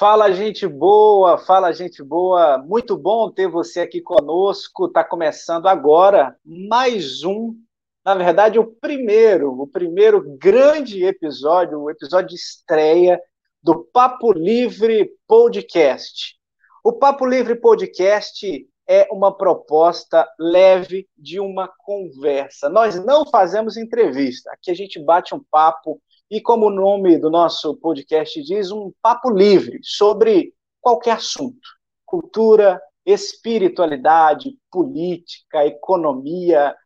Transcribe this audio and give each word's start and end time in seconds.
Fala, 0.00 0.32
gente 0.32 0.66
boa, 0.66 1.36
fala, 1.36 1.74
gente 1.74 2.02
boa. 2.02 2.56
Muito 2.56 2.96
bom 2.96 3.30
ter 3.30 3.46
você 3.46 3.80
aqui 3.80 4.00
conosco. 4.00 4.86
Está 4.86 5.04
começando 5.04 5.66
agora 5.66 6.34
mais 6.42 7.22
um, 7.22 7.54
na 8.02 8.14
verdade, 8.14 8.58
o 8.58 8.64
primeiro, 8.64 9.52
o 9.60 9.66
primeiro 9.66 10.24
grande 10.38 11.04
episódio, 11.04 11.78
o 11.78 11.90
episódio 11.90 12.30
de 12.30 12.36
estreia 12.36 13.20
do 13.62 13.84
Papo 13.92 14.32
Livre 14.32 15.10
Podcast. 15.28 16.34
O 16.82 16.94
Papo 16.94 17.26
Livre 17.26 17.56
Podcast 17.56 18.66
é 18.88 19.06
uma 19.12 19.36
proposta 19.36 20.26
leve 20.38 21.10
de 21.14 21.38
uma 21.40 21.70
conversa. 21.84 22.70
Nós 22.70 23.04
não 23.04 23.26
fazemos 23.26 23.76
entrevista, 23.76 24.50
aqui 24.50 24.70
a 24.70 24.74
gente 24.74 24.98
bate 24.98 25.34
um 25.34 25.44
papo 25.50 26.00
e, 26.30 26.40
como 26.40 26.66
o 26.66 26.70
nome 26.70 27.18
do 27.18 27.28
nosso 27.28 27.74
podcast 27.76 28.40
diz, 28.42 28.70
um 28.70 28.92
papo 29.02 29.30
livre 29.30 29.80
sobre 29.82 30.54
qualquer 30.80 31.12
assunto: 31.12 31.68
cultura, 32.06 32.80
espiritualidade, 33.04 34.56
política, 34.70 35.66
economia, 35.66 36.76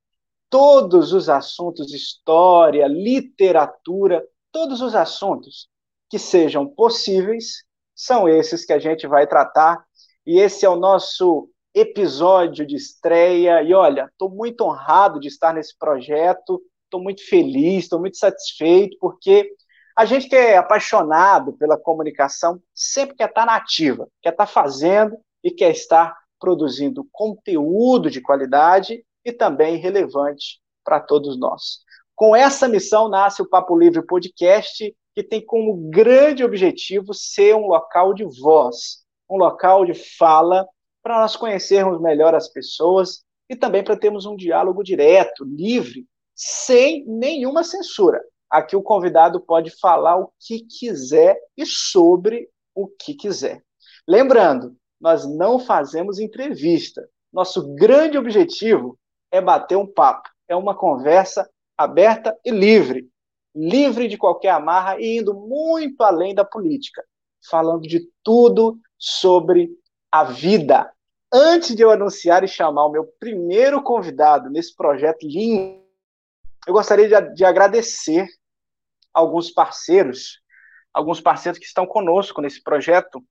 todos 0.49 1.13
os 1.13 1.29
assuntos, 1.29 1.93
história, 1.93 2.87
literatura, 2.87 4.25
todos 4.51 4.81
os 4.81 4.95
assuntos 4.95 5.69
que 6.09 6.19
sejam 6.19 6.67
possíveis, 6.67 7.65
são 7.95 8.29
esses 8.29 8.65
que 8.65 8.73
a 8.73 8.79
gente 8.79 9.07
vai 9.07 9.27
tratar. 9.27 9.85
E 10.27 10.39
esse 10.39 10.65
é 10.65 10.69
o 10.69 10.77
nosso 10.77 11.51
episódio 11.75 12.67
de 12.67 12.77
estreia. 12.77 13.63
E 13.63 13.75
olha, 13.75 14.09
estou 14.11 14.31
muito 14.31 14.63
honrado 14.63 15.19
de 15.19 15.29
estar 15.29 15.53
nesse 15.53 15.77
projeto, 15.77 16.63
estou 16.85 17.03
muito 17.03 17.27
feliz, 17.29 17.85
estou 17.85 18.01
muito 18.01 18.17
satisfeito, 18.17 18.97
porque 19.01 19.51
a 19.97 20.05
gente 20.05 20.29
que 20.29 20.37
é 20.37 20.57
apaixonado 20.57 21.53
pela 21.53 21.79
comunicação 21.79 22.61
sempre 22.75 23.17
quer 23.17 23.29
estar 23.29 23.49
ativa, 23.49 24.09
quer 24.21 24.31
estar 24.31 24.47
fazendo 24.47 25.17
e 25.43 25.51
quer 25.51 25.71
estar 25.71 26.17
produzindo 26.41 27.07
conteúdo 27.13 28.11
de 28.11 28.21
qualidade 28.21 29.05
e 29.25 29.33
também 29.33 29.77
relevante 29.77 30.61
para 30.85 31.01
todos 31.01 31.39
nós. 31.39 31.85
Com 32.15 32.35
essa 32.35 32.69
missão 32.69 33.09
nasce 33.09 33.41
o 33.41 33.49
Papo 33.49 33.77
Livre 33.77 34.05
Podcast, 34.05 34.95
que 35.15 35.23
tem 35.23 35.45
como 35.45 35.89
grande 35.91 36.45
objetivo 36.45 37.15
ser 37.15 37.55
um 37.55 37.67
local 37.67 38.13
de 38.13 38.25
voz, 38.41 39.05
um 39.31 39.37
local 39.37 39.85
de 39.85 39.95
fala 39.95 40.67
para 41.03 41.21
nós 41.21 41.37
conhecermos 41.37 42.01
melhor 42.01 42.35
as 42.35 42.49
pessoas 42.49 43.23
e 43.49 43.55
também 43.55 43.85
para 43.85 43.97
termos 43.97 44.27
um 44.27 44.37
diálogo 44.37 44.83
direto, 44.83 45.45
livre, 45.45 46.07
sem 46.35 47.05
nenhuma 47.07 47.63
censura. 47.63 48.23
Aqui 48.51 48.77
o 48.77 48.83
convidado 48.83 49.41
pode 49.41 49.71
falar 49.71 50.17
o 50.17 50.33
que 50.39 50.61
quiser 50.61 51.39
e 51.57 51.67
sobre 51.67 52.49
o 52.75 52.89
que 52.89 53.15
quiser. 53.15 53.63
Lembrando, 54.07 54.77
nós 55.01 55.27
não 55.27 55.59
fazemos 55.59 56.19
entrevista. 56.19 57.09
Nosso 57.33 57.75
grande 57.75 58.17
objetivo 58.17 58.99
é 59.31 59.41
bater 59.41 59.77
um 59.77 59.87
papo, 59.87 60.29
é 60.49 60.55
uma 60.55 60.75
conversa 60.75 61.49
aberta 61.77 62.39
e 62.45 62.51
livre, 62.51 63.09
livre 63.55 64.09
de 64.09 64.17
qualquer 64.17 64.51
amarra 64.51 65.01
e 65.01 65.19
indo 65.19 65.35
muito 65.35 66.03
além 66.03 66.35
da 66.35 66.45
política, 66.45 67.05
falando 67.51 67.83
de 67.83 68.09
tudo 68.23 68.79
sobre 68.99 69.71
a 70.11 70.25
vida. 70.25 70.91
Antes 71.33 71.75
de 71.75 71.83
eu 71.83 71.91
anunciar 71.91 72.45
e 72.45 72.49
chamar 72.49 72.87
o 72.87 72.93
meu 72.93 73.05
primeiro 73.19 73.83
convidado 73.83 74.49
nesse 74.49 74.75
projeto 74.77 75.27
lindo, 75.27 75.84
eu 76.67 76.73
gostaria 76.73 77.09
de, 77.09 77.35
de 77.35 77.45
agradecer 77.45 78.27
alguns 79.13 79.51
parceiros, 79.51 80.41
alguns 80.93 81.21
parceiros 81.21 81.59
que 81.59 81.67
estão 81.67 81.87
conosco 81.87 82.41
nesse 82.41 82.63
projeto 82.63 83.23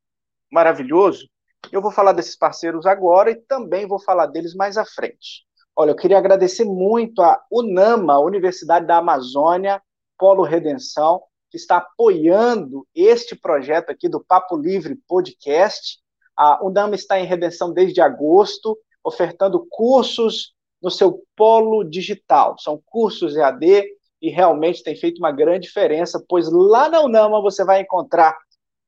maravilhoso. 0.51 1.27
Eu 1.71 1.81
vou 1.81 1.91
falar 1.91 2.13
desses 2.13 2.35
parceiros 2.35 2.85
agora 2.85 3.31
e 3.31 3.35
também 3.35 3.87
vou 3.87 3.99
falar 3.99 4.27
deles 4.27 4.53
mais 4.53 4.77
à 4.77 4.85
frente. 4.85 5.45
Olha, 5.75 5.91
eu 5.91 5.95
queria 5.95 6.17
agradecer 6.17 6.65
muito 6.65 7.21
a 7.21 7.41
UNAMA, 7.51 8.19
Universidade 8.19 8.85
da 8.85 8.97
Amazônia, 8.97 9.81
Polo 10.17 10.43
Redenção, 10.43 11.23
que 11.49 11.57
está 11.57 11.77
apoiando 11.77 12.87
este 12.93 13.35
projeto 13.35 13.89
aqui 13.89 14.07
do 14.07 14.23
Papo 14.23 14.55
Livre 14.55 14.95
Podcast. 15.07 15.99
A 16.37 16.63
UNAMA 16.63 16.95
está 16.95 17.19
em 17.19 17.25
redenção 17.25 17.73
desde 17.73 18.01
agosto, 18.01 18.77
ofertando 19.03 19.65
cursos 19.69 20.53
no 20.83 20.91
seu 20.91 21.23
polo 21.35 21.83
digital. 21.83 22.57
São 22.59 22.81
cursos 22.85 23.37
EAD 23.37 23.85
e 24.21 24.29
realmente 24.29 24.83
tem 24.83 24.95
feito 24.95 25.19
uma 25.19 25.31
grande 25.31 25.67
diferença, 25.67 26.23
pois 26.27 26.51
lá 26.51 26.89
na 26.89 27.01
UNAMA 27.01 27.41
você 27.41 27.63
vai 27.63 27.81
encontrar 27.81 28.37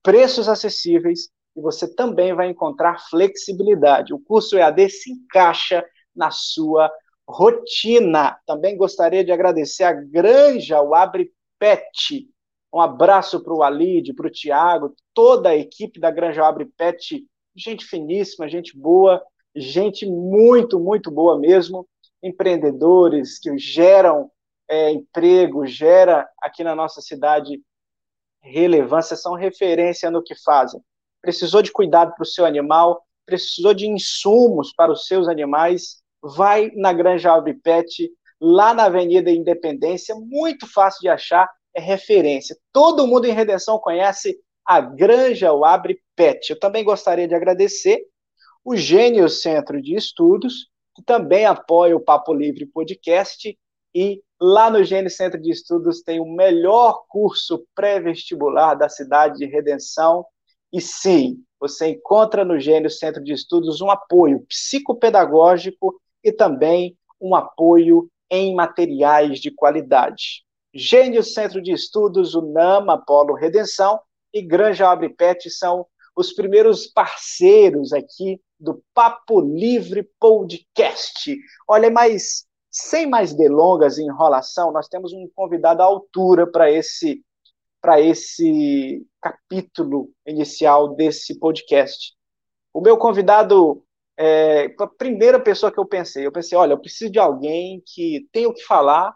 preços 0.04 0.50
acessíveis 0.50 1.30
e 1.56 1.62
você 1.62 1.88
também 1.96 2.34
vai 2.34 2.50
encontrar 2.50 3.00
flexibilidade. 3.10 4.14
O 4.14 4.20
curso 4.20 4.58
EAD 4.58 4.90
se 4.90 5.12
encaixa 5.12 5.84
na 6.14 6.30
sua 6.32 6.92
rotina. 7.28 8.38
Também 8.46 8.78
gostaria 8.78 9.24
de 9.24 9.32
agradecer 9.32 9.86
a 9.86 9.94
Granja, 9.94 10.82
o 10.82 10.94
Abre 10.94 11.32
Pet, 11.58 12.28
um 12.74 12.82
abraço 12.82 13.42
para 13.42 13.54
o 13.54 13.64
Alide, 13.64 14.14
para 14.14 14.28
o 14.28 14.32
Tiago, 14.32 14.94
toda 15.14 15.50
a 15.50 15.56
equipe 15.56 15.98
da 15.98 16.12
Granja 16.12 16.46
Abre 16.46 16.66
Pet, 16.66 17.26
gente 17.56 17.86
finíssima, 17.86 18.50
gente 18.50 18.78
boa, 18.78 19.24
gente 19.56 20.06
muito, 20.06 20.80
muito 20.80 21.10
boa 21.10 21.40
mesmo, 21.40 21.88
empreendedores 22.22 23.40
que 23.40 23.58
geram 23.58 24.30
é, 24.70 24.92
emprego, 24.92 25.66
gera 25.66 26.28
aqui 26.42 26.64
na 26.64 26.76
nossa 26.76 27.02
cidade 27.02 27.62
relevância, 28.42 29.16
são 29.16 29.34
referência 29.34 30.12
no 30.12 30.24
que 30.24 30.36
fazem. 30.36 30.82
Precisou 31.22 31.62
de 31.62 31.72
cuidado 31.72 32.14
para 32.16 32.24
o 32.24 32.28
seu 32.28 32.46
animal, 32.46 33.02
precisou 33.26 33.74
de 33.74 33.88
insumos 33.88 34.74
para 34.74 34.92
os 34.92 35.08
seus 35.08 35.28
animais, 35.28 36.02
vai 36.22 36.72
na 36.76 36.94
Granja 36.94 37.34
Abre 37.34 37.54
Pet, 37.54 38.10
lá 38.40 38.74
na 38.74 38.86
Avenida 38.86 39.32
Independência, 39.32 40.16
muito 40.16 40.72
fácil 40.72 41.02
de 41.02 41.10
achar, 41.10 41.50
é 41.74 41.82
referência. 41.82 42.56
Todo 42.72 43.08
mundo 43.08 43.26
em 43.26 43.34
Redenção 43.34 43.80
conhece 43.80 44.38
a 44.66 44.80
Granja 44.82 45.52
Abre 45.64 46.00
Pet. 46.16 46.50
Eu 46.50 46.60
também 46.60 46.84
gostaria 46.84 47.28
de 47.28 47.36
agradecer 47.36 48.02
o 48.66 48.76
Gênio 48.76 49.30
Centro 49.30 49.80
de 49.80 49.94
Estudos, 49.96 50.72
que 50.96 51.04
também 51.04 51.46
apoia 51.46 51.96
o 51.96 52.00
Papo 52.00 52.34
Livre 52.34 52.66
Podcast, 52.66 53.56
e 53.94 54.24
lá 54.42 54.72
no 54.72 54.84
Gênio 54.84 55.12
Centro 55.12 55.40
de 55.40 55.52
Estudos 55.52 56.02
tem 56.02 56.20
o 56.20 56.26
melhor 56.26 57.06
curso 57.08 57.64
pré-vestibular 57.76 58.74
da 58.74 58.90
cidade 58.90 59.38
de 59.38 59.46
Redenção. 59.46 60.26
E 60.74 60.82
sim, 60.82 61.44
você 61.60 61.90
encontra 61.90 62.44
no 62.44 62.60
Gênio 62.60 62.90
Centro 62.90 63.24
de 63.24 63.34
Estudos 63.34 63.82
um 63.82 63.90
apoio 63.92 64.44
psicopedagógico 64.48 65.96
e 66.24 66.32
também 66.32 66.98
um 67.22 67.36
apoio 67.36 68.10
em 68.32 68.56
materiais 68.56 69.40
de 69.40 69.52
qualidade. 69.52 70.44
Gênio 70.74 71.24
Centro 71.24 71.62
de 71.62 71.72
Estudos, 71.72 72.34
o 72.34 72.42
NAMA 72.42 72.98
Polo 73.06 73.36
Redenção 73.36 74.00
e 74.34 74.42
Granja 74.42 74.90
Abre 74.90 75.10
Pet 75.10 75.52
são 75.52 75.86
os 76.16 76.34
primeiros 76.34 76.88
parceiros 76.88 77.94
aqui 77.94 78.42
do 78.60 78.84
Papo 78.94 79.42
Livre 79.42 80.10
Podcast. 80.20 81.38
Olha, 81.68 81.90
mas 81.90 82.46
sem 82.72 83.08
mais 83.08 83.34
delongas 83.34 83.98
e 83.98 84.04
enrolação, 84.04 84.72
nós 84.72 84.88
temos 84.88 85.14
um 85.14 85.30
convidado 85.34 85.82
à 85.82 85.86
altura 85.86 86.46
para 86.46 86.70
esse 86.72 87.24
para 87.82 88.02
esse 88.02 89.06
capítulo 89.22 90.10
inicial 90.26 90.96
desse 90.96 91.38
podcast. 91.38 92.16
O 92.74 92.82
meu 92.82 92.98
convidado 92.98 93.86
é 94.18 94.74
a 94.80 94.88
primeira 94.88 95.40
pessoa 95.40 95.72
que 95.72 95.80
eu 95.80 95.86
pensei. 95.86 96.26
Eu 96.26 96.32
pensei, 96.32 96.58
olha, 96.58 96.74
eu 96.74 96.80
preciso 96.80 97.12
de 97.12 97.20
alguém 97.20 97.84
que 97.86 98.28
tenha 98.32 98.50
o 98.50 98.54
que 98.54 98.64
falar 98.64 99.16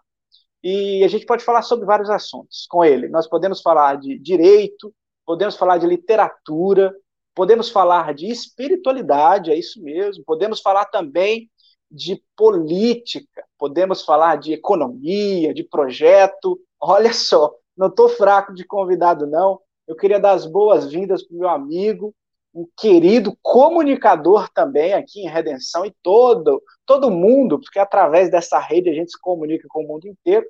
e 0.64 1.04
a 1.04 1.08
gente 1.08 1.26
pode 1.26 1.44
falar 1.44 1.64
sobre 1.64 1.86
vários 1.86 2.10
assuntos 2.10 2.68
com 2.70 2.86
ele. 2.86 3.08
Nós 3.10 3.28
podemos 3.28 3.60
falar 3.60 3.98
de 3.98 4.20
direito, 4.20 4.94
podemos 5.26 5.56
falar 5.58 5.78
de 5.78 5.88
literatura, 5.88 6.94
podemos 7.40 7.70
falar 7.70 8.14
de 8.14 8.30
espiritualidade, 8.30 9.50
é 9.50 9.58
isso 9.58 9.82
mesmo, 9.82 10.26
podemos 10.26 10.60
falar 10.60 10.84
também 10.84 11.50
de 11.90 12.22
política, 12.36 13.46
podemos 13.58 14.04
falar 14.04 14.36
de 14.36 14.52
economia, 14.52 15.54
de 15.54 15.64
projeto. 15.64 16.60
Olha 16.78 17.14
só, 17.14 17.56
não 17.78 17.88
estou 17.88 18.10
fraco 18.10 18.54
de 18.54 18.66
convidado, 18.66 19.26
não. 19.26 19.58
Eu 19.88 19.96
queria 19.96 20.20
dar 20.20 20.34
as 20.34 20.46
boas-vindas 20.46 21.26
para 21.26 21.34
o 21.34 21.40
meu 21.40 21.48
amigo, 21.48 22.14
um 22.54 22.68
querido 22.76 23.34
comunicador 23.42 24.50
também 24.50 24.94
aqui 24.94 25.22
em 25.22 25.30
Redenção 25.30 25.86
e 25.86 25.96
todo, 26.04 26.62
todo 26.86 27.10
mundo, 27.10 27.58
porque 27.58 27.80
através 27.80 28.30
dessa 28.30 28.60
rede 28.60 28.90
a 28.90 28.94
gente 28.94 29.12
se 29.12 29.22
comunica 29.22 29.66
com 29.70 29.86
o 29.86 29.88
mundo 29.88 30.10
inteiro. 30.10 30.46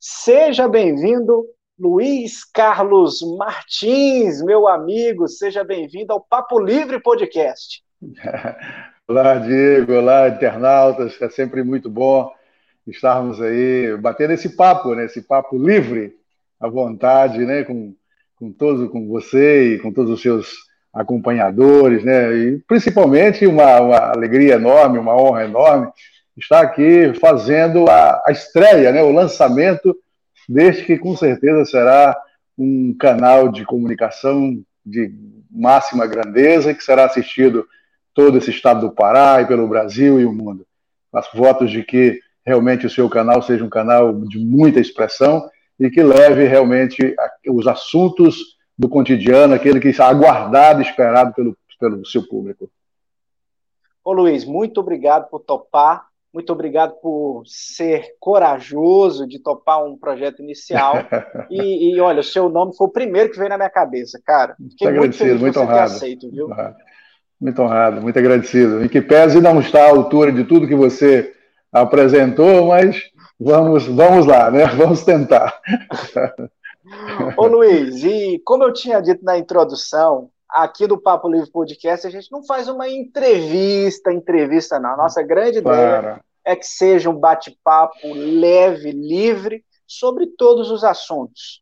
Seja 0.00 0.66
bem-vindo, 0.66 1.46
Luiz 1.78 2.44
Carlos 2.44 3.20
Martins, 3.36 4.42
meu 4.42 4.66
amigo, 4.66 5.28
seja 5.28 5.62
bem-vindo 5.62 6.12
ao 6.12 6.20
Papo 6.20 6.58
Livre 6.58 7.00
Podcast. 7.00 7.82
Olá, 9.08 9.36
Diego, 9.36 9.92
olá, 9.92 10.28
internautas, 10.28 11.20
é 11.22 11.28
sempre 11.30 11.62
muito 11.62 11.88
bom 11.88 12.28
estarmos 12.86 13.40
aí 13.40 13.96
batendo 13.98 14.32
esse 14.32 14.56
papo, 14.56 14.96
né, 14.96 15.04
esse 15.04 15.22
papo 15.22 15.56
livre, 15.56 16.16
à 16.58 16.68
vontade, 16.68 17.38
né, 17.44 17.62
com 17.62 17.94
com 18.36 18.52
todos, 18.52 18.90
com 18.90 19.08
você 19.08 19.74
e 19.74 19.78
com 19.78 19.92
todos 19.92 20.12
os 20.12 20.22
seus 20.22 20.54
acompanhadores, 20.92 22.04
né? 22.04 22.32
E 22.34 22.58
principalmente 22.66 23.46
uma, 23.46 23.80
uma 23.80 23.98
alegria 24.12 24.54
enorme, 24.54 24.98
uma 24.98 25.16
honra 25.16 25.44
enorme 25.44 25.88
estar 26.36 26.60
aqui 26.60 27.12
fazendo 27.14 27.88
a, 27.88 28.22
a 28.26 28.30
estreia, 28.30 28.92
né? 28.92 29.02
O 29.02 29.12
lançamento 29.12 29.96
deste 30.48 30.84
que 30.84 30.98
com 30.98 31.16
certeza 31.16 31.64
será 31.64 32.16
um 32.58 32.94
canal 32.98 33.48
de 33.48 33.64
comunicação 33.64 34.62
de 34.84 35.12
máxima 35.50 36.06
grandeza 36.06 36.72
que 36.72 36.82
será 36.82 37.04
assistido 37.04 37.66
todo 38.14 38.38
esse 38.38 38.50
estado 38.50 38.80
do 38.80 38.94
Pará 38.94 39.42
e 39.42 39.46
pelo 39.46 39.68
Brasil 39.68 40.20
e 40.20 40.24
o 40.24 40.32
mundo. 40.32 40.66
Faço 41.10 41.36
votos 41.36 41.70
de 41.70 41.82
que 41.82 42.20
realmente 42.44 42.86
o 42.86 42.90
seu 42.90 43.08
canal 43.08 43.42
seja 43.42 43.64
um 43.64 43.68
canal 43.68 44.14
de 44.24 44.38
muita 44.38 44.80
expressão 44.80 45.48
e 45.78 45.90
que 45.90 46.02
leve 46.02 46.46
realmente 46.46 47.14
os 47.48 47.66
assuntos 47.66 48.56
do 48.78 48.88
cotidiano, 48.88 49.54
aquele 49.54 49.80
que 49.80 49.88
está 49.88 50.08
aguardado, 50.08 50.80
esperado 50.80 51.34
pelo, 51.34 51.56
pelo 51.78 52.04
seu 52.06 52.26
público. 52.26 52.70
Ô 54.04 54.12
Luiz, 54.12 54.44
muito 54.44 54.80
obrigado 54.80 55.28
por 55.28 55.40
topar, 55.40 56.06
muito 56.36 56.52
obrigado 56.52 56.92
por 57.00 57.44
ser 57.46 58.08
corajoso 58.20 59.26
de 59.26 59.38
topar 59.38 59.82
um 59.82 59.96
projeto 59.96 60.42
inicial. 60.42 60.96
e, 61.50 61.94
e, 61.94 61.98
olha, 61.98 62.20
o 62.20 62.24
seu 62.24 62.50
nome 62.50 62.76
foi 62.76 62.86
o 62.88 62.92
primeiro 62.92 63.30
que 63.30 63.38
veio 63.38 63.48
na 63.48 63.56
minha 63.56 63.70
cabeça, 63.70 64.20
cara. 64.22 64.54
Fiquei 64.72 64.88
muito 64.88 64.98
agradecido, 64.98 65.40
muito 65.40 65.58
honrado. 65.58 65.92
Aceito, 65.92 66.30
viu? 66.30 66.50
Muito 67.40 67.62
honrado, 67.62 68.02
muito 68.02 68.18
agradecido. 68.18 68.84
E 68.84 68.88
que 68.90 69.00
pese 69.00 69.40
não 69.40 69.58
estar 69.60 69.86
à 69.86 69.88
altura 69.88 70.30
de 70.30 70.44
tudo 70.44 70.68
que 70.68 70.74
você 70.74 71.34
apresentou, 71.72 72.66
mas 72.66 73.00
vamos, 73.40 73.86
vamos 73.86 74.26
lá, 74.26 74.50
né? 74.50 74.66
Vamos 74.76 75.04
tentar. 75.04 75.58
Ô 77.38 77.46
Luiz, 77.46 78.04
e 78.04 78.42
como 78.44 78.62
eu 78.62 78.74
tinha 78.74 79.00
dito 79.00 79.24
na 79.24 79.38
introdução, 79.38 80.28
aqui 80.50 80.86
do 80.86 80.98
Papo 80.98 81.30
Livre 81.30 81.50
Podcast, 81.50 82.06
a 82.06 82.10
gente 82.10 82.30
não 82.30 82.44
faz 82.44 82.68
uma 82.68 82.86
entrevista, 82.86 84.12
entrevista 84.12 84.78
não. 84.78 84.90
A 84.90 84.96
nossa 84.98 85.22
grande 85.22 85.58
ideia 85.58 86.20
é 86.46 86.54
que 86.54 86.64
seja 86.64 87.10
um 87.10 87.18
bate-papo 87.18 88.14
leve, 88.14 88.92
livre, 88.92 89.64
sobre 89.86 90.26
todos 90.28 90.70
os 90.70 90.84
assuntos. 90.84 91.60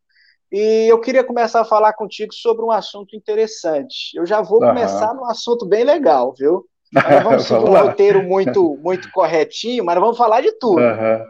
E 0.51 0.87
eu 0.89 1.01
queria 1.01 1.23
começar 1.23 1.61
a 1.61 1.65
falar 1.65 1.93
contigo 1.93 2.31
sobre 2.33 2.63
um 2.63 2.71
assunto 2.71 3.15
interessante. 3.15 4.15
Eu 4.15 4.25
já 4.25 4.41
vou 4.41 4.61
uhum. 4.61 4.67
começar 4.67 5.13
num 5.15 5.25
assunto 5.25 5.65
bem 5.65 5.83
legal, 5.83 6.33
viu? 6.37 6.65
Nós 6.93 7.23
vamos 7.23 7.43
seguir 7.49 7.65
um 7.65 7.77
roteiro 7.77 8.23
muito, 8.23 8.77
muito 8.77 9.11
corretinho, 9.11 9.83
mas 9.83 9.99
vamos 9.99 10.17
falar 10.17 10.41
de 10.41 10.51
tudo. 10.53 10.79
Uhum. 10.79 11.25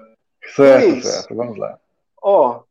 Certo, 0.54 0.90
Luiz, 0.90 1.08
certo, 1.08 1.36
vamos 1.36 1.58
lá. 1.58 1.80
Ó, 2.22 2.62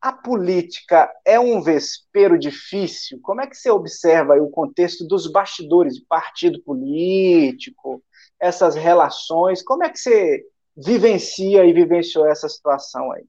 a 0.00 0.12
política 0.12 1.10
é 1.24 1.38
um 1.38 1.62
vespeiro 1.62 2.36
difícil? 2.38 3.18
Como 3.22 3.40
é 3.40 3.46
que 3.46 3.56
você 3.56 3.70
observa 3.70 4.34
o 4.34 4.50
contexto 4.50 5.06
dos 5.06 5.30
bastidores 5.30 5.94
de 5.94 6.04
partido 6.04 6.60
político, 6.62 8.02
essas 8.40 8.74
relações? 8.74 9.62
Como 9.62 9.84
é 9.84 9.88
que 9.88 9.98
você 9.98 10.44
vivencia 10.76 11.64
e 11.64 11.72
vivenciou 11.72 12.26
essa 12.26 12.48
situação 12.48 13.10
aí? 13.12 13.24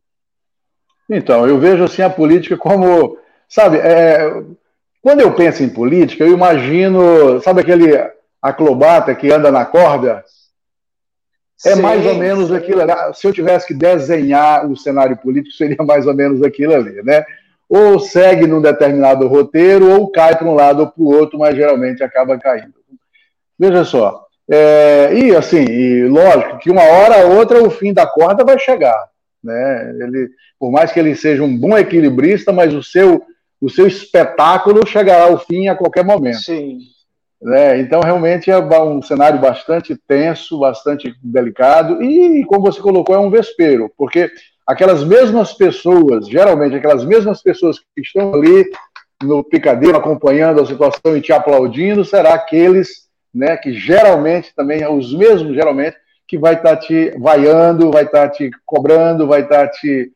Então, 1.09 1.47
eu 1.47 1.57
vejo 1.57 1.83
assim 1.83 2.01
a 2.01 2.09
política 2.09 2.57
como, 2.57 3.17
sabe, 3.47 3.77
é, 3.77 4.43
quando 5.01 5.21
eu 5.21 5.33
penso 5.33 5.63
em 5.63 5.69
política, 5.69 6.25
eu 6.25 6.33
imagino, 6.33 7.41
sabe 7.41 7.61
aquele 7.61 7.93
aclobata 8.41 9.15
que 9.15 9.31
anda 9.31 9.49
na 9.51 9.65
corda? 9.65 10.23
É 11.65 11.75
sim, 11.75 11.81
mais 11.81 12.05
ou 12.05 12.15
menos 12.15 12.49
sim. 12.49 12.55
aquilo 12.55 12.81
ali. 12.81 12.91
Se 13.13 13.25
eu 13.25 13.33
tivesse 13.33 13.65
que 13.65 13.73
desenhar 13.73 14.69
o 14.69 14.75
cenário 14.75 15.17
político, 15.17 15.55
seria 15.55 15.83
mais 15.83 16.05
ou 16.05 16.13
menos 16.13 16.43
aquilo 16.43 16.75
ali, 16.75 17.01
né? 17.03 17.25
Ou 17.69 17.99
segue 17.99 18.45
num 18.45 18.61
determinado 18.61 19.27
roteiro, 19.27 19.89
ou 19.89 20.11
cai 20.11 20.37
para 20.37 20.47
um 20.47 20.53
lado 20.53 20.81
ou 20.81 20.87
para 20.87 21.01
o 21.01 21.07
outro, 21.07 21.39
mas 21.39 21.55
geralmente 21.55 22.03
acaba 22.03 22.37
caindo. 22.37 22.75
Veja 23.57 23.83
só. 23.83 24.26
É, 24.49 25.13
e 25.13 25.35
assim, 25.35 25.63
e 25.63 26.07
lógico 26.07 26.57
que 26.59 26.71
uma 26.71 26.83
hora 26.83 27.27
ou 27.27 27.37
outra 27.37 27.61
o 27.61 27.69
fim 27.69 27.93
da 27.93 28.07
corda 28.07 28.45
vai 28.45 28.57
chegar. 28.57 29.09
Né? 29.43 29.95
Ele, 30.01 30.29
por 30.59 30.71
mais 30.71 30.91
que 30.91 30.99
ele 30.99 31.15
seja 31.15 31.43
um 31.43 31.57
bom 31.57 31.77
equilibrista, 31.77 32.51
mas 32.51 32.73
o 32.73 32.81
seu, 32.81 33.21
o 33.61 33.69
seu 33.69 33.87
espetáculo 33.87 34.87
chegará 34.87 35.25
ao 35.25 35.39
fim 35.39 35.67
a 35.67 35.75
qualquer 35.75 36.05
momento. 36.05 36.39
Sim. 36.39 36.79
Né? 37.41 37.79
Então, 37.79 38.01
realmente 38.01 38.49
é 38.49 38.57
um 38.57 39.01
cenário 39.01 39.39
bastante 39.39 39.95
tenso, 40.07 40.59
bastante 40.59 41.13
delicado, 41.21 42.01
e, 42.01 42.43
como 42.45 42.63
você 42.63 42.81
colocou, 42.81 43.15
é 43.15 43.19
um 43.19 43.29
vespeiro, 43.29 43.91
porque 43.95 44.31
aquelas 44.65 45.03
mesmas 45.03 45.53
pessoas, 45.53 46.27
geralmente 46.27 46.75
aquelas 46.75 47.05
mesmas 47.05 47.41
pessoas 47.41 47.79
que 47.79 48.01
estão 48.01 48.33
ali 48.33 48.65
no 49.23 49.43
picadeiro 49.43 49.97
acompanhando 49.97 50.61
a 50.61 50.65
situação 50.65 51.15
e 51.15 51.21
te 51.21 51.31
aplaudindo, 51.31 52.03
será 52.03 52.33
aqueles 52.33 53.06
né, 53.37 53.55
que 53.55 53.73
geralmente 53.73 54.53
também, 54.55 54.85
os 54.87 55.13
mesmos 55.13 55.53
geralmente, 55.53 55.95
que 56.27 56.37
vai 56.37 56.55
estar 56.55 56.75
tá 56.75 56.77
te 56.77 57.11
vaiando, 57.17 57.91
vai 57.91 58.03
estar 58.03 58.27
tá 58.27 58.29
te 58.29 58.49
cobrando, 58.65 59.27
vai 59.27 59.41
estar 59.41 59.67
tá 59.67 59.71
te, 59.71 60.11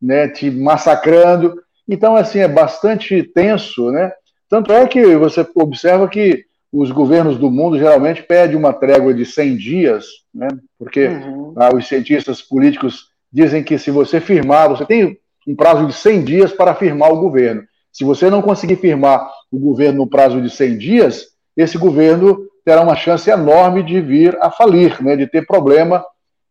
né, 0.00 0.28
te 0.28 0.50
massacrando. 0.50 1.60
Então, 1.88 2.14
assim, 2.14 2.40
é 2.40 2.48
bastante 2.48 3.22
tenso, 3.22 3.90
né? 3.90 4.12
Tanto 4.48 4.72
é 4.72 4.86
que 4.86 5.16
você 5.16 5.46
observa 5.54 6.08
que 6.08 6.44
os 6.72 6.90
governos 6.90 7.38
do 7.38 7.50
mundo 7.50 7.78
geralmente 7.78 8.22
pedem 8.22 8.56
uma 8.56 8.72
trégua 8.72 9.14
de 9.14 9.24
100 9.24 9.56
dias, 9.56 10.04
né? 10.34 10.48
porque 10.78 11.08
uhum. 11.08 11.54
ah, 11.56 11.74
os 11.74 11.88
cientistas 11.88 12.42
políticos 12.42 13.08
dizem 13.32 13.64
que 13.64 13.78
se 13.78 13.90
você 13.90 14.20
firmar, 14.20 14.68
você 14.68 14.84
tem 14.84 15.18
um 15.46 15.56
prazo 15.56 15.86
de 15.86 15.94
100 15.94 16.24
dias 16.24 16.52
para 16.52 16.74
firmar 16.74 17.12
o 17.12 17.20
governo. 17.20 17.62
Se 17.90 18.04
você 18.04 18.28
não 18.28 18.42
conseguir 18.42 18.76
firmar 18.76 19.26
o 19.50 19.58
governo 19.58 20.00
no 20.00 20.06
prazo 20.06 20.40
de 20.40 20.50
100 20.50 20.78
dias, 20.78 21.28
esse 21.56 21.78
governo 21.78 22.46
terá 22.66 22.82
uma 22.82 22.96
chance 22.96 23.30
enorme 23.30 23.84
de 23.84 24.00
vir 24.00 24.36
a 24.40 24.50
falir, 24.50 25.00
né? 25.00 25.14
de 25.14 25.28
ter 25.28 25.46
problema 25.46 26.04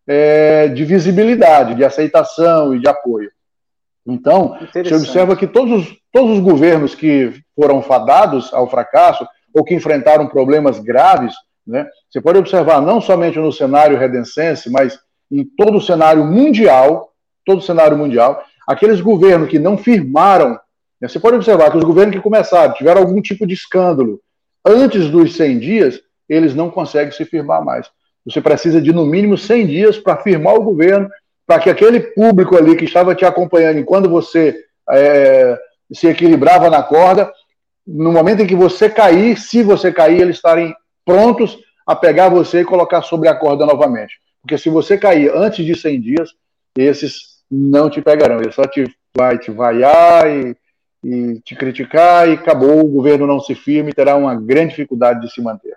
é, 0.07 0.69
de 0.69 0.85
visibilidade, 0.85 1.75
de 1.75 1.83
aceitação 1.83 2.73
e 2.73 2.79
de 2.79 2.87
apoio. 2.87 3.29
Então, 4.07 4.57
você 4.71 4.95
observa 4.95 5.35
que 5.35 5.45
todos 5.45 5.81
os, 5.81 5.97
todos 6.13 6.37
os 6.37 6.39
governos 6.39 6.95
que 6.95 7.33
foram 7.53 7.81
fadados 7.81 8.53
ao 8.53 8.69
fracasso, 8.69 9.27
ou 9.53 9.63
que 9.63 9.73
enfrentaram 9.73 10.27
problemas 10.27 10.79
graves, 10.79 11.33
né? 11.67 11.87
Você 12.09 12.21
pode 12.21 12.37
observar 12.37 12.81
não 12.81 13.01
somente 13.01 13.39
no 13.39 13.51
cenário 13.51 13.97
redencense, 13.97 14.69
mas 14.69 14.97
em 15.31 15.43
todo 15.43 15.77
o 15.77 15.81
cenário 15.81 16.23
mundial, 16.23 17.09
todo 17.45 17.57
o 17.57 17.63
cenário 17.63 17.97
mundial, 17.97 18.43
aqueles 18.67 19.01
governos 19.01 19.49
que 19.49 19.57
não 19.57 19.77
firmaram, 19.77 20.51
né? 21.01 21.07
você 21.09 21.19
pode 21.19 21.35
observar 21.35 21.71
que 21.71 21.77
os 21.77 21.83
governos 21.83 22.15
que 22.15 22.21
começaram, 22.21 22.73
tiveram 22.73 23.01
algum 23.01 23.21
tipo 23.21 23.47
de 23.47 23.53
escândalo 23.53 24.21
antes 24.65 25.09
dos 25.09 25.35
100 25.35 25.59
dias, 25.59 26.01
eles 26.27 26.55
não 26.55 26.69
conseguem 26.69 27.11
se 27.11 27.25
firmar 27.25 27.63
mais. 27.63 27.89
Você 28.25 28.41
precisa 28.41 28.81
de 28.81 28.91
no 28.91 29.05
mínimo 29.05 29.37
100 29.37 29.67
dias 29.67 29.97
para 29.97 30.17
firmar 30.17 30.55
o 30.55 30.63
governo, 30.63 31.09
para 31.45 31.59
que 31.59 31.69
aquele 31.69 31.99
público 31.99 32.57
ali 32.57 32.75
que 32.75 32.85
estava 32.85 33.13
te 33.13 33.23
acompanhando 33.23 33.77
enquanto 33.77 34.09
você 34.09 34.63
é, 34.89 35.57
se 35.93 36.07
equilibrava 36.07 36.69
na 36.69 36.81
corda, 36.81 37.31
no 37.85 38.11
momento 38.11 38.41
em 38.41 38.47
que 38.47 38.55
você 38.55 38.89
cair, 38.89 39.37
se 39.37 39.61
você 39.61 39.91
cair, 39.91 40.21
eles 40.21 40.37
estarem 40.37 40.75
prontos 41.05 41.59
a 41.85 41.95
pegar 41.95 42.29
você 42.29 42.61
e 42.61 42.65
colocar 42.65 43.03
sobre 43.03 43.29
a 43.29 43.35
corda 43.35 43.63
novamente. 43.65 44.19
Porque 44.41 44.57
se 44.57 44.69
você 44.69 44.97
cair 44.97 45.31
antes 45.35 45.63
de 45.63 45.75
100 45.75 46.01
dias, 46.01 46.29
esses 46.75 47.35
não 47.49 47.89
te 47.89 48.01
pegarão. 48.01 48.41
Eles 48.41 48.55
só 48.55 48.63
te 48.63 48.85
vai 49.15 49.37
te 49.37 49.51
vaiar 49.51 50.29
e, 50.29 50.55
e 51.05 51.39
te 51.41 51.55
criticar 51.55 52.27
e 52.27 52.33
acabou. 52.33 52.79
O 52.79 52.87
governo 52.87 53.27
não 53.27 53.39
se 53.39 53.53
firme 53.53 53.91
e 53.91 53.93
terá 53.93 54.15
uma 54.15 54.33
grande 54.33 54.69
dificuldade 54.69 55.21
de 55.21 55.31
se 55.31 55.39
manter. 55.39 55.75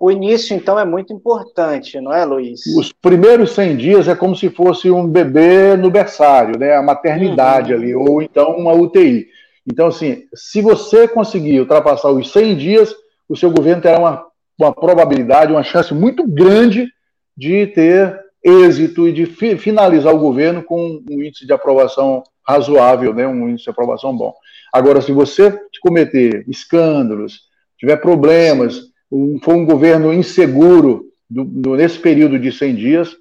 O 0.00 0.10
início, 0.10 0.56
então, 0.56 0.76
é 0.76 0.84
muito 0.84 1.12
importante, 1.12 2.00
não 2.00 2.12
é, 2.12 2.24
Luiz? 2.24 2.66
Os 2.76 2.92
primeiros 2.92 3.52
100 3.52 3.76
dias 3.76 4.08
é 4.08 4.16
como 4.16 4.34
se 4.34 4.50
fosse 4.50 4.90
um 4.90 5.06
bebê 5.06 5.76
no 5.76 5.92
berçário, 5.92 6.58
né? 6.58 6.74
a 6.74 6.82
maternidade 6.82 7.72
uhum. 7.72 7.78
ali, 7.78 7.94
ou 7.94 8.20
então 8.20 8.56
uma 8.56 8.72
UTI. 8.72 9.28
Então, 9.64 9.86
assim, 9.86 10.24
se 10.34 10.60
você 10.60 11.06
conseguir 11.06 11.60
ultrapassar 11.60 12.10
os 12.10 12.32
100 12.32 12.56
dias, 12.56 12.92
o 13.28 13.36
seu 13.36 13.52
governo 13.52 13.80
terá 13.80 14.00
uma, 14.00 14.26
uma 14.58 14.74
probabilidade, 14.74 15.52
uma 15.52 15.62
chance 15.62 15.94
muito 15.94 16.26
grande 16.26 16.88
de 17.36 17.68
ter 17.68 18.20
êxito 18.42 19.06
e 19.06 19.12
de 19.12 19.24
fi 19.24 19.56
finalizar 19.56 20.12
o 20.12 20.18
governo 20.18 20.64
com 20.64 21.00
um 21.08 21.22
índice 21.22 21.46
de 21.46 21.52
aprovação 21.52 22.24
razoável, 22.46 23.14
né, 23.14 23.26
um 23.26 23.48
índice 23.48 23.64
de 23.64 23.70
aprovação 23.70 24.16
bom. 24.16 24.34
Agora, 24.72 25.00
se 25.00 25.12
você 25.12 25.56
cometer 25.80 26.44
escândalos, 26.48 27.42
tiver 27.78 27.96
problemas, 27.96 28.92
um, 29.10 29.38
for 29.42 29.54
um 29.54 29.66
governo 29.66 30.12
inseguro 30.12 31.04
do, 31.28 31.44
do, 31.44 31.76
nesse 31.76 31.98
período 31.98 32.38
de 32.38 32.52
100 32.52 32.74
dias, 32.74 33.16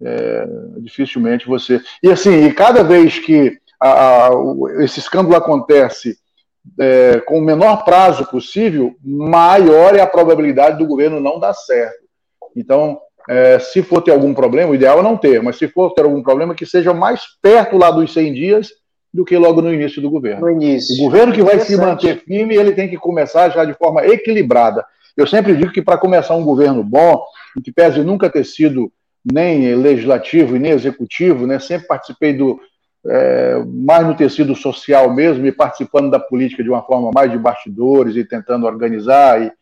é, 0.00 0.46
dificilmente 0.78 1.46
você. 1.46 1.80
E 2.02 2.10
assim, 2.10 2.44
e 2.44 2.52
cada 2.52 2.82
vez 2.82 3.18
que 3.18 3.58
a, 3.80 4.28
a, 4.28 4.30
esse 4.80 5.00
escândalo 5.00 5.36
acontece 5.36 6.16
é, 6.78 7.20
com 7.20 7.38
o 7.38 7.42
menor 7.42 7.84
prazo 7.84 8.24
possível, 8.26 8.94
maior 9.02 9.94
é 9.96 10.00
a 10.00 10.06
probabilidade 10.06 10.78
do 10.78 10.86
governo 10.86 11.20
não 11.20 11.40
dar 11.40 11.54
certo. 11.54 12.02
Então, 12.54 13.00
é, 13.28 13.58
se 13.58 13.82
for 13.82 14.00
ter 14.02 14.10
algum 14.10 14.34
problema, 14.34 14.70
o 14.70 14.74
ideal 14.74 15.00
é 15.00 15.02
não 15.02 15.16
ter, 15.16 15.42
mas 15.42 15.56
se 15.56 15.68
for 15.68 15.92
ter 15.94 16.02
algum 16.02 16.22
problema, 16.22 16.54
que 16.54 16.66
seja 16.66 16.92
mais 16.92 17.22
perto 17.40 17.76
lá 17.76 17.90
dos 17.90 18.12
100 18.12 18.32
dias 18.32 18.68
do 19.12 19.24
que 19.24 19.36
logo 19.36 19.60
no 19.60 19.72
início 19.72 20.00
do 20.00 20.10
governo. 20.10 20.40
No 20.40 20.50
início. 20.50 20.96
O 20.96 21.04
governo 21.04 21.32
que 21.32 21.42
vai 21.42 21.60
se 21.60 21.76
manter 21.76 22.22
firme, 22.24 22.54
ele 22.54 22.72
tem 22.72 22.88
que 22.88 22.96
começar 22.96 23.50
já 23.50 23.64
de 23.64 23.74
forma 23.74 24.04
equilibrada. 24.06 24.84
Eu 25.16 25.26
sempre 25.26 25.54
digo 25.54 25.72
que 25.72 25.82
para 25.82 25.98
começar 25.98 26.34
um 26.34 26.44
governo 26.44 26.82
bom, 26.82 27.22
que 27.62 27.70
pese 27.70 28.00
nunca 28.00 28.30
ter 28.30 28.44
sido 28.44 28.90
nem 29.30 29.74
legislativo 29.74 30.56
e 30.56 30.58
nem 30.58 30.72
executivo, 30.72 31.46
né, 31.46 31.58
sempre 31.58 31.86
participei 31.86 32.32
do, 32.32 32.58
é, 33.06 33.62
mais 33.66 34.06
no 34.06 34.16
tecido 34.16 34.54
social 34.54 35.12
mesmo 35.12 35.46
e 35.46 35.52
participando 35.52 36.10
da 36.10 36.18
política 36.18 36.62
de 36.62 36.70
uma 36.70 36.82
forma 36.82 37.10
mais 37.14 37.30
de 37.30 37.38
bastidores 37.38 38.16
e 38.16 38.24
tentando 38.24 38.66
organizar 38.66 39.42
e, 39.42 39.52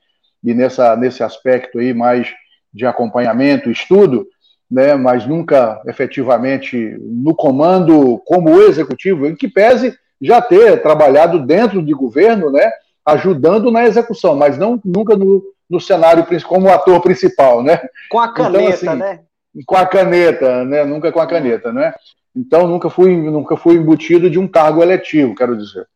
e 0.44 0.54
nessa, 0.54 0.96
nesse 0.96 1.22
aspecto 1.22 1.78
aí 1.78 1.92
mais 1.92 2.28
de 2.72 2.86
acompanhamento, 2.86 3.70
estudo, 3.70 4.26
né, 4.70 4.94
mas 4.94 5.26
nunca 5.26 5.82
efetivamente 5.86 6.96
no 7.00 7.34
comando 7.34 8.18
como 8.24 8.60
executivo, 8.62 9.26
em 9.26 9.34
que 9.34 9.48
pese 9.48 9.98
já 10.20 10.40
ter 10.40 10.80
trabalhado 10.82 11.44
dentro 11.44 11.82
de 11.82 11.92
governo, 11.92 12.50
né, 12.50 12.70
ajudando 13.04 13.70
na 13.70 13.84
execução, 13.84 14.36
mas 14.36 14.56
não 14.56 14.80
nunca 14.84 15.16
no, 15.16 15.42
no 15.68 15.80
cenário 15.80 16.26
como 16.46 16.68
ator 16.68 17.00
principal, 17.00 17.62
né? 17.62 17.80
Com 18.10 18.18
a 18.18 18.26
então, 18.26 18.44
caneta, 18.44 18.76
então, 18.76 18.92
assim, 18.92 19.00
né? 19.00 19.20
Com 19.66 19.76
a 19.76 19.86
caneta, 19.86 20.64
né? 20.64 20.84
Nunca 20.84 21.10
com 21.10 21.20
a 21.20 21.26
caneta, 21.26 21.72
né? 21.72 21.92
Então 22.34 22.68
nunca 22.68 22.88
fui, 22.88 23.16
nunca 23.16 23.56
fui 23.56 23.76
embutido 23.76 24.30
de 24.30 24.38
um 24.38 24.46
cargo 24.46 24.82
eletivo, 24.82 25.34
quero 25.34 25.56
dizer. 25.56 25.86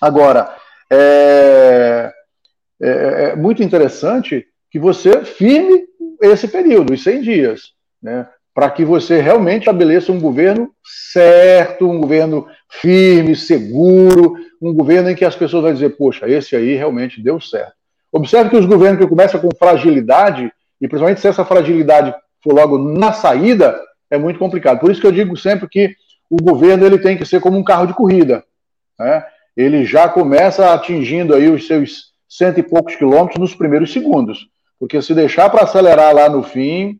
Agora, 0.00 0.54
é, 0.90 2.12
é, 2.82 2.90
é 3.30 3.36
muito 3.36 3.62
interessante 3.62 4.46
que 4.70 4.78
você 4.78 5.24
firme 5.24 5.84
esse 6.26 6.48
período, 6.48 6.92
os 6.92 7.02
100 7.02 7.20
dias, 7.22 7.72
né? 8.02 8.26
para 8.54 8.70
que 8.70 8.84
você 8.84 9.20
realmente 9.20 9.62
estabeleça 9.62 10.12
um 10.12 10.20
governo 10.20 10.70
certo, 11.12 11.90
um 11.90 12.00
governo 12.00 12.46
firme, 12.70 13.34
seguro, 13.34 14.36
um 14.62 14.72
governo 14.72 15.10
em 15.10 15.16
que 15.16 15.24
as 15.24 15.34
pessoas 15.34 15.64
vão 15.64 15.72
dizer, 15.72 15.96
poxa, 15.96 16.28
esse 16.28 16.54
aí 16.54 16.76
realmente 16.76 17.20
deu 17.20 17.40
certo. 17.40 17.74
Observe 18.12 18.50
que 18.50 18.56
os 18.56 18.64
governos 18.64 19.00
que 19.00 19.08
começam 19.08 19.40
com 19.40 19.48
fragilidade, 19.58 20.52
e 20.80 20.86
principalmente 20.86 21.20
se 21.20 21.26
essa 21.26 21.44
fragilidade 21.44 22.14
for 22.40 22.54
logo 22.54 22.78
na 22.78 23.12
saída, 23.12 23.76
é 24.08 24.16
muito 24.16 24.38
complicado. 24.38 24.78
Por 24.78 24.90
isso 24.90 25.00
que 25.00 25.06
eu 25.06 25.12
digo 25.12 25.36
sempre 25.36 25.68
que 25.68 25.96
o 26.30 26.36
governo 26.36 26.86
ele 26.86 26.98
tem 26.98 27.16
que 27.16 27.26
ser 27.26 27.40
como 27.40 27.58
um 27.58 27.64
carro 27.64 27.86
de 27.86 27.94
corrida. 27.94 28.44
Né? 28.98 29.24
Ele 29.56 29.84
já 29.84 30.08
começa 30.08 30.72
atingindo 30.72 31.34
aí 31.34 31.48
os 31.48 31.66
seus 31.66 32.12
cento 32.28 32.60
e 32.60 32.62
poucos 32.62 32.94
quilômetros 32.94 33.40
nos 33.40 33.54
primeiros 33.54 33.92
segundos. 33.92 34.48
Porque 34.78 35.00
se 35.00 35.14
deixar 35.14 35.50
para 35.50 35.64
acelerar 35.64 36.14
lá 36.14 36.28
no 36.28 36.42
fim, 36.42 36.98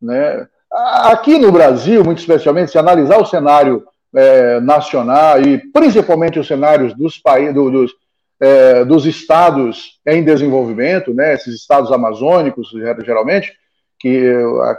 né? 0.00 0.46
aqui 0.72 1.38
no 1.38 1.50
Brasil, 1.50 2.04
muito 2.04 2.18
especialmente, 2.18 2.70
se 2.70 2.78
analisar 2.78 3.18
o 3.18 3.26
cenário 3.26 3.84
é, 4.14 4.60
nacional 4.60 5.40
e 5.40 5.58
principalmente 5.72 6.38
os 6.38 6.46
cenários 6.46 6.94
dos 6.94 7.18
países, 7.18 7.54
do, 7.54 7.70
dos, 7.70 7.92
é, 8.40 8.84
dos 8.84 9.06
estados 9.06 10.00
em 10.06 10.24
desenvolvimento, 10.24 11.12
né, 11.12 11.34
esses 11.34 11.54
estados 11.54 11.92
amazônicos, 11.92 12.70
geralmente, 13.04 13.52
que 13.98 14.32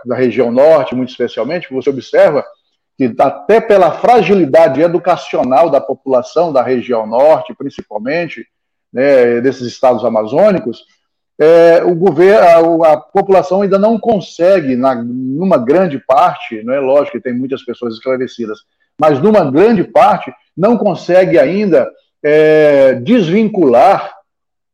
da 0.05 0.15
região 0.15 0.51
norte, 0.51 0.95
muito 0.95 1.09
especialmente, 1.09 1.71
você 1.71 1.89
observa 1.89 2.43
que 2.97 3.13
até 3.19 3.61
pela 3.61 3.91
fragilidade 3.91 4.81
educacional 4.81 5.69
da 5.69 5.79
população 5.79 6.51
da 6.51 6.63
região 6.63 7.05
norte, 7.05 7.53
principalmente, 7.53 8.45
né, 8.91 9.39
desses 9.41 9.67
estados 9.67 10.03
amazônicos, 10.03 10.83
é, 11.41 11.83
o 11.83 11.95
governo, 11.95 12.83
a, 12.83 12.93
a, 12.93 12.97
população 12.97 13.63
ainda 13.63 13.79
não 13.79 13.97
consegue, 13.97 14.75
na, 14.75 14.93
numa 14.93 15.57
grande 15.57 15.97
parte, 15.97 16.61
não 16.61 16.71
é 16.71 16.79
lógico 16.79 17.17
que 17.17 17.23
tem 17.23 17.33
muitas 17.33 17.63
pessoas 17.65 17.95
esclarecidas, 17.95 18.59
mas 18.95 19.19
numa 19.19 19.49
grande 19.49 19.83
parte 19.83 20.31
não 20.55 20.77
consegue 20.77 21.39
ainda 21.39 21.89
é, 22.21 22.93
desvincular 22.93 24.13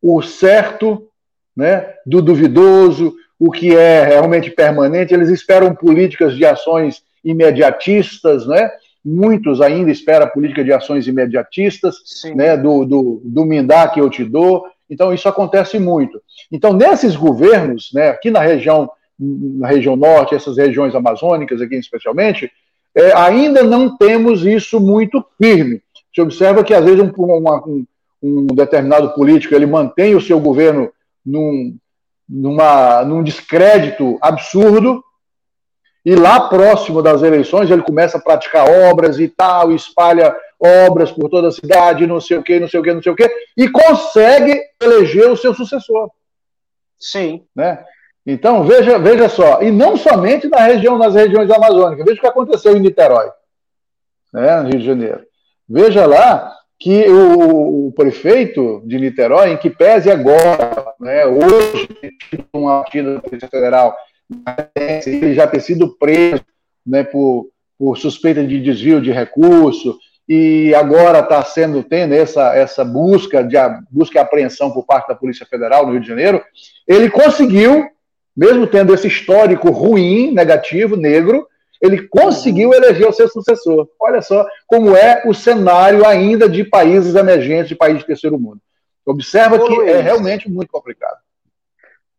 o 0.01 0.21
certo 0.21 1.07
né, 1.55 1.93
do 2.05 2.21
duvidoso, 2.21 3.15
o 3.39 3.50
que 3.50 3.74
é 3.74 4.03
realmente 4.03 4.51
permanente, 4.51 5.13
eles 5.13 5.29
esperam 5.29 5.74
políticas 5.74 6.36
de 6.36 6.45
ações 6.45 7.01
imediatistas, 7.24 8.45
né? 8.45 8.69
Muitos 9.05 9.62
ainda 9.62 9.89
esperam 9.89 10.27
política 10.27 10.65
de 10.65 10.74
ações 10.74 11.07
imediatistas, 11.07 11.95
né? 12.36 12.57
Do, 12.57 12.83
do, 12.83 13.21
do 13.24 13.45
me 13.45 13.63
dá 13.63 13.88
que 13.88 14.01
eu 14.01 14.09
te 14.09 14.25
dou. 14.25 14.65
Então, 14.89 15.13
isso 15.13 15.27
acontece 15.27 15.77
muito. 15.79 16.22
Então, 16.51 16.74
nesses 16.74 17.15
governos, 17.15 17.89
né, 17.94 18.10
aqui 18.10 18.32
na 18.32 18.41
região, 18.41 18.89
na 19.20 19.67
região 19.67 19.96
norte, 19.96 20.36
essas 20.36 20.58
regiões 20.58 20.96
amazônicas 20.96 21.62
aqui 21.62 21.75
especialmente, 21.75 22.51
é, 22.96 23.13
ainda 23.13 23.63
não 23.63 23.98
temos 23.98 24.46
isso 24.46 24.79
muito 24.79 25.24
firme. 25.38 25.82
Você 26.13 26.22
observa 26.22 26.63
que, 26.63 26.74
às 26.74 26.86
vezes, 26.86 27.00
um, 27.00 27.12
um, 27.17 27.86
um 28.24 28.48
determinado 28.48 29.13
político 29.13 29.53
ele 29.53 29.65
mantém 29.65 30.15
o 30.15 30.22
seu 30.22 30.39
governo 30.39 30.91
num, 31.25 31.75
numa, 32.27 33.03
num 33.03 33.22
descrédito 33.22 34.17
absurdo, 34.22 35.03
e 36.06 36.15
lá 36.15 36.39
próximo 36.39 37.01
das 37.01 37.22
eleições 37.22 37.70
ele 37.70 37.82
começa 37.82 38.17
a 38.17 38.22
praticar 38.22 38.65
obras 38.70 39.20
e 39.20 39.27
tal, 39.27 39.74
espalha 39.74 40.34
obras 40.59 41.11
por 41.11 41.29
toda 41.29 41.49
a 41.49 41.51
cidade, 41.51 42.07
não 42.07 42.19
sei 42.19 42.37
o 42.37 42.43
que, 42.43 42.59
não 42.59 42.67
sei 42.67 42.79
o 42.79 42.83
que, 42.83 42.93
não 42.93 43.01
sei 43.01 43.11
o 43.11 43.15
que, 43.15 43.29
e 43.55 43.69
consegue 43.69 44.59
eleger 44.81 45.29
o 45.29 45.37
seu 45.37 45.53
sucessor. 45.53 46.09
Sim. 46.99 47.43
Né? 47.55 47.83
Então, 48.25 48.63
veja, 48.65 48.99
veja 48.99 49.29
só, 49.29 49.61
e 49.61 49.71
não 49.71 49.95
somente 49.95 50.49
na 50.49 50.59
região, 50.59 50.97
nas 50.97 51.15
regiões 51.15 51.49
amazônicas, 51.49 52.05
veja 52.05 52.17
o 52.17 52.21
que 52.21 52.27
aconteceu 52.27 52.75
em 52.75 52.81
Niterói, 52.81 53.29
né, 54.33 54.61
no 54.61 54.69
Rio 54.69 54.79
de 54.79 54.85
Janeiro. 54.85 55.21
Veja 55.69 56.05
lá 56.05 56.53
que 56.77 57.07
o, 57.07 57.87
o, 57.87 57.91
prefeito 57.93 58.81
de 58.85 58.99
Niterói, 58.99 59.51
em 59.51 59.57
que 59.57 59.69
pese 59.69 60.11
agora, 60.11 60.93
né, 60.99 61.25
hoje, 61.25 61.87
uma 62.53 62.81
partida 62.81 63.13
da 63.13 63.21
Polícia 63.21 63.47
Federal, 63.47 63.95
ele 64.75 65.33
já 65.33 65.47
ter 65.47 65.61
sido 65.61 65.97
preso 65.97 66.43
né, 66.85 67.05
por, 67.05 67.49
por 67.79 67.97
suspeita 67.97 68.45
de 68.45 68.59
desvio 68.59 69.01
de 69.01 69.11
recurso, 69.11 69.97
e 70.27 70.75
agora 70.75 71.19
está 71.19 71.43
sendo 71.43 71.81
tendo 71.81 72.13
essa, 72.13 72.53
essa 72.55 72.84
busca 72.84 73.43
de 73.43 73.55
busca 73.89 74.17
e 74.17 74.22
apreensão 74.22 74.72
por 74.72 74.86
parte 74.86 75.07
da 75.07 75.15
Polícia 75.15 75.46
Federal 75.46 75.86
no 75.86 75.93
Rio 75.93 76.01
de 76.01 76.07
Janeiro, 76.07 76.43
ele 76.88 77.10
conseguiu, 77.10 77.88
mesmo 78.36 78.67
tendo 78.67 78.93
esse 78.93 79.07
histórico 79.07 79.69
ruim, 79.72 80.31
negativo, 80.34 80.98
negro, 80.98 81.48
ele 81.81 82.07
conseguiu 82.07 82.74
eleger 82.74 83.07
o 83.07 83.13
seu 83.13 83.29
sucessor. 83.29 83.88
Olha 84.00 84.22
só 84.22 84.46
como 84.65 84.96
é 84.96 85.24
o 85.25 85.34
cenário 85.34 86.05
ainda 86.05 86.50
de 86.50 86.63
países 86.63 87.15
emergentes, 87.15 87.69
de 87.69 87.75
países 87.75 88.01
de 88.01 88.07
terceiro 88.07 88.38
mundo. 88.38 88.60
Observa 89.05 89.57
que 89.65 89.81
é 89.81 90.01
realmente 90.01 90.50
muito 90.50 90.69
complicado. 90.69 91.17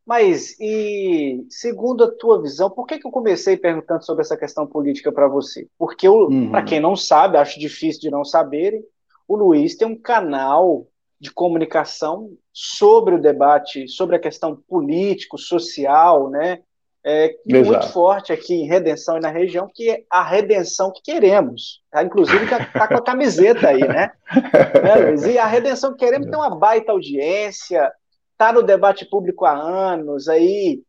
Mas, 0.09 0.59
e 0.59 1.45
segundo 1.50 2.03
a 2.03 2.11
tua 2.11 2.41
visão, 2.41 2.71
por 2.71 2.87
que, 2.87 2.99
que 2.99 3.07
eu 3.07 3.11
comecei 3.11 3.59
perguntando 3.59 4.03
sobre 4.03 4.23
essa 4.23 4.38
questão 4.38 4.67
política 4.67 5.12
para 5.12 5.29
você? 5.29 5.69
Porque, 5.79 6.09
uhum. 6.09 6.50
para 6.50 6.62
quem 6.62 6.81
não 6.81 6.97
sabe, 6.97 7.37
acho 7.37 7.61
difícil 7.61 8.00
de 8.00 8.11
não 8.11 8.25
saberem, 8.25 8.83
o 9.29 9.37
Luiz 9.37 9.77
tem 9.77 9.87
um 9.87 10.00
canal 10.00 10.87
de 11.21 11.31
comunicação 11.31 12.31
sobre 12.50 13.17
o 13.17 13.21
debate, 13.21 13.87
sobre 13.87 14.17
a 14.17 14.19
questão 14.19 14.57
político, 14.57 15.37
social, 15.37 16.31
né? 16.31 16.62
é, 17.05 17.35
muito 17.47 17.88
forte 17.88 18.33
aqui 18.33 18.55
em 18.55 18.67
Redenção 18.67 19.17
e 19.17 19.21
na 19.21 19.31
região, 19.31 19.69
que 19.73 19.91
é 19.91 20.03
a 20.11 20.23
redenção 20.23 20.93
que 20.93 21.03
queremos. 21.03 21.81
Tá? 21.91 22.03
Inclusive, 22.03 22.45
está 22.45 22.65
tá 22.65 22.88
com 22.88 22.97
a 22.97 23.03
camiseta 23.03 23.69
aí, 23.69 23.87
né? 23.87 24.11
É, 24.79 25.31
e 25.31 25.38
a 25.38 25.47
redenção 25.47 25.93
que 25.93 26.05
queremos 26.05 26.29
tem 26.29 26.38
uma 26.38 26.55
baita 26.55 26.93
audiência, 26.93 27.91
está 28.38 28.52
no 28.52 28.62
debate 28.62 29.04
público 29.04 29.45
há 29.45 29.52
anos, 29.52 30.28
aí 30.28 30.80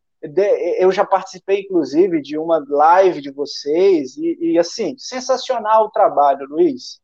eu 0.78 0.92
já 0.92 1.04
participei, 1.04 1.62
inclusive, 1.62 2.22
de 2.22 2.38
uma 2.38 2.64
live 2.70 3.22
de 3.22 3.32
vocês, 3.32 4.16
e, 4.18 4.38
e 4.40 4.60
assim, 4.60 4.96
sensacional 4.98 5.86
o 5.86 5.92
trabalho, 5.92 6.46
Luiz. 6.48 7.00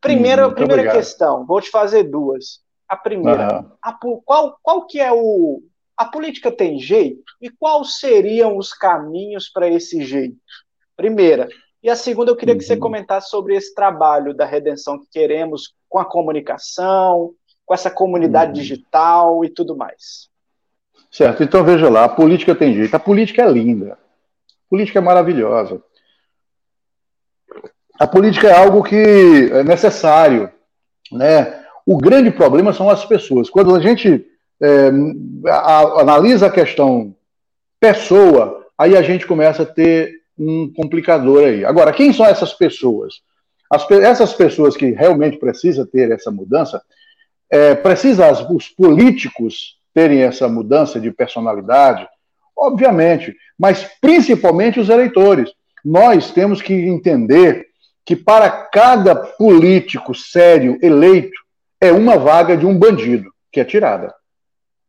Primeira, 0.00 0.46
hum, 0.46 0.54
primeira 0.54 0.92
questão, 0.92 1.44
vou 1.44 1.60
te 1.60 1.70
fazer 1.70 2.04
duas. 2.04 2.60
A 2.88 2.96
primeira, 2.96 3.60
uhum. 3.60 3.70
a, 3.82 3.92
qual, 4.24 4.58
qual 4.62 4.86
que 4.86 5.00
é 5.00 5.10
o, 5.12 5.62
a 5.96 6.04
política 6.04 6.52
tem 6.52 6.78
jeito? 6.78 7.24
E 7.40 7.50
quais 7.50 7.98
seriam 7.98 8.56
os 8.56 8.72
caminhos 8.72 9.48
para 9.48 9.68
esse 9.68 10.04
jeito? 10.04 10.36
Primeira. 10.96 11.48
E 11.82 11.90
a 11.90 11.96
segunda, 11.96 12.30
eu 12.30 12.36
queria 12.36 12.56
que 12.56 12.62
você 12.62 12.74
uhum. 12.74 12.80
comentasse 12.80 13.30
sobre 13.30 13.56
esse 13.56 13.74
trabalho 13.74 14.34
da 14.34 14.44
redenção 14.44 14.98
que 14.98 15.06
queremos 15.10 15.74
com 15.88 15.98
a 15.98 16.04
comunicação, 16.04 17.34
com 17.72 17.74
essa 17.74 17.90
comunidade 17.90 18.50
uhum. 18.50 18.54
digital 18.54 19.44
e 19.44 19.48
tudo 19.48 19.74
mais. 19.74 20.28
Certo, 21.10 21.42
então 21.42 21.64
veja 21.64 21.88
lá, 21.88 22.04
a 22.04 22.08
política 22.08 22.54
tem 22.54 22.74
jeito. 22.74 22.94
A 22.94 22.98
política 22.98 23.42
é 23.42 23.50
linda. 23.50 23.92
A 23.94 24.68
política 24.68 24.98
é 24.98 25.02
maravilhosa. 25.02 25.82
A 27.98 28.06
política 28.06 28.48
é 28.48 28.56
algo 28.56 28.82
que 28.82 29.50
é 29.52 29.64
necessário. 29.64 30.50
Né? 31.10 31.64
O 31.86 31.96
grande 31.96 32.30
problema 32.30 32.72
são 32.72 32.90
as 32.90 33.04
pessoas. 33.04 33.48
Quando 33.48 33.74
a 33.74 33.80
gente 33.80 34.26
é, 34.60 34.90
a, 35.48 36.00
analisa 36.00 36.46
a 36.46 36.50
questão 36.50 37.14
pessoa, 37.80 38.66
aí 38.76 38.96
a 38.96 39.02
gente 39.02 39.26
começa 39.26 39.62
a 39.62 39.66
ter 39.66 40.12
um 40.38 40.70
complicador 40.74 41.44
aí. 41.44 41.64
Agora, 41.64 41.92
quem 41.92 42.12
são 42.12 42.26
essas 42.26 42.52
pessoas? 42.52 43.14
As, 43.70 43.90
essas 43.90 44.32
pessoas 44.34 44.76
que 44.76 44.90
realmente 44.90 45.38
precisam 45.38 45.86
ter 45.86 46.10
essa 46.10 46.30
mudança, 46.30 46.82
é, 47.52 47.74
precisa 47.74 48.32
os 48.50 48.68
políticos 48.68 49.76
terem 49.92 50.22
essa 50.22 50.48
mudança 50.48 50.98
de 50.98 51.10
personalidade, 51.10 52.08
obviamente, 52.56 53.36
mas 53.58 53.86
principalmente 54.00 54.80
os 54.80 54.88
eleitores. 54.88 55.52
Nós 55.84 56.30
temos 56.30 56.62
que 56.62 56.72
entender 56.72 57.66
que 58.06 58.16
para 58.16 58.50
cada 58.50 59.14
político 59.14 60.14
sério 60.14 60.78
eleito 60.80 61.38
é 61.78 61.92
uma 61.92 62.16
vaga 62.16 62.56
de 62.56 62.64
um 62.64 62.76
bandido 62.76 63.30
que 63.52 63.60
é 63.60 63.64
tirada. 63.64 64.14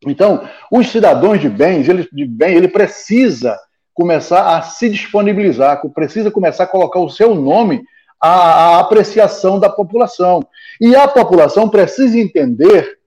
Então, 0.06 0.48
os 0.72 0.88
cidadãos 0.88 1.40
de 1.40 1.50
bens, 1.50 1.86
ele, 1.86 2.08
de 2.10 2.24
bem, 2.24 2.56
ele 2.56 2.68
precisa 2.68 3.58
começar 3.92 4.56
a 4.56 4.62
se 4.62 4.88
disponibilizar, 4.88 5.82
precisa 5.92 6.30
começar 6.30 6.64
a 6.64 6.68
colocar 6.68 7.00
o 7.00 7.10
seu 7.10 7.34
nome 7.34 7.84
à 8.24 8.78
apreciação 8.80 9.58
da 9.58 9.68
população. 9.68 10.46
E 10.80 10.94
a 10.96 11.06
população 11.06 11.68
precisa 11.68 12.18
entender 12.18 12.98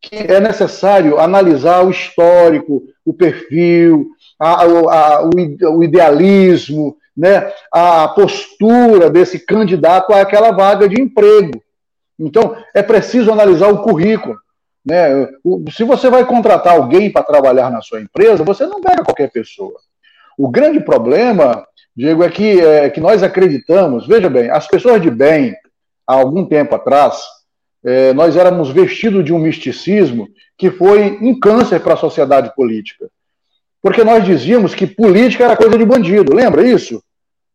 que 0.00 0.16
é 0.16 0.40
necessário 0.40 1.18
analisar 1.18 1.84
o 1.84 1.90
histórico, 1.90 2.82
o 3.04 3.12
perfil, 3.12 4.08
a, 4.38 4.62
a, 4.62 5.24
o, 5.24 5.30
o, 5.78 5.82
idealismo, 5.82 6.96
né, 7.16 7.50
a 7.72 8.08
postura 8.08 9.10
desse 9.10 9.38
candidato 9.38 10.12
àquela 10.12 10.52
vaga 10.52 10.88
de 10.88 11.00
emprego. 11.00 11.62
Então, 12.18 12.56
é 12.74 12.82
preciso 12.82 13.32
analisar 13.32 13.68
o 13.68 13.82
currículo. 13.82 14.36
Né? 14.84 15.28
Se 15.72 15.82
você 15.82 16.08
vai 16.08 16.24
contratar 16.24 16.74
alguém 16.74 17.10
para 17.10 17.24
trabalhar 17.24 17.70
na 17.70 17.82
sua 17.82 18.00
empresa, 18.00 18.44
você 18.44 18.64
não 18.66 18.80
pega 18.80 19.02
qualquer 19.02 19.30
pessoa. 19.30 19.74
O 20.38 20.48
grande 20.48 20.80
problema, 20.80 21.66
Diego, 21.96 22.22
é 22.22 22.30
que, 22.30 22.60
é 22.60 22.90
que 22.90 23.00
nós 23.00 23.22
acreditamos, 23.22 24.06
veja 24.06 24.28
bem, 24.28 24.50
as 24.50 24.66
pessoas 24.68 25.00
de 25.00 25.10
bem, 25.10 25.54
há 26.06 26.14
algum 26.14 26.44
tempo 26.44 26.74
atrás, 26.74 27.22
é, 27.84 28.12
nós 28.12 28.36
éramos 28.36 28.70
vestidos 28.70 29.24
de 29.24 29.32
um 29.32 29.38
misticismo 29.38 30.28
que 30.58 30.70
foi 30.70 31.18
um 31.22 31.38
câncer 31.38 31.80
para 31.80 31.94
a 31.94 31.96
sociedade 31.96 32.54
política. 32.54 33.08
Porque 33.82 34.04
nós 34.04 34.24
dizíamos 34.24 34.74
que 34.74 34.86
política 34.86 35.44
era 35.44 35.56
coisa 35.56 35.78
de 35.78 35.84
bandido, 35.84 36.34
lembra 36.34 36.66
isso? 36.66 37.02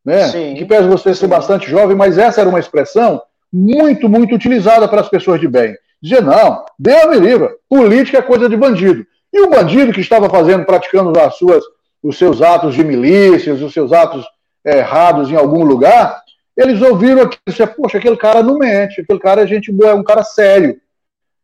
Né? 0.04 0.28
Sim. 0.30 0.56
Que 0.56 0.66
pese 0.66 0.88
você 0.88 1.14
ser 1.14 1.28
bastante 1.28 1.70
jovem, 1.70 1.96
mas 1.96 2.18
essa 2.18 2.42
era 2.42 2.50
uma 2.50 2.60
expressão 2.60 3.22
muito, 3.52 4.08
muito 4.08 4.34
utilizada 4.34 4.88
para 4.88 5.02
as 5.02 5.10
pessoas 5.10 5.40
de 5.40 5.48
bem. 5.48 5.76
Dizia, 6.02 6.22
não, 6.22 6.64
Deus 6.80 7.10
me 7.10 7.20
livre, 7.20 7.50
política 7.70 8.18
é 8.18 8.22
coisa 8.22 8.50
de 8.50 8.58
bandido. 8.58 9.06
E 9.32 9.42
o 9.42 9.50
bandido 9.50 9.94
que 9.94 10.02
estava 10.02 10.30
fazendo, 10.30 10.66
praticando 10.66 11.18
as 11.20 11.36
suas, 11.36 11.64
os 12.04 12.18
seus 12.18 12.42
atos 12.42 12.74
de 12.76 12.84
milícias, 12.84 13.62
os 13.62 13.74
seus 13.74 13.92
atos 13.92 14.26
errados 14.66 15.30
em 15.30 15.36
algum 15.36 15.64
lugar, 15.64 16.22
eles 16.56 16.82
ouviram 16.82 17.24
aquilo 17.24 17.42
e 17.48 17.52
disseram, 17.52 17.74
poxa, 17.74 17.98
aquele 17.98 18.18
cara 18.18 18.44
não 18.44 18.58
mente, 18.58 19.02
aquele 19.02 19.20
cara 19.20 19.42
é 19.42 19.48
gente 19.48 19.72
boa, 19.72 19.92
é 19.92 19.96
um 19.96 20.04
cara 20.04 20.24
sério. 20.24 20.80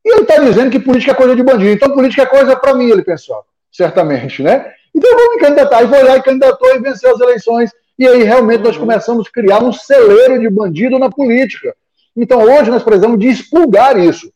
E 0.03 0.11
ele 0.11 0.21
está 0.21 0.39
dizendo 0.39 0.69
que 0.71 0.79
política 0.79 1.11
é 1.11 1.15
coisa 1.15 1.35
de 1.35 1.43
bandido, 1.43 1.71
então 1.71 1.93
política 1.93 2.23
é 2.23 2.25
coisa 2.25 2.55
para 2.55 2.73
mim, 2.73 2.89
ele 2.89 3.03
pensou, 3.03 3.43
certamente, 3.71 4.41
né? 4.41 4.73
Então 4.97 5.15
vamos 5.15 5.35
me 5.35 5.41
candidatar. 5.41 5.83
E 5.83 5.87
foi 5.87 6.03
lá 6.03 6.17
e 6.17 6.23
candidatou 6.23 6.75
e 6.75 6.79
venceu 6.79 7.13
as 7.13 7.19
eleições. 7.19 7.71
E 7.99 8.07
aí 8.07 8.23
realmente 8.23 8.63
nós 8.63 8.77
começamos 8.77 9.27
a 9.27 9.31
criar 9.31 9.63
um 9.63 9.71
celeiro 9.71 10.39
de 10.39 10.49
bandido 10.49 10.97
na 10.97 11.09
política. 11.09 11.75
Então 12.15 12.41
hoje 12.41 12.71
nós 12.71 12.83
precisamos 12.83 13.19
de 13.19 13.27
expulgar 13.27 13.97
isso. 13.97 14.31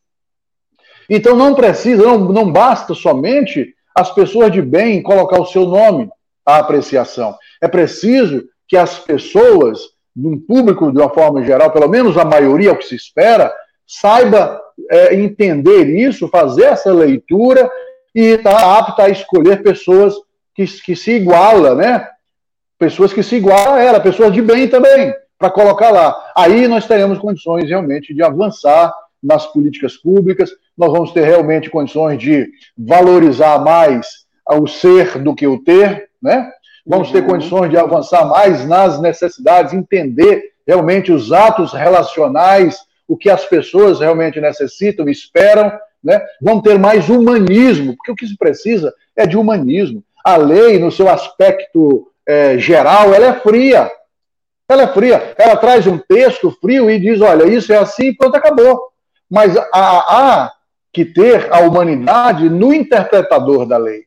Então 1.10 1.36
não 1.36 1.56
precisa, 1.56 2.04
não, 2.04 2.20
não 2.20 2.52
basta 2.52 2.94
somente 2.94 3.74
as 3.96 4.14
pessoas 4.14 4.52
de 4.52 4.62
bem 4.62 5.02
colocar 5.02 5.40
o 5.40 5.46
seu 5.46 5.66
nome 5.66 6.10
à 6.46 6.58
apreciação. 6.58 7.36
É 7.62 7.68
preciso 7.68 8.44
que 8.68 8.78
as 8.78 9.00
pessoas, 9.00 9.80
num 10.16 10.40
público 10.40 10.92
de 10.92 10.98
uma 10.98 11.10
forma 11.10 11.44
geral, 11.44 11.72
pelo 11.72 11.90
menos 11.90 12.18
a 12.18 12.26
maioria, 12.26 12.70
é 12.70 12.74
o 12.74 12.78
que 12.78 12.86
se 12.86 12.96
espera, 12.96 13.54
saiba 13.86 14.62
é, 14.90 15.16
entender 15.16 15.88
isso, 15.88 16.30
fazer 16.30 16.64
essa 16.64 16.94
leitura 16.94 17.70
e 18.16 18.22
estar 18.22 18.56
tá 18.56 18.78
apta 18.78 19.04
a 19.04 19.10
escolher 19.10 19.62
pessoas 19.62 20.16
que, 20.56 20.66
que 20.66 20.96
se 20.96 21.12
igualam, 21.12 21.76
né? 21.76 22.08
Pessoas 22.80 23.14
que 23.14 23.22
se 23.22 23.36
igualam 23.36 23.76
a 23.76 23.82
ela, 23.82 24.00
pessoas 24.00 24.34
de 24.34 24.42
bem 24.42 24.68
também, 24.68 25.14
para 25.38 25.50
colocar 25.50 25.92
lá. 25.92 26.32
Aí 26.36 26.68
nós 26.68 26.88
teremos 26.88 27.20
condições 27.20 27.70
realmente 27.70 28.14
de 28.14 28.24
avançar 28.24 28.94
nas 29.22 29.46
políticas 29.46 29.98
públicas, 29.98 30.50
nós 30.82 30.92
vamos 30.92 31.12
ter 31.12 31.24
realmente 31.24 31.70
condições 31.70 32.18
de 32.18 32.50
valorizar 32.76 33.60
mais 33.60 34.26
o 34.50 34.66
ser 34.66 35.20
do 35.20 35.36
que 35.36 35.46
o 35.46 35.64
ter, 35.64 36.10
né? 36.20 36.50
Vamos 36.84 37.10
uhum. 37.10 37.14
ter 37.14 37.26
condições 37.28 37.70
de 37.70 37.78
avançar 37.78 38.26
mais 38.26 38.68
nas 38.68 39.00
necessidades, 39.00 39.74
entender 39.74 40.42
realmente 40.66 41.12
os 41.12 41.32
atos 41.32 41.72
relacionais, 41.72 42.80
o 43.08 43.16
que 43.16 43.30
as 43.30 43.46
pessoas 43.46 44.00
realmente 44.00 44.42
necessitam, 44.42 45.08
esperam, 45.08 45.72
né? 46.04 46.20
Vamos 46.42 46.64
ter 46.64 46.80
mais 46.80 47.10
humanismo, 47.10 47.96
porque 47.96 48.12
o 48.12 48.16
que 48.16 48.26
se 48.26 48.36
precisa 48.36 48.92
é 49.16 49.28
de 49.28 49.38
humanismo. 49.38 50.04
A 50.26 50.36
lei, 50.36 50.80
no 50.80 50.92
seu 50.92 51.08
aspecto 51.08 52.08
é, 52.28 52.58
geral, 52.58 53.14
ela 53.14 53.28
é 53.28 53.34
fria. 53.40 53.92
Ela 54.68 54.84
é 54.84 54.88
fria. 54.88 55.36
Ela 55.38 55.56
traz 55.58 55.86
um 55.86 56.00
texto 56.00 56.50
frio 56.60 56.90
e 56.90 57.00
diz: 57.00 57.22
olha, 57.22 57.48
isso 57.48 57.72
é 57.72 57.78
assim 57.78 58.06
e 58.08 58.16
pronto, 58.16 58.36
acabou. 58.36 58.82
Mas 59.30 59.56
há, 59.56 59.66
há 59.74 60.52
que 60.94 61.06
ter 61.06 61.52
a 61.52 61.60
humanidade 61.60 62.50
no 62.50 62.74
interpretador 62.74 63.66
da 63.66 63.78
lei. 63.78 64.04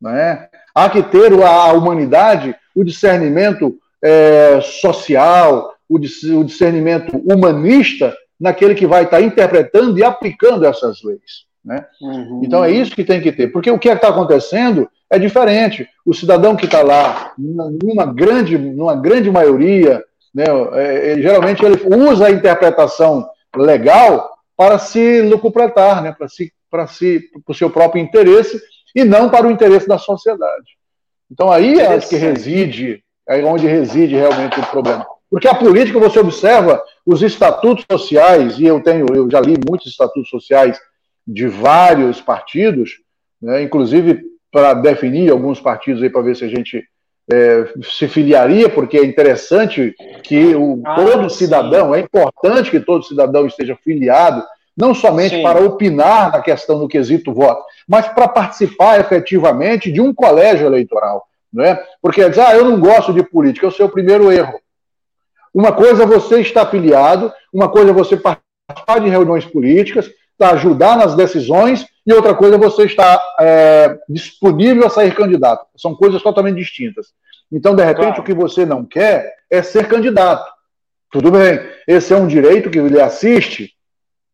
Né? 0.00 0.48
Há 0.74 0.90
que 0.90 1.02
ter 1.02 1.32
a 1.42 1.72
humanidade, 1.72 2.54
o 2.74 2.84
discernimento 2.84 3.76
é, 4.02 4.60
social, 4.60 5.74
o 5.88 5.98
discernimento 5.98 7.16
humanista 7.16 8.14
naquele 8.38 8.74
que 8.74 8.86
vai 8.86 9.04
estar 9.04 9.20
interpretando 9.20 9.98
e 9.98 10.04
aplicando 10.04 10.66
essas 10.66 11.02
leis. 11.02 11.44
Né? 11.64 11.84
Uhum. 12.00 12.42
Então 12.44 12.62
é 12.62 12.70
isso 12.70 12.94
que 12.94 13.04
tem 13.04 13.20
que 13.20 13.32
ter, 13.32 13.48
porque 13.48 13.70
o 13.70 13.78
que 13.78 13.88
está 13.88 14.08
acontecendo 14.08 14.88
é 15.10 15.18
diferente. 15.18 15.88
O 16.04 16.12
cidadão 16.12 16.54
que 16.54 16.66
está 16.66 16.82
lá, 16.82 17.32
numa 17.38 18.04
grande, 18.04 18.58
numa 18.58 18.94
grande 18.94 19.30
maioria, 19.30 20.02
né, 20.34 20.44
é, 20.72 21.16
geralmente 21.22 21.64
ele 21.64 21.80
usa 21.96 22.26
a 22.26 22.30
interpretação 22.30 23.26
legal 23.56 24.33
para 24.56 24.78
se 24.78 25.22
lucupletar, 25.22 26.02
né, 26.02 26.12
para 26.12 26.28
si, 26.28 26.52
para 26.70 26.86
si, 26.86 27.30
o 27.46 27.54
seu 27.54 27.70
próprio 27.70 28.02
interesse 28.02 28.60
e 28.94 29.04
não 29.04 29.28
para 29.28 29.46
o 29.46 29.50
interesse 29.50 29.88
da 29.88 29.98
sociedade. 29.98 30.76
Então 31.30 31.50
aí 31.50 31.80
é 31.80 31.98
que 31.98 32.16
reside, 32.16 33.02
é 33.28 33.42
onde 33.44 33.66
reside 33.66 34.14
realmente 34.14 34.60
o 34.60 34.66
problema. 34.66 35.06
Porque 35.30 35.48
a 35.48 35.54
política 35.54 35.98
você 35.98 36.20
observa 36.20 36.80
os 37.04 37.22
estatutos 37.22 37.84
sociais 37.90 38.58
e 38.58 38.64
eu 38.64 38.80
tenho, 38.80 39.06
eu 39.14 39.28
já 39.28 39.40
li 39.40 39.56
muitos 39.68 39.88
estatutos 39.88 40.28
sociais 40.28 40.78
de 41.26 41.48
vários 41.48 42.20
partidos, 42.20 43.00
né, 43.40 43.62
inclusive 43.62 44.22
para 44.52 44.74
definir 44.74 45.30
alguns 45.30 45.60
partidos 45.60 46.02
aí 46.02 46.10
para 46.10 46.22
ver 46.22 46.36
se 46.36 46.44
a 46.44 46.48
gente 46.48 46.84
é, 47.30 47.72
se 47.82 48.06
filiaria, 48.06 48.68
porque 48.68 48.98
é 48.98 49.04
interessante 49.04 49.94
que 50.22 50.54
o, 50.54 50.82
ah, 50.84 50.94
todo 50.94 51.30
cidadão, 51.30 51.94
é 51.94 52.00
importante 52.00 52.70
que 52.70 52.80
todo 52.80 53.04
cidadão 53.04 53.46
esteja 53.46 53.76
filiado, 53.82 54.44
não 54.76 54.94
somente 54.94 55.36
sim. 55.36 55.42
para 55.42 55.64
opinar 55.64 56.32
na 56.32 56.40
questão 56.40 56.78
do 56.78 56.88
quesito 56.88 57.32
voto, 57.32 57.62
mas 57.88 58.08
para 58.08 58.28
participar 58.28 59.00
efetivamente 59.00 59.90
de 59.90 60.00
um 60.00 60.12
colégio 60.12 60.66
eleitoral. 60.66 61.26
Não 61.52 61.64
é? 61.64 61.80
Porque 62.02 62.28
diz, 62.28 62.38
ah, 62.38 62.54
eu 62.54 62.64
não 62.64 62.80
gosto 62.80 63.12
de 63.12 63.22
política, 63.22 63.66
é 63.66 63.68
o 63.68 63.72
seu 63.72 63.88
primeiro 63.88 64.30
erro. 64.32 64.58
Uma 65.54 65.70
coisa 65.70 66.02
é 66.02 66.06
você 66.06 66.40
estar 66.40 66.62
afiliado, 66.62 67.32
uma 67.52 67.68
coisa 67.68 67.90
é 67.90 67.94
você 67.94 68.16
participar 68.16 68.98
de 69.00 69.08
reuniões 69.08 69.44
políticas, 69.44 70.10
ajudar 70.40 70.96
nas 70.96 71.14
decisões, 71.14 71.86
e 72.06 72.12
outra 72.12 72.34
coisa 72.34 72.56
é 72.56 72.58
você 72.58 72.84
estar 72.84 73.22
é, 73.40 73.96
disponível 74.08 74.86
a 74.86 74.90
sair 74.90 75.14
candidato. 75.14 75.66
São 75.76 75.94
coisas 75.94 76.22
totalmente 76.22 76.56
distintas. 76.56 77.08
Então, 77.50 77.74
de 77.74 77.82
repente, 77.82 78.06
claro. 78.06 78.20
o 78.20 78.24
que 78.24 78.34
você 78.34 78.66
não 78.66 78.84
quer 78.84 79.32
é 79.50 79.62
ser 79.62 79.88
candidato. 79.88 80.44
Tudo 81.10 81.30
bem, 81.30 81.60
esse 81.86 82.12
é 82.12 82.16
um 82.16 82.26
direito 82.26 82.70
que 82.70 82.80
lhe 82.80 83.00
assiste. 83.00 83.72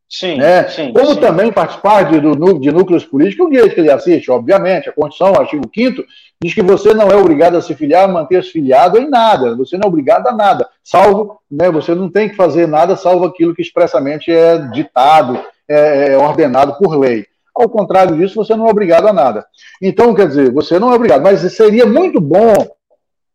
Sim, 0.09 0.39
né? 0.39 0.69
sim 0.69 0.93
Como 0.93 1.15
sim. 1.15 1.21
também 1.21 1.53
participar 1.53 2.11
de, 2.11 2.19
do, 2.19 2.59
de 2.59 2.73
núcleos 2.73 3.05
políticos 3.05 3.45
é 3.45 3.49
um 3.49 3.53
direito 3.53 3.75
que 3.77 3.83
lhe 3.83 3.91
assiste, 3.91 4.29
obviamente. 4.29 4.89
A 4.89 4.93
Constituição, 4.93 5.33
o 5.33 5.41
artigo 5.41 5.71
5 5.73 6.05
diz 6.43 6.53
que 6.53 6.63
você 6.63 6.93
não 6.93 7.09
é 7.09 7.17
obrigado 7.17 7.57
a 7.57 7.63
se 7.63 7.75
filiar, 7.77 8.09
manter-se 8.09 8.51
filiado 8.51 8.99
em 8.99 9.09
nada. 9.09 9.55
Você 9.55 9.77
não 9.77 9.85
é 9.85 9.89
obrigado 9.89 10.27
a 10.27 10.33
nada. 10.33 10.69
Salvo, 10.83 11.39
né, 11.49 11.71
você 11.71 11.95
não 11.95 12.11
tem 12.11 12.29
que 12.29 12.35
fazer 12.35 12.67
nada 12.67 12.97
salvo 12.97 13.25
aquilo 13.25 13.55
que 13.55 13.63
expressamente 13.63 14.33
é 14.33 14.59
ditado, 14.73 15.41
é, 15.71 16.13
é 16.13 16.19
ordenado 16.19 16.77
por 16.77 16.99
lei. 16.99 17.25
Ao 17.55 17.69
contrário 17.69 18.17
disso, 18.17 18.35
você 18.35 18.57
não 18.57 18.67
é 18.67 18.71
obrigado 18.71 19.07
a 19.07 19.13
nada. 19.13 19.47
Então, 19.81 20.15
quer 20.15 20.27
dizer, 20.27 20.53
você 20.53 20.79
não 20.79 20.93
é 20.93 20.97
obrigado. 20.97 21.23
Mas 21.23 21.41
seria 21.53 21.87
muito 21.87 22.21
bom 22.21 22.55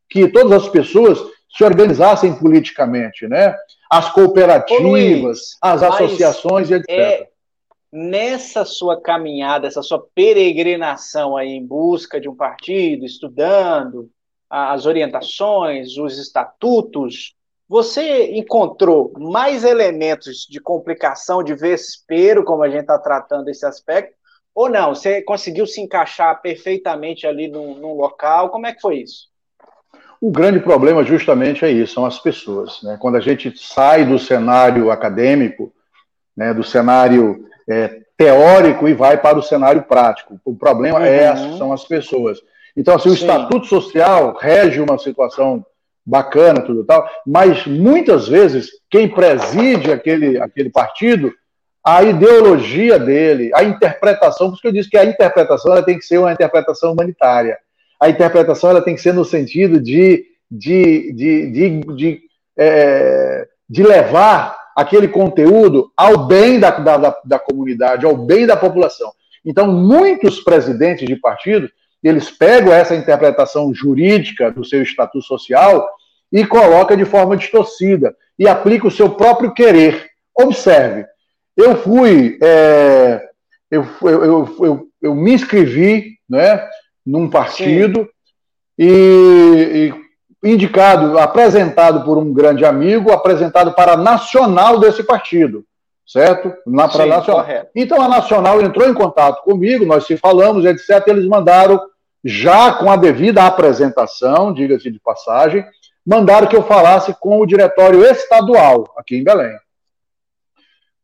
que 0.10 0.28
todas 0.28 0.63
as 0.63 0.69
pessoas 0.69 1.19
se 1.56 1.63
organizassem 1.63 2.34
politicamente, 2.36 3.28
né? 3.28 3.56
As 3.89 4.12
cooperativas, 4.12 4.82
Luiz, 4.82 5.58
as 5.62 5.84
associações, 5.84 6.69
etc. 6.71 6.89
É, 6.89 7.28
nessa 7.91 8.65
sua 8.65 9.00
caminhada, 9.00 9.67
essa 9.67 9.82
sua 9.82 10.06
peregrinação 10.13 11.38
aí 11.38 11.50
em 11.50 11.65
busca 11.65 12.19
de 12.19 12.28
um 12.28 12.36
partido, 12.36 13.06
estudando 13.06 14.10
as 14.50 14.86
orientações, 14.86 15.98
os 15.98 16.17
estatutos, 16.17 17.35
você 17.67 18.32
encontrou 18.38 19.12
mais 19.17 19.63
elementos 19.63 20.45
de 20.49 20.60
complicação, 20.60 21.43
de 21.43 21.56
vespeiro, 21.56 22.43
como 22.43 22.63
a 22.63 22.69
gente 22.69 22.82
está 22.82 22.97
tratando 22.99 23.49
esse 23.49 23.65
aspecto, 23.65 24.13
ou 24.54 24.69
não? 24.69 24.93
Você 24.93 25.21
conseguiu 25.21 25.65
se 25.65 25.82
encaixar 25.82 26.41
perfeitamente 26.41 27.25
ali 27.28 27.47
num, 27.47 27.75
num 27.75 27.93
local? 27.93 28.49
Como 28.49 28.67
é 28.67 28.73
que 28.73 28.82
foi 28.82 28.97
isso? 28.99 29.28
O 30.21 30.32
grande 30.32 30.60
problema 30.60 31.04
justamente 31.04 31.65
é 31.65 31.71
isso, 31.71 31.95
são 31.95 32.06
as 32.06 32.19
pessoas. 32.19 32.82
Né? 32.82 32.97
Quando 32.99 33.17
a 33.17 33.19
gente 33.19 33.54
sai 33.58 34.06
do 34.06 34.17
cenário 34.17 34.89
acadêmico, 34.89 35.73
né, 36.36 36.54
do 36.54 36.63
cenário 36.63 37.47
é, 37.67 38.01
teórico 38.17 38.88
e 38.88 38.93
vai 38.93 39.17
para 39.21 39.38
o 39.38 39.43
cenário 39.43 39.84
prático. 39.84 40.39
O 40.45 40.56
problema 40.56 41.06
é 41.06 41.32
uhum. 41.32 41.56
é, 41.56 41.58
são 41.58 41.73
as 41.73 41.84
pessoas. 41.84 42.39
Então, 42.75 42.95
assim, 42.95 43.10
o 43.10 43.15
Sim. 43.15 43.21
estatuto 43.21 43.67
social 43.67 44.38
rege 44.39 44.82
uma 44.82 44.97
situação 44.97 45.65
bacana, 46.06 46.62
tudo 46.62 46.86
tal, 46.86 47.10
mas 47.26 47.65
muitas 47.65 48.28
vezes 48.28 48.70
quem 48.89 49.08
preside 49.08 49.91
aquele, 49.91 50.39
aquele 50.39 50.70
partido, 50.70 51.34
a 51.84 52.04
ideologia 52.04 53.00
dele, 53.00 53.52
a 53.54 53.63
interpretação, 53.63 54.48
por 54.48 54.54
isso 54.54 54.62
que 54.62 54.68
eu 54.68 54.72
disse 54.72 54.89
que 54.89 54.98
a 54.98 55.06
interpretação 55.06 55.72
ela 55.72 55.84
tem 55.84 55.98
que 55.98 56.06
ser 56.06 56.18
uma 56.18 56.32
interpretação 56.32 56.94
humanitária. 56.94 57.58
A 58.00 58.10
interpretação 58.10 58.70
ela 58.70 58.82
tem 58.82 58.96
que 58.96 59.02
ser 59.02 59.13
no 59.13 59.26
sentido 59.26 59.80
de, 59.80 60.26
de, 60.50 61.13
de, 61.13 61.52
de, 61.52 61.80
de, 61.96 62.22
é, 62.58 63.48
de 63.70 63.84
levar 63.84 64.58
aquele 64.76 65.08
conteúdo 65.08 65.91
ao 65.96 66.28
bem 66.28 66.60
da, 66.60 66.72
da, 66.72 67.18
da 67.24 67.39
comunidade, 67.39 68.06
ao 68.06 68.15
bem 68.18 68.46
da 68.46 68.58
população. 68.58 69.12
Então, 69.44 69.72
muitos 69.72 70.39
presidentes 70.41 71.08
de 71.08 71.15
partidos 71.15 71.72
eles 72.04 72.30
pegam 72.30 72.72
essa 72.72 72.96
interpretação 72.96 73.74
jurídica 73.74 74.52
do 74.52 74.63
seu 74.63 74.84
estatuto 74.84 75.26
social 75.26 75.89
e 76.36 76.45
colocam 76.45 76.98
de 76.98 77.06
forma 77.06 77.38
distorcida 77.38 78.13
e 78.38 78.45
aplicam 78.45 78.89
o 78.89 78.91
seu 78.91 79.10
próprio 79.12 79.54
querer. 79.54 80.06
Observe, 80.38 81.06
eu 81.56 81.78
fui, 81.78 82.38
é, 82.43 83.26
eu, 83.71 83.88
eu, 84.02 84.56
eu, 84.60 84.88
eu, 85.02 85.15
me 85.15 85.32
inscrevi 85.32 86.17
né, 86.30 86.67
num 87.06 87.30
partido 87.30 88.06
e, 88.78 89.93
e, 90.43 90.52
indicado, 90.52 91.17
apresentado 91.17 92.04
por 92.04 92.17
um 92.17 92.34
grande 92.34 92.65
amigo, 92.65 93.13
apresentado 93.13 93.71
para 93.71 93.93
a 93.93 93.98
nacional 93.98 94.78
desse 94.78 95.04
partido, 95.04 95.63
certo? 96.06 96.54
Na, 96.67 96.89
para 96.89 97.06
nacional. 97.06 97.45
Correto. 97.45 97.71
Então 97.74 98.02
a 98.02 98.10
nacional 98.10 98.62
entrou 98.62 98.89
em 98.89 98.93
contato 98.93 99.41
comigo, 99.41 99.86
nós 99.86 100.06
se 100.06 100.17
falamos, 100.17 100.65
etc. 100.65 101.02
Eles 101.08 101.30
mandaram 101.30 101.80
já 102.26 102.74
com 102.74 102.91
a 102.91 102.98
devida 102.98 103.45
apresentação, 103.45 104.54
diga-se 104.54 104.91
de 104.91 105.00
passagem, 105.00 105.63
mandaram 106.06 106.48
que 106.48 106.56
eu 106.56 106.63
falasse 106.63 107.15
com 107.20 107.39
o 107.39 107.46
diretório 107.46 108.06
estadual 108.06 108.94
aqui 108.98 109.18
em 109.18 109.24
Belém, 109.24 109.58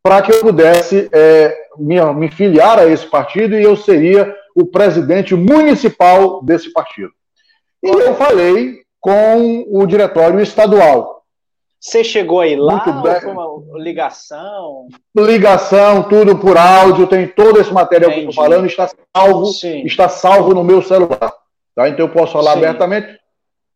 para 0.03 0.21
que 0.21 0.31
eu 0.31 0.41
pudesse 0.41 1.09
é, 1.11 1.57
me, 1.77 2.01
me 2.13 2.29
filiar 2.29 2.79
a 2.79 2.85
esse 2.85 3.05
partido 3.07 3.55
e 3.55 3.63
eu 3.63 3.75
seria 3.75 4.35
o 4.55 4.65
presidente 4.65 5.33
municipal 5.33 6.43
desse 6.43 6.71
partido. 6.71 7.11
E 7.83 7.89
eu 7.89 8.15
falei 8.15 8.81
com 8.99 9.65
o 9.67 9.85
diretório 9.85 10.39
estadual. 10.39 11.21
Você 11.79 12.03
chegou 12.03 12.41
aí 12.41 12.55
lá 12.55 12.75
Muito 12.85 13.01
bem. 13.01 13.31
uma 13.31 13.79
ligação? 13.79 14.87
Ligação, 15.17 16.03
tudo 16.03 16.37
por 16.37 16.55
áudio, 16.55 17.07
tem 17.07 17.27
todo 17.27 17.59
esse 17.59 17.73
material 17.73 18.11
Entendi. 18.11 18.21
que 18.21 18.27
eu 18.27 18.29
estou 18.29 18.43
falando, 18.43 18.67
está 18.67 18.87
salvo, 19.15 19.45
Sim. 19.47 19.83
está 19.83 20.07
salvo 20.07 20.53
no 20.53 20.63
meu 20.63 20.83
celular. 20.83 21.33
Tá? 21.75 21.89
Então 21.89 22.05
eu 22.05 22.13
posso 22.13 22.33
falar 22.33 22.53
Sim. 22.53 22.59
abertamente. 22.59 23.19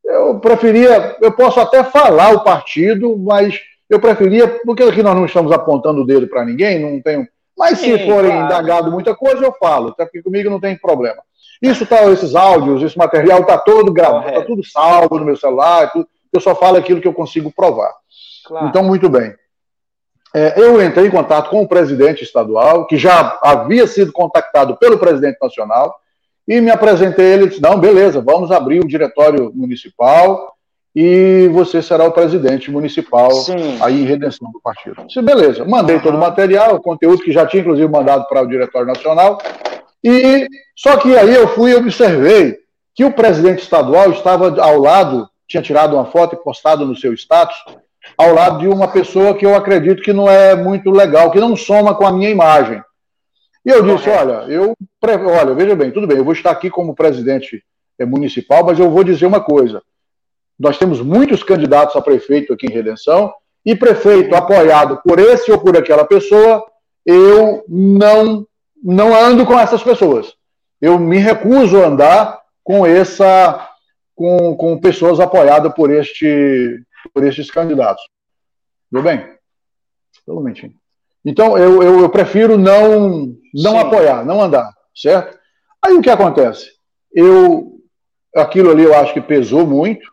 Eu 0.05 0.39
preferia, 0.39 1.17
eu 1.21 1.31
posso 1.31 1.59
até 1.59 1.83
falar 1.83 2.31
o 2.31 2.43
partido, 2.43 3.17
mas 3.17 3.59
eu 3.89 3.99
preferia, 3.99 4.47
porque 4.65 4.83
aqui 4.83 5.01
nós 5.01 5.15
não 5.15 5.25
estamos 5.25 5.51
apontando 5.51 6.01
o 6.01 6.05
dedo 6.05 6.27
para 6.27 6.45
ninguém, 6.45 6.79
não 6.79 7.01
tenho. 7.01 7.27
Mas 7.57 7.79
Sim, 7.79 7.97
se 7.97 8.05
forem 8.05 8.31
claro. 8.31 8.45
indagado 8.45 8.91
muita 8.91 9.15
coisa, 9.15 9.43
eu 9.43 9.53
falo, 9.53 9.89
até 9.89 10.05
porque 10.05 10.21
comigo 10.21 10.49
não 10.49 10.59
tem 10.59 10.77
problema. 10.77 11.21
Isso 11.61 11.85
tá, 11.85 12.03
esses 12.11 12.35
áudios, 12.35 12.83
esse 12.83 12.97
material 12.97 13.41
está 13.41 13.57
todo 13.57 13.91
gravado, 13.91 14.27
está 14.27 14.41
tudo 14.41 14.63
salvo 14.63 15.17
no 15.17 15.25
meu 15.25 15.37
celular, 15.37 15.91
tudo 15.91 16.07
eu 16.35 16.41
só 16.41 16.53
falo 16.53 16.77
aquilo 16.77 16.99
que 16.99 17.07
eu 17.07 17.13
consigo 17.13 17.51
provar. 17.51 17.93
Claro. 18.45 18.67
Então, 18.67 18.83
muito 18.83 19.09
bem. 19.09 19.33
É, 20.33 20.53
eu 20.57 20.83
entrei 20.83 21.07
em 21.07 21.11
contato 21.11 21.49
com 21.49 21.61
o 21.61 21.67
presidente 21.67 22.23
estadual, 22.23 22.85
que 22.85 22.97
já 22.97 23.39
havia 23.41 23.87
sido 23.87 24.11
contactado 24.11 24.75
pelo 24.75 24.99
presidente 24.99 25.37
nacional, 25.41 25.95
e 26.47 26.61
me 26.61 26.71
apresentei 26.71 27.25
ele 27.25 27.47
disse: 27.47 27.61
não, 27.61 27.79
beleza, 27.79 28.21
vamos 28.21 28.51
abrir 28.51 28.79
o 28.79 28.87
diretório 28.87 29.51
municipal 29.53 30.53
e 30.95 31.49
você 31.51 31.81
será 31.81 32.05
o 32.05 32.11
presidente 32.11 32.71
municipal 32.71 33.29
Sim. 33.31 33.77
aí 33.81 34.01
em 34.01 34.05
redenção 34.05 34.49
do 34.51 34.61
partido. 34.61 35.05
Disse, 35.05 35.21
beleza, 35.21 35.65
mandei 35.65 35.99
todo 35.99 36.15
o 36.15 36.19
material, 36.19 36.75
o 36.75 36.81
conteúdo 36.81 37.21
que 37.21 37.33
já 37.33 37.45
tinha 37.45 37.61
inclusive 37.61 37.91
mandado 37.91 38.25
para 38.29 38.41
o 38.41 38.47
diretório 38.47 38.87
nacional, 38.87 39.37
e 40.03 40.47
só 40.75 40.95
que 40.97 41.17
aí 41.17 41.35
eu 41.35 41.49
fui 41.49 41.71
e 41.71 41.75
observei 41.75 42.57
que 42.93 43.03
o 43.03 43.11
presidente 43.11 43.61
estadual 43.61 44.11
estava 44.11 44.61
ao 44.61 44.79
lado 44.79 45.27
tinha 45.47 45.61
tirado 45.61 45.95
uma 45.95 46.05
foto 46.05 46.35
e 46.35 46.43
postado 46.43 46.85
no 46.85 46.95
seu 46.95 47.13
status, 47.13 47.55
ao 48.17 48.33
lado 48.33 48.59
de 48.59 48.67
uma 48.67 48.87
pessoa 48.87 49.35
que 49.35 49.45
eu 49.45 49.55
acredito 49.55 50.01
que 50.01 50.13
não 50.13 50.29
é 50.29 50.55
muito 50.55 50.89
legal, 50.91 51.31
que 51.31 51.39
não 51.39 51.55
soma 51.55 51.95
com 51.95 52.05
a 52.05 52.11
minha 52.11 52.29
imagem. 52.29 52.81
E 53.65 53.69
eu 53.69 53.81
disse, 53.81 54.09
olha, 54.09 54.45
eu, 54.51 54.75
olha, 55.01 55.55
veja 55.55 55.75
bem, 55.75 55.91
tudo 55.91 56.05
bem, 56.05 56.17
eu 56.17 56.23
vou 56.23 56.33
estar 56.33 56.51
aqui 56.51 56.69
como 56.69 56.93
presidente 56.93 57.63
eh, 57.97 58.05
municipal, 58.05 58.63
mas 58.63 58.77
eu 58.77 58.91
vou 58.91 59.03
dizer 59.03 59.25
uma 59.25 59.41
coisa. 59.41 59.81
Nós 60.57 60.77
temos 60.77 61.01
muitos 61.01 61.41
candidatos 61.41 61.95
a 61.95 62.01
prefeito 62.01 62.53
aqui 62.53 62.67
em 62.67 62.73
Redenção, 62.73 63.33
e 63.65 63.75
prefeito 63.75 64.35
apoiado 64.35 65.01
por 65.03 65.17
esse 65.17 65.51
ou 65.51 65.59
por 65.59 65.75
aquela 65.75 66.05
pessoa, 66.05 66.63
eu 67.03 67.65
não, 67.67 68.47
não 68.83 69.15
ando 69.15 69.45
com 69.45 69.59
essas 69.59 69.83
pessoas. 69.83 70.35
Eu 70.79 70.99
me 70.99 71.17
recuso 71.17 71.81
a 71.81 71.87
andar 71.87 72.41
com 72.63 72.85
essa 72.85 73.69
com, 74.13 74.55
com 74.55 74.79
pessoas 74.79 75.19
apoiadas 75.19 75.73
por, 75.73 75.91
este, 75.91 76.83
por 77.13 77.23
estes 77.23 77.49
candidatos. 77.49 78.03
Tudo 78.91 79.03
bem? 79.03 79.35
Pelo 80.25 80.37
momentinho. 80.37 80.75
Então, 81.25 81.57
eu, 81.57 81.81
eu, 81.81 81.99
eu, 82.01 82.09
prefiro 82.09 82.55
não, 82.55 83.35
não 83.53 83.79
apoiar, 83.79 84.23
não 84.23 84.41
andar, 84.41 84.71
certo? 84.93 85.37
Aí 85.83 85.93
o 85.93 86.01
que 86.01 86.09
acontece? 86.09 86.71
Eu, 87.11 87.79
aquilo 88.35 88.69
ali 88.69 88.83
eu 88.83 88.93
acho 88.93 89.13
que 89.13 89.21
pesou 89.21 89.65
muito, 89.65 90.11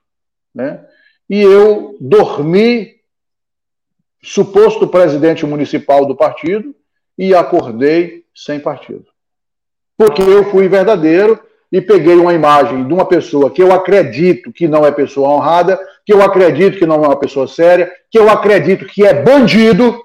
né? 0.54 0.82
E 1.28 1.42
eu 1.42 1.96
dormi, 2.00 2.94
suposto 4.22 4.88
presidente 4.88 5.44
municipal 5.44 6.06
do 6.06 6.16
partido, 6.16 6.74
e 7.18 7.34
acordei 7.34 8.24
sem 8.34 8.58
partido. 8.58 9.04
Porque 9.96 10.22
eu 10.22 10.50
fui 10.50 10.66
verdadeiro 10.68 11.38
e 11.70 11.80
peguei 11.80 12.16
uma 12.16 12.34
imagem 12.34 12.86
de 12.86 12.92
uma 12.92 13.06
pessoa 13.06 13.50
que 13.50 13.62
eu 13.62 13.72
acredito 13.72 14.52
que 14.52 14.66
não 14.66 14.84
é 14.84 14.90
pessoa 14.92 15.28
honrada, 15.30 15.78
que 16.04 16.12
eu 16.12 16.22
acredito 16.22 16.78
que 16.78 16.86
não 16.86 16.96
é 16.96 17.08
uma 17.08 17.18
pessoa 17.18 17.46
séria, 17.46 17.90
que 18.10 18.18
eu 18.18 18.28
acredito 18.30 18.86
que 18.86 19.06
é 19.06 19.14
bandido, 19.22 19.98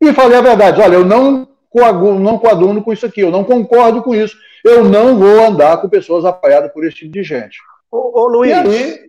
e 0.00 0.12
falei 0.12 0.38
a 0.38 0.42
verdade: 0.42 0.80
olha, 0.80 0.94
eu 0.94 1.04
não 1.04 1.46
coaduno, 1.68 2.18
não 2.18 2.38
coaduno 2.38 2.82
com 2.82 2.92
isso 2.92 3.06
aqui, 3.06 3.20
eu 3.20 3.30
não 3.30 3.44
concordo 3.44 4.02
com 4.02 4.14
isso, 4.14 4.36
eu 4.64 4.84
não 4.84 5.18
vou 5.18 5.46
andar 5.46 5.80
com 5.80 5.88
pessoas 5.88 6.24
apoiadas 6.24 6.72
por 6.72 6.84
esse 6.84 6.96
tipo 6.96 7.12
de 7.12 7.22
gente. 7.22 7.58
Ô, 7.90 8.20
ô 8.20 8.26
Luiz, 8.26 8.52
aí, 8.52 9.08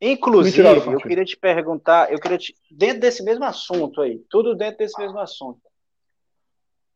inclusive, 0.00 0.66
eu 0.66 0.98
queria 0.98 1.24
te 1.24 1.36
perguntar, 1.36 2.12
eu 2.12 2.18
queria 2.18 2.38
te, 2.38 2.54
dentro 2.70 3.00
desse 3.00 3.22
mesmo 3.22 3.44
assunto 3.44 4.00
aí, 4.00 4.20
tudo 4.30 4.54
dentro 4.54 4.78
desse 4.78 4.98
mesmo 4.98 5.18
assunto. 5.18 5.60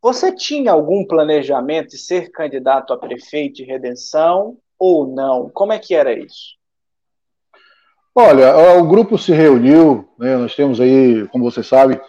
Você 0.00 0.34
tinha 0.34 0.72
algum 0.72 1.06
planejamento 1.06 1.90
de 1.90 1.98
ser 1.98 2.30
candidato 2.30 2.92
a 2.92 2.98
prefeito 2.98 3.56
de 3.56 3.64
Redenção 3.64 4.58
ou 4.78 5.06
não? 5.06 5.48
Como 5.48 5.72
é 5.72 5.78
que 5.78 5.94
era 5.94 6.12
isso? 6.12 6.58
Olha, 8.14 8.54
o 8.78 8.86
grupo 8.86 9.18
se 9.18 9.32
reuniu, 9.32 10.08
né, 10.18 10.36
nós 10.36 10.54
temos 10.54 10.80
aí, 10.80 11.26
como 11.28 11.50
você 11.50 11.64
sabe, 11.64 12.00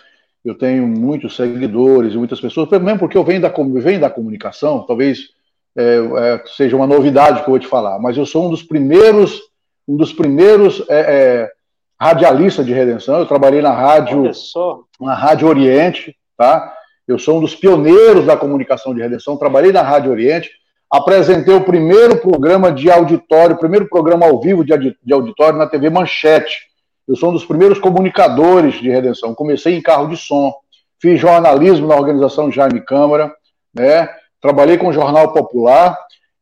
eu 0.46 0.56
tenho 0.56 0.88
muitos 0.88 1.36
seguidores 1.36 2.14
e 2.14 2.18
muitas 2.18 2.40
pessoas, 2.40 2.70
mesmo 2.70 3.00
porque 3.00 3.18
eu 3.18 3.24
venho 3.24 3.42
da, 3.42 3.50
venho 3.50 4.00
da 4.00 4.10
comunicação, 4.10 4.86
talvez 4.86 5.30
é, 5.76 5.98
é, 5.98 6.44
seja 6.56 6.76
uma 6.76 6.88
novidade 6.88 7.42
que 7.42 7.50
eu 7.50 7.52
vou 7.52 7.60
te 7.60 7.68
falar, 7.68 8.00
mas 8.00 8.16
eu 8.16 8.26
sou 8.26 8.46
um 8.46 8.50
dos 8.50 8.64
primeiros, 8.64 9.42
um 9.88 9.98
dos 9.98 10.14
primeiros 10.14 10.84
é, 10.88 11.00
é 11.00 11.52
radialistas 12.00 12.66
de 12.66 12.74
redenção. 12.74 13.20
Eu 13.20 13.26
trabalhei 13.26 13.62
na 13.62 13.72
rádio, 13.72 14.30
na 15.00 15.14
Rádio 15.14 15.48
Oriente, 15.48 16.16
tá? 16.38 16.74
Eu 17.08 17.20
sou 17.20 17.38
um 17.38 17.42
dos 17.42 17.56
pioneiros 17.56 18.26
da 18.26 18.36
comunicação 18.36 18.94
de 18.94 19.02
redenção, 19.02 19.38
trabalhei 19.38 19.72
na 19.72 19.82
Rádio 19.82 20.12
Oriente, 20.12 20.50
apresentei 20.92 21.54
o 21.54 21.64
primeiro 21.64 22.18
programa 22.18 22.72
de 22.72 22.90
auditório, 22.90 23.56
o 23.56 23.60
primeiro 23.60 23.88
programa 23.88 24.26
ao 24.26 24.40
vivo 24.40 24.64
de 24.64 25.14
auditório 25.14 25.58
na 25.58 25.68
TV 25.68 25.90
Manchete. 25.90 26.75
Eu 27.08 27.16
sou 27.16 27.30
um 27.30 27.34
dos 27.34 27.46
primeiros 27.46 27.80
comunicadores 27.80 28.76
de 28.76 28.90
redenção. 28.90 29.36
Comecei 29.36 29.76
em 29.76 29.82
carro 29.82 30.08
de 30.08 30.18
som, 30.18 30.54
fiz 31.00 31.20
jornalismo 31.20 31.88
na 31.88 31.96
organização 31.96 32.52
Jaime 32.52 32.82
Câmara, 32.82 33.34
né? 33.74 34.10
trabalhei 34.42 34.78
com 34.78 34.88
o 34.88 34.94
Jornal 34.94 35.32
Popular 35.34 35.98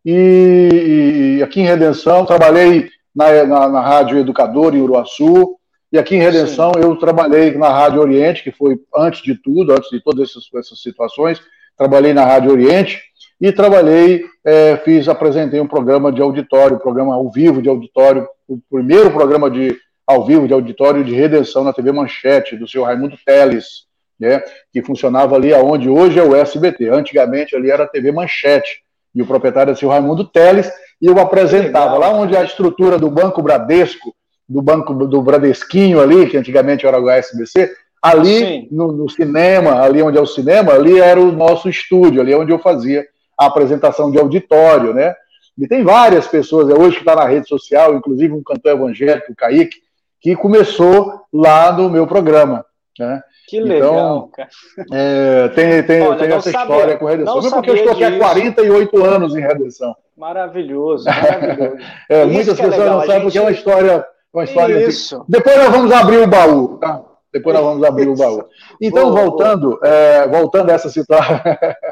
e, 0.05 1.37
e 1.37 1.43
aqui 1.43 1.61
em 1.61 1.65
Redenção 1.65 2.25
trabalhei 2.25 2.89
na, 3.15 3.45
na, 3.45 3.69
na 3.69 3.81
Rádio 3.81 4.17
Educador 4.17 4.75
em 4.75 4.81
Uruaçu, 4.81 5.57
e 5.91 5.97
aqui 5.97 6.15
em 6.15 6.19
Redenção 6.19 6.71
Sim. 6.73 6.81
eu 6.81 6.95
trabalhei 6.95 7.55
na 7.55 7.69
Rádio 7.69 8.01
Oriente, 8.01 8.43
que 8.43 8.51
foi 8.51 8.79
antes 8.95 9.21
de 9.21 9.35
tudo, 9.35 9.73
antes 9.73 9.89
de 9.89 10.01
todas 10.01 10.29
essas, 10.29 10.43
essas 10.55 10.81
situações, 10.81 11.39
trabalhei 11.77 12.13
na 12.13 12.25
Rádio 12.25 12.51
Oriente 12.51 13.01
e 13.39 13.51
trabalhei, 13.51 14.25
é, 14.43 14.77
fiz, 14.77 15.07
apresentei 15.07 15.59
um 15.59 15.67
programa 15.67 16.11
de 16.11 16.21
auditório, 16.21 16.77
um 16.77 16.79
programa 16.79 17.13
ao 17.13 17.29
vivo 17.29 17.61
de 17.61 17.69
auditório, 17.69 18.27
o 18.47 18.59
primeiro 18.69 19.11
programa 19.11 19.51
de 19.51 19.77
ao 20.05 20.25
vivo 20.25 20.47
de 20.47 20.53
auditório 20.53 21.03
de 21.03 21.13
redenção 21.13 21.63
na 21.63 21.73
TV 21.73 21.91
Manchete, 21.91 22.57
do 22.57 22.67
senhor 22.67 22.85
Raimundo 22.85 23.17
Teles, 23.25 23.85
né, 24.19 24.43
que 24.71 24.81
funcionava 24.81 25.35
ali 25.35 25.53
aonde 25.53 25.89
hoje 25.89 26.19
é 26.19 26.23
o 26.23 26.35
SBT. 26.35 26.89
Antigamente 26.89 27.55
ali 27.55 27.71
era 27.71 27.83
a 27.83 27.87
TV 27.87 28.11
Manchete, 28.11 28.83
e 29.15 29.21
o 29.21 29.25
proprietário 29.25 29.69
era 29.69 29.75
o 29.75 29.79
senhor 29.79 29.91
Raimundo 29.91 30.25
Teles, 30.25 30.71
e 31.01 31.05
eu 31.05 31.17
apresentava 31.19 31.97
lá 31.97 32.09
onde 32.09 32.35
é 32.35 32.39
a 32.39 32.43
estrutura 32.43 32.97
do 32.97 33.09
Banco 33.09 33.41
Bradesco, 33.41 34.13
do 34.47 34.61
banco 34.61 34.93
do 34.93 35.21
Bradesquinho 35.21 36.01
ali, 36.01 36.29
que 36.29 36.37
antigamente 36.37 36.85
era 36.85 36.99
o 36.99 37.09
SBC, 37.09 37.71
ali 38.01 38.67
no, 38.69 38.91
no, 38.91 39.09
cinema, 39.09 39.81
ali 39.81 40.01
onde 40.01 40.17
é 40.17 40.21
o 40.21 40.25
cinema, 40.25 40.73
ali 40.73 40.99
era 40.99 41.19
o 41.19 41.31
nosso 41.31 41.69
estúdio, 41.69 42.21
ali 42.21 42.33
é 42.33 42.37
onde 42.37 42.51
eu 42.51 42.59
fazia 42.59 43.05
a 43.39 43.45
apresentação 43.45 44.11
de 44.11 44.19
auditório, 44.19 44.93
né? 44.93 45.15
E 45.57 45.67
tem 45.67 45.83
várias 45.83 46.27
pessoas, 46.27 46.69
é 46.69 46.73
hoje 46.73 46.95
que 46.95 47.01
está 47.01 47.15
na 47.15 47.25
rede 47.25 47.47
social, 47.47 47.95
inclusive 47.95 48.33
um 48.33 48.43
cantor 48.43 48.73
evangélico, 48.73 49.31
o 49.31 49.35
Kaique, 49.35 49.77
que 50.23 50.35
começou 50.35 51.21
lá 51.31 51.71
no 51.73 51.89
meu 51.89 52.07
programa. 52.07 52.65
Né? 52.97 53.21
Que 53.47 53.57
então, 53.57 53.69
legal, 53.69 54.29
cara. 54.33 54.49
É, 54.91 55.47
tem 55.49 55.83
tem, 55.83 56.01
Olha, 56.01 56.17
tem 56.17 56.27
essa 56.29 56.49
sabia, 56.49 56.61
história 56.61 56.97
com 56.97 57.05
redenção. 57.05 57.41
Não 57.41 57.51
porque 57.51 57.69
eu 57.69 57.75
estou 57.75 57.91
aqui 57.91 58.03
há 58.05 58.17
48 58.17 59.03
anos 59.03 59.35
em 59.35 59.41
redenção. 59.41 59.93
Maravilhoso, 60.17 61.05
maravilhoso. 61.05 61.77
é, 62.09 62.25
muitas 62.25 62.57
é 62.57 62.63
pessoas 62.63 62.87
é 62.87 62.89
não 62.89 62.99
sabem 63.01 63.13
gente... 63.13 63.23
porque 63.23 63.37
é 63.37 63.41
uma 63.41 63.51
história 63.51 64.05
uma 64.33 64.45
história 64.45 64.87
Isso. 64.87 65.23
Depois 65.27 65.55
nós 65.57 65.69
vamos 65.69 65.91
abrir 65.91 66.17
o 66.17 66.27
baú, 66.27 66.79
tá? 66.79 67.03
Depois 67.31 67.55
nós 67.55 67.65
vamos 67.65 67.83
abrir 67.83 68.07
o 68.07 68.15
baú. 68.15 68.45
Então, 68.81 69.11
boa, 69.11 69.21
voltando, 69.21 69.69
boa. 69.71 69.87
É, 69.87 70.27
voltando 70.27 70.71
a 70.71 70.73
essa 70.73 70.89
situação, 70.89 71.39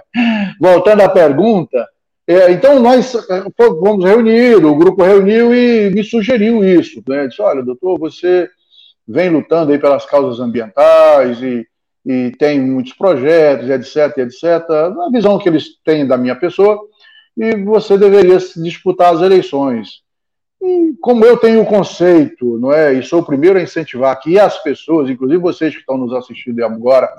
voltando 0.59 1.01
à 1.01 1.09
pergunta, 1.09 1.87
é, 2.27 2.51
então 2.51 2.79
nós 2.79 3.13
é, 3.15 3.43
fomos 3.57 4.05
reunir, 4.05 4.55
o 4.63 4.75
grupo 4.75 5.03
reuniu 5.03 5.53
e 5.53 5.89
me 5.89 6.03
sugeriu 6.03 6.63
isso. 6.63 7.01
Né? 7.07 7.27
Disse, 7.27 7.41
olha, 7.41 7.63
doutor, 7.63 7.97
você 7.97 8.49
vem 9.07 9.29
lutando 9.29 9.71
aí 9.71 9.79
pelas 9.79 10.05
causas 10.05 10.39
ambientais 10.39 11.41
e, 11.41 11.65
e 12.05 12.31
tem 12.38 12.62
muitos 12.62 12.93
projetos, 12.93 13.69
etc, 13.69 14.17
etc. 14.19 14.43
A 14.69 15.10
visão 15.12 15.38
que 15.38 15.49
eles 15.49 15.79
têm 15.84 16.05
da 16.05 16.17
minha 16.17 16.36
pessoa, 16.36 16.79
e 17.36 17.55
você 17.55 17.97
deveria 17.97 18.38
disputar 18.38 19.13
as 19.13 19.21
eleições. 19.21 20.01
E 20.62 20.93
como 21.01 21.25
eu 21.25 21.38
tenho 21.38 21.62
o 21.62 21.65
conceito, 21.65 22.57
não 22.60 22.71
é, 22.71 22.93
e 22.93 23.01
sou 23.01 23.21
o 23.21 23.25
primeiro 23.25 23.57
a 23.57 23.63
incentivar 23.63 24.19
que 24.19 24.38
as 24.38 24.62
pessoas, 24.62 25.10
inclusive 25.10 25.41
vocês 25.41 25.73
que 25.73 25.79
estão 25.79 25.97
nos 25.97 26.13
assistindo 26.13 26.63
agora, 26.63 27.10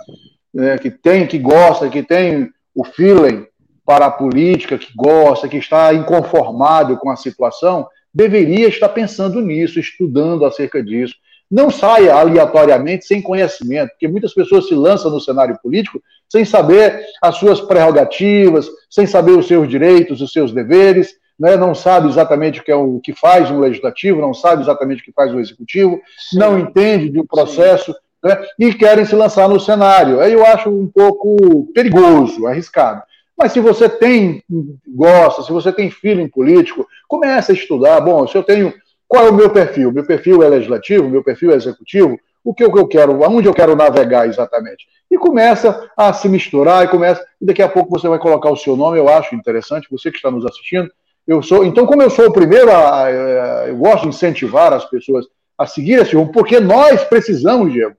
né, 0.55 0.79
que 0.79 0.91
tem, 0.91 1.27
que 1.27 1.39
gosta, 1.39 1.89
que 1.89 2.03
tem 2.03 2.51
o 2.75 2.85
feeling 2.85 3.47
para 3.85 4.07
a 4.07 4.11
política, 4.11 4.79
que 4.79 4.93
gosta, 4.95 5.49
que 5.49 5.57
está 5.57 5.93
inconformado 5.93 6.97
com 6.99 7.11
a 7.11 7.17
situação, 7.17 7.87
deveria 8.15 8.69
estar 8.69 8.89
pensando 8.91 9.41
nisso, 9.41 9.81
estudando 9.81 10.45
acerca 10.45 10.83
disso. 10.83 11.15
Não 11.51 11.71
saia 11.71 12.15
aleatoriamente 12.15 13.05
sem 13.05 13.21
conhecimento, 13.21 13.91
porque 13.91 14.09
muitas 14.09 14.33
pessoas 14.33 14.69
se 14.69 14.75
lançam 14.75 15.11
no 15.11 15.21
cenário 15.21 15.59
político 15.63 16.01
sem 16.29 16.45
saber 16.45 17.05
as 17.21 17.37
suas 17.37 17.61
prerrogativas, 17.61 18.69
sem 18.89 19.07
saber 19.07 19.33
os 19.33 19.47
seus 19.47 19.69
direitos, 19.69 20.23
os 20.23 20.33
seus 20.33 20.53
deveres, 20.53 21.15
né, 21.39 21.57
não 21.57 21.75
sabe 21.75 22.09
exatamente 22.09 22.61
o 22.61 22.65
que, 22.65 22.71
é 22.71 22.77
o 22.77 23.01
que 23.01 23.13
faz 23.13 23.51
um 23.51 23.59
legislativo, 23.59 24.21
não 24.21 24.33
sabe 24.33 24.63
exatamente 24.63 25.03
o 25.03 25.05
que 25.05 25.13
faz 25.13 25.35
o 25.35 25.41
executivo, 25.41 26.01
Sim. 26.31 26.39
não 26.39 26.59
entende 26.59 27.11
de 27.11 27.21
um 27.21 27.27
processo 27.27 27.95
né, 28.23 28.41
e 28.59 28.73
querem 28.73 29.05
se 29.05 29.15
lançar 29.15 29.49
no 29.49 29.59
cenário. 29.59 30.21
Aí 30.21 30.33
eu 30.33 30.47
acho 30.47 30.71
um 30.71 30.87
pouco 30.87 31.69
perigoso, 31.75 32.47
arriscado. 32.47 33.03
Mas 33.37 33.53
se 33.53 33.61
você 33.61 33.89
tem, 33.89 34.43
gosta, 34.87 35.43
se 35.43 35.53
você 35.53 35.73
tem 35.73 35.91
feeling 35.91 36.29
político, 36.29 36.87
comece 37.09 37.53
a 37.53 37.55
estudar. 37.55 38.01
Bom, 38.01 38.27
se 38.27 38.37
eu 38.37 38.43
tenho. 38.43 38.73
Qual 39.09 39.27
é 39.27 39.31
o 39.31 39.35
meu 39.35 39.51
perfil? 39.51 39.93
Meu 39.93 40.07
perfil 40.07 40.43
é 40.43 40.49
legislativo, 40.49 41.09
meu 41.09 41.23
perfil 41.23 41.51
é 41.51 41.55
executivo, 41.55 42.19
o 42.43 42.55
que 42.55 42.65
eu 42.65 42.87
quero, 42.89 43.23
aonde 43.23 43.47
eu 43.47 43.55
quero 43.55 43.77
navegar 43.77 44.27
exatamente. 44.27 44.87
E 45.11 45.19
começa 45.19 45.91
a 45.97 46.13
se 46.13 46.29
misturar, 46.29 46.85
e 46.85 46.89
começa, 46.89 47.23
e 47.41 47.45
daqui 47.45 47.63
a 47.63 47.69
pouco 47.69 47.91
você 47.91 48.09
vai 48.09 48.19
colocar 48.19 48.51
o 48.51 48.57
seu 48.57 48.75
nome, 48.75 48.99
eu 48.99 49.09
acho 49.09 49.35
interessante, 49.35 49.89
você 49.91 50.11
que 50.11 50.17
está 50.17 50.31
nos 50.31 50.47
assistindo, 50.47 50.91
eu 51.27 51.43
sou, 51.43 51.65
então, 51.65 51.87
como 51.87 52.03
eu 52.03 52.11
sou 52.11 52.27
o 52.27 52.33
primeiro, 52.33 52.71
a, 52.71 53.05
a, 53.05 53.69
eu 53.69 53.77
gosto 53.77 54.03
de 54.03 54.09
incentivar 54.09 54.73
as 54.73 54.85
pessoas 54.87 55.27
a 55.57 55.67
seguir 55.67 56.01
esse 56.01 56.17
rumo, 56.17 56.33
porque 56.33 56.59
nós 56.59 57.05
precisamos, 57.05 57.73
Diego. 57.73 57.95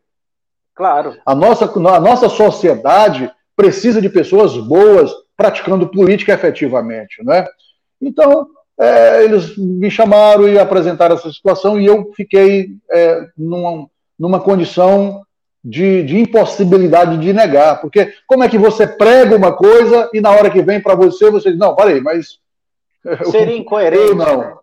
Claro. 0.75 1.15
A 1.25 1.35
nossa, 1.35 1.65
a 1.65 1.99
nossa 1.99 2.27
sociedade 2.27 3.31
precisa 3.55 4.01
de 4.01 4.09
pessoas 4.09 4.57
boas 4.57 5.13
praticando 5.35 5.87
política 5.87 6.33
efetivamente, 6.33 7.23
né? 7.23 7.45
Então, 8.01 8.47
é, 8.79 9.23
eles 9.23 9.57
me 9.57 9.89
chamaram 9.89 10.47
e 10.47 10.57
apresentaram 10.57 11.15
essa 11.15 11.31
situação 11.31 11.79
e 11.79 11.85
eu 11.85 12.11
fiquei 12.15 12.69
é, 12.91 13.27
numa, 13.37 13.87
numa 14.19 14.39
condição 14.39 15.21
de, 15.63 16.03
de, 16.03 16.19
impossibilidade 16.19 17.17
de 17.17 17.31
negar, 17.31 17.79
porque 17.79 18.13
como 18.27 18.43
é 18.43 18.49
que 18.49 18.57
você 18.57 18.85
prega 18.85 19.35
uma 19.35 19.53
coisa 19.53 20.09
e 20.13 20.19
na 20.19 20.31
hora 20.31 20.49
que 20.49 20.61
vem 20.61 20.81
para 20.81 20.95
você, 20.95 21.29
você 21.29 21.51
diz, 21.51 21.59
não, 21.59 21.75
parei, 21.75 22.01
mas 22.01 22.39
Seria 23.31 23.57
incoerente. 23.57 24.15
não. 24.15 24.37
Né? 24.37 24.55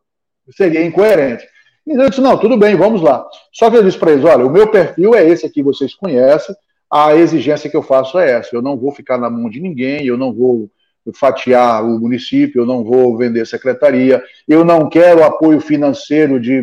Seria 0.53 0.85
incoerente. 0.85 1.47
Então 1.87 2.05
eu 2.05 2.11
disse, 2.11 2.21
não, 2.21 2.39
tudo 2.39 2.57
bem, 2.57 2.77
vamos 2.77 3.03
lá. 3.03 3.27
Só 3.53 3.71
que 3.71 3.77
eu 3.77 3.83
disse 3.83 3.99
para 3.99 4.13
eles, 4.13 4.25
olha, 4.25 4.45
o 4.45 4.51
meu 4.51 4.69
perfil 4.69 5.15
é 5.15 5.27
esse 5.27 5.47
aqui, 5.47 5.63
vocês 5.63 5.95
conhecem, 5.95 6.55
a 6.91 7.15
exigência 7.15 7.71
que 7.71 7.77
eu 7.77 7.83
faço 7.83 8.19
é 8.19 8.33
essa. 8.33 8.55
Eu 8.55 8.63
não 8.63 8.77
vou 8.77 8.93
ficar 8.93 9.17
na 9.17 9.31
mão 9.31 9.49
de 9.49 9.61
ninguém, 9.61 10.05
eu 10.05 10.17
não 10.17 10.33
vou 10.33 10.71
fatiar 11.15 11.85
o 11.85 11.99
município, 11.99 12.61
eu 12.61 12.67
não 12.67 12.85
vou 12.85 13.17
vender 13.17 13.47
secretaria, 13.47 14.23
eu 14.47 14.65
não 14.65 14.89
quero 14.89 15.25
apoio 15.25 15.61
financeiro 15.61 16.39
de, 16.39 16.63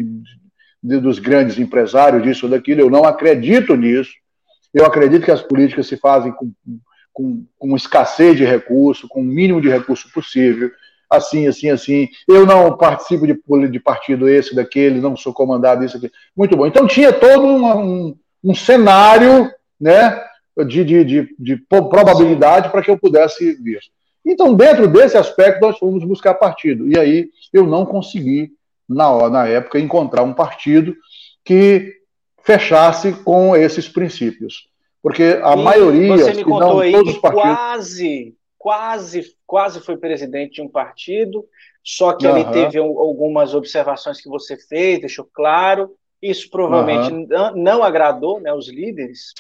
de, 0.84 1.00
dos 1.00 1.20
grandes 1.20 1.58
empresários, 1.58 2.24
disso 2.24 2.48
daquilo, 2.48 2.82
eu 2.82 2.90
não 2.90 3.04
acredito 3.04 3.76
nisso. 3.76 4.12
Eu 4.74 4.86
acredito 4.86 5.26
que 5.26 5.32
as 5.32 5.42
políticas 5.42 5.88
se 5.88 5.98
fazem 5.98 6.32
com, 6.34 6.52
com, 7.14 7.46
com 7.58 7.76
escassez 7.76 8.38
de 8.38 8.46
recurso, 8.46 9.08
com 9.08 9.22
o 9.22 9.26
mínimo 9.26 9.62
de 9.62 9.70
recurso 9.70 10.12
possível 10.12 10.70
assim, 11.10 11.48
assim, 11.48 11.70
assim. 11.70 12.10
Eu 12.28 12.46
não 12.46 12.76
participo 12.78 13.26
de, 13.26 13.40
de 13.70 13.80
partido 13.80 14.28
esse, 14.28 14.54
daquele, 14.54 15.00
não 15.00 15.16
sou 15.16 15.34
comandado 15.34 15.84
isso 15.84 15.98
aqui. 15.98 16.12
Muito 16.36 16.56
bom. 16.56 16.68
Então 16.68 16.86
tinha 16.88 17.14
todo 17.14 17.46
um, 17.46 17.66
um, 17.66 18.16
um 18.44 18.56
cenário 18.56 19.50
né, 19.80 20.24
de, 20.68 20.84
de, 20.84 21.04
de, 21.04 21.36
de 21.38 21.58
probabilidade 21.58 22.70
para 22.70 22.82
que 22.82 22.90
eu 22.90 22.98
pudesse 22.98 23.54
vir. 23.62 23.80
Então, 24.26 24.54
dentro 24.54 24.88
desse 24.88 25.18
aspecto, 25.18 25.62
nós 25.62 25.78
fomos 25.78 26.04
buscar 26.04 26.34
partido. 26.34 26.92
E 26.92 27.00
aí 27.00 27.30
eu 27.54 27.66
não 27.66 27.86
consegui, 27.86 28.52
na, 28.88 29.30
na 29.30 29.48
época, 29.48 29.80
encontrar 29.80 30.24
um 30.24 30.34
partido 30.34 30.96
que 31.46 31.96
fechasse 32.44 33.14
com 33.24 33.56
esses 33.56 33.88
princípios. 33.88 34.68
Porque 35.02 35.40
a 35.44 35.54
e 35.54 35.64
maioria, 35.64 36.18
você 36.18 36.34
me 36.34 36.44
contou 36.44 36.60
não, 36.60 36.80
aí 36.80 36.92
todos 36.92 37.14
os 37.14 37.20
partidos. 37.20 37.56
Quase 37.56 38.38
quase, 38.68 39.34
quase 39.46 39.80
foi 39.80 39.96
presidente 39.96 40.56
de 40.56 40.62
um 40.62 40.68
partido, 40.68 41.46
só 41.82 42.12
que 42.12 42.28
uhum. 42.28 42.38
ele 42.38 42.52
teve 42.52 42.78
algumas 42.78 43.54
observações 43.54 44.20
que 44.20 44.28
você 44.28 44.58
fez, 44.58 45.00
deixou 45.00 45.24
claro. 45.34 45.96
Isso 46.22 46.50
provavelmente 46.50 47.14
uhum. 47.14 47.28
não, 47.30 47.56
não, 47.56 47.84
agradou 47.84 48.42
né, 48.42 48.52
os 48.52 48.68
líderes 48.68 49.34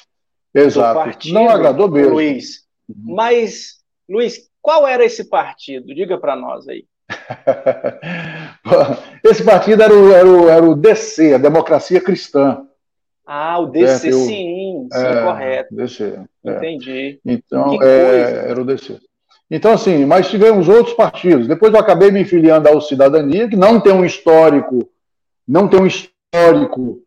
Exato. 0.59 0.99
do 0.99 1.05
partido. 1.05 1.33
Não 1.33 1.49
agradou 1.49 1.89
mesmo. 1.89 2.13
Luiz. 2.13 2.65
Uhum. 2.89 3.15
Mas, 3.15 3.75
Luiz, 4.09 4.49
qual 4.61 4.87
era 4.87 5.05
esse 5.05 5.29
partido? 5.29 5.93
Diga 5.93 6.17
para 6.17 6.35
nós 6.35 6.67
aí. 6.67 6.85
esse 9.23 9.43
partido 9.43 9.81
era 9.81 9.93
o, 9.93 10.11
era, 10.11 10.27
o, 10.27 10.49
era 10.49 10.65
o 10.65 10.75
DC, 10.75 11.35
a 11.35 11.37
Democracia 11.37 12.01
Cristã. 12.01 12.63
Ah, 13.25 13.59
o 13.59 13.67
DC, 13.67 14.07
é, 14.07 14.11
eu, 14.11 14.19
sim, 14.19 14.87
sim, 14.91 15.05
é, 15.05 15.23
correto. 15.23 15.75
DC, 15.75 16.19
é. 16.45 16.51
Entendi. 16.51 17.19
Então, 17.25 17.81
é, 17.81 18.49
era 18.49 18.61
o 18.61 18.65
DC. 18.65 18.99
Então, 19.49 19.73
assim, 19.73 20.05
mas 20.05 20.29
tivemos 20.29 20.67
outros 20.67 20.95
partidos. 20.95 21.47
Depois 21.47 21.73
eu 21.73 21.79
acabei 21.79 22.11
me 22.11 22.25
filiando 22.25 22.67
ao 22.67 22.81
Cidadania, 22.81 23.49
que 23.49 23.55
não 23.55 23.79
tem 23.79 23.93
um 23.93 24.05
histórico, 24.05 24.89
não 25.47 25.67
tem 25.67 25.79
um 25.79 25.87
histórico 25.87 27.01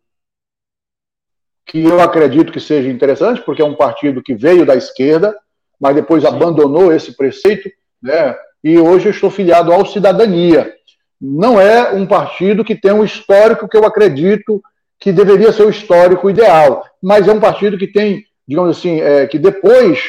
que 1.66 1.82
eu 1.84 2.00
acredito 2.00 2.52
que 2.52 2.60
seja 2.60 2.88
interessante, 2.88 3.40
porque 3.42 3.62
é 3.62 3.64
um 3.64 3.74
partido 3.74 4.22
que 4.22 4.34
veio 4.34 4.66
da 4.66 4.74
esquerda, 4.74 5.36
mas 5.80 5.94
depois 5.94 6.22
Sim. 6.22 6.28
abandonou 6.28 6.92
esse 6.92 7.16
preceito, 7.16 7.70
né? 8.02 8.36
E 8.62 8.78
hoje 8.78 9.06
eu 9.06 9.10
estou 9.10 9.30
filiado 9.30 9.72
ao 9.72 9.86
Cidadania. 9.86 10.74
Não 11.20 11.60
é 11.60 11.92
um 11.92 12.06
partido 12.06 12.64
que 12.64 12.74
tem 12.74 12.92
um 12.92 13.04
histórico 13.04 13.68
que 13.68 13.76
eu 13.76 13.84
acredito 13.84 14.62
que 14.98 15.12
deveria 15.12 15.52
ser 15.52 15.64
o 15.64 15.70
histórico 15.70 16.28
ideal, 16.28 16.84
mas 17.02 17.26
é 17.26 17.32
um 17.32 17.40
partido 17.40 17.78
que 17.78 17.86
tem, 17.86 18.24
digamos 18.46 18.76
assim, 18.76 19.00
é, 19.00 19.26
que 19.26 19.38
depois 19.38 20.02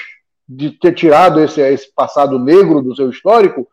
de 0.47 0.71
ter 0.71 0.93
tirado 0.93 1.41
esse, 1.41 1.61
esse 1.61 1.93
passado 1.95 2.37
negro 2.37 2.81
do 2.81 2.93
seu 2.93 3.09
histórico, 3.09 3.67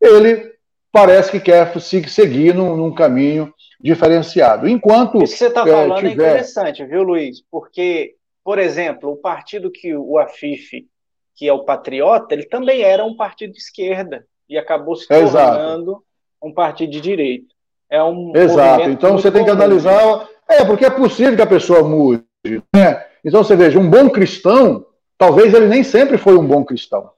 ele 0.00 0.52
parece 0.90 1.30
que 1.30 1.40
quer 1.40 1.72
seguir 1.80 2.54
num, 2.54 2.76
num 2.76 2.92
caminho 2.92 3.52
diferenciado. 3.80 4.68
Enquanto. 4.68 5.22
Isso 5.22 5.32
que 5.32 5.38
você 5.38 5.46
está 5.48 5.62
é, 5.62 5.70
falando 5.70 6.06
é, 6.06 6.10
tiver... 6.10 6.24
é 6.24 6.30
interessante, 6.30 6.84
viu, 6.84 7.02
Luiz? 7.02 7.42
Porque, 7.50 8.14
por 8.42 8.58
exemplo, 8.58 9.10
o 9.10 9.16
partido 9.16 9.70
que 9.70 9.94
o 9.94 10.18
Afif, 10.18 10.86
que 11.34 11.48
é 11.48 11.52
o 11.52 11.64
Patriota, 11.64 12.34
ele 12.34 12.44
também 12.44 12.82
era 12.82 13.04
um 13.04 13.16
partido 13.16 13.52
de 13.52 13.58
esquerda 13.58 14.24
e 14.48 14.56
acabou 14.56 14.96
se 14.96 15.08
tornando 15.08 15.90
Exato. 15.90 16.04
um 16.42 16.52
partido 16.52 16.90
de 16.90 17.00
direita. 17.00 17.54
É 17.90 18.02
um 18.02 18.32
Exato. 18.34 18.90
Então 18.90 19.12
você 19.12 19.30
tem 19.30 19.44
que 19.44 19.50
analisar. 19.50 20.28
É, 20.48 20.64
porque 20.64 20.84
é 20.84 20.90
possível 20.90 21.36
que 21.36 21.42
a 21.42 21.46
pessoa 21.46 21.82
mude. 21.82 22.24
Né? 22.74 23.04
Então 23.24 23.42
você 23.42 23.56
veja, 23.56 23.78
um 23.78 23.88
bom 23.88 24.10
cristão, 24.10 24.84
talvez 25.16 25.54
ele 25.54 25.66
nem 25.66 25.82
sempre 25.82 26.18
foi 26.18 26.36
um 26.36 26.46
bom 26.46 26.64
cristão. 26.64 27.10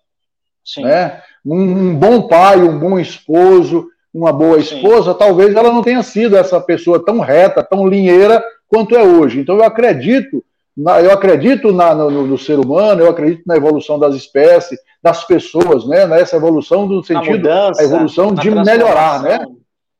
Sim. 0.64 0.84
Né? 0.84 1.22
Um, 1.44 1.60
um 1.60 1.94
bom 1.96 2.28
pai, 2.28 2.58
um 2.58 2.78
bom 2.78 2.98
esposo, 2.98 3.88
uma 4.16 4.32
boa 4.32 4.58
esposa, 4.58 5.12
Sim. 5.12 5.18
talvez 5.18 5.54
ela 5.54 5.70
não 5.70 5.82
tenha 5.82 6.02
sido 6.02 6.38
essa 6.38 6.58
pessoa 6.58 7.04
tão 7.04 7.20
reta, 7.20 7.62
tão 7.62 7.86
linheira 7.86 8.42
quanto 8.66 8.96
é 8.96 9.02
hoje. 9.02 9.40
Então 9.40 9.56
eu 9.56 9.64
acredito, 9.64 10.42
na, 10.74 11.02
eu 11.02 11.12
acredito 11.12 11.70
na, 11.70 11.94
no, 11.94 12.26
no, 12.26 12.38
ser 12.38 12.58
humano, 12.58 13.02
eu 13.02 13.10
acredito 13.10 13.42
na 13.46 13.56
evolução 13.56 13.98
das 13.98 14.14
espécies, 14.14 14.78
das 15.02 15.24
pessoas, 15.24 15.86
né? 15.86 16.06
Nessa 16.06 16.36
evolução 16.36 16.88
do 16.88 17.04
sentido, 17.04 17.36
mudança, 17.36 17.82
a 17.82 17.84
evolução 17.84 18.32
de 18.34 18.50
melhorar, 18.50 19.22
né? 19.22 19.38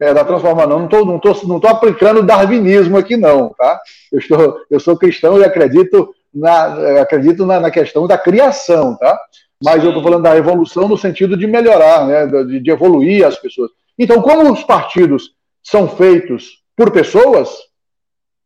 É, 0.01 0.15
da 0.15 0.25
transformação. 0.25 0.79
Não 0.79 0.85
estou 0.87 1.05
não 1.05 1.19
tô, 1.19 1.35
não 1.47 1.61
tô 1.61 1.69
aplicando 1.69 2.23
darwinismo 2.23 2.97
aqui, 2.97 3.19
não, 3.19 3.51
tá? 3.51 3.79
Eu, 4.11 4.19
estou, 4.19 4.57
eu 4.71 4.81
sou 4.81 4.97
cristão 4.97 5.39
e 5.39 5.45
acredito 5.45 6.09
na, 6.35 7.01
acredito 7.03 7.45
na, 7.45 7.61
na 7.61 7.71
questão 7.71 8.07
da 8.07 8.17
criação, 8.17 8.97
tá? 8.97 9.19
Mas 9.63 9.81
Sim. 9.81 9.87
eu 9.87 9.89
estou 9.89 10.03
falando 10.03 10.23
da 10.23 10.37
evolução 10.37 10.89
no 10.89 10.97
sentido 10.97 11.37
de 11.37 11.47
melhorar, 11.47 12.07
né? 12.07 12.27
de, 12.27 12.61
de 12.61 12.71
evoluir 12.71 13.27
as 13.27 13.37
pessoas. 13.37 13.71
Então, 13.99 14.21
como 14.21 14.53
os 14.53 14.63
partidos 14.63 15.35
são 15.63 15.89
feitos 15.89 16.63
por 16.77 16.91
pessoas, 16.91 17.51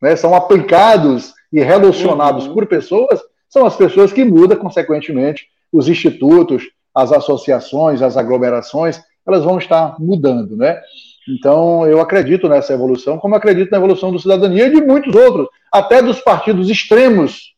né, 0.00 0.16
são 0.16 0.34
aplicados 0.34 1.34
e 1.52 1.60
relacionados 1.60 2.46
uhum. 2.46 2.54
por 2.54 2.66
pessoas, 2.66 3.20
são 3.48 3.66
as 3.66 3.76
pessoas 3.76 4.12
que 4.12 4.24
mudam, 4.24 4.56
consequentemente, 4.56 5.48
os 5.72 5.88
institutos, 5.88 6.64
as 6.94 7.12
associações, 7.12 8.00
as 8.00 8.16
aglomerações, 8.16 9.00
elas 9.26 9.44
vão 9.44 9.58
estar 9.58 9.96
mudando, 9.98 10.56
né? 10.56 10.80
Então, 11.28 11.86
eu 11.86 12.00
acredito 12.00 12.48
nessa 12.48 12.72
evolução, 12.72 13.18
como 13.18 13.34
acredito 13.34 13.70
na 13.70 13.78
evolução 13.78 14.10
do 14.10 14.18
cidadania 14.18 14.66
e 14.66 14.74
de 14.74 14.80
muitos 14.80 15.14
outros, 15.14 15.48
até 15.70 16.00
dos 16.00 16.20
partidos 16.20 16.70
extremos, 16.70 17.54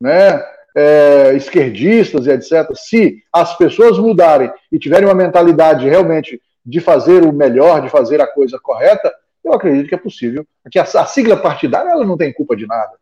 né? 0.00 0.42
É, 0.74 1.34
esquerdistas 1.34 2.26
e 2.26 2.30
etc. 2.30 2.72
Se 2.74 3.22
as 3.30 3.56
pessoas 3.58 3.98
mudarem 3.98 4.50
e 4.70 4.78
tiverem 4.78 5.06
uma 5.06 5.14
mentalidade 5.14 5.86
realmente 5.86 6.40
de 6.64 6.80
fazer 6.80 7.24
o 7.24 7.32
melhor, 7.32 7.80
de 7.80 7.88
fazer 7.88 8.20
a 8.20 8.26
coisa 8.26 8.58
correta, 8.60 9.12
eu 9.44 9.52
acredito 9.52 9.88
que 9.88 9.94
é 9.94 9.98
possível. 9.98 10.46
Porque 10.62 10.78
a, 10.78 10.82
a 10.82 11.06
sigla 11.06 11.36
partidária 11.36 11.90
ela 11.90 12.04
não 12.04 12.16
tem 12.16 12.32
culpa 12.32 12.54
de 12.54 12.66
nada. 12.66 12.92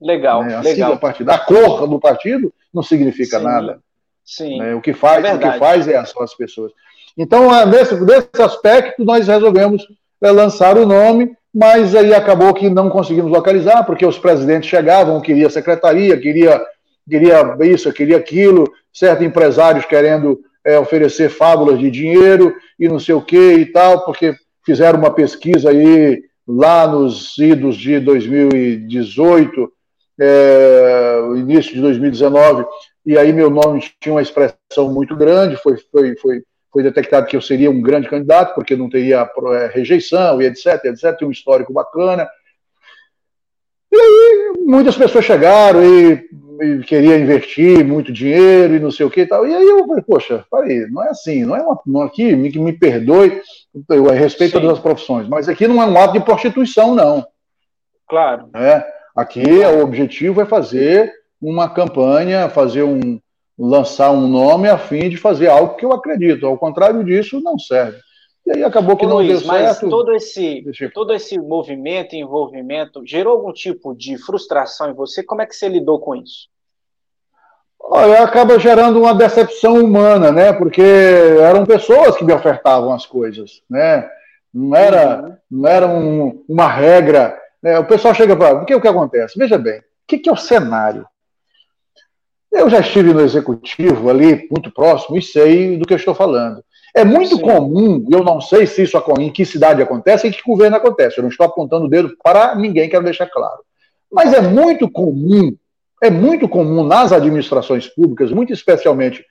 Legal, 0.00 0.42
né? 0.44 0.54
A 0.54 0.60
legal. 0.60 0.90
sigla 0.90 0.96
partidária, 0.96 1.42
a 1.42 1.44
cor 1.44 1.86
do 1.86 2.00
partido 2.00 2.52
não 2.72 2.82
significa 2.82 3.38
Sim. 3.38 3.44
nada. 3.44 3.80
Sim. 4.24 4.58
Né? 4.58 4.74
O 4.74 4.80
que 4.80 4.92
faz, 4.92 5.24
é 5.24 5.34
o 5.34 5.38
que 5.38 5.58
faz 5.58 5.88
é 5.88 6.04
são 6.04 6.22
as 6.22 6.34
pessoas. 6.34 6.72
Então, 7.16 7.54
é, 7.54 7.66
nesse, 7.66 7.94
nesse 8.00 8.42
aspecto, 8.42 9.04
nós 9.04 9.26
resolvemos 9.26 9.86
é, 10.20 10.30
lançar 10.30 10.78
o 10.78 10.86
nome, 10.86 11.36
mas 11.54 11.94
aí 11.94 12.14
acabou 12.14 12.54
que 12.54 12.70
não 12.70 12.88
conseguimos 12.88 13.30
localizar, 13.30 13.84
porque 13.84 14.06
os 14.06 14.18
presidentes 14.18 14.70
chegavam, 14.70 15.20
queria 15.20 15.50
secretaria, 15.50 16.18
queria, 16.18 16.64
queria 17.08 17.56
isso, 17.62 17.92
queria 17.92 18.16
aquilo, 18.16 18.72
certos 18.92 19.26
empresários 19.26 19.84
querendo 19.84 20.40
é, 20.64 20.78
oferecer 20.78 21.28
fábulas 21.28 21.78
de 21.78 21.90
dinheiro 21.90 22.54
e 22.78 22.88
não 22.88 22.98
sei 22.98 23.14
o 23.14 23.22
que 23.22 23.54
e 23.54 23.66
tal, 23.66 24.04
porque 24.04 24.34
fizeram 24.64 24.98
uma 24.98 25.12
pesquisa 25.12 25.70
aí 25.70 26.22
lá 26.46 26.86
nos 26.86 27.36
idos 27.38 27.76
de 27.76 28.00
2018, 28.00 29.72
é, 30.20 31.18
início 31.36 31.74
de 31.74 31.80
2019, 31.80 32.64
e 33.04 33.18
aí 33.18 33.32
meu 33.32 33.50
nome 33.50 33.82
tinha 34.00 34.14
uma 34.14 34.22
expressão 34.22 34.92
muito 34.92 35.16
grande, 35.16 35.56
foi, 35.56 35.76
foi, 35.90 36.16
foi, 36.16 36.42
foi 36.70 36.82
detectado 36.82 37.26
que 37.26 37.36
eu 37.36 37.42
seria 37.42 37.70
um 37.70 37.82
grande 37.82 38.08
candidato, 38.08 38.54
porque 38.54 38.76
não 38.76 38.88
teria 38.88 39.28
é, 39.52 39.66
rejeição 39.66 40.40
e 40.40 40.46
etc, 40.46 40.84
etc, 40.84 41.16
tem 41.18 41.28
um 41.28 41.32
histórico 41.32 41.72
bacana. 41.72 42.28
E 43.92 43.96
aí 43.96 44.52
muitas 44.64 44.96
pessoas 44.96 45.24
chegaram 45.24 45.84
e 45.84 46.28
queria 46.86 47.18
investir 47.18 47.84
muito 47.84 48.12
dinheiro 48.12 48.74
e 48.74 48.80
não 48.80 48.90
sei 48.90 49.04
o 49.04 49.10
que 49.10 49.22
e 49.22 49.26
tal. 49.26 49.46
E 49.46 49.54
aí 49.54 49.66
eu 49.66 49.86
falei, 49.86 50.02
poxa, 50.02 50.44
peraí, 50.50 50.90
não 50.90 51.04
é 51.04 51.10
assim, 51.10 51.44
não 51.44 51.56
é 51.56 51.62
uma, 51.62 51.78
não, 51.86 52.02
aqui, 52.02 52.34
me, 52.34 52.50
me 52.50 52.72
perdoe, 52.72 53.40
eu 53.88 54.04
respeito 54.06 54.52
Sim. 54.52 54.60
todas 54.60 54.78
as 54.78 54.82
profissões, 54.82 55.28
mas 55.28 55.48
aqui 55.48 55.66
não 55.66 55.82
é 55.82 55.86
um 55.86 55.96
ato 55.98 56.14
de 56.14 56.24
prostituição, 56.24 56.94
não. 56.94 57.26
Claro. 58.08 58.48
É, 58.54 58.84
aqui 59.16 59.42
o 59.42 59.82
objetivo 59.82 60.40
é 60.40 60.46
fazer 60.46 61.12
uma 61.40 61.68
campanha, 61.68 62.48
fazer 62.48 62.84
um, 62.84 63.20
lançar 63.58 64.10
um 64.10 64.28
nome 64.28 64.68
a 64.68 64.78
fim 64.78 65.08
de 65.08 65.16
fazer 65.16 65.48
algo 65.48 65.74
que 65.74 65.84
eu 65.84 65.92
acredito. 65.92 66.46
Ao 66.46 66.56
contrário 66.56 67.02
disso, 67.04 67.40
não 67.40 67.58
serve. 67.58 67.98
E 68.52 68.58
aí 68.58 68.64
acabou 68.64 68.96
que 68.96 69.06
Ô, 69.06 69.08
não 69.08 69.16
Luiz, 69.16 69.40
deu 69.40 69.48
mas 69.48 69.78
certo. 69.78 69.88
Todo 69.88 70.12
esse, 70.12 70.64
todo 70.92 71.12
esse 71.12 71.38
movimento 71.38 72.14
e 72.14 72.18
envolvimento 72.20 73.02
gerou 73.06 73.34
algum 73.34 73.52
tipo 73.52 73.94
de 73.94 74.18
frustração 74.18 74.90
em 74.90 74.94
você? 74.94 75.22
Como 75.22 75.40
é 75.40 75.46
que 75.46 75.56
você 75.56 75.68
lidou 75.68 75.98
com 75.98 76.14
isso? 76.14 76.50
Olha, 77.80 78.22
acaba 78.22 78.58
gerando 78.58 79.00
uma 79.00 79.14
decepção 79.14 79.82
humana, 79.82 80.30
né? 80.30 80.52
Porque 80.52 80.82
eram 80.82 81.64
pessoas 81.64 82.16
que 82.16 82.24
me 82.24 82.32
ofertavam 82.32 82.92
as 82.92 83.06
coisas, 83.06 83.62
né? 83.68 84.08
Não 84.52 84.76
era, 84.76 85.22
uhum. 85.22 85.36
não 85.50 85.68
era 85.68 85.88
um, 85.88 86.44
uma 86.48 86.68
regra. 86.68 87.38
Né? 87.62 87.78
O 87.78 87.86
pessoal 87.86 88.14
chega 88.14 88.36
para. 88.36 88.62
O 88.62 88.64
que, 88.66 88.74
o 88.74 88.80
que 88.80 88.88
acontece? 88.88 89.38
Veja 89.38 89.58
bem, 89.58 89.80
o 89.80 89.84
que, 90.06 90.18
que 90.18 90.28
é 90.28 90.32
o 90.32 90.36
cenário? 90.36 91.06
Eu 92.52 92.68
já 92.68 92.80
estive 92.80 93.14
no 93.14 93.22
executivo 93.22 94.10
ali, 94.10 94.46
muito 94.50 94.70
próximo, 94.70 95.16
e 95.16 95.22
sei 95.22 95.78
do 95.78 95.86
que 95.86 95.94
eu 95.94 95.96
estou 95.96 96.14
falando. 96.14 96.62
É 96.94 97.04
muito 97.04 97.36
Sim. 97.36 97.42
comum, 97.42 98.06
eu 98.10 98.22
não 98.22 98.40
sei 98.40 98.66
se 98.66 98.82
isso 98.82 99.02
em 99.18 99.30
que 99.30 99.46
cidade 99.46 99.80
acontece 99.80 100.26
e 100.26 100.30
em 100.30 100.32
que 100.32 100.42
governo 100.44 100.76
acontece. 100.76 101.18
Eu 101.18 101.22
não 101.22 101.30
estou 101.30 101.46
apontando 101.46 101.86
o 101.86 101.88
dedo 101.88 102.14
para 102.22 102.54
ninguém, 102.54 102.88
quero 102.88 103.04
deixar 103.04 103.26
claro. 103.26 103.60
Mas 104.10 104.34
é 104.34 104.42
muito 104.42 104.90
comum, 104.90 105.56
é 106.02 106.10
muito 106.10 106.46
comum 106.48 106.84
nas 106.84 107.10
administrações 107.12 107.88
públicas, 107.88 108.30
muito 108.30 108.52
especialmente 108.52 109.24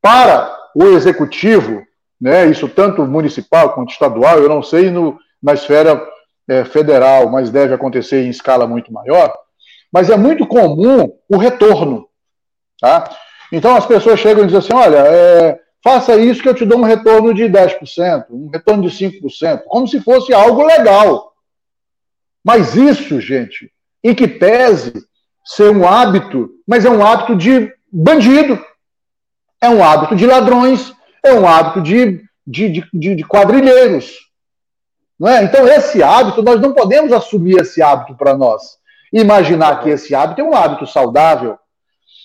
para 0.00 0.56
o 0.76 0.84
executivo, 0.84 1.82
né, 2.20 2.46
isso 2.46 2.68
tanto 2.68 3.04
municipal 3.04 3.74
quanto 3.74 3.90
estadual, 3.90 4.38
eu 4.38 4.48
não 4.48 4.62
sei 4.62 4.90
no, 4.90 5.18
na 5.42 5.54
esfera 5.54 6.00
é, 6.48 6.64
federal, 6.64 7.28
mas 7.28 7.50
deve 7.50 7.74
acontecer 7.74 8.24
em 8.24 8.30
escala 8.30 8.66
muito 8.66 8.92
maior, 8.92 9.34
mas 9.92 10.08
é 10.08 10.16
muito 10.16 10.46
comum 10.46 11.12
o 11.28 11.36
retorno. 11.36 12.06
Tá? 12.80 13.10
Então 13.52 13.74
as 13.74 13.86
pessoas 13.86 14.20
chegam 14.20 14.44
e 14.44 14.46
dizem 14.46 14.58
assim: 14.58 14.74
olha, 14.74 14.98
é, 14.98 15.58
faça 15.82 16.16
isso 16.16 16.42
que 16.42 16.48
eu 16.48 16.54
te 16.54 16.64
dou 16.64 16.78
um 16.78 16.84
retorno 16.84 17.32
de 17.32 17.44
10%, 17.44 18.26
um 18.30 18.50
retorno 18.50 18.82
de 18.82 18.88
5%, 18.88 19.62
como 19.66 19.86
se 19.86 20.00
fosse 20.00 20.32
algo 20.32 20.64
legal. 20.64 21.32
Mas 22.44 22.74
isso, 22.74 23.20
gente, 23.20 23.70
em 24.02 24.14
que 24.14 24.26
pese 24.26 24.92
ser 25.44 25.70
um 25.70 25.86
hábito, 25.86 26.50
mas 26.66 26.84
é 26.84 26.90
um 26.90 27.04
hábito 27.04 27.36
de 27.36 27.72
bandido, 27.90 28.62
é 29.60 29.68
um 29.68 29.82
hábito 29.82 30.14
de 30.14 30.26
ladrões, 30.26 30.92
é 31.24 31.32
um 31.32 31.46
hábito 31.46 31.82
de, 31.82 32.22
de, 32.46 32.84
de, 32.92 33.14
de 33.16 33.24
quadrilheiros. 33.24 34.28
Não 35.18 35.28
é? 35.28 35.42
Então, 35.42 35.66
esse 35.66 36.02
hábito, 36.02 36.42
nós 36.42 36.60
não 36.60 36.72
podemos 36.72 37.12
assumir 37.12 37.60
esse 37.60 37.82
hábito 37.82 38.14
para 38.14 38.36
nós. 38.36 38.78
Imaginar 39.12 39.82
que 39.82 39.88
esse 39.88 40.14
hábito 40.14 40.40
é 40.40 40.44
um 40.44 40.54
hábito 40.54 40.86
saudável. 40.86 41.58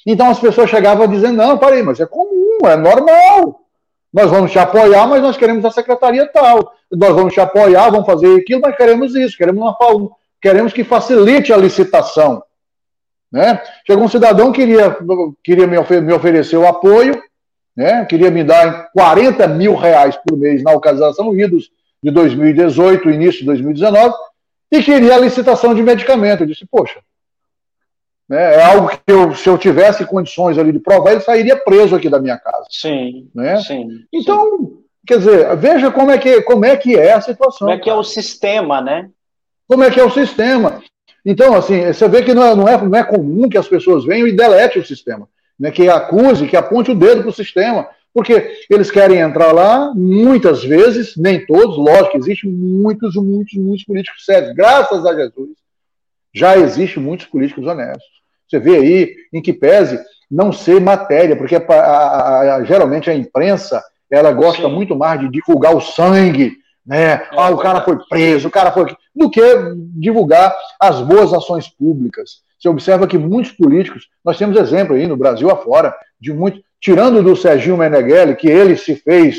Então 0.05 0.29
as 0.29 0.39
pessoas 0.39 0.69
chegavam 0.69 1.07
dizendo: 1.07 1.37
não, 1.37 1.57
parei, 1.57 1.81
mas 1.81 1.99
é 1.99 2.05
comum, 2.05 2.32
é 2.67 2.75
normal. 2.75 3.61
Nós 4.13 4.29
vamos 4.29 4.51
te 4.51 4.59
apoiar, 4.59 5.07
mas 5.07 5.21
nós 5.21 5.35
queremos 5.35 5.65
a 5.65 5.71
secretaria 5.71 6.27
tal. 6.27 6.73
Nós 6.91 7.15
vamos 7.15 7.33
te 7.33 7.39
apoiar, 7.39 7.89
vamos 7.89 8.05
fazer 8.05 8.35
aquilo, 8.39 8.61
mas 8.61 8.75
queremos 8.75 9.15
isso, 9.15 9.35
queremos, 9.35 9.61
uma, 9.61 9.75
queremos 10.39 10.71
que 10.71 10.83
facilite 10.83 11.51
a 11.51 11.57
licitação. 11.57 12.43
Né? 13.31 13.59
Chegou 13.87 14.03
um 14.03 14.09
cidadão 14.09 14.51
que 14.51 14.61
queria, 14.61 14.95
queria 15.43 15.65
me, 15.65 15.77
ofer 15.77 16.01
me 16.03 16.13
oferecer 16.13 16.57
o 16.57 16.67
apoio, 16.67 17.19
né? 17.75 18.05
queria 18.05 18.29
me 18.29 18.43
dar 18.43 18.91
40 18.93 19.47
mil 19.47 19.73
reais 19.73 20.15
por 20.17 20.37
mês 20.37 20.61
na 20.61 20.71
localização 20.71 21.35
idos 21.35 21.71
de 22.03 22.11
2018, 22.11 23.09
início 23.09 23.39
de 23.39 23.47
2019, 23.47 24.13
e 24.71 24.83
queria 24.83 25.15
a 25.15 25.19
licitação 25.19 25.73
de 25.73 25.81
medicamento. 25.81 26.43
Eu 26.43 26.47
disse, 26.47 26.67
poxa, 26.69 26.99
né? 28.33 28.55
É 28.55 28.63
algo 28.63 28.89
que 28.89 28.99
eu, 29.05 29.35
se 29.35 29.47
eu 29.47 29.59
tivesse 29.59 30.03
condições 30.05 30.57
ali 30.57 30.71
de 30.71 30.79
provar, 30.79 31.11
ele 31.11 31.21
sairia 31.21 31.55
preso 31.55 31.95
aqui 31.95 32.09
da 32.09 32.19
minha 32.19 32.35
casa. 32.35 32.65
Sim. 32.67 33.29
Né? 33.33 33.57
sim 33.57 33.87
então, 34.11 34.57
sim. 34.57 34.77
quer 35.05 35.19
dizer, 35.19 35.55
veja 35.55 35.91
como 35.91 36.09
é, 36.09 36.17
que, 36.17 36.41
como 36.41 36.65
é 36.65 36.75
que 36.75 36.95
é 36.95 37.13
a 37.13 37.21
situação. 37.21 37.67
Como 37.67 37.71
é 37.71 37.77
que 37.77 37.89
é 37.91 37.93
o 37.93 38.03
sistema, 38.03 38.81
né? 38.81 39.07
Como 39.67 39.83
é 39.83 39.91
que 39.91 39.99
é 39.99 40.03
o 40.03 40.09
sistema. 40.09 40.81
Então, 41.23 41.53
assim, 41.55 41.85
você 41.85 42.07
vê 42.07 42.23
que 42.23 42.33
não 42.33 42.43
é, 42.43 42.55
não 42.55 42.67
é, 42.67 42.81
não 42.81 42.97
é 42.97 43.03
comum 43.03 43.47
que 43.47 43.57
as 43.57 43.67
pessoas 43.67 44.03
venham 44.03 44.27
e 44.27 44.35
deletem 44.35 44.81
o 44.81 44.85
sistema. 44.85 45.29
Né? 45.59 45.69
Que 45.69 45.87
acuse, 45.87 46.47
que 46.47 46.57
aponte 46.57 46.89
o 46.89 46.95
dedo 46.95 47.21
para 47.21 47.29
o 47.29 47.33
sistema. 47.33 47.87
Porque 48.11 48.51
eles 48.67 48.89
querem 48.89 49.19
entrar 49.19 49.51
lá, 49.51 49.93
muitas 49.93 50.63
vezes, 50.63 51.15
nem 51.15 51.45
todos, 51.45 51.77
lógico, 51.77 52.17
existem 52.17 52.49
muitos, 52.49 53.15
muitos, 53.15 53.53
muitos 53.53 53.85
políticos 53.85 54.25
sérios. 54.25 54.55
Graças 54.55 55.05
a 55.05 55.15
Jesus, 55.15 55.51
já 56.33 56.57
existem 56.57 57.01
muitos 57.01 57.27
políticos 57.27 57.65
honestos. 57.65 58.12
Você 58.53 58.59
vê 58.59 58.75
aí, 58.75 59.15
em 59.33 59.41
que 59.41 59.51
pese 59.51 59.99
não 60.29 60.51
ser 60.51 60.79
matéria, 60.79 61.35
porque 61.35 61.55
a, 61.55 61.59
a, 61.59 62.55
a, 62.55 62.63
geralmente 62.63 63.09
a 63.09 63.15
imprensa 63.15 63.83
ela 64.11 64.31
gosta 64.31 64.67
Sim. 64.67 64.71
muito 64.71 64.95
mais 64.95 65.19
de 65.19 65.27
divulgar 65.27 65.75
o 65.75 65.81
sangue, 65.81 66.53
né? 66.85 67.13
É, 67.13 67.27
ah, 67.31 67.49
o 67.49 67.57
cara 67.57 67.81
foi 67.81 67.97
preso, 68.07 68.47
o 68.47 68.51
cara 68.51 68.71
foi. 68.71 68.95
do 69.15 69.29
que 69.31 69.41
divulgar 69.95 70.55
as 70.79 71.01
boas 71.01 71.33
ações 71.33 71.67
públicas. 71.67 72.43
Você 72.59 72.69
observa 72.69 73.07
que 73.07 73.17
muitos 73.17 73.53
políticos, 73.53 74.07
nós 74.23 74.37
temos 74.37 74.55
exemplo 74.59 74.95
aí 74.95 75.07
no 75.07 75.17
Brasil 75.17 75.49
afora, 75.49 75.95
de 76.19 76.31
muito, 76.31 76.61
tirando 76.79 77.23
do 77.23 77.35
Serginho 77.35 77.77
Meneghelli, 77.77 78.35
que 78.35 78.47
ele 78.47 78.77
se 78.77 78.95
fez, 78.95 79.37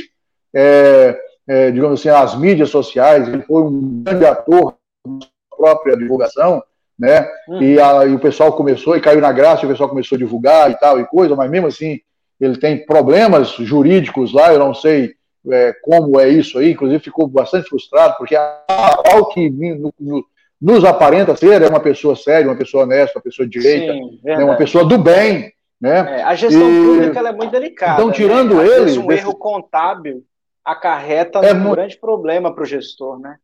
é, 0.52 1.16
é, 1.46 1.70
digamos 1.70 2.00
assim, 2.00 2.08
as 2.08 2.36
mídias 2.36 2.70
sociais, 2.70 3.28
ele 3.28 3.42
foi 3.42 3.62
um 3.62 4.02
grande 4.02 4.26
ator 4.26 4.74
da 5.06 5.56
própria 5.56 5.96
divulgação, 5.96 6.62
né? 6.98 7.28
Hum. 7.48 7.62
E, 7.62 7.80
a, 7.80 8.06
e, 8.06 8.14
o 8.14 8.18
pessoal 8.18 8.52
começou, 8.52 8.96
e 8.96 9.00
caiu 9.00 9.20
na 9.20 9.32
graça, 9.32 9.66
o 9.66 9.68
pessoal 9.68 9.88
começou 9.88 10.16
a 10.16 10.18
divulgar 10.18 10.70
e 10.70 10.78
tal, 10.78 11.00
e 11.00 11.06
coisa, 11.06 11.34
mas 11.34 11.50
mesmo 11.50 11.66
assim, 11.66 12.00
ele 12.40 12.56
tem 12.56 12.84
problemas 12.84 13.50
jurídicos 13.50 14.32
lá, 14.32 14.52
eu 14.52 14.58
não 14.58 14.74
sei 14.74 15.14
é, 15.50 15.74
como 15.82 16.18
é 16.18 16.28
isso 16.28 16.58
aí, 16.58 16.72
inclusive 16.72 17.02
ficou 17.02 17.26
bastante 17.26 17.68
frustrado, 17.68 18.14
porque 18.16 18.36
ao 18.36 19.28
que 19.28 19.50
no, 19.50 19.92
no, 19.98 20.24
nos 20.60 20.84
aparenta 20.84 21.36
ser 21.36 21.62
é 21.62 21.68
uma 21.68 21.80
pessoa 21.80 22.16
séria, 22.16 22.48
uma 22.48 22.56
pessoa 22.56 22.84
honesta, 22.84 23.18
uma 23.18 23.22
pessoa 23.22 23.46
direita, 23.46 23.92
Sim, 23.92 24.20
né, 24.22 24.44
uma 24.44 24.56
pessoa 24.56 24.84
do 24.84 24.96
bem. 24.98 25.52
Né? 25.80 26.20
É, 26.20 26.22
a 26.22 26.34
gestão 26.34 26.70
e, 26.70 26.86
pública 26.86 27.28
é 27.28 27.32
muito 27.32 27.50
delicada. 27.50 28.00
Então, 28.00 28.10
tirando 28.10 28.54
né? 28.54 28.66
ele. 28.66 28.98
Um 28.98 29.06
desse... 29.06 29.20
erro 29.20 29.34
contábil 29.34 30.24
acarreta 30.64 31.40
é 31.40 31.52
um 31.52 31.70
grande 31.72 31.98
problema 31.98 32.54
para 32.54 32.62
o 32.62 32.66
gestor, 32.66 33.18
né? 33.18 33.36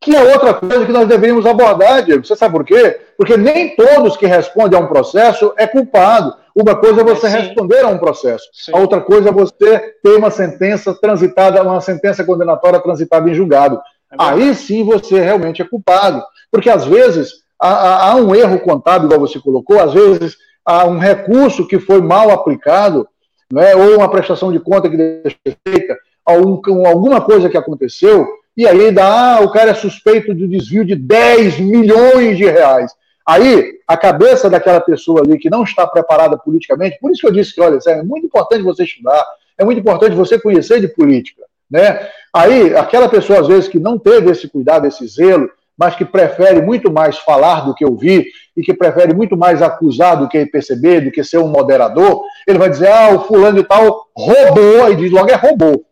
Que 0.00 0.16
é 0.16 0.32
outra 0.32 0.54
coisa 0.54 0.86
que 0.86 0.92
nós 0.92 1.06
deveríamos 1.06 1.44
abordar, 1.44 2.02
Diego. 2.02 2.24
Você 2.24 2.34
sabe 2.34 2.54
por 2.54 2.64
quê? 2.64 2.98
Porque 3.18 3.36
nem 3.36 3.76
todos 3.76 4.16
que 4.16 4.24
respondem 4.24 4.78
a 4.78 4.82
um 4.82 4.86
processo 4.86 5.52
é 5.58 5.66
culpado. 5.66 6.34
Uma 6.54 6.74
coisa 6.74 7.02
é 7.02 7.04
você 7.04 7.26
é, 7.26 7.30
responder 7.30 7.84
a 7.84 7.88
um 7.88 7.98
processo. 7.98 8.44
Sim. 8.52 8.72
A 8.74 8.78
outra 8.78 9.00
coisa 9.02 9.28
é 9.28 9.32
você 9.32 9.94
ter 10.02 10.16
uma 10.16 10.30
sentença 10.30 10.94
transitada, 10.94 11.62
uma 11.62 11.82
sentença 11.82 12.24
condenatória 12.24 12.80
transitada 12.80 13.28
em 13.28 13.34
julgado. 13.34 13.78
É 14.10 14.16
Aí 14.18 14.54
sim 14.54 14.84
você 14.84 15.20
realmente 15.20 15.60
é 15.60 15.66
culpado. 15.66 16.22
Porque 16.50 16.70
às 16.70 16.86
vezes 16.86 17.34
há, 17.60 18.10
há 18.10 18.14
um 18.16 18.34
erro 18.34 18.58
contábil, 18.60 19.06
igual 19.06 19.20
você 19.20 19.38
colocou, 19.38 19.78
às 19.78 19.92
vezes 19.92 20.36
há 20.64 20.86
um 20.86 20.98
recurso 20.98 21.68
que 21.68 21.78
foi 21.78 22.00
mal 22.00 22.30
aplicado, 22.30 23.06
né, 23.52 23.74
ou 23.76 23.96
uma 23.96 24.10
prestação 24.10 24.50
de 24.50 24.60
conta 24.60 24.88
que 24.88 24.96
deixou 24.96 25.38
feita, 25.66 25.96
alguma 26.24 27.20
coisa 27.20 27.48
que 27.48 27.56
aconteceu, 27.56 28.26
e 28.56 28.66
aí 28.66 28.90
dá, 28.90 29.36
ah, 29.36 29.40
o 29.40 29.50
cara 29.50 29.70
é 29.70 29.74
suspeito 29.74 30.34
de 30.34 30.46
desvio 30.46 30.84
de 30.84 30.94
10 30.94 31.60
milhões 31.60 32.36
de 32.36 32.44
reais. 32.44 32.92
Aí, 33.26 33.74
a 33.86 33.96
cabeça 33.96 34.50
daquela 34.50 34.80
pessoa 34.80 35.22
ali 35.22 35.38
que 35.38 35.50
não 35.50 35.62
está 35.62 35.86
preparada 35.86 36.36
politicamente, 36.36 36.98
por 37.00 37.10
isso 37.10 37.20
que 37.20 37.26
eu 37.28 37.32
disse 37.32 37.54
que, 37.54 37.60
olha, 37.60 37.78
é 37.86 38.02
muito 38.02 38.26
importante 38.26 38.62
você 38.62 38.84
estudar, 38.84 39.24
é 39.56 39.64
muito 39.64 39.78
importante 39.78 40.16
você 40.16 40.38
conhecer 40.38 40.80
de 40.80 40.88
política, 40.88 41.42
né? 41.70 42.08
Aí, 42.34 42.74
aquela 42.74 43.08
pessoa, 43.08 43.40
às 43.40 43.46
vezes, 43.46 43.68
que 43.68 43.78
não 43.78 43.98
teve 43.98 44.30
esse 44.30 44.48
cuidado, 44.48 44.86
esse 44.86 45.06
zelo, 45.06 45.48
mas 45.76 45.94
que 45.94 46.04
prefere 46.04 46.60
muito 46.60 46.90
mais 46.92 47.18
falar 47.18 47.60
do 47.60 47.74
que 47.74 47.84
ouvir, 47.84 48.26
e 48.56 48.62
que 48.62 48.74
prefere 48.74 49.14
muito 49.14 49.36
mais 49.36 49.62
acusar 49.62 50.18
do 50.18 50.28
que 50.28 50.44
perceber, 50.46 51.00
do 51.00 51.10
que 51.10 51.24
ser 51.24 51.38
um 51.38 51.48
moderador, 51.48 52.22
ele 52.46 52.58
vai 52.58 52.68
dizer, 52.68 52.88
ah, 52.88 53.14
o 53.14 53.20
fulano 53.20 53.58
e 53.58 53.64
tal 53.64 54.06
roubou, 54.14 54.84
aí 54.84 54.96
diz 54.96 55.10
logo 55.10 55.30
é 55.30 55.34
roubou 55.34 55.86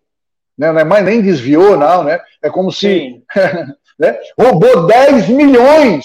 né? 0.58 0.72
não 0.72 0.80
é 0.80 0.84
mais 0.84 1.04
nem 1.04 1.22
desviou, 1.22 1.76
não, 1.76 2.02
né? 2.02 2.20
É 2.42 2.50
como 2.50 2.72
se 2.72 3.22
né? 3.98 4.18
roubou 4.38 4.86
10 4.86 5.28
milhões. 5.28 6.04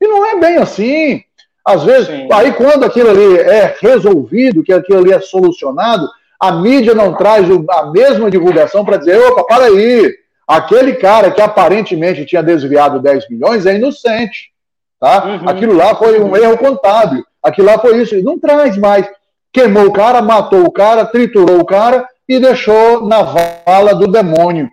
E 0.00 0.06
não 0.06 0.26
é 0.26 0.38
bem 0.38 0.56
assim. 0.58 1.22
Às 1.64 1.84
vezes, 1.84 2.08
Sim. 2.08 2.28
aí 2.32 2.52
quando 2.52 2.84
aquilo 2.84 3.10
ali 3.10 3.38
é 3.38 3.74
resolvido, 3.80 4.62
que 4.62 4.72
aquilo 4.72 4.98
ali 4.98 5.12
é 5.12 5.20
solucionado, 5.20 6.08
a 6.38 6.50
mídia 6.52 6.92
não 6.92 7.14
traz 7.14 7.46
a 7.70 7.86
mesma 7.86 8.30
divulgação 8.30 8.84
para 8.84 8.96
dizer, 8.96 9.16
opa, 9.16 9.44
para 9.44 9.66
aí, 9.66 10.12
aquele 10.46 10.94
cara 10.94 11.30
que 11.30 11.40
aparentemente 11.40 12.26
tinha 12.26 12.42
desviado 12.42 13.00
10 13.00 13.30
milhões 13.30 13.64
é 13.64 13.76
inocente. 13.76 14.50
Tá? 14.98 15.24
Uhum. 15.24 15.48
Aquilo 15.48 15.74
lá 15.74 15.94
foi 15.94 16.20
um 16.20 16.36
erro 16.36 16.58
contábil. 16.58 17.24
Aquilo 17.42 17.68
lá 17.68 17.78
foi 17.78 18.02
isso. 18.02 18.20
Não 18.22 18.38
traz 18.38 18.76
mais. 18.76 19.08
Queimou 19.52 19.86
o 19.86 19.92
cara, 19.92 20.20
matou 20.20 20.64
o 20.64 20.72
cara, 20.72 21.04
triturou 21.04 21.60
o 21.60 21.64
cara 21.64 22.06
e 22.28 22.38
deixou 22.38 23.06
na 23.06 23.22
vala 23.22 23.94
do 23.94 24.06
demônio. 24.06 24.70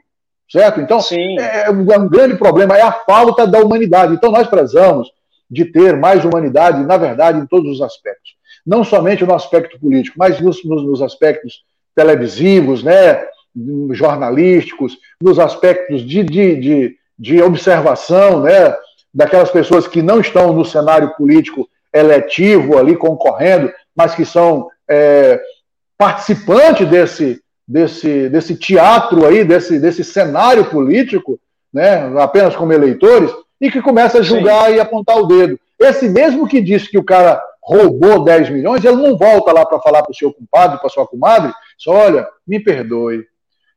Certo? 0.52 0.82
Então, 0.82 1.00
é, 1.12 1.68
é 1.68 1.70
um 1.70 2.10
grande 2.10 2.36
problema, 2.36 2.76
é 2.76 2.82
a 2.82 2.92
falta 2.92 3.46
da 3.46 3.60
humanidade. 3.60 4.14
Então, 4.14 4.32
nós 4.32 4.48
prezamos 4.48 5.12
de 5.50 5.66
ter 5.66 5.96
mais 5.96 6.26
humanidade, 6.26 6.84
na 6.84 6.98
verdade, 6.98 7.40
em 7.40 7.46
todos 7.46 7.74
os 7.74 7.82
aspectos. 7.82 8.34
Não 8.66 8.84
somente 8.84 9.24
no 9.24 9.34
aspecto 9.34 9.80
político, 9.80 10.18
mas 10.18 10.40
nos, 10.40 10.64
nos, 10.64 10.84
nos 10.84 11.02
aspectos 11.02 11.64
televisivos, 11.96 12.84
né, 12.84 13.24
jornalísticos, 13.92 14.98
nos 15.22 15.40
aspectos 15.40 16.02
de, 16.02 16.24
de, 16.24 16.56
de, 16.56 16.96
de 17.18 17.42
observação, 17.42 18.42
né, 18.42 18.76
daquelas 19.14 19.52
pessoas 19.52 19.88
que 19.88 20.02
não 20.02 20.20
estão 20.20 20.54
no 20.54 20.64
cenário 20.64 21.14
político 21.16 21.68
eletivo 21.94 22.78
ali 22.78 22.96
concorrendo, 22.96 23.72
mas 23.96 24.14
que 24.14 24.24
são 24.24 24.68
é, 24.90 25.42
participante 26.00 26.86
desse, 26.86 27.42
desse, 27.68 28.30
desse 28.30 28.56
teatro 28.56 29.26
aí, 29.26 29.44
desse, 29.44 29.78
desse 29.78 30.02
cenário 30.02 30.64
político, 30.70 31.38
né, 31.74 32.10
apenas 32.20 32.56
como 32.56 32.72
eleitores, 32.72 33.30
e 33.60 33.70
que 33.70 33.82
começa 33.82 34.20
a 34.20 34.24
julgar 34.24 34.70
Sim. 34.70 34.76
e 34.76 34.80
apontar 34.80 35.18
o 35.18 35.28
dedo. 35.28 35.60
Esse 35.78 36.08
mesmo 36.08 36.48
que 36.48 36.62
disse 36.62 36.90
que 36.90 36.98
o 36.98 37.04
cara 37.04 37.44
roubou 37.62 38.24
10 38.24 38.50
milhões, 38.50 38.84
ele 38.84 38.96
não 38.96 39.18
volta 39.18 39.52
lá 39.52 39.66
para 39.66 39.82
falar 39.82 40.02
para 40.02 40.12
o 40.12 40.16
seu 40.16 40.34
compadre, 40.34 40.80
para 40.80 40.90
sua 40.90 41.06
comadre, 41.06 41.52
só 41.78 41.92
olha, 41.92 42.26
me 42.48 42.62
perdoe. 42.62 43.26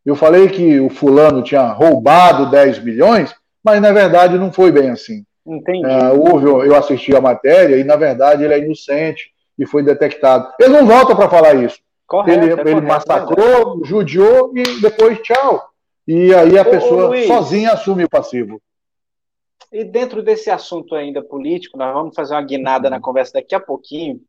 Eu 0.07 0.15
falei 0.15 0.49
que 0.49 0.79
o 0.79 0.89
fulano 0.89 1.43
tinha 1.43 1.73
roubado 1.73 2.51
10 2.51 2.79
milhões, 2.85 3.35
mas 3.65 3.81
na 3.81 3.93
verdade 3.93 4.39
não 4.39 4.53
foi 4.53 4.71
bem 4.71 4.91
assim. 4.91 5.25
Entendi. 5.45 5.85
É, 5.85 6.11
houve, 6.13 6.47
eu 6.47 6.77
assisti 6.77 7.15
a 7.17 7.21
matéria 7.21 7.77
e 7.77 7.85
na 7.85 7.97
verdade 7.97 8.45
ele 8.45 8.55
é 8.55 8.59
inocente 8.61 9.33
e 9.59 9.67
foi 9.67 9.83
detectado. 9.83 10.49
Ele 10.61 10.73
não 10.73 10.87
volta 10.87 11.17
para 11.17 11.29
falar 11.29 11.55
isso. 11.55 11.79
Correto, 12.13 12.45
ele, 12.45 12.51
é 12.51 12.53
ele 12.53 12.63
correto, 12.63 12.87
massacrou, 12.87 13.81
é 13.83 13.87
judiou 13.87 14.53
e 14.55 14.81
depois 14.83 15.19
tchau. 15.23 15.67
E 16.07 16.35
aí 16.35 16.59
a 16.59 16.63
ô, 16.63 16.65
pessoa 16.67 17.07
ô, 17.07 17.09
Luiz, 17.09 17.27
sozinha 17.27 17.73
assume 17.73 18.05
o 18.05 18.11
passivo. 18.11 18.61
E 19.73 19.83
dentro 19.83 20.23
desse 20.23 20.51
assunto 20.51 20.95
ainda 20.95 21.23
político, 21.23 21.79
nós 21.79 21.95
vamos 21.95 22.15
fazer 22.15 22.35
uma 22.35 22.43
guinada 22.43 22.91
na 22.91 23.01
conversa 23.01 23.33
daqui 23.33 23.55
a 23.55 23.61
pouquinho. 23.61 24.21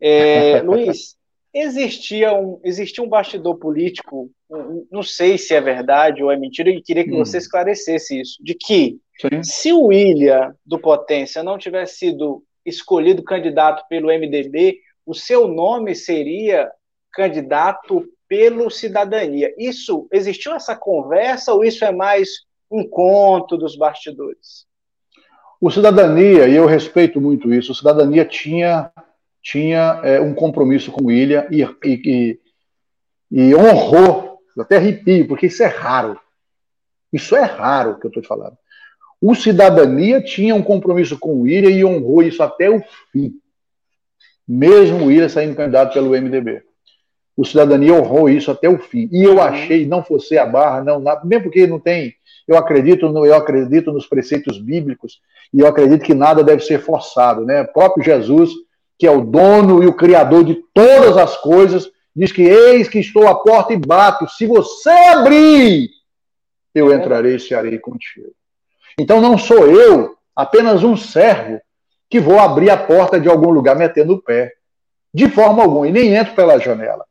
É, 0.00 0.62
Luiz, 0.64 1.14
existia 1.52 2.32
um, 2.32 2.58
existia 2.64 3.04
um 3.04 3.08
bastidor 3.08 3.56
político, 3.56 4.30
não 4.90 5.02
sei 5.02 5.36
se 5.36 5.54
é 5.54 5.60
verdade 5.60 6.22
ou 6.22 6.30
é 6.30 6.38
mentira, 6.38 6.70
e 6.70 6.80
queria 6.80 7.04
que 7.04 7.12
hum. 7.12 7.18
você 7.18 7.36
esclarecesse 7.36 8.18
isso, 8.18 8.42
de 8.42 8.54
que 8.54 8.96
Sim. 9.20 9.42
se 9.42 9.72
o 9.74 9.88
William 9.88 10.54
do 10.64 10.78
Potência 10.78 11.42
não 11.42 11.58
tivesse 11.58 11.98
sido 11.98 12.42
escolhido 12.64 13.22
candidato 13.22 13.86
pelo 13.90 14.08
MDB, 14.08 14.78
o 15.04 15.12
seu 15.12 15.46
nome 15.46 15.94
seria 15.94 16.72
candidato 17.16 18.06
pelo 18.28 18.70
cidadania. 18.70 19.54
Isso 19.56 20.06
existiu 20.12 20.54
essa 20.54 20.76
conversa 20.76 21.54
ou 21.54 21.64
isso 21.64 21.82
é 21.84 21.90
mais 21.90 22.28
um 22.70 22.86
conto 22.86 23.56
dos 23.56 23.74
bastidores? 23.74 24.66
O 25.58 25.70
cidadania, 25.70 26.46
e 26.46 26.54
eu 26.54 26.66
respeito 26.66 27.18
muito 27.20 27.52
isso, 27.52 27.72
o 27.72 27.74
cidadania 27.74 28.24
tinha 28.26 28.92
tinha 29.42 30.00
é, 30.02 30.20
um 30.20 30.34
compromisso 30.34 30.90
com 30.90 31.04
o 31.04 31.10
Ilha 31.10 31.46
e, 31.52 31.62
e, 31.84 32.40
e, 33.30 33.54
honrou, 33.54 34.40
eu 34.56 34.62
até 34.64 34.76
arrepio, 34.76 35.28
porque 35.28 35.46
isso 35.46 35.62
é 35.62 35.66
raro. 35.66 36.18
Isso 37.12 37.36
é 37.36 37.42
raro 37.42 37.96
que 38.00 38.06
eu 38.06 38.08
estou 38.08 38.20
te 38.20 38.26
falando. 38.26 38.58
O 39.22 39.36
Cidadania 39.36 40.20
tinha 40.20 40.52
um 40.52 40.64
compromisso 40.64 41.16
com 41.16 41.42
o 41.42 41.46
Ilha 41.46 41.70
e 41.70 41.84
honrou 41.84 42.24
isso 42.24 42.42
até 42.42 42.68
o 42.68 42.82
fim. 43.12 43.34
Mesmo 44.46 45.06
o 45.06 45.12
Ilha 45.12 45.28
saindo 45.28 45.54
candidato 45.54 45.92
pelo 45.92 46.10
MDB 46.10 46.65
o 47.36 47.44
Cidadania 47.44 47.92
honrou 47.92 48.28
isso 48.28 48.50
até 48.50 48.68
o 48.68 48.78
fim. 48.78 49.08
E 49.12 49.22
eu 49.22 49.34
uhum. 49.34 49.42
achei, 49.42 49.86
não 49.86 50.02
fosse 50.02 50.38
a 50.38 50.46
barra, 50.46 50.82
não, 50.82 51.02
mesmo 51.24 51.44
porque 51.44 51.66
não 51.66 51.78
tem, 51.78 52.14
eu 52.46 52.56
acredito, 52.56 53.08
no, 53.08 53.26
eu 53.26 53.34
acredito 53.34 53.92
nos 53.92 54.06
preceitos 54.06 54.58
bíblicos 54.58 55.20
e 55.52 55.60
eu 55.60 55.66
acredito 55.66 56.04
que 56.04 56.14
nada 56.14 56.44
deve 56.44 56.62
ser 56.62 56.80
forçado, 56.80 57.44
né? 57.44 57.62
O 57.62 57.72
próprio 57.72 58.04
Jesus, 58.04 58.50
que 58.98 59.06
é 59.06 59.10
o 59.10 59.20
dono 59.20 59.82
e 59.82 59.86
o 59.86 59.92
criador 59.92 60.44
de 60.44 60.54
todas 60.72 61.16
as 61.16 61.36
coisas, 61.36 61.90
diz 62.14 62.32
que 62.32 62.42
eis 62.42 62.88
que 62.88 63.00
estou 63.00 63.26
à 63.26 63.34
porta 63.34 63.72
e 63.72 63.76
bato. 63.76 64.28
Se 64.28 64.46
você 64.46 64.90
abrir, 64.90 65.90
eu 66.74 66.92
entrarei 66.92 67.36
e 67.36 67.40
cearei 67.40 67.78
contigo. 67.78 68.32
Então 68.98 69.20
não 69.20 69.36
sou 69.36 69.66
eu, 69.66 70.16
apenas 70.34 70.84
um 70.84 70.96
servo, 70.96 71.60
que 72.08 72.20
vou 72.20 72.38
abrir 72.38 72.70
a 72.70 72.76
porta 72.76 73.20
de 73.20 73.28
algum 73.28 73.50
lugar 73.50 73.76
metendo 73.76 74.14
o 74.14 74.22
pé. 74.22 74.52
De 75.12 75.28
forma 75.28 75.62
alguma, 75.62 75.88
e 75.88 75.92
nem 75.92 76.14
entro 76.14 76.34
pela 76.34 76.58
janela. 76.58 77.05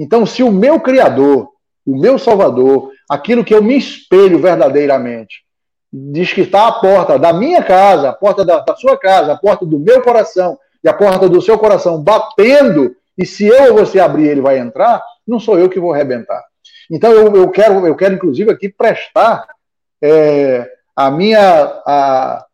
Então, 0.00 0.24
se 0.24 0.42
o 0.42 0.50
meu 0.50 0.80
Criador, 0.80 1.50
o 1.86 1.94
meu 1.94 2.18
Salvador, 2.18 2.90
aquilo 3.06 3.44
que 3.44 3.52
eu 3.52 3.62
me 3.62 3.76
espelho 3.76 4.38
verdadeiramente, 4.38 5.44
diz 5.92 6.32
que 6.32 6.40
está 6.40 6.68
à 6.68 6.72
porta 6.72 7.18
da 7.18 7.34
minha 7.34 7.62
casa, 7.62 8.08
a 8.08 8.12
porta 8.14 8.42
da, 8.42 8.60
da 8.60 8.74
sua 8.76 8.96
casa, 8.96 9.34
a 9.34 9.36
porta 9.36 9.66
do 9.66 9.78
meu 9.78 10.00
coração 10.00 10.58
e 10.82 10.88
a 10.88 10.94
porta 10.94 11.28
do 11.28 11.42
seu 11.42 11.58
coração 11.58 12.02
batendo, 12.02 12.96
e 13.18 13.26
se 13.26 13.46
eu 13.46 13.74
ou 13.74 13.84
você 13.84 14.00
abrir, 14.00 14.28
ele 14.28 14.40
vai 14.40 14.58
entrar, 14.58 15.02
não 15.28 15.38
sou 15.38 15.58
eu 15.58 15.68
que 15.68 15.78
vou 15.78 15.92
arrebentar. 15.92 16.42
Então, 16.90 17.12
eu, 17.12 17.36
eu 17.36 17.50
quero, 17.50 17.86
eu 17.86 17.94
quero, 17.94 18.14
inclusive, 18.14 18.50
aqui 18.50 18.70
prestar 18.70 19.46
é, 20.02 20.66
a 20.96 21.10
minha. 21.10 21.38
A, 21.86 22.46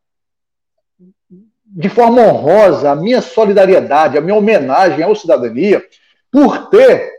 de 1.78 1.90
forma 1.90 2.22
honrosa, 2.22 2.90
a 2.90 2.96
minha 2.96 3.20
solidariedade, 3.20 4.16
a 4.16 4.20
minha 4.20 4.34
homenagem 4.34 5.04
à 5.04 5.14
cidadania, 5.14 5.84
por 6.32 6.70
ter 6.70 7.15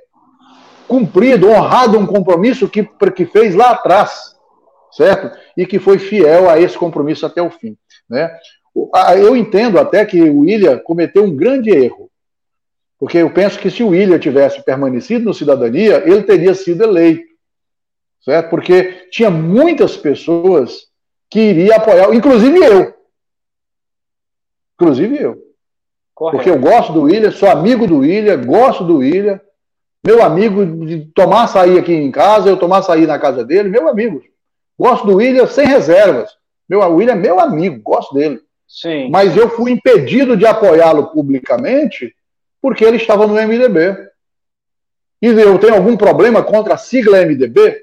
cumprido, 0.88 1.50
honrado 1.50 2.00
um 2.00 2.06
compromisso 2.06 2.70
que, 2.70 2.84
que 3.16 3.26
fez 3.26 3.54
lá 3.54 3.72
atrás, 3.72 4.36
certo? 4.92 5.38
E 5.56 5.66
que 5.66 5.80
foi 5.80 6.00
fiel 6.00 6.50
a 6.50 6.60
esse 6.60 6.78
compromisso 6.78 7.26
até 7.26 7.42
o 7.42 7.50
fim. 7.50 7.78
Né? 8.10 8.32
Eu 9.18 9.36
entendo 9.36 9.80
até 9.80 10.06
que 10.06 10.22
o 10.22 10.40
William 10.40 10.80
cometeu 10.80 11.24
um 11.24 11.36
grande 11.36 11.70
erro, 11.70 12.10
porque 13.00 13.18
eu 13.18 13.30
penso 13.32 13.60
que 13.60 13.70
se 13.70 13.84
o 13.84 13.90
William 13.90 14.18
tivesse 14.18 14.64
permanecido 14.64 15.26
no 15.26 15.34
Cidadania, 15.34 16.04
ele 16.06 16.24
teria 16.24 16.54
sido 16.54 16.84
eleito, 16.84 17.28
certo? 18.24 18.50
Porque 18.50 19.08
tinha 19.12 19.30
muitas 19.30 19.96
pessoas 19.98 20.88
que 21.30 21.40
iriam 21.40 21.76
apoiar, 21.76 22.14
inclusive 22.14 22.58
eu. 22.58 22.94
Inclusive 24.76 25.22
eu. 25.22 25.44
Correto. 26.16 26.38
Porque 26.38 26.50
eu 26.50 26.60
gosto 26.60 26.94
do 26.94 27.04
William, 27.04 27.32
sou 27.32 27.50
amigo 27.50 27.86
do 27.86 28.00
William, 28.00 28.42
gosto 28.44 28.84
do 28.84 28.98
William, 28.98 29.40
meu 30.08 30.24
amigo 30.24 30.66
de 30.86 31.02
tomar 31.14 31.44
açaí 31.44 31.78
aqui 31.78 31.92
em 31.92 32.10
casa, 32.10 32.48
eu 32.48 32.56
tomar 32.56 32.78
açaí 32.78 33.06
na 33.06 33.20
casa 33.20 33.44
dele, 33.44 33.68
meu 33.68 33.90
amigo. 33.90 34.24
Gosto 34.80 35.06
do 35.06 35.18
William 35.18 35.46
sem 35.46 35.68
reservas. 35.68 36.32
Meu 36.70 36.80
William 36.96 37.12
é 37.12 37.16
meu 37.16 37.42
amigo, 37.42 37.82
gosto 37.82 38.16
dele. 38.16 38.40
Sim. 38.66 39.10
Mas 39.10 39.36
eu 39.36 39.50
fui 39.50 39.70
impedido 39.70 40.38
de 40.38 40.46
apoiá-lo 40.46 41.08
publicamente 41.12 42.16
porque 42.62 42.86
ele 42.86 42.96
estava 42.96 43.28
no 43.28 43.34
MDB. 43.34 43.98
E 45.22 45.28
eu 45.28 45.60
tenho 45.60 45.76
algum 45.76 45.98
problema 45.98 46.42
contra 46.42 46.76
a 46.76 46.78
sigla 46.78 47.26
MDB? 47.26 47.76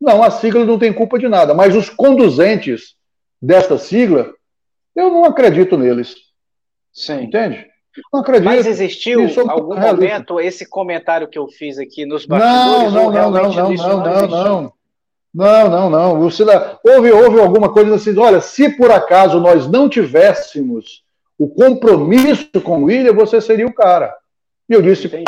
Não, 0.00 0.22
a 0.22 0.30
sigla 0.30 0.64
não 0.64 0.78
tem 0.78 0.92
culpa 0.92 1.18
de 1.18 1.26
nada, 1.26 1.54
mas 1.54 1.74
os 1.74 1.90
conduzentes 1.90 2.94
desta 3.42 3.78
sigla, 3.78 4.32
eu 4.94 5.10
não 5.10 5.24
acredito 5.24 5.76
neles. 5.76 6.14
Sim. 6.92 7.24
Entende? 7.24 7.66
Não 8.12 8.20
acredito. 8.20 8.44
Mas 8.44 8.66
existiu 8.66 9.28
algum 9.48 9.78
momento 9.78 10.40
esse 10.40 10.68
comentário 10.68 11.28
que 11.28 11.38
eu 11.38 11.46
fiz 11.48 11.78
aqui 11.78 12.04
nos 12.04 12.26
bastidores? 12.26 12.92
Não, 12.92 13.10
não, 13.10 13.30
não, 13.30 13.30
não, 13.30 13.52
não, 13.52 13.72
não, 13.72 14.00
não, 14.00 14.28
não. 14.28 14.72
Não, 15.34 15.68
não, 15.68 15.90
não. 15.90 16.20
Houve, 16.84 17.10
houve 17.10 17.40
alguma 17.40 17.72
coisa 17.72 17.96
assim, 17.96 18.16
olha, 18.16 18.40
se 18.40 18.76
por 18.76 18.92
acaso 18.92 19.40
nós 19.40 19.68
não 19.68 19.88
tivéssemos 19.88 21.02
o 21.36 21.48
compromisso 21.48 22.60
com 22.62 22.82
o 22.82 22.84
William, 22.84 23.12
você 23.12 23.40
seria 23.40 23.66
o 23.66 23.74
cara. 23.74 24.14
E 24.68 24.72
eu 24.72 24.80
disse, 24.80 25.08
Entendi. 25.08 25.24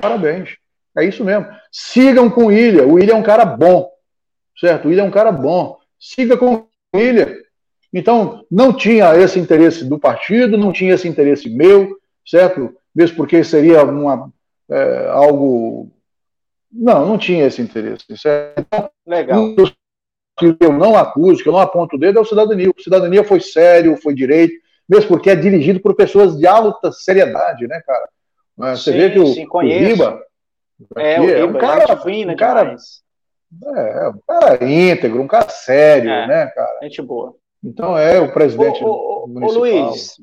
parabéns. 0.00 0.56
É 0.96 1.04
isso 1.04 1.24
mesmo. 1.24 1.46
Sigam 1.70 2.28
com 2.28 2.44
o 2.44 2.46
William. 2.46 2.86
O 2.86 2.94
William 2.94 3.14
é 3.14 3.18
um 3.18 3.22
cara 3.22 3.44
bom. 3.44 3.88
Certo? 4.58 4.86
O 4.86 4.88
William 4.88 5.04
é 5.04 5.06
um 5.06 5.12
cara 5.12 5.30
bom. 5.30 5.78
Siga 5.98 6.36
com 6.36 6.54
o 6.54 6.68
William. 6.94 7.32
Então, 7.92 8.44
não 8.50 8.72
tinha 8.72 9.14
esse 9.16 9.38
interesse 9.38 9.84
do 9.84 9.98
partido, 9.98 10.58
não 10.58 10.72
tinha 10.72 10.94
esse 10.94 11.08
interesse 11.08 11.48
meu, 11.48 11.96
certo? 12.26 12.74
Mesmo 12.94 13.16
porque 13.16 13.42
seria 13.42 13.82
uma, 13.84 14.30
é, 14.70 15.08
algo. 15.10 15.90
Não, 16.70 17.06
não 17.06 17.18
tinha 17.18 17.46
esse 17.46 17.62
interesse. 17.62 18.04
Certo? 18.16 18.60
Então, 18.60 18.90
Legal. 19.06 19.54
Que 20.38 20.56
eu 20.60 20.72
não 20.72 20.96
acuso, 20.96 21.42
que 21.42 21.48
eu 21.48 21.52
não 21.52 21.58
aponto 21.58 21.96
o 21.96 21.98
dedo, 21.98 22.18
é 22.18 22.22
o 22.22 22.24
cidadania. 22.24 22.70
O 22.70 22.80
cidadania 22.80 23.24
foi 23.24 23.40
sério, 23.40 23.96
foi 23.96 24.14
direito, 24.14 24.54
mesmo 24.88 25.08
porque 25.08 25.30
é 25.30 25.34
dirigido 25.34 25.80
por 25.80 25.96
pessoas 25.96 26.36
de 26.38 26.46
alta 26.46 26.92
seriedade, 26.92 27.66
né, 27.66 27.82
cara? 27.84 28.08
Você 28.56 28.92
sim, 28.92 28.98
vê 28.98 29.10
que 29.10 29.18
o, 29.18 29.26
sim, 29.26 29.46
o 29.50 29.58
Riba. 29.58 30.22
É, 30.96 31.20
o 31.20 31.24
Riba, 31.24 31.38
é 31.38 31.44
um 31.44 31.52
cara, 31.54 31.96
fina, 31.96 32.32
um 32.34 32.36
cara, 32.36 32.76
é, 33.64 34.08
um 34.08 34.20
cara 34.28 34.64
íntegro, 34.64 35.22
um 35.22 35.26
cara 35.26 35.48
sério, 35.48 36.10
é, 36.10 36.26
né, 36.26 36.46
cara? 36.46 36.78
Gente 36.82 37.02
boa. 37.02 37.34
Então 37.62 37.96
é 37.96 38.20
o 38.20 38.32
presidente 38.32 38.84
ô, 38.84 39.24
ô, 39.24 39.26
municipal. 39.26 39.56
Ô, 39.56 39.58
Luiz, 39.58 40.16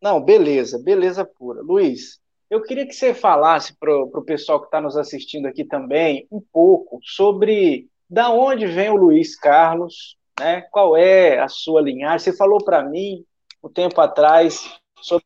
não, 0.00 0.20
beleza, 0.20 0.78
beleza 0.78 1.24
pura. 1.24 1.62
Luiz, 1.62 2.20
eu 2.50 2.62
queria 2.62 2.86
que 2.86 2.94
você 2.94 3.14
falasse 3.14 3.74
para 3.78 3.96
o 3.96 4.22
pessoal 4.22 4.60
que 4.60 4.66
está 4.66 4.80
nos 4.80 4.96
assistindo 4.96 5.46
aqui 5.46 5.64
também 5.64 6.26
um 6.30 6.42
pouco 6.52 6.98
sobre 7.02 7.88
da 8.08 8.30
onde 8.30 8.66
vem 8.66 8.90
o 8.90 8.96
Luiz 8.96 9.34
Carlos, 9.34 10.16
né? 10.38 10.60
Qual 10.70 10.96
é 10.96 11.38
a 11.38 11.48
sua 11.48 11.80
linhagem? 11.80 12.18
Você 12.18 12.36
falou 12.36 12.62
para 12.62 12.84
mim 12.84 13.24
um 13.62 13.68
tempo 13.68 14.00
atrás 14.00 14.78
sobre 15.00 15.24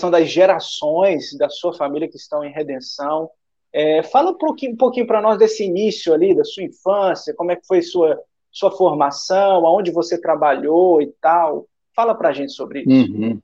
são 0.00 0.10
das 0.10 0.28
gerações 0.28 1.36
da 1.36 1.48
sua 1.48 1.72
família 1.74 2.08
que 2.08 2.16
estão 2.16 2.42
em 2.42 2.50
redenção. 2.50 3.30
É, 3.72 4.02
fala 4.02 4.32
um 4.32 4.38
pouquinho, 4.38 4.72
um 4.72 4.76
pouquinho 4.76 5.06
para 5.06 5.20
nós 5.20 5.38
desse 5.38 5.64
início 5.64 6.12
ali, 6.12 6.34
da 6.34 6.42
sua 6.42 6.64
infância, 6.64 7.34
como 7.34 7.52
é 7.52 7.56
que 7.56 7.66
foi 7.66 7.82
sua, 7.82 8.18
sua 8.50 8.70
formação, 8.70 9.66
aonde 9.66 9.90
você 9.90 10.20
trabalhou 10.20 11.00
e 11.00 11.06
tal. 11.20 11.66
Fala 11.94 12.14
para 12.14 12.30
a 12.30 12.32
gente 12.32 12.52
sobre 12.52 12.80
isso. 12.86 13.12
Uhum. 13.12 13.38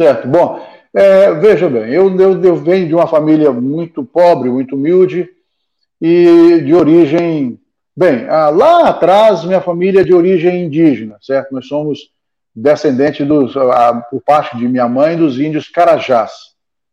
Certo. 0.00 0.28
Bom, 0.28 0.60
é, 0.94 1.32
veja 1.34 1.68
bem, 1.68 1.90
eu, 1.90 2.14
eu, 2.18 2.42
eu 2.42 2.56
venho 2.56 2.86
de 2.86 2.94
uma 2.94 3.06
família 3.06 3.52
muito 3.52 4.04
pobre, 4.04 4.50
muito 4.50 4.74
humilde 4.74 5.28
e 6.00 6.60
de 6.64 6.74
origem. 6.74 7.58
Bem, 7.96 8.26
ah, 8.28 8.50
lá 8.50 8.88
atrás, 8.88 9.44
minha 9.44 9.60
família 9.60 10.00
é 10.00 10.04
de 10.04 10.14
origem 10.14 10.64
indígena, 10.64 11.18
certo? 11.20 11.52
Nós 11.52 11.66
somos 11.66 12.10
descendente 12.54 13.24
dos, 13.24 13.56
a, 13.56 13.94
por 14.10 14.22
parte 14.22 14.56
de 14.56 14.68
minha 14.68 14.88
mãe, 14.88 15.16
dos 15.16 15.38
índios 15.38 15.68
Carajás, 15.68 16.32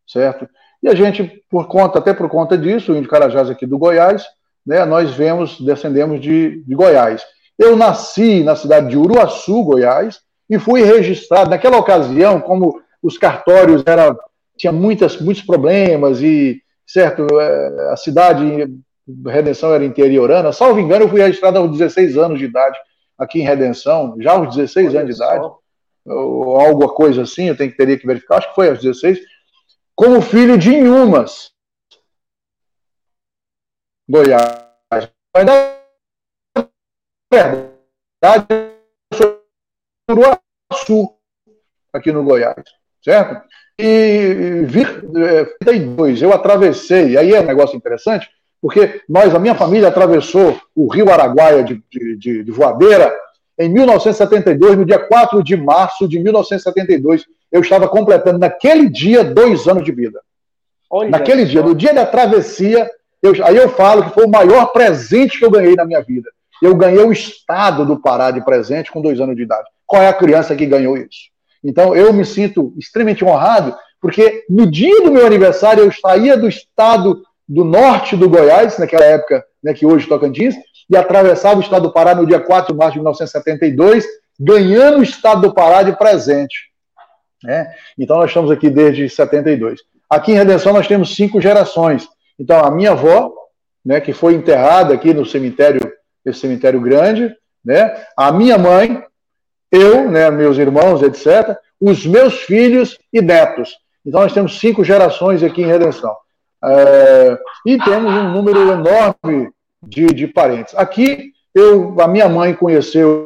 certo? 0.08 0.48
E 0.82 0.88
a 0.88 0.96
gente, 0.96 1.44
por 1.50 1.68
conta, 1.68 2.00
até 2.00 2.14
por 2.14 2.30
conta 2.30 2.58
disso, 2.58 2.94
o 2.94 2.96
índio 2.96 3.10
Carajás 3.10 3.50
aqui 3.50 3.66
do 3.66 3.78
Goiás, 3.78 4.26
né, 4.66 4.86
nós 4.86 5.12
vemos, 5.12 5.60
descendemos 5.60 6.22
de, 6.22 6.64
de 6.64 6.76
Goiás. 6.76 7.24
Eu 7.60 7.76
nasci 7.76 8.42
na 8.42 8.56
cidade 8.56 8.90
de 8.90 8.98
Uruaçu, 8.98 9.64
Goiás, 9.64 10.22
e 10.50 10.58
fui 10.58 10.82
registrado, 10.82 11.50
naquela 11.50 11.78
ocasião, 11.78 12.40
como 12.40 12.82
os 13.04 13.18
cartórios 13.18 13.84
era, 13.86 14.18
tinha 14.58 14.72
muitas, 14.72 15.20
muitos 15.20 15.44
problemas, 15.44 16.22
e, 16.22 16.62
certo, 16.88 17.28
é, 17.38 17.92
a 17.92 17.98
cidade, 17.98 18.68
Redenção 19.28 19.74
era 19.74 19.84
interiorana, 19.84 20.54
salvo 20.54 20.80
engano, 20.80 21.04
eu 21.06 21.10
fui 21.10 21.22
registrado 21.22 21.58
aos 21.58 21.72
16 21.72 22.18
anos 22.18 22.40
de 22.40 22.46
idade, 22.46 22.78
aqui 23.18 23.42
em 23.42 23.46
Redenção, 23.46 24.16
já 24.20 24.32
aos 24.32 24.56
16 24.56 24.96
anos 24.96 25.10
de 25.10 25.22
idade, 25.22 25.46
ou 26.06 26.60
alguma 26.60 26.90
coisa 26.90 27.24
assim, 27.24 27.50
eu 27.50 27.58
tenho 27.58 27.72
que 27.72 27.78
teria 27.78 28.00
que 28.00 28.08
verificar, 28.08 28.38
acho 28.38 28.50
que 28.50 28.56
foi 28.56 28.70
aos 28.70 28.80
16, 28.80 29.20
como 29.96 30.22
filho 30.22 30.58
de 30.58 30.74
Inhumas, 30.74 31.52
Goiás. 34.10 34.70
Mas 35.36 35.79
verdade, 37.32 38.48
eu 38.50 39.18
sou 39.18 39.42
Uruaçu, 40.10 41.14
aqui 41.94 42.12
no 42.12 42.24
Goiás, 42.24 42.64
certo? 43.04 43.48
E 43.78 44.66
vi, 44.66 44.82
é, 44.82 46.24
eu 46.24 46.34
atravessei, 46.34 47.16
aí 47.18 47.34
é 47.34 47.40
um 47.40 47.46
negócio 47.46 47.78
interessante, 47.78 48.30
porque 48.62 49.02
nós, 49.08 49.34
a 49.34 49.40
minha 49.40 49.56
família, 49.56 49.88
atravessou 49.88 50.60
o 50.76 50.88
rio 50.88 51.10
Araguaia 51.10 51.64
de, 51.64 51.82
de, 51.90 52.44
de, 52.44 52.52
voadeira 52.52 53.16
em 53.58 53.70
1972, 53.70 54.78
no 54.78 54.86
dia 54.86 55.00
4 55.00 55.42
de 55.42 55.56
março 55.56 56.08
de 56.08 56.20
1972. 56.20 57.26
Eu 57.50 57.62
estava 57.62 57.88
completando 57.88 58.38
naquele 58.38 58.90
dia 58.90 59.24
dois 59.24 59.68
anos 59.68 59.84
de 59.84 59.92
vida. 59.92 60.20
Olha 60.90 61.10
naquele 61.10 61.46
dia, 61.46 61.62
no 61.62 61.74
dia 61.74 61.94
da 61.94 62.06
travessia, 62.06 62.90
eu, 63.22 63.34
aí 63.46 63.56
eu 63.56 63.70
falo 63.70 64.04
que 64.04 64.14
foi 64.14 64.26
o 64.26 64.30
maior 64.30 64.68
presente 64.68 65.40
que 65.40 65.46
eu 65.46 65.52
ganhei 65.52 65.76
na 65.76 65.86
minha 65.86 66.02
vida. 66.02 66.30
Eu 66.62 66.76
ganhei 66.76 67.04
o 67.04 67.12
estado 67.12 67.86
do 67.86 68.00
Pará 68.00 68.32
de 68.32 68.44
presente 68.44 68.92
com 68.92 69.02
dois 69.02 69.20
anos 69.20 69.36
de 69.36 69.44
idade. 69.44 69.68
Qual 69.86 70.02
é 70.02 70.08
a 70.08 70.14
criança 70.14 70.56
que 70.56 70.66
ganhou 70.66 70.98
isso? 70.98 71.30
Então 71.64 71.96
eu 71.96 72.14
me 72.14 72.26
sinto 72.26 72.74
extremamente 72.78 73.24
honrado, 73.24 73.76
porque 74.02 74.46
no 74.50 74.70
dia 74.70 75.04
do 75.04 75.12
meu 75.12 75.26
aniversário 75.26 75.84
eu 75.84 75.92
saía 75.92 76.38
do 76.38 76.48
estado 76.48 77.22
do 77.48 77.66
norte 77.66 78.16
do 78.16 78.30
Goiás, 78.30 78.78
naquela 78.78 79.06
época 79.06 79.44
né, 79.64 79.74
que 79.74 79.86
hoje 79.86 80.08
Tocantins, 80.08 80.56
e 80.90 80.96
atravessava 80.96 81.60
o 81.60 81.64
estado 81.64 81.84
do 81.84 81.94
Pará 81.94 82.16
no 82.16 82.26
dia 82.26 82.40
4 82.40 82.74
de 82.74 82.78
março 82.78 82.94
de 82.94 83.00
1972, 83.00 84.06
ganhando 84.40 85.00
o 85.00 85.04
estado 85.04 85.42
do 85.42 85.54
Pará 85.54 85.84
de 85.84 85.98
presente. 85.98 86.70
Né? 87.44 87.72
Então 87.98 88.18
nós 88.18 88.30
estamos 88.30 88.52
aqui 88.52 88.70
desde 88.70 89.10
72. 89.10 89.80
Aqui 90.10 90.32
em 90.32 90.36
Redenção 90.36 90.74
nós 90.74 90.88
temos 90.88 91.16
cinco 91.16 91.40
gerações. 91.40 92.08
Então 92.40 92.64
a 92.64 92.72
minha 92.72 92.92
avó, 92.92 93.34
né, 93.86 94.00
que 94.00 94.14
foi 94.14 94.34
enterrada 94.34 94.94
aqui 94.94 95.14
no 95.14 95.26
cemitério, 95.26 95.89
esse 96.30 96.40
cemitério 96.40 96.80
grande, 96.82 97.34
né, 97.64 98.04
a 98.16 98.32
minha 98.32 98.58
mãe, 98.58 99.04
eu, 99.72 100.10
né, 100.10 100.30
meus 100.32 100.58
irmãos, 100.58 101.02
etc., 101.02 101.58
os 101.80 102.06
meus 102.06 102.42
filhos 102.42 102.98
e 103.14 103.22
netos. 103.22 103.78
Então 104.06 104.22
nós 104.22 104.34
temos 104.34 104.60
cinco 104.60 104.84
gerações 104.84 105.44
aqui 105.44 105.62
em 105.62 105.68
Redenção. 105.68 106.16
É, 106.64 107.38
e 107.66 107.78
temos 107.78 108.12
um 108.12 108.32
número 108.32 108.60
enorme 108.72 109.50
de, 109.82 110.08
de 110.08 110.28
parentes. 110.28 110.76
Aqui, 110.76 111.32
eu, 111.54 111.96
a 112.00 112.08
minha 112.08 112.28
mãe 112.28 112.54
conheceu 112.54 113.26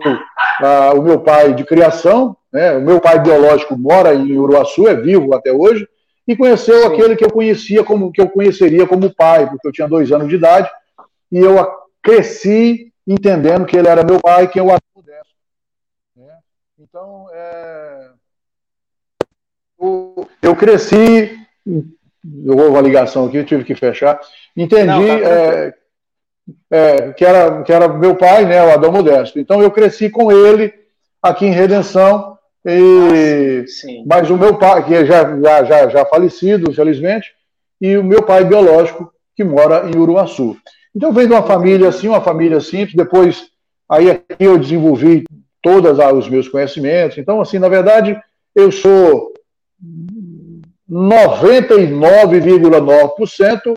o 0.95 1.01
meu 1.01 1.19
pai 1.19 1.53
de 1.53 1.63
criação, 1.63 2.35
né, 2.51 2.77
o 2.77 2.81
meu 2.81 2.99
pai 2.99 3.19
biológico 3.19 3.77
mora 3.77 4.13
em 4.13 4.37
Uruaçu, 4.37 4.87
é 4.87 4.93
vivo 4.93 5.33
até 5.33 5.51
hoje, 5.51 5.87
e 6.27 6.35
conheceu 6.35 6.81
Sim. 6.81 6.85
aquele 6.87 7.15
que 7.15 7.25
eu 7.25 7.31
conhecia 7.31 7.83
como 7.83 8.11
que 8.11 8.21
eu 8.21 8.29
conheceria 8.29 8.87
como 8.87 9.13
pai, 9.13 9.49
porque 9.49 9.67
eu 9.67 9.71
tinha 9.71 9.87
dois 9.87 10.11
anos 10.11 10.29
de 10.29 10.35
idade, 10.35 10.69
e 11.31 11.39
eu 11.39 11.67
cresci 12.01 12.92
entendendo 13.07 13.65
que 13.65 13.77
ele 13.77 13.87
era 13.87 14.03
meu 14.03 14.19
pai, 14.19 14.47
que 14.47 14.59
eu 14.59 14.67
o 14.67 14.77
pudesse. 14.93 15.29
Né? 16.15 16.37
Então, 16.79 17.27
é... 17.33 18.09
eu, 19.79 20.29
eu 20.41 20.55
cresci, 20.55 21.37
vou 22.23 22.69
uma 22.69 22.81
ligação 22.81 23.25
aqui, 23.25 23.37
eu 23.37 23.45
tive 23.45 23.63
que 23.63 23.75
fechar, 23.75 24.19
entendi 24.55 24.87
Não, 24.87 25.05
tá 25.07 25.29
é, 25.29 25.73
é, 26.71 27.13
que, 27.13 27.25
era, 27.25 27.63
que 27.63 27.73
era 27.73 27.87
meu 27.87 28.15
pai, 28.15 28.45
né, 28.45 28.63
o 28.63 28.71
Adão 28.71 28.91
Modesto. 28.91 29.39
Então, 29.39 29.61
eu 29.61 29.71
cresci 29.71 30.09
com 30.09 30.31
ele 30.31 30.73
aqui 31.21 31.45
em 31.45 31.51
Redenção, 31.51 32.37
e, 32.65 33.65
ah, 33.65 34.03
mas 34.05 34.29
o 34.29 34.37
meu 34.37 34.57
pai, 34.57 34.85
que 34.85 35.05
já, 35.05 35.37
já, 35.37 35.63
já, 35.65 35.89
já 35.89 36.05
falecido, 36.05 36.71
infelizmente, 36.71 37.33
e 37.81 37.97
o 37.97 38.03
meu 38.03 38.23
pai 38.23 38.45
biológico, 38.45 39.13
que 39.35 39.43
mora 39.43 39.89
em 39.89 39.97
Uruaçu. 39.97 40.55
Então, 40.95 41.11
vem 41.11 41.27
de 41.27 41.33
uma 41.33 41.43
família 41.43 41.89
assim, 41.89 42.07
uma 42.07 42.21
família 42.21 42.61
simples, 42.61 42.95
depois, 42.95 43.49
aí 43.89 44.11
aqui 44.11 44.35
eu 44.39 44.57
desenvolvi 44.57 45.25
todos 45.61 45.97
os 45.97 46.29
meus 46.29 46.47
conhecimentos. 46.47 47.17
Então, 47.17 47.41
assim, 47.41 47.59
na 47.59 47.67
verdade, 47.69 48.17
eu 48.55 48.71
sou 48.71 49.33
99,9% 50.89 53.75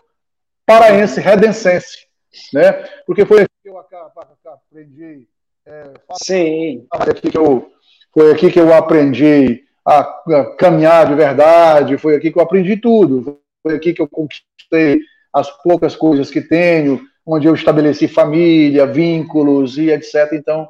paraense 0.67 1.21
redencense, 1.21 2.07
né? 2.53 2.73
Porque 3.07 3.25
foi 3.25 3.43
aqui 3.43 3.53
que 3.63 3.69
eu 3.69 3.79
aprendi 3.79 5.27
é, 5.67 5.93
Sim. 6.23 6.87
Foi 6.95 7.11
aqui 7.11 7.31
que 7.31 7.39
eu, 7.39 7.73
foi 8.15 8.31
aqui 8.31 8.53
que 8.53 8.61
eu 8.61 8.73
aprendi 8.73 9.65
a, 9.85 10.01
a 10.01 10.57
caminhar 10.57 11.09
de 11.09 11.15
verdade, 11.17 11.99
foi 11.99 12.15
aqui 12.15 12.31
que 12.31 12.39
eu 12.39 12.43
aprendi 12.43 12.77
tudo. 12.77 13.41
Foi 13.63 13.75
aqui 13.75 13.93
que 13.93 14.01
eu 14.01 14.09
conquistei 14.09 15.01
as 15.37 15.51
poucas 15.63 15.95
coisas 15.95 16.31
que 16.31 16.41
tenho, 16.41 17.01
onde 17.27 17.47
eu 17.47 17.55
estabeleci 17.55 18.09
família, 18.09 18.87
vínculos 18.87 19.77
e 19.77 19.91
etc. 19.91 20.33
Então, 20.33 20.69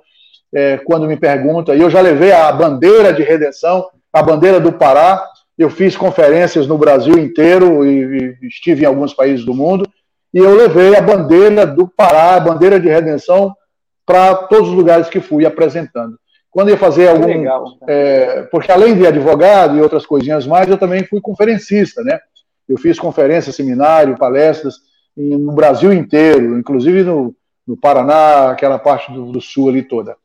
é, 0.53 0.77
quando 0.79 1.07
me 1.07 1.17
pergunta, 1.17 1.75
e 1.75 1.81
eu 1.81 1.89
já 1.89 2.01
levei 2.01 2.33
a 2.33 2.51
bandeira 2.51 3.13
de 3.13 3.23
redenção, 3.23 3.87
a 4.13 4.23
bandeira 4.23 4.59
do 4.59 4.73
Pará, 4.73 5.25
eu 5.57 5.71
fiz 5.71 5.97
conferências 5.97 6.67
no 6.67 6.77
Brasil 6.77 7.17
inteiro 7.19 7.87
e, 7.87 8.37
e 8.43 8.47
estive 8.47 8.83
em 8.83 8.87
alguns 8.87 9.15
países 9.15 9.45
do 9.45 9.55
mundo, 9.55 9.89
e 10.35 10.39
eu 10.39 10.55
levei 10.57 10.97
a 10.97 11.01
bandeira 11.01 11.65
do 11.65 11.87
Pará, 11.87 12.35
a 12.35 12.41
bandeira 12.41 12.81
de 12.81 12.89
redenção, 12.89 13.55
para 14.05 14.35
todos 14.35 14.69
os 14.69 14.75
lugares 14.75 15.09
que 15.09 15.21
fui 15.21 15.47
apresentando. 15.47 16.19
Quando 16.51 16.71
ia 16.71 16.77
fazer 16.77 17.09
algum. 17.09 17.27
Legal, 17.27 17.77
é, 17.87 18.43
porque 18.51 18.73
além 18.73 18.97
de 18.97 19.07
advogado 19.07 19.77
e 19.77 19.81
outras 19.81 20.07
coisinhas 20.07 20.47
mais, 20.47 20.69
eu 20.69 20.79
também 20.79 21.05
fui 21.05 21.21
conferencista, 21.21 22.03
né? 22.03 22.19
Eu 22.69 22.77
fiz 22.79 22.99
conferência, 22.99 23.53
seminário, 23.53 24.17
palestras 24.17 24.77
no 25.17 25.53
Brasil 25.53 25.93
inteiro, 25.93 26.59
inclusive 26.59 27.03
no, 27.03 27.35
no 27.67 27.77
Paraná, 27.77 28.51
aquela 28.51 28.79
parte 28.79 29.13
do, 29.13 29.33
do, 29.33 29.41
sul 29.41 29.69
ali 29.69 29.83
toda. 29.83 30.17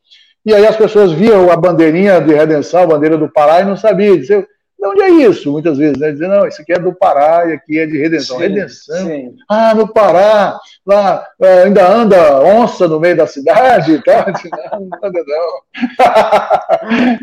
E 0.44 0.52
aí 0.54 0.66
as 0.66 0.76
pessoas 0.76 1.12
viam 1.12 1.50
a 1.50 1.56
bandeirinha 1.56 2.20
de 2.20 2.34
redenção, 2.34 2.82
a 2.82 2.86
bandeira 2.86 3.16
do 3.16 3.30
Pará, 3.30 3.60
e 3.60 3.64
não 3.64 3.76
sabiam. 3.76 4.16
Diziam, 4.16 4.44
de 4.82 4.88
onde 4.88 5.02
é 5.02 5.10
isso? 5.28 5.52
Muitas 5.52 5.78
vezes, 5.78 5.96
né? 5.96 6.10
Dizendo, 6.10 6.34
não, 6.34 6.48
isso 6.48 6.60
aqui 6.60 6.72
é 6.72 6.78
do 6.78 6.92
Pará 6.92 7.48
e 7.48 7.52
aqui 7.52 7.78
é 7.78 7.86
de 7.86 7.96
redenção. 7.98 8.36
Sim, 8.38 8.42
redenção. 8.42 9.06
Sim. 9.06 9.36
Ah, 9.48 9.74
no 9.76 9.86
Pará, 9.86 10.58
lá 10.84 11.24
é, 11.40 11.62
ainda 11.62 11.86
anda 11.88 12.40
onça 12.40 12.88
no 12.88 12.98
meio 12.98 13.16
da 13.16 13.24
cidade 13.28 13.92
e 13.94 14.02
tal. 14.02 14.26
Não, 14.26 14.80
não 14.80 14.98
anda, 15.00 15.24
não. 15.24 15.62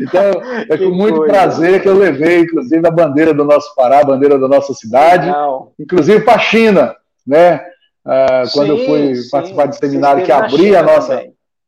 então, 0.00 0.42
é 0.70 0.78
com 0.78 0.90
muito 0.90 1.18
coisa. 1.18 1.32
prazer 1.34 1.82
que 1.82 1.88
eu 1.88 1.98
levei, 1.98 2.40
inclusive, 2.40 2.86
a 2.86 2.90
bandeira 2.90 3.34
do 3.34 3.44
nosso 3.44 3.74
Pará, 3.74 4.00
a 4.00 4.04
bandeira 4.04 4.38
da 4.38 4.48
nossa 4.48 4.72
cidade, 4.72 5.26
Legal. 5.26 5.74
inclusive 5.78 6.20
para 6.20 6.36
a 6.36 6.38
China, 6.38 6.96
né? 7.26 7.62
Ah, 8.06 8.44
quando 8.54 8.74
sim, 8.74 8.80
eu 8.80 8.86
fui 8.86 9.30
participar 9.30 9.66
de 9.66 9.76
seminário 9.76 10.24
que 10.24 10.32
abria 10.32 10.80
a 10.80 10.82
nossa. 10.82 11.22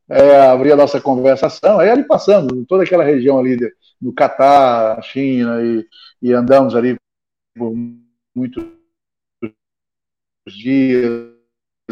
É, 0.08 0.40
abria 0.46 0.74
a 0.74 0.76
nossa 0.76 1.00
conversação, 1.00 1.78
aí 1.78 1.88
ali 1.88 2.04
passando, 2.04 2.66
toda 2.66 2.82
aquela 2.82 3.04
região 3.04 3.38
ali 3.38 3.56
de, 3.56 3.72
do 4.02 4.12
Catar, 4.12 5.00
China, 5.04 5.62
e, 5.62 5.86
e 6.20 6.32
andamos 6.32 6.74
ali 6.74 6.98
por 7.56 7.72
muitos 8.34 8.64
dias, 10.48 11.30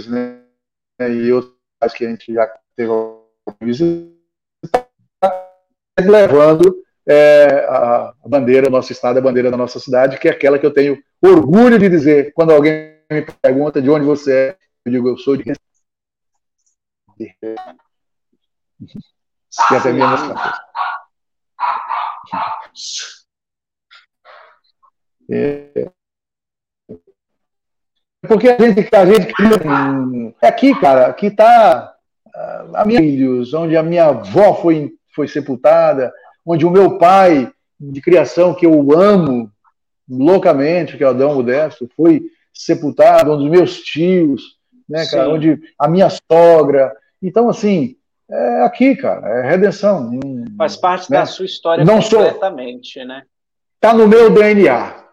né? 0.09 0.43
E 0.99 1.33
outros 1.33 1.95
que 1.95 2.05
a 2.05 2.11
gente 2.11 2.35
já 2.35 2.47
teve 2.75 2.91
visita, 3.63 4.11
levando 5.99 6.83
é, 7.07 7.65
a 7.69 8.13
bandeira 8.27 8.67
do 8.67 8.73
nosso 8.73 8.91
estado, 8.91 9.19
a 9.19 9.23
bandeira 9.23 9.51
da 9.51 9.57
nossa 9.57 9.79
cidade, 9.79 10.19
que 10.19 10.27
é 10.27 10.33
aquela 10.33 10.59
que 10.59 10.67
eu 10.67 10.75
tenho 10.75 11.01
orgulho 11.23 11.79
de 11.79 11.89
dizer 11.89 12.33
quando 12.35 12.53
alguém 12.53 12.99
me 13.11 13.23
pergunta 13.41 13.81
de 13.81 13.89
onde 13.89 14.05
você 14.05 14.33
é, 14.33 14.59
eu 14.85 14.93
digo, 14.93 15.09
eu 15.09 15.17
sou 15.17 15.37
de. 15.37 15.45
Que 19.69 19.75
até 19.75 19.93
minha 19.93 20.09
é. 25.31 25.91
Porque 28.27 28.49
a 28.49 28.59
gente, 28.59 28.95
a 28.95 29.07
gente 29.07 29.33
é 30.43 30.49
aqui, 30.49 30.79
cara, 30.79 31.07
aqui 31.07 31.27
está 31.27 31.95
a 32.75 32.85
minha 32.85 33.01
filhos, 33.01 33.55
onde 33.55 33.77
a 33.77 33.83
minha 33.83 34.07
avó 34.07 34.55
foi, 34.55 34.93
foi 35.15 35.27
sepultada, 35.27 36.13
onde 36.45 36.67
o 36.67 36.71
meu 36.71 36.99
pai 36.99 37.51
de 37.79 38.01
criação, 38.01 38.55
que 38.55 38.67
eu 38.67 38.93
amo 38.93 39.51
loucamente, 40.09 40.97
que 40.97 41.05
é 41.05 41.07
o 41.07 41.11
Adão 41.11 41.35
Modesto, 41.35 41.89
foi 41.97 42.23
sepultado, 42.53 43.33
onde 43.33 43.45
os 43.45 43.51
meus 43.51 43.81
tios, 43.81 44.59
né, 44.89 45.07
cara, 45.07 45.25
Sim. 45.25 45.33
onde 45.33 45.63
a 45.79 45.89
minha 45.89 46.09
sogra. 46.11 46.93
Então, 47.23 47.49
assim, 47.49 47.97
é 48.31 48.63
aqui, 48.63 48.95
cara, 48.95 49.29
é 49.29 49.51
redenção. 49.51 50.11
Faz 50.57 50.77
parte 50.77 51.11
né? 51.11 51.19
da 51.19 51.27
sua 51.27 51.45
história 51.45 51.85
Não 51.85 52.01
completamente, 52.01 53.01
sou... 53.01 53.07
né? 53.07 53.25
Tá 53.81 53.93
no 53.93 54.07
meu 54.07 54.31
DNA. 54.31 55.05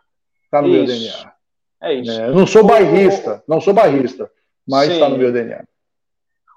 Tá 0.51 0.61
no 0.61 0.67
isso. 0.67 0.77
meu 0.77 0.85
DNA. 0.85 1.33
É 1.81 1.93
isso. 1.93 2.11
É, 2.11 2.31
não 2.31 2.45
sou 2.45 2.65
bairrista, 2.65 3.43
não 3.47 3.61
sou 3.61 3.73
bairrista, 3.73 4.29
mas 4.67 4.91
está 4.91 5.09
no 5.09 5.17
meu 5.17 5.31
DNA. 5.31 5.63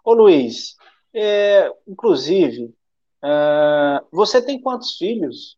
Ô 0.04 0.12
Luiz, 0.12 0.76
é, 1.14 1.70
inclusive, 1.86 2.74
é, 3.22 4.00
você 4.10 4.40
tem 4.42 4.60
quantos 4.60 4.96
filhos? 4.96 5.56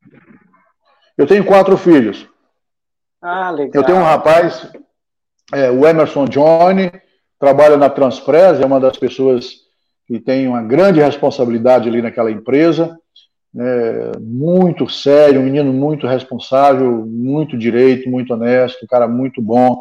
Eu 1.16 1.26
tenho 1.26 1.44
quatro 1.44 1.76
filhos. 1.76 2.28
Ah, 3.20 3.50
legal. 3.50 3.82
Eu 3.82 3.86
tenho 3.86 3.98
um 3.98 4.04
rapaz, 4.04 4.70
é, 5.52 5.70
o 5.70 5.86
Emerson 5.86 6.24
Johnny, 6.26 6.90
trabalha 7.38 7.76
na 7.76 7.88
Transpress, 7.88 8.60
é 8.60 8.66
uma 8.66 8.80
das 8.80 8.96
pessoas 8.96 9.61
que 10.12 10.20
tem 10.20 10.46
uma 10.46 10.62
grande 10.62 11.00
responsabilidade 11.00 11.88
ali 11.88 12.02
naquela 12.02 12.30
empresa, 12.30 12.98
né, 13.54 14.12
muito 14.20 14.86
sério, 14.86 15.40
um 15.40 15.44
menino 15.44 15.72
muito 15.72 16.06
responsável, 16.06 17.06
muito 17.06 17.56
direito, 17.56 18.10
muito 18.10 18.34
honesto, 18.34 18.84
um 18.84 18.86
cara 18.86 19.08
muito 19.08 19.40
bom, 19.40 19.80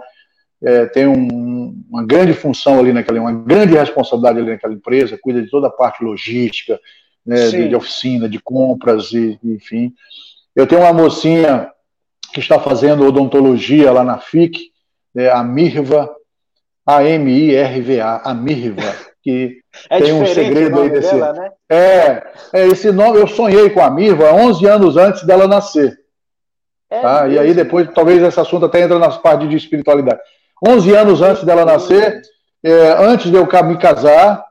é, 0.63 0.85
tem 0.85 1.05
um, 1.05 1.75
uma 1.89 2.05
grande 2.05 2.33
função 2.33 2.79
ali 2.79 2.93
naquela, 2.93 3.19
uma 3.19 3.33
grande 3.33 3.73
responsabilidade 3.73 4.39
ali 4.39 4.51
naquela 4.51 4.73
empresa, 4.73 5.19
cuida 5.21 5.41
de 5.41 5.49
toda 5.49 5.67
a 5.67 5.71
parte 5.71 6.01
logística, 6.01 6.79
né, 7.25 7.49
de, 7.49 7.67
de, 7.67 7.75
oficina, 7.75 8.29
de 8.29 8.39
compras, 8.39 9.11
e, 9.11 9.37
enfim. 9.43 9.93
Eu 10.55 10.65
tenho 10.65 10.79
uma 10.79 10.93
mocinha 10.93 11.69
que 12.33 12.39
está 12.39 12.57
fazendo 12.57 13.05
odontologia 13.05 13.91
lá 13.91 14.03
na 14.05 14.17
FIC, 14.17 14.71
é 15.13 15.29
a 15.29 15.43
Mirva, 15.43 16.09
A-M-I-R-V-A, 16.85 18.21
a 18.23 18.33
Mirva, 18.33 19.10
que 19.23 19.61
é 19.89 20.01
tem 20.01 20.13
um 20.13 20.25
segredo 20.25 20.81
aí 20.81 20.89
desse. 20.89 21.13
Dela, 21.13 21.33
né? 21.33 21.51
É, 21.69 22.23
é, 22.53 22.67
esse 22.67 22.91
nome 22.91 23.19
eu 23.19 23.27
sonhei 23.27 23.69
com 23.69 23.81
a 23.81 23.89
Mirva 23.89 24.33
11 24.33 24.65
anos 24.65 24.97
antes 24.97 25.23
dela 25.23 25.47
nascer. 25.47 25.99
É 26.89 27.01
tá? 27.01 27.27
E 27.27 27.39
aí 27.39 27.53
depois, 27.53 27.87
talvez 27.93 28.21
esse 28.21 28.39
assunto 28.39 28.65
até 28.65 28.81
entra 28.81 28.99
nas 28.99 29.17
partes 29.17 29.49
de 29.49 29.55
espiritualidade. 29.55 30.19
11 30.65 30.93
anos 30.95 31.21
antes 31.21 31.43
dela 31.43 31.65
nascer, 31.65 32.21
é, 32.63 32.91
antes 32.99 33.31
de 33.31 33.37
eu 33.37 33.47
me 33.63 33.77
casar, 33.77 34.43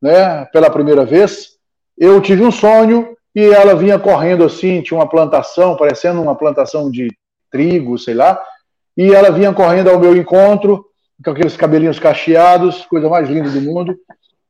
né, 0.00 0.44
pela 0.46 0.70
primeira 0.70 1.04
vez, 1.04 1.56
eu 1.98 2.20
tive 2.20 2.42
um 2.42 2.50
sonho 2.50 3.16
e 3.34 3.44
ela 3.44 3.74
vinha 3.74 3.98
correndo 3.98 4.44
assim, 4.44 4.82
tinha 4.82 4.98
uma 4.98 5.08
plantação, 5.08 5.76
parecendo 5.76 6.22
uma 6.22 6.34
plantação 6.34 6.90
de 6.90 7.08
trigo, 7.50 7.98
sei 7.98 8.14
lá, 8.14 8.40
e 8.96 9.12
ela 9.12 9.30
vinha 9.30 9.52
correndo 9.52 9.90
ao 9.90 9.98
meu 9.98 10.16
encontro, 10.16 10.86
com 11.22 11.30
aqueles 11.30 11.56
cabelinhos 11.56 11.98
cacheados, 11.98 12.84
coisa 12.86 13.08
mais 13.08 13.28
linda 13.28 13.50
do 13.50 13.60
mundo, 13.60 13.98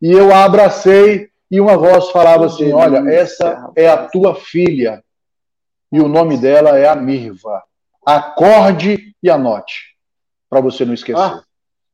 e 0.00 0.10
eu 0.10 0.32
a 0.32 0.44
abracei 0.44 1.28
e 1.50 1.60
uma 1.60 1.76
voz 1.76 2.10
falava 2.10 2.46
assim: 2.46 2.72
Olha, 2.72 3.10
essa 3.10 3.70
é 3.74 3.88
a 3.88 4.06
tua 4.06 4.34
filha, 4.34 5.02
e 5.92 6.00
o 6.00 6.08
nome 6.08 6.36
dela 6.36 6.78
é 6.78 6.88
a 6.88 6.94
Mirva. 6.94 7.62
acorde 8.06 9.14
e 9.22 9.28
anote, 9.28 9.96
para 10.48 10.60
você 10.60 10.84
não 10.84 10.94
esquecer. 10.94 11.20
Ah. 11.20 11.42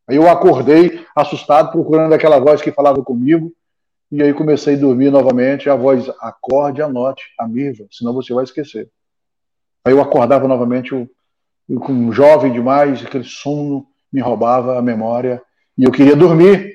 Aí 0.09 0.16
eu 0.16 0.29
acordei 0.31 1.05
assustado, 1.16 1.72
procurando 1.72 2.12
aquela 2.12 2.39
voz 2.39 2.62
que 2.62 2.70
falava 2.70 3.03
comigo, 3.03 3.53
e 4.12 4.22
aí 4.22 4.33
comecei 4.33 4.74
a 4.74 4.79
dormir 4.79 5.11
novamente, 5.11 5.68
a 5.68 5.74
voz, 5.74 6.09
acorde 6.20 6.81
e 6.81 6.83
anote, 6.83 7.24
a 7.39 7.49
Mirva, 7.49 7.87
senão 7.91 8.12
você 8.12 8.33
vai 8.33 8.45
esquecer. 8.45 8.89
Aí 9.85 9.93
eu 9.93 10.01
acordava 10.01 10.47
novamente, 10.47 10.93
eu, 10.93 11.09
eu, 11.68 11.81
com 11.81 12.12
jovem 12.12 12.53
demais, 12.53 13.05
aquele 13.05 13.24
sono 13.24 13.87
me 14.13 14.21
roubava 14.21 14.79
a 14.79 14.83
memória, 14.83 15.43
e 15.77 15.85
eu 15.85 15.91
queria 15.91 16.17
dormir. 16.17 16.75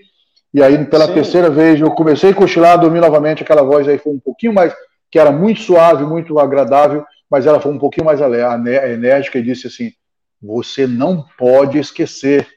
E 0.54 0.62
aí, 0.62 0.84
pela 0.86 1.08
Sim. 1.08 1.14
terceira 1.14 1.50
vez, 1.50 1.80
eu 1.80 1.92
comecei 1.92 2.32
a 2.32 2.36
cochilar, 2.36 2.80
dormir 2.80 3.00
novamente, 3.00 3.44
aquela 3.44 3.64
voz 3.64 3.88
aí 3.88 3.98
foi 3.98 4.14
um 4.14 4.20
pouquinho 4.20 4.54
mais, 4.54 4.74
que 5.10 5.18
era 5.18 5.32
muito 5.32 5.62
suave, 5.62 6.04
muito 6.04 6.38
agradável, 6.40 7.06
mas 7.30 7.46
ela 7.46 7.60
foi 7.60 7.72
um 7.72 7.80
pouquinho 7.80 8.06
mais 8.06 8.20
enérgica 8.20 9.40
e 9.40 9.44
disse 9.44 9.68
assim: 9.68 9.92
Você 10.42 10.86
não 10.86 11.26
pode 11.38 11.80
esquecer, 11.80 12.48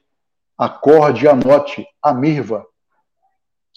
acorde 0.58 1.24
e 1.24 1.28
anote 1.28 1.86
a 2.02 2.12
Mirva. 2.12 2.66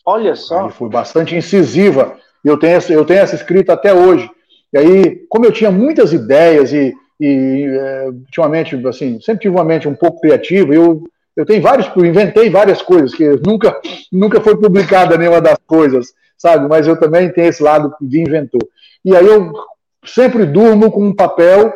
Olha 0.06 0.36
só. 0.36 0.66
Aí 0.66 0.72
foi 0.72 0.89
bastante 0.89 1.36
incisiva. 1.36 2.18
Eu 2.43 2.58
tenho, 2.58 2.78
essa, 2.78 2.93
eu 2.93 3.06
tenho 3.06 3.20
essa 3.20 3.36
escrita 3.36 3.74
até 3.74 3.93
hoje. 3.93 4.30
E 4.74 4.78
aí, 4.78 5.26
como 5.30 5.45
eu 5.45 5.52
tinha 5.52 5.70
muitas 5.70 6.14
ideias 6.14 6.72
e, 6.74 6.93
e 7.20 7.65
é, 7.65 8.07
ultimamente, 8.07 8.76
assim, 8.88 9.20
sempre 9.22 9.43
tive 9.43 9.55
uma 9.55 9.63
mente 9.63 9.88
um 9.88 9.95
pouco 9.95 10.22
criativa, 10.22 10.74
eu, 10.74 11.03
eu 11.36 11.45
tenho 11.45 11.61
vários, 11.61 11.89
eu 11.95 12.05
inventei 12.05 12.49
várias 12.49 12.82
coisas 12.82 13.13
que 13.13 13.39
nunca, 13.45 13.80
nunca 14.11 14.39
foi 14.41 14.55
publicada 14.57 15.18
nenhuma 15.18 15.41
das 15.41 15.57
coisas, 15.65 16.13
sabe? 16.38 16.68
Mas 16.68 16.88
eu 16.88 16.99
também 16.99 17.32
tenho 17.32 17.47
esse 17.47 17.63
lado 17.63 17.93
de 17.99 18.22
inventor. 18.22 18.61
E 19.03 19.15
aí 19.15 19.26
eu 19.26 19.51
sempre 20.05 20.45
durmo 20.45 20.91
com 20.91 21.03
um 21.03 21.15
papel 21.15 21.74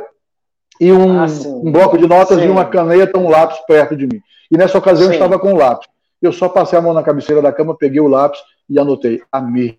e 0.79 0.91
um, 0.91 1.19
ah, 1.19 1.25
um 1.63 1.71
bloco 1.71 1.97
de 1.97 2.07
notas 2.07 2.39
sim. 2.39 2.45
e 2.45 2.49
uma 2.49 2.65
caneta, 2.65 3.19
um 3.19 3.29
lápis 3.29 3.59
perto 3.67 3.95
de 3.95 4.07
mim. 4.07 4.19
E 4.49 4.57
nessa 4.57 4.77
ocasião 4.77 5.07
sim. 5.07 5.13
eu 5.13 5.13
estava 5.13 5.39
com 5.39 5.53
o 5.53 5.57
lápis. 5.57 5.87
Eu 6.21 6.31
só 6.31 6.47
passei 6.49 6.77
a 6.77 6.81
mão 6.81 6.93
na 6.93 7.03
cabeceira 7.03 7.41
da 7.41 7.51
cama, 7.51 7.75
peguei 7.77 7.99
o 7.99 8.07
lápis 8.07 8.39
e 8.69 8.79
anotei 8.79 9.21
a 9.31 9.41
Mirva. 9.41 9.77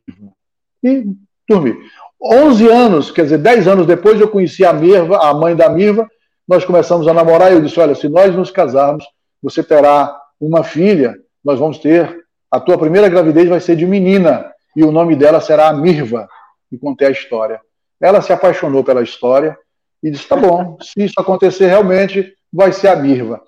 E 0.82 1.04
dormi. 1.48 1.76
11 2.24 2.68
anos, 2.68 3.10
quer 3.10 3.24
dizer, 3.24 3.38
10 3.38 3.66
anos 3.66 3.86
depois, 3.86 4.20
eu 4.20 4.28
conheci 4.28 4.64
a 4.64 4.72
Mirva, 4.72 5.18
a 5.18 5.34
mãe 5.34 5.56
da 5.56 5.68
Mirva. 5.68 6.08
Nós 6.46 6.64
começamos 6.64 7.08
a 7.08 7.14
namorar 7.14 7.50
e 7.50 7.54
eu 7.54 7.60
disse: 7.60 7.80
Olha, 7.80 7.94
se 7.94 8.08
nós 8.08 8.34
nos 8.34 8.50
casarmos, 8.50 9.04
você 9.42 9.62
terá 9.62 10.16
uma 10.40 10.62
filha, 10.62 11.16
nós 11.44 11.58
vamos 11.58 11.78
ter. 11.78 12.22
A 12.50 12.60
tua 12.60 12.78
primeira 12.78 13.08
gravidez 13.08 13.48
vai 13.48 13.60
ser 13.60 13.74
de 13.74 13.86
menina 13.86 14.52
e 14.76 14.84
o 14.84 14.92
nome 14.92 15.16
dela 15.16 15.40
será 15.40 15.68
a 15.68 15.72
Mirva. 15.72 16.28
E 16.70 16.78
contei 16.78 17.08
a 17.08 17.10
história. 17.10 17.60
Ela 18.00 18.20
se 18.20 18.32
apaixonou 18.32 18.84
pela 18.84 19.02
história 19.02 19.56
e 20.02 20.10
disse: 20.10 20.28
tá 20.28 20.36
bom, 20.36 20.78
se 20.82 21.04
isso 21.04 21.18
acontecer 21.18 21.66
realmente, 21.66 22.32
vai 22.52 22.72
ser 22.72 22.88
a 22.88 22.96
Mirva. 22.96 23.42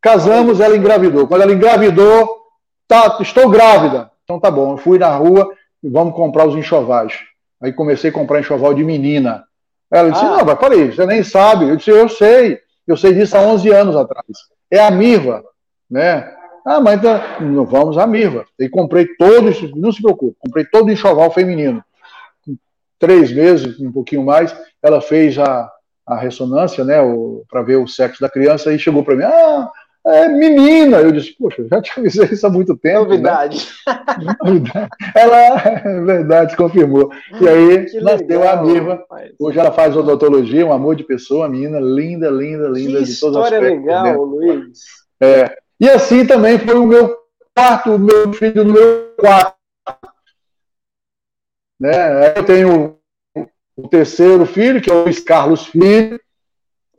Casamos, 0.00 0.60
ela 0.60 0.76
engravidou. 0.76 1.26
Quando 1.26 1.42
ela 1.42 1.52
engravidou, 1.52 2.28
tá, 2.86 3.18
estou 3.20 3.48
grávida. 3.48 4.10
Então 4.22 4.38
tá 4.38 4.50
bom, 4.50 4.72
eu 4.72 4.78
fui 4.78 4.98
na 4.98 5.08
rua 5.08 5.52
e 5.82 5.88
vamos 5.88 6.14
comprar 6.14 6.46
os 6.46 6.54
enxovais. 6.54 7.31
Aí 7.62 7.72
comecei 7.72 8.10
a 8.10 8.12
comprar 8.12 8.40
enxoval 8.40 8.74
de 8.74 8.84
menina. 8.84 9.44
Ela 9.90 10.10
disse: 10.10 10.24
ah. 10.24 10.38
não, 10.38 10.44
mas 10.44 10.58
peraí, 10.58 10.92
você 10.92 11.06
nem 11.06 11.22
sabe. 11.22 11.68
Eu 11.68 11.76
disse: 11.76 11.90
eu 11.90 12.08
sei, 12.08 12.58
eu 12.86 12.96
sei 12.96 13.14
disso 13.14 13.36
há 13.36 13.40
11 13.40 13.70
anos 13.70 13.96
atrás. 13.96 14.26
É 14.70 14.80
a 14.80 14.90
Mirva, 14.90 15.44
né? 15.90 16.34
Ah, 16.66 16.80
mas 16.80 16.98
então, 16.98 17.20
vamos 17.64 17.98
a 17.98 18.06
Mirva. 18.06 18.44
E 18.58 18.68
comprei 18.68 19.06
todos, 19.18 19.72
não 19.74 19.92
se 19.92 20.00
preocupe, 20.00 20.36
comprei 20.38 20.64
todo 20.64 20.88
o 20.88 20.90
enxoval 20.90 21.30
feminino 21.30 21.84
três 23.02 23.32
meses, 23.32 23.80
um 23.80 23.90
pouquinho 23.90 24.24
mais, 24.24 24.56
ela 24.80 25.00
fez 25.00 25.36
a, 25.36 25.68
a 26.06 26.16
ressonância, 26.16 26.84
né, 26.84 26.98
para 27.50 27.60
ver 27.60 27.74
o 27.74 27.88
sexo 27.88 28.20
da 28.20 28.30
criança, 28.30 28.72
e 28.72 28.78
chegou 28.78 29.02
para 29.02 29.16
mim, 29.16 29.24
ah, 29.24 29.68
é 30.06 30.28
menina. 30.28 30.98
Eu 30.98 31.12
disse, 31.12 31.32
poxa, 31.38 31.66
já 31.68 31.80
te 31.80 31.92
avisei 31.98 32.26
isso 32.26 32.46
há 32.46 32.50
muito 32.50 32.76
tempo. 32.76 33.04
Novidade. 33.04 33.68
Né? 33.86 34.88
ela, 35.14 35.36
é 35.38 36.00
verdade, 36.00 36.56
confirmou. 36.56 37.10
E 37.40 37.48
aí 37.48 37.86
que 37.86 38.00
nasceu 38.00 38.40
legal, 38.40 38.58
a 38.58 38.62
Miva. 38.62 39.04
Hoje 39.38 39.58
ela 39.58 39.72
faz 39.72 39.96
odontologia, 39.96 40.66
um 40.66 40.72
amor 40.72 40.96
de 40.96 41.04
pessoa, 41.04 41.46
uma 41.46 41.50
menina 41.50 41.78
linda, 41.80 42.30
linda, 42.30 42.68
linda. 42.68 42.98
Que 42.98 43.04
de 43.04 43.20
todos 43.20 43.36
história 43.36 43.58
aspectos, 43.58 43.86
legal, 43.86 44.04
né? 44.04 44.12
Luiz. 44.14 44.78
É. 45.20 45.56
E 45.80 45.88
assim 45.88 46.26
também 46.26 46.58
foi 46.58 46.74
o 46.74 46.86
meu 46.86 47.16
quarto, 47.54 47.94
o 47.94 47.98
meu 47.98 48.32
filho 48.32 48.64
número 48.64 49.14
quarto. 49.18 49.56
Né? 51.80 52.36
Eu 52.36 52.44
tenho 52.44 52.98
o 53.76 53.88
terceiro 53.88 54.46
filho, 54.46 54.80
que 54.80 54.90
é 54.90 54.94
o 54.94 55.04
Luiz 55.04 55.18
Carlos 55.20 55.66
Filho. 55.66 56.20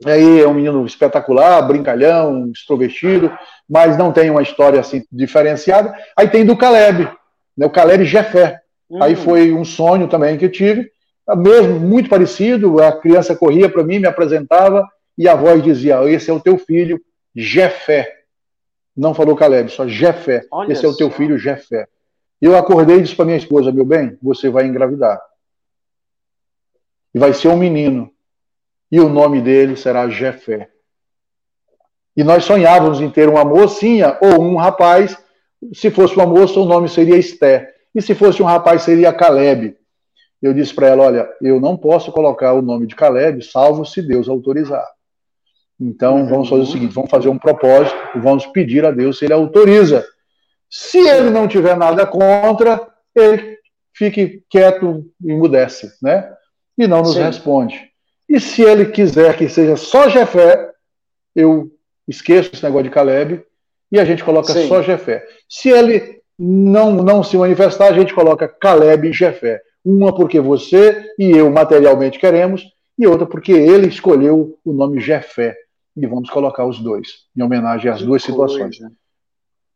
Aí 0.04 0.40
é 0.40 0.48
um 0.48 0.54
menino 0.54 0.84
espetacular, 0.84 1.62
brincalhão, 1.62 2.50
extrovertido, 2.50 3.30
mas 3.68 3.96
não 3.96 4.12
tem 4.12 4.30
uma 4.30 4.42
história 4.42 4.80
assim 4.80 5.04
diferenciada. 5.10 5.94
Aí 6.16 6.28
tem 6.28 6.44
do 6.44 6.56
Caleb, 6.56 7.08
né, 7.56 7.66
o 7.66 7.70
Caleb 7.70 8.04
Jefé. 8.04 8.60
Hum. 8.90 9.02
Aí 9.02 9.14
foi 9.14 9.52
um 9.52 9.64
sonho 9.64 10.08
também 10.08 10.36
que 10.36 10.44
eu 10.44 10.50
tive, 10.50 10.90
mesmo 11.36 11.78
muito 11.78 12.08
parecido. 12.08 12.82
A 12.82 12.92
criança 12.92 13.36
corria 13.36 13.68
para 13.68 13.84
mim, 13.84 13.98
me 13.98 14.06
apresentava 14.06 14.86
e 15.16 15.28
a 15.28 15.34
voz 15.34 15.62
dizia: 15.62 16.02
Esse 16.10 16.30
é 16.30 16.32
o 16.32 16.40
teu 16.40 16.58
filho, 16.58 17.00
Jefé. 17.34 18.12
Não 18.96 19.14
falou 19.14 19.36
Caleb, 19.36 19.70
só 19.70 19.86
Jefé. 19.86 20.44
Olha 20.50 20.72
Esse 20.72 20.84
é 20.84 20.88
o 20.88 20.96
teu 20.96 21.10
filho, 21.10 21.38
Jefé. 21.38 21.86
Eu 22.40 22.56
acordei 22.56 22.98
e 22.98 23.02
disse 23.02 23.16
para 23.16 23.24
minha 23.24 23.38
esposa: 23.38 23.72
Meu 23.72 23.84
bem, 23.84 24.18
você 24.22 24.50
vai 24.50 24.66
engravidar. 24.66 25.20
E 27.14 27.18
vai 27.18 27.32
ser 27.32 27.48
um 27.48 27.56
menino. 27.56 28.13
E 28.94 29.00
o 29.00 29.08
nome 29.08 29.40
dele 29.40 29.74
será 29.74 30.08
Jefé. 30.08 30.68
E 32.16 32.22
nós 32.22 32.44
sonhávamos 32.44 33.00
em 33.00 33.10
ter 33.10 33.28
uma 33.28 33.44
mocinha 33.44 34.16
ou 34.22 34.40
um 34.40 34.54
rapaz. 34.54 35.18
Se 35.72 35.90
fosse 35.90 36.14
uma 36.14 36.24
moça, 36.24 36.60
o 36.60 36.64
nome 36.64 36.88
seria 36.88 37.16
Esté. 37.16 37.74
E 37.92 38.00
se 38.00 38.14
fosse 38.14 38.40
um 38.40 38.46
rapaz, 38.46 38.82
seria 38.82 39.12
Caleb. 39.12 39.76
Eu 40.40 40.54
disse 40.54 40.72
para 40.72 40.86
ela: 40.86 41.06
Olha, 41.06 41.28
eu 41.42 41.60
não 41.60 41.76
posso 41.76 42.12
colocar 42.12 42.52
o 42.52 42.62
nome 42.62 42.86
de 42.86 42.94
Caleb, 42.94 43.42
salvo 43.42 43.84
se 43.84 44.00
Deus 44.00 44.28
autorizar. 44.28 44.86
Então, 45.80 46.28
vamos 46.28 46.48
fazer 46.48 46.62
o 46.62 46.66
seguinte: 46.66 46.94
vamos 46.94 47.10
fazer 47.10 47.28
um 47.28 47.38
propósito, 47.38 47.96
vamos 48.14 48.46
pedir 48.46 48.84
a 48.84 48.92
Deus 48.92 49.18
se 49.18 49.24
ele 49.24 49.34
autoriza. 49.34 50.06
Se 50.70 50.98
ele 50.98 51.30
não 51.30 51.48
tiver 51.48 51.76
nada 51.76 52.06
contra, 52.06 52.80
ele 53.12 53.58
fique 53.92 54.44
quieto 54.48 55.04
e 55.20 55.32
emudece, 55.32 55.90
né? 56.00 56.32
E 56.78 56.86
não 56.86 57.00
nos 57.00 57.14
Sim. 57.14 57.22
responde. 57.22 57.92
E 58.28 58.40
se 58.40 58.62
ele 58.62 58.86
quiser 58.86 59.36
que 59.36 59.48
seja 59.48 59.76
só 59.76 60.08
Jefé, 60.08 60.72
eu 61.34 61.70
esqueço 62.06 62.50
esse 62.52 62.62
negócio 62.62 62.84
de 62.84 62.90
Caleb 62.90 63.44
e 63.90 63.98
a 63.98 64.04
gente 64.04 64.24
coloca 64.24 64.52
Sim. 64.52 64.68
só 64.68 64.82
Jefé. 64.82 65.26
Se 65.48 65.68
ele 65.68 66.20
não, 66.38 66.92
não 66.92 67.22
se 67.22 67.36
manifestar, 67.36 67.88
a 67.88 67.92
gente 67.92 68.14
coloca 68.14 68.48
Caleb 68.48 69.08
e 69.08 69.12
Jefé. 69.12 69.60
Uma 69.84 70.14
porque 70.14 70.40
você 70.40 71.12
e 71.18 71.30
eu 71.30 71.50
materialmente 71.50 72.18
queremos, 72.18 72.64
e 72.98 73.06
outra 73.06 73.26
porque 73.26 73.52
ele 73.52 73.86
escolheu 73.86 74.58
o 74.64 74.72
nome 74.72 75.00
Jefé. 75.00 75.56
E 75.96 76.06
vamos 76.06 76.30
colocar 76.30 76.66
os 76.66 76.80
dois, 76.80 77.08
em 77.36 77.42
homenagem 77.42 77.90
às 77.90 77.98
que 77.98 78.06
duas 78.06 78.24
coisa. 78.24 78.48
situações. 78.48 78.78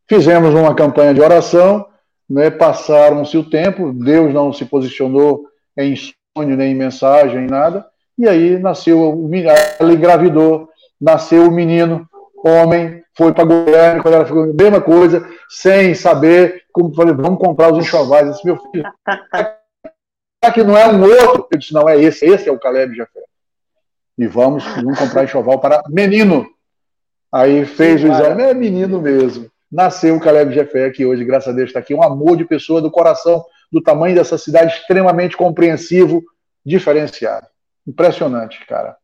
Fizemos 0.09 0.55
uma 0.55 0.75
campanha 0.75 1.15
de 1.15 1.21
oração, 1.21 1.87
né, 2.29 2.51
passaram-se 2.51 3.37
o 3.37 3.49
tempo, 3.49 3.93
Deus 3.93 4.33
não 4.35 4.53
se 4.53 4.65
posicionou 4.65 5.47
em 5.77 5.95
sonho, 5.95 6.57
nem 6.57 6.73
em 6.73 6.75
mensagem, 6.75 7.47
nada, 7.47 7.87
e 8.19 8.29
aí 8.29 8.59
nasceu 8.59 9.31
ela 9.79 9.93
engravidou, 9.93 10.69
nasceu 11.01 11.47
o 11.47 11.51
menino, 11.51 12.09
homem, 12.45 13.03
foi 13.17 13.33
para 13.33 13.45
Goiânia, 13.45 14.03
quando 14.03 14.15
ela 14.15 14.27
ficou 14.27 14.45
a 14.45 14.47
mesma 14.47 14.81
coisa, 14.81 15.27
sem 15.49 15.95
saber, 15.95 16.63
como 16.73 16.95
falei, 16.95 17.15
vamos 17.15 17.39
comprar 17.39 17.73
os 17.73 17.79
enxovais. 17.79 18.27
Eu 18.27 18.33
disse, 18.33 18.47
meu 18.47 18.57
filho, 18.57 18.85
que 20.55 20.63
não 20.63 20.77
é 20.77 20.89
um 20.89 21.03
outro? 21.03 21.49
Eu 21.51 21.59
disse, 21.59 21.75
não, 21.75 21.89
é 21.89 22.01
esse, 22.01 22.27
esse 22.27 22.49
é 22.49 22.53
o 22.53 22.59
Caleb 22.59 22.95
Jafé. 22.97 23.21
E 24.17 24.27
vamos, 24.27 24.65
vamos 24.65 24.99
comprar 24.99 25.25
enxoval 25.25 25.61
para 25.61 25.83
menino. 25.89 26.47
Aí 27.33 27.65
fez 27.65 28.03
o 28.03 28.09
exame, 28.09 28.43
é 28.43 28.55
menino 28.55 29.01
mesmo 29.01 29.51
nasceu 29.71 30.17
o 30.17 30.21
Caleb 30.21 30.53
Jefé, 30.55 30.91
que 30.91 31.05
hoje, 31.05 31.25
graças 31.25 31.53
a 31.53 31.57
Deus, 31.57 31.69
está 31.69 31.81
aqui. 31.81 31.95
Um 31.95 32.03
amor 32.03 32.37
de 32.37 32.45
pessoa 32.45 32.81
do 32.81 32.91
coração, 32.91 33.45
do 33.71 33.83
tamanho 33.83 34.15
dessa 34.15 34.39
cidade, 34.39 34.75
extremamente 34.75 35.37
compreensivo, 35.37 36.23
diferenciado. 36.65 37.47
Impressionante, 37.89 38.67
cara. 38.67 38.97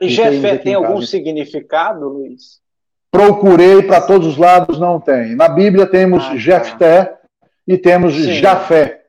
E 0.00 0.08
Jefé 0.08 0.58
tem 0.58 0.74
algum 0.74 1.00
significado, 1.00 2.08
Luiz? 2.08 2.60
Procurei 3.10 3.82
para 3.82 4.00
todos 4.00 4.26
os 4.26 4.36
lados, 4.36 4.78
não 4.78 5.00
tem. 5.00 5.34
Na 5.34 5.48
Bíblia 5.48 5.86
temos 5.86 6.24
ah, 6.24 6.30
tá. 6.30 6.36
Jefté 6.36 7.16
e 7.66 7.78
temos 7.78 8.14
Sim. 8.14 8.34
Jafé, 8.34 9.04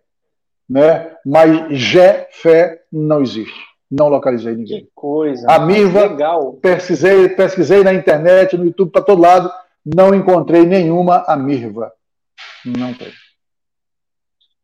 né? 0.69 1.11
mas 1.25 1.77
Jefé 1.77 2.81
não 2.91 3.21
existe. 3.21 3.59
Não 3.91 4.07
localizei 4.07 4.55
ninguém. 4.55 4.85
Que 4.85 4.91
coisa. 4.95 5.45
A 5.49 5.59
Miva, 5.59 6.07
legal. 6.07 6.53
Pesquisei, 6.53 7.29
pesquisei 7.29 7.83
na 7.83 7.93
internet, 7.93 8.57
no 8.57 8.65
YouTube, 8.65 8.91
para 8.91 9.01
todo 9.01 9.21
lado 9.21 9.51
não 9.85 10.15
encontrei 10.15 10.65
nenhuma 10.65 11.23
Amirva. 11.27 11.91
Não 12.65 12.93
tem. 12.93 13.11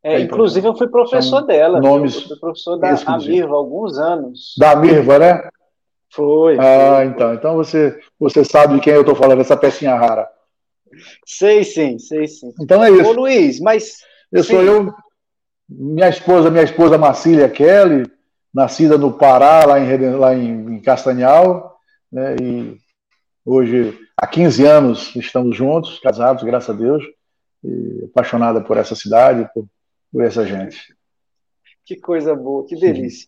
É, 0.03 0.19
inclusive, 0.19 0.67
eu 0.67 0.75
fui 0.75 0.87
professor 0.87 1.39
São 1.39 1.45
dela. 1.45 1.79
Nomes 1.79 2.15
eu 2.15 2.21
fui 2.29 2.39
professor 2.39 2.77
da 2.77 2.89
Amirva 3.05 3.53
há 3.53 3.57
alguns 3.57 3.97
anos. 3.97 4.55
Da 4.57 4.71
Amirva, 4.71 5.19
né? 5.19 5.49
Foi. 6.09 6.57
Ah, 6.59 6.95
foi. 6.97 7.05
então. 7.05 7.33
Então 7.33 7.55
você, 7.55 7.99
você 8.19 8.43
sabe 8.43 8.75
de 8.75 8.81
quem 8.81 8.93
eu 8.93 9.01
estou 9.01 9.15
falando, 9.15 9.41
essa 9.41 9.55
pecinha 9.55 9.95
rara. 9.95 10.27
Sei 11.25 11.63
sim, 11.63 11.99
sei 11.99 12.27
sim. 12.27 12.51
Então 12.59 12.83
é 12.83 12.89
isso. 12.89 13.09
Ô 13.09 13.13
Luiz, 13.13 13.59
mas. 13.59 13.99
Eu 14.31 14.43
sim. 14.43 14.53
sou 14.53 14.61
eu, 14.63 14.93
minha 15.69 16.09
esposa, 16.09 16.49
minha 16.49 16.63
esposa 16.63 16.97
Marcília 16.97 17.47
Kelly, 17.47 18.09
nascida 18.53 18.97
no 18.97 19.13
Pará, 19.13 19.65
lá 19.65 19.79
em, 19.79 20.15
lá 20.15 20.35
em, 20.35 20.75
em 20.75 20.81
Castanhal, 20.81 21.77
né, 22.11 22.35
e 22.41 22.77
hoje 23.45 23.97
há 24.17 24.27
15 24.27 24.65
anos 24.65 25.15
estamos 25.15 25.55
juntos, 25.55 25.99
casados, 25.99 26.43
graças 26.43 26.69
a 26.69 26.77
Deus, 26.77 27.03
e 27.63 28.05
apaixonada 28.05 28.61
por 28.61 28.77
essa 28.77 28.95
cidade, 28.95 29.49
por, 29.53 29.65
por 30.11 30.23
essa 30.23 30.45
gente. 30.45 30.95
Que 31.85 31.95
coisa 31.95 32.35
boa, 32.35 32.65
que 32.65 32.75
delícia. 32.75 33.27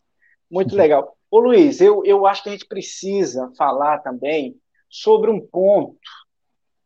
Muito 0.50 0.76
legal. 0.76 1.18
Ô 1.32 1.40
Luiz, 1.40 1.82
eu, 1.82 2.04
eu 2.06 2.26
acho 2.28 2.44
que 2.44 2.50
a 2.50 2.52
gente 2.52 2.68
precisa 2.68 3.52
falar 3.58 4.00
também 4.00 4.56
sobre 4.90 5.32
um 5.32 5.40
ponto 5.40 5.98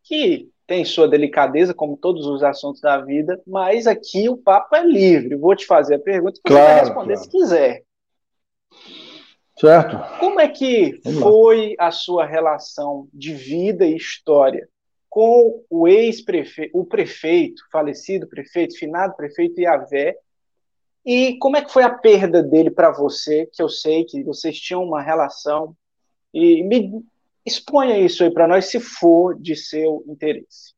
que 0.04 0.50
tem 0.66 0.86
sua 0.86 1.08
delicadeza, 1.08 1.74
como 1.74 1.98
todos 1.98 2.26
os 2.26 2.44
assuntos 2.44 2.82
da 2.82 2.98
vida, 3.00 3.42
mas 3.46 3.88
aqui 3.88 4.30
o 4.30 4.38
papo 4.38 4.76
é 4.76 4.86
livre. 4.86 5.36
Vou 5.36 5.56
te 5.56 5.66
fazer 5.66 5.96
a 5.96 6.00
pergunta 6.00 6.40
e 6.40 6.50
você 6.50 6.54
vai 6.54 6.80
responder 6.80 7.14
claro. 7.14 7.24
se 7.24 7.30
quiser. 7.30 7.84
Certo. 9.60 10.20
Como 10.20 10.40
é 10.40 10.48
que 10.48 11.00
Vamos 11.04 11.20
foi 11.20 11.76
lá. 11.80 11.88
a 11.88 11.92
sua 11.92 12.26
relação 12.26 13.08
de 13.14 13.34
vida 13.34 13.86
e 13.86 13.96
história 13.96 14.70
com 15.18 15.64
o 15.68 15.88
ex-prefeito, 15.88 16.78
o 16.78 16.86
prefeito, 16.86 17.64
falecido 17.72 18.28
prefeito, 18.28 18.78
finado 18.78 19.16
prefeito 19.16 19.60
Iavé, 19.60 20.16
e 21.04 21.40
como 21.40 21.58
é 21.58 21.64
que 21.64 21.74
foi 21.74 21.82
a 21.82 21.90
perda 21.90 22.44
dele 22.44 22.70
para 22.70 22.92
você, 22.92 23.50
que 23.52 23.60
eu 23.60 23.68
sei 23.68 24.06
que 24.06 24.22
vocês 24.22 24.60
tinham 24.60 24.84
uma 24.84 25.02
relação, 25.02 25.76
e 26.32 26.62
me 26.62 27.04
exponha 27.44 27.98
isso 27.98 28.24
aí 28.24 28.30
para 28.30 28.48
nós, 28.48 28.66
se 28.66 28.80
for 28.80 29.34
de 29.34 29.56
seu 29.56 30.04
interesse. 30.08 30.76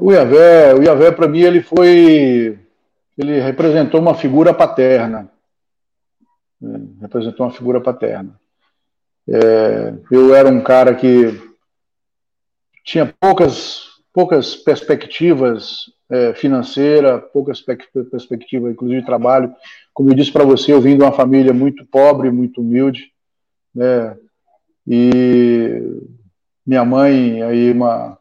O 0.00 0.10
Iavé, 0.10 0.72
o 0.72 0.82
Iavé 0.82 1.12
para 1.12 1.28
mim, 1.28 1.40
ele 1.40 1.60
foi, 1.60 2.58
ele 3.18 3.40
representou 3.40 4.00
uma 4.00 4.14
figura 4.14 4.54
paterna, 4.54 5.30
representou 6.98 7.44
uma 7.44 7.52
figura 7.52 7.78
paterna. 7.78 8.40
É, 9.28 9.94
eu 10.10 10.34
era 10.34 10.48
um 10.48 10.62
cara 10.62 10.94
que 10.94 11.40
tinha 12.84 13.12
poucas, 13.20 13.82
poucas 14.12 14.54
perspectivas 14.54 15.90
é, 16.08 16.32
financeiras, 16.34 17.22
poucas 17.32 17.60
perspectivas, 17.60 18.72
inclusive 18.72 19.00
de 19.00 19.06
trabalho. 19.06 19.52
Como 19.92 20.10
eu 20.10 20.14
disse 20.14 20.30
para 20.30 20.44
você, 20.44 20.72
eu 20.72 20.80
vim 20.80 20.96
de 20.96 21.02
uma 21.02 21.12
família 21.12 21.52
muito 21.52 21.84
pobre, 21.86 22.30
muito 22.30 22.60
humilde, 22.60 23.10
né? 23.74 24.16
E 24.86 25.82
minha 26.64 26.84
mãe, 26.84 27.42
aí 27.42 27.72
uma 27.72 28.18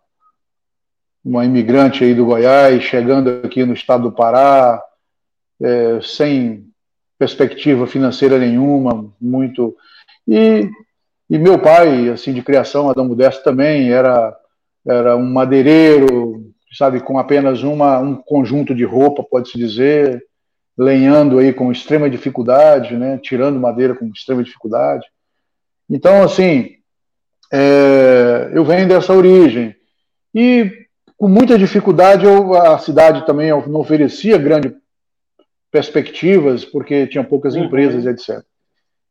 uma 1.26 1.44
imigrante 1.44 2.04
aí 2.04 2.14
do 2.14 2.26
Goiás, 2.26 2.84
chegando 2.84 3.42
aqui 3.44 3.66
no 3.66 3.74
estado 3.74 4.04
do 4.04 4.12
Pará, 4.12 4.80
é, 5.60 6.00
sem 6.02 6.68
perspectiva 7.18 7.88
financeira 7.88 8.38
nenhuma, 8.38 9.12
muito. 9.20 9.76
E, 10.28 10.70
e 11.30 11.38
meu 11.38 11.58
pai, 11.58 12.10
assim, 12.10 12.34
de 12.34 12.42
criação, 12.42 12.90
Adão 12.90 13.08
Modesto 13.08 13.44
também, 13.44 13.92
era, 13.92 14.36
era 14.86 15.16
um 15.16 15.26
madeireiro, 15.26 16.54
sabe, 16.72 17.00
com 17.00 17.18
apenas 17.18 17.64
uma, 17.64 18.00
um 18.00 18.16
conjunto 18.16 18.76
de 18.76 18.84
roupa, 18.84 19.24
pode-se 19.24 19.58
dizer, 19.58 20.24
lenhando 20.78 21.40
aí 21.40 21.54
com 21.54 21.72
extrema 21.72 22.10
dificuldade, 22.10 22.96
né, 22.96 23.18
tirando 23.18 23.60
madeira 23.60 23.96
com 23.96 24.06
extrema 24.08 24.44
dificuldade. 24.44 25.06
Então, 25.90 26.22
assim, 26.24 26.76
é, 27.52 28.52
eu 28.54 28.64
venho 28.66 28.88
dessa 28.88 29.14
origem. 29.14 29.76
E 30.34 30.86
com 31.18 31.28
muita 31.28 31.58
dificuldade, 31.58 32.26
eu, 32.26 32.54
a 32.56 32.78
cidade 32.78 33.26
também 33.26 33.50
não 33.50 33.80
oferecia 33.80 34.38
grande 34.38 34.76
perspectivas, 35.72 36.64
porque 36.64 37.08
tinha 37.08 37.24
poucas 37.24 37.56
uhum. 37.56 37.66
empresas, 37.66 38.06
etc. 38.06 38.44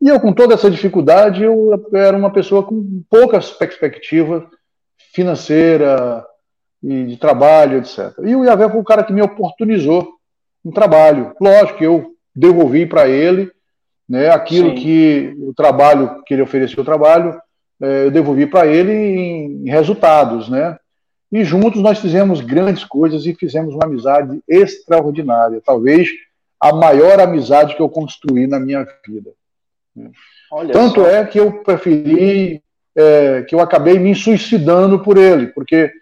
E 0.00 0.08
eu, 0.08 0.20
com 0.20 0.32
toda 0.32 0.54
essa 0.54 0.70
dificuldade, 0.70 1.42
eu 1.42 1.88
era 1.94 2.16
uma 2.16 2.32
pessoa 2.32 2.62
com 2.62 3.02
poucas 3.08 3.50
perspectivas 3.50 4.42
financeira 5.12 6.24
e 6.82 7.04
de 7.04 7.16
trabalho, 7.16 7.78
etc. 7.78 8.12
E 8.24 8.36
o 8.36 8.44
Iavé 8.44 8.68
foi 8.68 8.80
o 8.80 8.84
cara 8.84 9.04
que 9.04 9.12
me 9.12 9.22
oportunizou 9.22 10.08
um 10.64 10.70
trabalho. 10.70 11.34
Lógico 11.40 11.78
que 11.78 11.84
eu 11.84 12.14
devolvi 12.34 12.84
para 12.84 13.08
ele 13.08 13.50
né, 14.08 14.28
aquilo 14.28 14.70
Sim. 14.70 14.74
que 14.76 15.36
o 15.38 15.54
trabalho 15.54 16.22
que 16.26 16.34
ele 16.34 16.42
ofereceu 16.42 16.82
o 16.82 16.84
trabalho, 16.84 17.40
é, 17.80 18.06
eu 18.06 18.10
devolvi 18.10 18.46
para 18.46 18.66
ele 18.66 18.92
em 18.92 19.68
resultados, 19.68 20.48
né? 20.48 20.76
E 21.32 21.42
juntos 21.42 21.82
nós 21.82 21.98
fizemos 21.98 22.40
grandes 22.40 22.84
coisas 22.84 23.26
e 23.26 23.34
fizemos 23.34 23.74
uma 23.74 23.86
amizade 23.86 24.40
extraordinária. 24.46 25.60
Talvez 25.64 26.08
a 26.60 26.72
maior 26.72 27.18
amizade 27.18 27.74
que 27.74 27.82
eu 27.82 27.88
construí 27.88 28.46
na 28.46 28.60
minha 28.60 28.86
vida. 29.06 29.30
Olha 30.50 30.72
Tanto 30.72 31.00
só. 31.00 31.06
é 31.06 31.24
que 31.24 31.38
eu 31.38 31.62
preferi, 31.62 32.62
é, 32.96 33.42
que 33.42 33.54
eu 33.54 33.60
acabei 33.60 33.98
me 33.98 34.14
suicidando 34.14 34.98
por 35.00 35.16
ele, 35.16 35.48
porque 35.48 35.92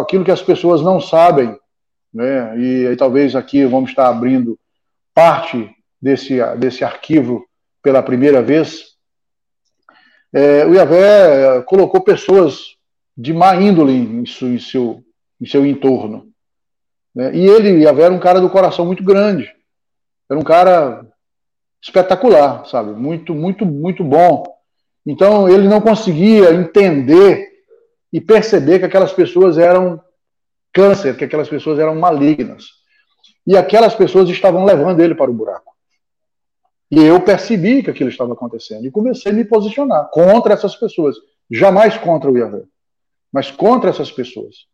aquilo 0.00 0.24
que 0.24 0.30
as 0.30 0.42
pessoas 0.42 0.82
não 0.82 1.00
sabem, 1.00 1.56
né, 2.12 2.58
e 2.58 2.86
aí 2.88 2.96
talvez 2.96 3.36
aqui 3.36 3.64
vamos 3.64 3.90
estar 3.90 4.08
abrindo 4.08 4.58
parte 5.14 5.70
desse, 6.00 6.38
desse 6.56 6.84
arquivo 6.84 7.46
pela 7.82 8.02
primeira 8.02 8.42
vez, 8.42 8.96
é, 10.32 10.66
o 10.66 10.74
Iavé 10.74 11.62
colocou 11.62 12.00
pessoas 12.00 12.76
de 13.16 13.32
má 13.32 13.56
índole 13.56 13.92
em, 13.92 14.22
em, 14.22 14.58
seu, 14.58 15.02
em 15.40 15.46
seu 15.46 15.64
entorno. 15.64 16.28
Né? 17.14 17.34
E 17.34 17.46
ele, 17.46 17.82
Iavé, 17.82 18.02
era 18.02 18.14
um 18.14 18.20
cara 18.20 18.40
do 18.40 18.50
coração 18.50 18.84
muito 18.84 19.02
grande. 19.02 19.52
Era 20.30 20.38
um 20.38 20.44
cara 20.44 21.06
espetacular, 21.82 22.66
sabe? 22.66 22.92
Muito, 22.92 23.34
muito, 23.34 23.64
muito 23.64 24.04
bom. 24.04 24.44
Então 25.06 25.48
ele 25.48 25.68
não 25.68 25.80
conseguia 25.80 26.52
entender 26.52 27.48
e 28.12 28.20
perceber 28.20 28.78
que 28.78 28.84
aquelas 28.84 29.12
pessoas 29.12 29.58
eram 29.58 30.00
câncer, 30.72 31.16
que 31.16 31.24
aquelas 31.24 31.48
pessoas 31.48 31.78
eram 31.78 31.94
malignas. 31.94 32.64
E 33.46 33.56
aquelas 33.56 33.94
pessoas 33.94 34.28
estavam 34.28 34.64
levando 34.64 35.00
ele 35.00 35.14
para 35.14 35.30
o 35.30 35.34
buraco. 35.34 35.74
E 36.90 37.02
eu 37.02 37.20
percebi 37.20 37.82
que 37.82 37.90
aquilo 37.90 38.08
estava 38.08 38.32
acontecendo 38.32 38.86
e 38.86 38.90
comecei 38.90 39.32
a 39.32 39.34
me 39.34 39.44
posicionar 39.44 40.08
contra 40.10 40.54
essas 40.54 40.74
pessoas. 40.76 41.16
Jamais 41.50 41.96
contra 41.96 42.30
o 42.30 42.36
Yahvé, 42.36 42.64
mas 43.32 43.50
contra 43.50 43.90
essas 43.90 44.10
pessoas. 44.10 44.66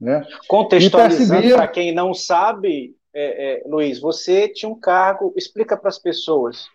Né? 0.00 0.26
Contextualizando, 0.46 1.54
para 1.54 1.68
quem 1.68 1.92
não 1.92 2.14
sabe, 2.14 2.94
é, 3.20 3.24
é, 3.24 3.62
Luiz, 3.66 3.98
você 3.98 4.46
tinha 4.48 4.70
um 4.70 4.78
cargo, 4.78 5.32
explica 5.36 5.76
para 5.76 5.88
as 5.88 5.98
pessoas. 5.98 6.68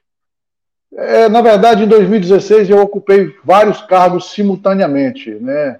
É, 0.94 1.30
na 1.30 1.42
verdade, 1.42 1.84
em 1.84 1.88
2016 1.88 2.70
eu 2.70 2.82
ocupei 2.82 3.34
vários 3.46 3.82
cargos 3.82 4.32
simultaneamente. 4.32 5.32
Né? 5.36 5.80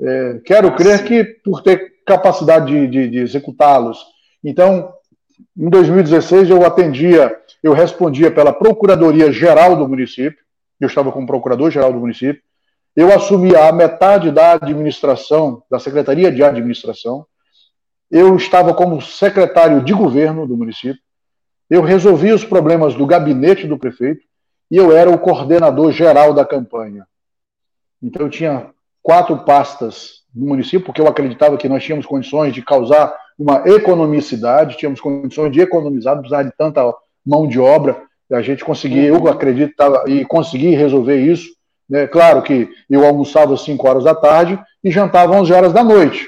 É, 0.00 0.40
quero 0.44 0.68
ah, 0.68 0.76
crer 0.76 0.98
sim. 0.98 1.04
que 1.04 1.24
por 1.24 1.62
ter 1.62 1.94
capacidade 2.06 2.66
de, 2.66 2.86
de, 2.86 3.10
de 3.10 3.18
executá-los. 3.18 3.98
Então, 4.42 4.92
em 5.56 5.68
2016 5.68 6.48
eu 6.48 6.64
atendia, 6.64 7.36
eu 7.60 7.72
respondia 7.72 8.30
pela 8.30 8.52
Procuradoria 8.52 9.32
Geral 9.32 9.74
do 9.74 9.88
município, 9.88 10.38
eu 10.80 10.86
estava 10.86 11.10
como 11.10 11.26
Procurador 11.26 11.72
Geral 11.72 11.92
do 11.92 11.98
município, 11.98 12.40
eu 12.94 13.12
assumia 13.12 13.68
a 13.68 13.72
metade 13.72 14.30
da 14.30 14.52
administração, 14.52 15.62
da 15.68 15.80
Secretaria 15.80 16.30
de 16.30 16.42
Administração, 16.42 17.26
eu 18.10 18.36
estava 18.36 18.72
como 18.74 19.00
secretário 19.00 19.84
de 19.84 19.92
governo 19.92 20.46
do 20.46 20.56
município, 20.56 21.00
eu 21.68 21.82
resolvia 21.82 22.34
os 22.34 22.44
problemas 22.44 22.94
do 22.94 23.06
gabinete 23.06 23.66
do 23.66 23.78
prefeito 23.78 24.22
e 24.70 24.76
eu 24.76 24.96
era 24.96 25.10
o 25.10 25.18
coordenador 25.18 25.92
geral 25.92 26.32
da 26.32 26.44
campanha. 26.44 27.06
Então 28.02 28.26
eu 28.26 28.30
tinha 28.30 28.70
quatro 29.02 29.38
pastas 29.38 30.22
no 30.34 30.46
município, 30.46 30.86
porque 30.86 31.00
eu 31.00 31.08
acreditava 31.08 31.56
que 31.56 31.68
nós 31.68 31.82
tínhamos 31.82 32.06
condições 32.06 32.54
de 32.54 32.62
causar 32.62 33.14
uma 33.38 33.62
economicidade, 33.66 34.76
tínhamos 34.76 35.00
condições 35.00 35.52
de 35.52 35.60
economizar, 35.60 36.16
precisar 36.16 36.42
de 36.42 36.52
tanta 36.56 36.82
mão 37.24 37.46
de 37.46 37.58
obra, 37.58 38.02
a 38.30 38.42
gente 38.42 38.64
conseguia, 38.64 39.04
eu 39.04 39.26
acredito, 39.28 39.74
e 40.06 40.24
consegui 40.24 40.70
resolver 40.70 41.16
isso. 41.16 41.48
Né? 41.88 42.06
Claro 42.06 42.42
que 42.42 42.68
eu 42.90 43.06
almoçava 43.06 43.54
às 43.54 43.62
5 43.62 43.88
horas 43.88 44.04
da 44.04 44.14
tarde 44.14 44.58
e 44.84 44.90
jantava 44.90 45.34
às 45.34 45.40
11 45.42 45.52
horas 45.52 45.72
da 45.72 45.82
noite. 45.82 46.26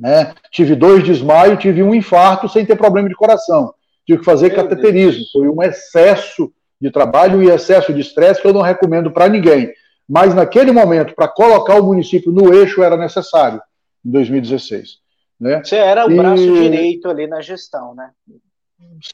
Né? 0.00 0.32
Tive 0.50 0.74
dois 0.74 1.04
desmaios, 1.04 1.60
tive 1.60 1.82
um 1.82 1.94
infarto 1.94 2.48
sem 2.48 2.64
ter 2.64 2.74
problema 2.74 3.08
de 3.08 3.14
coração. 3.14 3.74
Tive 4.06 4.20
que 4.20 4.24
fazer 4.24 4.48
Meu 4.48 4.56
cateterismo. 4.56 5.18
Deus. 5.18 5.30
Foi 5.30 5.48
um 5.48 5.62
excesso 5.62 6.50
de 6.80 6.90
trabalho 6.90 7.42
e 7.42 7.50
excesso 7.50 7.92
de 7.92 8.00
estresse 8.00 8.40
que 8.40 8.48
eu 8.48 8.54
não 8.54 8.62
recomendo 8.62 9.10
para 9.10 9.28
ninguém. 9.28 9.70
Mas 10.08 10.34
naquele 10.34 10.72
momento, 10.72 11.14
para 11.14 11.28
colocar 11.28 11.74
o 11.74 11.84
município 11.84 12.32
no 12.32 12.52
eixo, 12.52 12.82
era 12.82 12.96
necessário, 12.96 13.60
em 14.04 14.10
2016. 14.10 14.98
Né? 15.38 15.62
Você 15.62 15.76
era 15.76 16.06
o 16.06 16.10
e... 16.10 16.16
braço 16.16 16.42
direito 16.42 17.08
ali 17.08 17.26
na 17.26 17.42
gestão, 17.42 17.94
né? 17.94 18.10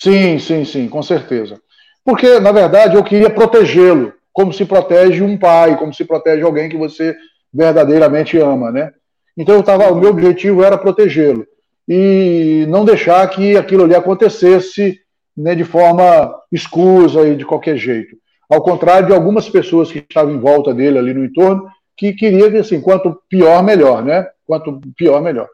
Sim, 0.00 0.38
sim, 0.38 0.64
sim, 0.64 0.88
com 0.88 1.02
certeza. 1.02 1.60
Porque, 2.04 2.38
na 2.38 2.52
verdade, 2.52 2.94
eu 2.94 3.02
queria 3.02 3.28
protegê-lo, 3.28 4.14
como 4.32 4.52
se 4.52 4.64
protege 4.64 5.22
um 5.22 5.36
pai, 5.36 5.76
como 5.76 5.92
se 5.92 6.04
protege 6.04 6.42
alguém 6.42 6.68
que 6.68 6.76
você 6.76 7.16
verdadeiramente 7.52 8.38
ama, 8.38 8.70
né? 8.70 8.92
Então 9.36 9.56
eu 9.56 9.62
tava, 9.62 9.92
o 9.92 9.96
meu 9.96 10.10
objetivo 10.10 10.64
era 10.64 10.78
protegê-lo 10.78 11.46
e 11.88 12.66
não 12.68 12.84
deixar 12.84 13.28
que 13.28 13.56
aquilo 13.56 13.84
ali 13.84 13.94
acontecesse 13.94 14.98
né, 15.36 15.54
de 15.54 15.64
forma 15.64 16.34
escusa 16.50 17.26
e 17.28 17.36
de 17.36 17.44
qualquer 17.44 17.76
jeito. 17.76 18.16
Ao 18.48 18.62
contrário 18.62 19.08
de 19.08 19.14
algumas 19.14 19.48
pessoas 19.48 19.92
que 19.92 19.98
estavam 19.98 20.32
em 20.32 20.40
volta 20.40 20.72
dele 20.72 20.98
ali 20.98 21.12
no 21.12 21.24
entorno, 21.24 21.68
que 21.96 22.12
queria 22.12 22.50
que, 22.50 22.58
assim, 22.58 22.80
quanto 22.80 23.20
pior, 23.28 23.62
melhor, 23.62 24.04
né? 24.04 24.26
Quanto 24.46 24.80
pior, 24.96 25.20
melhor. 25.20 25.48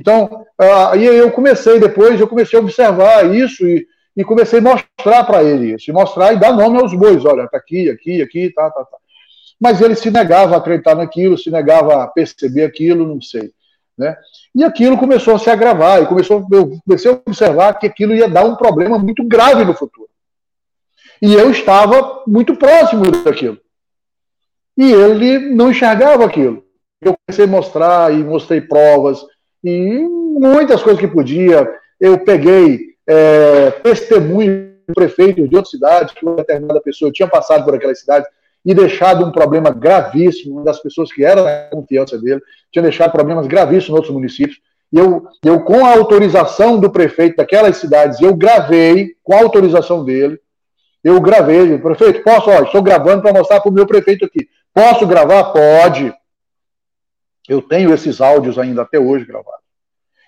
Então, 0.00 0.44
aí 0.58 1.04
eu 1.04 1.30
comecei 1.30 1.80
depois, 1.80 2.20
eu 2.20 2.28
comecei 2.28 2.58
a 2.58 2.62
observar 2.62 3.34
isso 3.34 3.66
e, 3.66 3.86
e 4.16 4.24
comecei 4.24 4.60
a 4.60 4.62
mostrar 4.62 5.24
para 5.24 5.42
ele 5.42 5.74
isso, 5.74 5.92
mostrar 5.92 6.32
e 6.32 6.38
dar 6.38 6.52
nome 6.52 6.80
aos 6.80 6.94
bois, 6.94 7.24
olha, 7.24 7.48
tá 7.48 7.58
aqui, 7.58 7.90
aqui, 7.90 8.22
aqui, 8.22 8.50
tá, 8.50 8.70
tá, 8.70 8.84
tá. 8.84 8.96
Mas 9.60 9.80
ele 9.80 9.94
se 9.94 10.10
negava 10.10 10.54
a 10.54 10.58
acreditar 10.58 10.94
naquilo, 10.94 11.36
se 11.36 11.50
negava 11.50 12.02
a 12.02 12.06
perceber 12.06 12.64
aquilo, 12.64 13.06
não 13.06 13.20
sei. 13.20 13.52
Né? 13.96 14.16
E 14.54 14.62
aquilo 14.62 14.96
começou 14.96 15.34
a 15.34 15.38
se 15.38 15.50
agravar, 15.50 16.02
e 16.02 16.06
começou, 16.06 16.46
eu 16.52 16.78
comecei 16.86 17.10
a 17.10 17.14
observar 17.14 17.74
que 17.74 17.86
aquilo 17.86 18.14
ia 18.14 18.28
dar 18.28 18.44
um 18.44 18.54
problema 18.54 18.98
muito 18.98 19.24
grave 19.24 19.64
no 19.64 19.74
futuro. 19.74 20.08
E 21.20 21.34
eu 21.34 21.50
estava 21.50 22.22
muito 22.26 22.54
próximo 22.54 23.10
daquilo. 23.10 23.58
E 24.76 24.92
ele 24.92 25.52
não 25.52 25.70
enxergava 25.70 26.24
aquilo. 26.24 26.64
Eu 27.00 27.16
comecei 27.26 27.44
a 27.44 27.48
mostrar 27.48 28.14
e 28.14 28.22
mostrei 28.22 28.60
provas 28.60 29.24
e 29.64 29.98
muitas 30.38 30.80
coisas 30.80 31.00
que 31.00 31.08
podia. 31.08 31.68
Eu 32.00 32.18
peguei 32.18 32.94
é, 33.04 33.70
testemunho 33.82 34.72
do 34.86 34.94
prefeito 34.94 35.48
de 35.48 35.56
outra 35.56 35.70
cidade, 35.70 36.14
que 36.14 36.24
uma 36.24 36.36
determinada 36.36 36.80
pessoa 36.80 37.10
tinha 37.10 37.28
passado 37.28 37.64
por 37.64 37.74
aquela 37.74 37.94
cidade 37.94 38.26
e 38.64 38.74
deixado 38.74 39.24
um 39.24 39.32
problema 39.32 39.70
gravíssimo, 39.70 40.64
das 40.64 40.80
pessoas 40.80 41.12
que 41.12 41.24
era 41.24 41.42
da 41.42 41.68
confiança 41.70 42.18
dele, 42.18 42.40
tinha 42.70 42.82
deixado 42.82 43.12
problemas 43.12 43.46
gravíssimos 43.46 43.88
em 43.88 43.94
outros 43.94 44.12
municípios. 44.12 44.58
E 44.92 44.98
eu, 44.98 45.26
eu, 45.44 45.60
com 45.60 45.84
a 45.84 45.92
autorização 45.92 46.78
do 46.80 46.90
prefeito 46.90 47.36
daquelas 47.36 47.76
cidades, 47.76 48.20
eu 48.20 48.34
gravei, 48.34 49.14
com 49.22 49.34
a 49.34 49.40
autorização 49.40 50.04
dele, 50.04 50.38
eu 51.04 51.20
gravei, 51.20 51.78
prefeito, 51.78 52.22
posso, 52.22 52.50
ó, 52.50 52.62
estou 52.62 52.82
gravando 52.82 53.22
para 53.22 53.32
mostrar 53.32 53.60
para 53.60 53.70
o 53.70 53.74
meu 53.74 53.86
prefeito 53.86 54.24
aqui. 54.24 54.48
Posso 54.74 55.06
gravar? 55.06 55.44
Pode. 55.52 56.12
Eu 57.48 57.62
tenho 57.62 57.94
esses 57.94 58.20
áudios 58.20 58.58
ainda 58.58 58.82
até 58.82 58.98
hoje 58.98 59.24
gravados. 59.24 59.60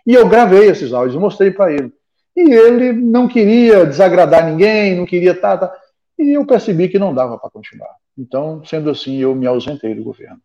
E 0.06 0.14
eu 0.14 0.28
gravei 0.28 0.68
esses 0.68 0.92
áudios, 0.92 1.20
mostrei 1.20 1.50
para 1.50 1.72
ele. 1.72 1.92
E 2.36 2.52
ele 2.52 2.92
não 2.92 3.28
queria 3.28 3.84
desagradar 3.84 4.46
ninguém, 4.46 4.96
não 4.96 5.04
queria 5.04 5.34
tá, 5.34 5.58
tá. 5.58 5.72
E 6.18 6.36
eu 6.36 6.46
percebi 6.46 6.88
que 6.88 6.98
não 6.98 7.14
dava 7.14 7.38
para 7.38 7.50
continuar. 7.50 7.94
Então, 8.20 8.62
sendo 8.66 8.90
assim, 8.90 9.16
eu 9.16 9.34
me 9.34 9.46
ausentei 9.46 9.94
do 9.94 10.04
governo. 10.04 10.38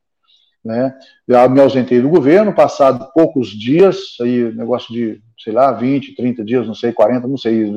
Né? 0.63 0.97
Me 1.27 1.59
ausentei 1.59 2.01
do 2.01 2.07
governo, 2.07 2.53
passado 2.53 3.11
poucos 3.13 3.49
dias, 3.49 4.15
aí 4.21 4.51
negócio 4.53 4.93
de, 4.93 5.21
sei 5.37 5.51
lá, 5.51 5.73
20, 5.73 6.15
30 6.15 6.43
dias, 6.45 6.65
não 6.65 6.73
sei, 6.73 6.93
40, 6.93 7.27
não 7.27 7.37
sei 7.37 7.69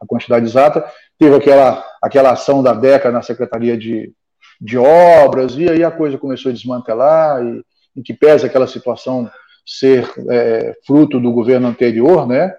a 0.00 0.06
quantidade 0.06 0.44
exata, 0.44 0.84
teve 1.16 1.36
aquela, 1.36 1.84
aquela 2.02 2.32
ação 2.32 2.62
da 2.62 2.74
DECA 2.74 3.12
na 3.12 3.22
Secretaria 3.22 3.78
de, 3.78 4.12
de 4.60 4.76
Obras, 4.76 5.56
e 5.56 5.70
aí 5.70 5.84
a 5.84 5.90
coisa 5.90 6.18
começou 6.18 6.50
a 6.50 6.54
desmantelar, 6.54 7.42
e, 7.44 7.64
em 7.96 8.02
que 8.02 8.12
pesa 8.12 8.48
aquela 8.48 8.66
situação 8.66 9.30
ser 9.64 10.12
é, 10.28 10.74
fruto 10.84 11.20
do 11.20 11.32
governo 11.32 11.68
anterior, 11.68 12.26
né? 12.26 12.54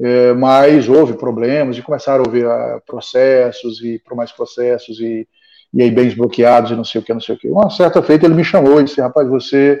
É, 0.00 0.32
mas 0.32 0.88
houve 0.88 1.14
problemas 1.14 1.76
e 1.76 1.82
começaram 1.82 2.24
a 2.24 2.28
haver 2.28 2.46
uh, 2.46 2.80
processos 2.84 3.80
e 3.80 4.00
mais 4.14 4.32
processos 4.32 4.98
e, 4.98 5.28
e 5.74 5.82
aí 5.82 5.90
bens 5.90 6.14
bloqueados 6.14 6.70
e 6.70 6.76
não 6.76 6.84
sei 6.84 7.00
o 7.00 7.04
que, 7.04 7.12
não 7.12 7.20
sei 7.20 7.34
o 7.34 7.38
que. 7.38 7.48
Uma 7.48 7.68
certa 7.68 8.00
feita 8.00 8.24
ele 8.24 8.34
me 8.34 8.44
chamou 8.44 8.80
e 8.80 8.84
disse, 8.84 9.00
rapaz, 9.00 9.28
você 9.28 9.80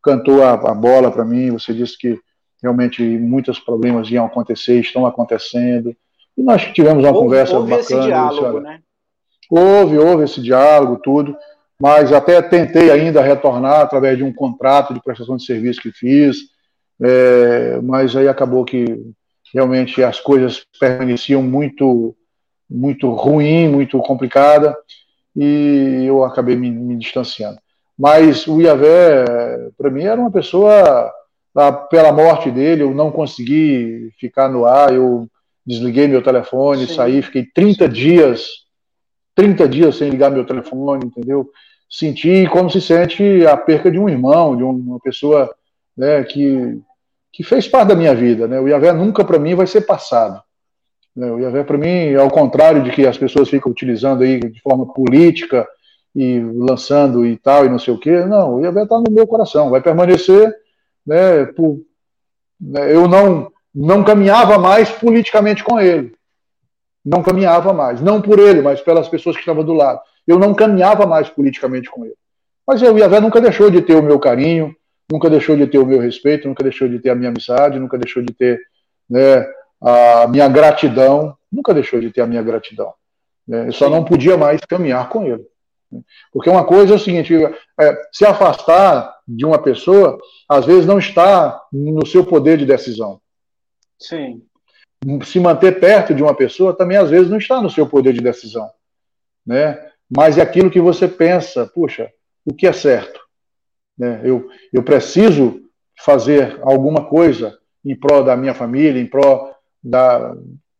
cantou 0.00 0.42
a, 0.42 0.52
a 0.52 0.74
bola 0.74 1.10
para 1.10 1.24
mim, 1.24 1.50
você 1.50 1.74
disse 1.74 1.98
que 1.98 2.16
realmente 2.62 3.02
muitos 3.02 3.58
problemas 3.58 4.08
iam 4.08 4.24
acontecer, 4.24 4.78
estão 4.78 5.04
acontecendo, 5.04 5.94
e 6.38 6.42
nós 6.42 6.64
tivemos 6.66 7.02
uma 7.02 7.10
houve, 7.10 7.24
conversa 7.24 7.58
houve 7.58 7.70
bacana. 7.70 8.00
Esse 8.00 8.08
diálogo, 8.08 8.60
né? 8.60 8.80
Houve, 9.50 9.98
houve 9.98 10.24
esse 10.24 10.40
diálogo, 10.40 11.00
tudo, 11.02 11.36
mas 11.78 12.12
até 12.12 12.40
tentei 12.40 12.90
ainda 12.92 13.20
retornar 13.20 13.80
através 13.80 14.16
de 14.16 14.22
um 14.22 14.32
contrato 14.32 14.94
de 14.94 15.02
prestação 15.02 15.36
de 15.36 15.44
serviço 15.44 15.82
que 15.82 15.90
fiz, 15.90 16.36
é, 17.02 17.80
mas 17.82 18.14
aí 18.14 18.28
acabou 18.28 18.64
que 18.64 19.02
realmente 19.52 20.02
as 20.04 20.20
coisas 20.20 20.64
permaneciam 20.78 21.42
muito, 21.42 22.14
muito 22.70 23.10
ruim, 23.10 23.68
muito 23.68 23.98
complicada, 23.98 24.76
e 25.34 26.04
eu 26.06 26.24
acabei 26.24 26.56
me, 26.56 26.70
me 26.70 26.96
distanciando. 26.96 27.58
Mas 27.98 28.46
o 28.46 28.60
Iavé, 28.60 29.70
para 29.76 29.90
mim, 29.90 30.04
era 30.04 30.20
uma 30.20 30.30
pessoa, 30.30 31.12
pela 31.90 32.12
morte 32.12 32.50
dele, 32.50 32.82
eu 32.82 32.94
não 32.94 33.10
consegui 33.10 34.10
ficar 34.18 34.48
no 34.48 34.64
ar, 34.64 34.92
eu 34.94 35.28
desliguei 35.64 36.08
meu 36.08 36.22
telefone, 36.22 36.86
Sim. 36.86 36.94
saí, 36.94 37.22
fiquei 37.22 37.44
30 37.44 37.88
dias, 37.88 38.46
30 39.34 39.68
dias 39.68 39.96
sem 39.96 40.10
ligar 40.10 40.30
meu 40.30 40.44
telefone, 40.44 41.06
entendeu? 41.06 41.50
Senti 41.88 42.48
como 42.48 42.70
se 42.70 42.80
sente 42.80 43.46
a 43.46 43.56
perca 43.56 43.90
de 43.90 43.98
um 43.98 44.08
irmão, 44.08 44.56
de 44.56 44.62
uma 44.62 44.98
pessoa 44.98 45.54
né, 45.96 46.24
que, 46.24 46.80
que 47.30 47.44
fez 47.44 47.68
parte 47.68 47.88
da 47.88 47.94
minha 47.94 48.14
vida. 48.14 48.48
Né? 48.48 48.58
O 48.58 48.66
Iavé 48.66 48.92
nunca 48.92 49.24
para 49.24 49.38
mim 49.38 49.54
vai 49.54 49.66
ser 49.66 49.82
passado. 49.82 50.42
Né? 51.14 51.30
O 51.30 51.38
Iavé 51.38 51.62
para 51.64 51.78
mim, 51.78 52.14
ao 52.14 52.30
contrário 52.30 52.82
de 52.82 52.90
que 52.90 53.06
as 53.06 53.18
pessoas 53.18 53.48
ficam 53.48 53.70
utilizando 53.70 54.22
aí 54.22 54.40
de 54.40 54.60
forma 54.60 54.92
política 54.92 55.68
e 56.14 56.40
lançando 56.40 57.24
e 57.24 57.36
tal 57.36 57.64
e 57.64 57.68
não 57.68 57.78
sei 57.78 57.94
o 57.94 57.98
quê, 57.98 58.24
não, 58.24 58.56
o 58.56 58.60
Iavé 58.60 58.82
está 58.82 58.98
no 58.98 59.10
meu 59.10 59.26
coração, 59.26 59.70
vai 59.70 59.80
permanecer, 59.80 60.54
né, 61.06 61.46
por, 61.46 61.80
né, 62.60 62.94
eu 62.94 63.08
não 63.08 63.50
não 63.74 64.04
caminhava 64.04 64.58
mais 64.58 64.90
politicamente 64.90 65.64
com 65.64 65.80
ele. 65.80 66.12
Não 67.04 67.22
caminhava 67.22 67.72
mais. 67.72 68.00
Não 68.00 68.20
por 68.20 68.38
ele, 68.38 68.60
mas 68.60 68.80
pelas 68.80 69.08
pessoas 69.08 69.34
que 69.34 69.40
estavam 69.40 69.64
do 69.64 69.72
lado. 69.72 70.00
Eu 70.26 70.38
não 70.38 70.54
caminhava 70.54 71.06
mais 71.06 71.28
politicamente 71.30 71.90
com 71.90 72.04
ele. 72.04 72.14
Mas 72.66 72.82
o 72.82 72.98
Iavé 72.98 73.18
nunca 73.18 73.40
deixou 73.40 73.70
de 73.70 73.80
ter 73.80 73.94
o 73.94 74.02
meu 74.02 74.20
carinho, 74.20 74.74
nunca 75.10 75.28
deixou 75.28 75.56
de 75.56 75.66
ter 75.66 75.78
o 75.78 75.86
meu 75.86 75.98
respeito, 75.98 76.46
nunca 76.46 76.62
deixou 76.62 76.88
de 76.88 76.98
ter 76.98 77.10
a 77.10 77.14
minha 77.14 77.30
amizade, 77.30 77.78
nunca 77.78 77.98
deixou 77.98 78.22
de 78.22 78.32
ter 78.32 78.60
né, 79.08 79.44
a 79.82 80.26
minha 80.28 80.48
gratidão, 80.48 81.36
nunca 81.50 81.74
deixou 81.74 82.00
de 82.00 82.10
ter 82.10 82.20
a 82.20 82.26
minha 82.26 82.42
gratidão. 82.42 82.94
Né? 83.46 83.68
Eu 83.68 83.72
só 83.72 83.90
não 83.90 84.04
podia 84.04 84.36
mais 84.36 84.60
caminhar 84.60 85.08
com 85.08 85.24
ele. 85.24 85.44
Porque 86.32 86.48
uma 86.48 86.64
coisa 86.64 86.94
é 86.94 86.96
o 86.96 87.00
seguinte: 87.00 87.34
é, 87.78 88.02
se 88.12 88.24
afastar 88.24 89.14
de 89.26 89.44
uma 89.44 89.58
pessoa, 89.58 90.18
às 90.48 90.64
vezes 90.64 90.86
não 90.86 90.98
está 90.98 91.60
no 91.72 92.06
seu 92.06 92.24
poder 92.24 92.56
de 92.56 92.64
decisão. 92.64 93.20
Sim. 93.98 94.42
Se 95.24 95.38
manter 95.40 95.80
perto 95.80 96.14
de 96.14 96.22
uma 96.22 96.34
pessoa 96.34 96.76
também 96.76 96.96
às 96.96 97.10
vezes 97.10 97.28
não 97.28 97.38
está 97.38 97.60
no 97.60 97.68
seu 97.68 97.86
poder 97.88 98.12
de 98.12 98.20
decisão, 98.20 98.70
né? 99.44 99.90
Mas 100.14 100.38
é 100.38 100.42
aquilo 100.42 100.70
que 100.70 100.80
você 100.80 101.08
pensa, 101.08 101.66
puxa, 101.66 102.10
o 102.44 102.54
que 102.54 102.66
é 102.66 102.72
certo? 102.72 103.20
Né? 103.98 104.20
Eu, 104.22 104.48
eu 104.72 104.82
preciso 104.82 105.62
fazer 105.98 106.58
alguma 106.62 107.06
coisa 107.06 107.58
em 107.84 107.98
prol 107.98 108.22
da 108.22 108.36
minha 108.36 108.54
família, 108.54 109.00
em 109.00 109.06
prol 109.06 109.51
da, 109.82 110.34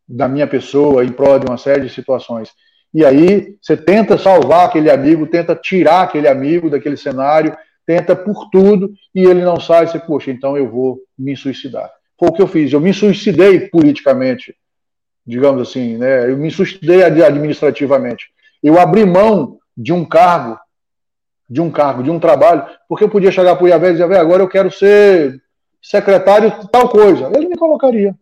da 0.09 0.29
minha 0.29 0.47
pessoa, 0.47 1.05
em 1.05 1.11
prol 1.13 1.39
de 1.39 1.47
uma 1.47 1.59
série 1.59 1.83
de 1.83 1.91
situações. 1.91 2.51
E 2.95 3.05
aí 3.05 3.57
você 3.61 3.77
tenta 3.77 4.19
salvar 4.19 4.67
aquele 4.67 4.91
amigo, 4.91 5.27
tenta 5.27 5.55
tirar 5.55 6.03
aquele 6.03 6.29
amigo 6.29 6.69
daquele 6.69 6.97
cenário, 6.97 7.57
tenta 7.87 8.15
por 8.15 8.51
tudo, 8.51 8.93
e 9.15 9.23
ele 9.23 9.43
não 9.43 9.59
sai, 9.59 9.87
você, 9.87 9.99
poxa, 9.99 10.31
então 10.31 10.57
eu 10.57 10.71
vou 10.71 11.01
me 11.19 11.37
suicidar. 11.37 11.91
Foi 12.19 12.29
o 12.29 12.33
que 12.33 12.43
eu 12.43 12.47
fiz. 12.47 12.73
Eu 12.73 12.81
me 12.81 12.93
suicidei 12.93 13.69
politicamente, 13.69 14.55
digamos 15.27 15.69
assim, 15.69 15.97
né? 15.97 16.31
Eu 16.31 16.37
me 16.37 16.51
suicidei 16.51 17.03
administrativamente. 17.03 18.27
Eu 18.63 18.79
abri 18.79 19.05
mão 19.05 19.59
de 19.77 19.93
um 19.93 20.05
cargo, 20.05 20.59
de 21.49 21.61
um 21.61 21.71
cargo, 21.71 22.03
de 22.03 22.11
um 22.11 22.21
trabalho, 22.21 22.65
porque 22.89 23.05
eu 23.05 23.09
podia 23.09 23.33
chegar 23.33 23.57
para 23.57 23.65
o 23.65 23.69
Iavé 23.69 23.89
e 23.89 23.93
dizer, 23.93 24.17
agora 24.17 24.43
eu 24.43 24.49
quero 24.49 24.71
ser 24.71 25.41
secretário 25.83 26.51
de 26.61 26.71
tal 26.71 26.89
coisa. 26.89 27.31
Ele 27.35 27.49
me 27.49 27.57
colocaria. 27.57 28.15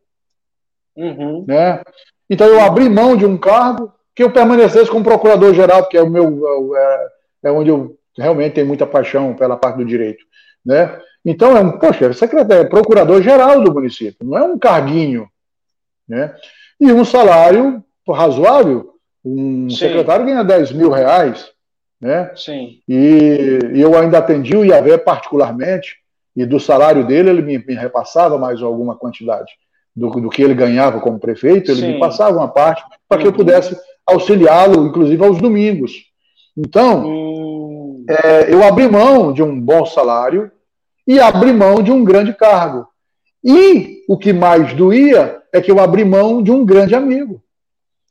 Uhum. 0.97 1.45
Né? 1.47 1.83
Então 2.29 2.47
eu 2.47 2.61
abri 2.61 2.89
mão 2.89 3.17
de 3.17 3.27
um 3.27 3.37
cargo 3.37 3.93
que 4.15 4.23
eu 4.23 4.31
permanecesse 4.31 4.91
como 4.91 5.05
procurador-geral, 5.05 5.89
que 5.89 5.97
é 5.97 6.03
o 6.03 6.11
meu 6.11 6.77
é, 6.77 7.09
é 7.45 7.51
onde 7.51 7.71
eu 7.71 7.97
realmente 8.17 8.55
tenho 8.55 8.67
muita 8.67 8.87
paixão 8.87 9.35
pela 9.35 9.57
parte 9.57 9.79
do 9.79 9.85
direito, 9.85 10.25
né? 10.65 11.01
Então, 11.25 11.57
é 11.57 11.61
um, 11.61 11.79
poxa, 11.79 12.07
é 12.07 12.13
secretário, 12.13 12.63
é 12.63 12.69
procurador-geral 12.69 13.63
do 13.63 13.73
município, 13.73 14.27
não 14.27 14.39
é 14.39 14.43
um 14.43 14.59
carguinho. 14.59 15.29
Né? 16.09 16.35
E 16.81 16.91
um 16.91 17.05
salário 17.05 17.85
razoável. 18.09 18.95
Um 19.25 19.69
Sim. 19.69 19.77
secretário 19.77 20.25
ganha 20.25 20.43
10 20.43 20.73
mil 20.73 20.91
reais. 20.91 21.51
Né? 22.01 22.33
Sim. 22.35 22.81
E, 22.89 23.59
e 23.75 23.81
eu 23.81 23.97
ainda 23.97 24.19
atendi 24.19 24.57
o 24.57 24.65
Iavé 24.65 24.97
particularmente, 24.97 25.99
e 26.35 26.47
do 26.47 26.59
salário 26.59 27.07
dele 27.07 27.29
ele 27.29 27.43
me, 27.43 27.59
me 27.59 27.75
repassava 27.75 28.39
mais 28.39 28.63
alguma 28.63 28.97
quantidade 28.97 29.53
do, 29.95 30.11
do, 30.11 30.29
que 30.31 30.43
ele 30.43 30.55
ganhava 30.55 31.01
como 31.01 31.19
prefeito, 31.19 31.71
ele 31.71 31.81
Sim. 31.81 31.93
me 31.93 31.99
passava 31.99 32.39
uma 32.39 32.49
parte 32.49 32.83
para 33.09 33.19
que 33.19 33.27
eu 33.27 33.31
uhum. 33.31 33.37
pudesse 33.37 33.77
auxiliá-lo, 34.07 34.87
inclusive 34.87 35.25
aos 35.25 35.41
domingos. 35.41 35.93
Então, 36.57 37.07
hum. 37.07 38.05
é, 38.09 38.53
eu 38.53 38.63
abri 38.65 38.89
mão 38.89 39.33
de 39.33 39.43
um 39.43 39.59
bom 39.61 39.87
salário 39.87 40.51
e 41.07 41.19
abri 41.19 41.53
mão 41.53 41.83
de 41.83 41.91
um 41.91 42.05
grande 42.05 42.33
cargo. 42.33 42.87
E 43.43 44.05
o 44.09 44.19
que 44.19 44.33
mais 44.33 44.73
doía 44.75 45.41
é 45.53 45.61
que 45.61 45.71
eu 45.71 45.81
abri 45.81 46.05
mão 46.05 46.43
de 46.43 46.51
um 46.51 46.65
grande 46.65 46.95
amigo. 46.95 47.43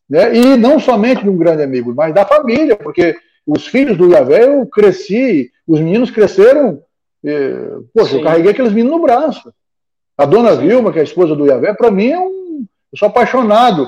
Né? 0.09 0.35
E 0.35 0.57
não 0.57 0.79
somente 0.79 1.23
de 1.23 1.29
um 1.29 1.37
grande 1.37 1.61
amigo, 1.61 1.93
mas 1.95 2.13
da 2.13 2.25
família, 2.25 2.75
porque 2.75 3.15
os 3.45 3.67
filhos 3.67 3.97
do 3.97 4.09
Iavé 4.09 4.45
eu 4.45 4.65
cresci, 4.65 5.51
os 5.67 5.79
meninos 5.79 6.09
cresceram. 6.09 6.81
Eh, 7.23 7.77
poxa, 7.93 8.11
Sim. 8.11 8.17
eu 8.17 8.23
carreguei 8.23 8.51
aqueles 8.51 8.71
meninos 8.71 8.97
no 8.97 9.03
braço. 9.03 9.53
A 10.19 10.25
dona. 10.25 10.53
Vilma, 10.55 10.91
que 10.91 10.97
é 10.97 11.01
a 11.01 11.05
esposa 11.05 11.33
do 11.33 11.45
Iavé, 11.45 11.73
para 11.73 11.89
mim 11.89 12.11
é 12.11 12.19
um. 12.19 12.65
Eu 12.91 12.97
sou 12.97 13.07
apaixonado 13.07 13.87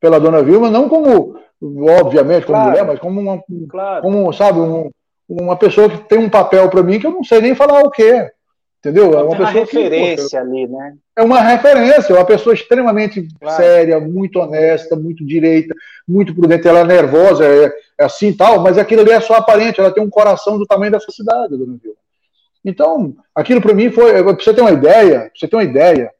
pela 0.00 0.18
dona 0.18 0.42
Vilma, 0.42 0.70
não 0.70 0.88
como, 0.88 1.36
obviamente, 1.62 2.46
como 2.46 2.58
claro. 2.58 2.70
mulher, 2.70 2.84
mas 2.84 2.98
como 2.98 3.20
uma. 3.20 3.42
Claro. 3.68 4.02
Como, 4.02 4.32
sabe, 4.32 4.58
um, 4.58 4.90
uma 5.28 5.56
pessoa 5.56 5.88
que 5.88 5.98
tem 6.08 6.18
um 6.18 6.28
papel 6.28 6.68
para 6.68 6.82
mim 6.82 6.98
que 6.98 7.06
eu 7.06 7.12
não 7.12 7.22
sei 7.22 7.40
nem 7.40 7.54
falar 7.54 7.82
o 7.82 7.90
que 7.90 8.02
é. 8.02 8.30
Entendeu? 8.80 9.12
É 9.12 9.22
uma 9.22 9.36
pessoa 9.36 9.50
uma 9.50 9.50
referência 9.50 10.28
que, 10.28 10.36
ali, 10.36 10.66
né? 10.66 10.94
É 11.16 11.22
uma 11.22 11.40
referência, 11.40 12.12
é 12.12 12.16
uma 12.16 12.24
pessoa 12.24 12.54
extremamente 12.54 13.26
claro. 13.40 13.56
séria, 13.56 14.00
muito 14.00 14.38
honesta, 14.38 14.96
muito 14.96 15.24
direita, 15.24 15.74
muito 16.06 16.34
prudente. 16.34 16.66
Ela 16.66 16.80
é 16.80 16.84
nervosa, 16.84 17.44
é, 17.44 17.66
é, 17.98 18.04
assim 18.04 18.32
tal, 18.32 18.60
mas 18.60 18.78
aquilo 18.78 19.02
ali 19.02 19.10
é 19.10 19.20
só 19.20 19.34
aparente. 19.34 19.80
Ela 19.80 19.92
tem 19.92 20.02
um 20.02 20.10
coração 20.10 20.58
do 20.58 20.66
tamanho 20.66 20.92
dessa 20.92 21.10
cidade, 21.10 21.56
dona 21.56 21.76
Vilma. 21.80 21.96
Então, 22.64 23.14
aquilo 23.34 23.60
para 23.60 23.74
mim 23.74 23.90
foi. 23.90 24.22
Para 24.22 24.32
você 24.32 24.52
ter 24.52 24.60
uma 24.60 24.72
ideia, 24.72 25.20
pra 25.20 25.30
você 25.34 25.48
ter 25.48 25.56
uma 25.56 25.64
ideia, 25.64 26.10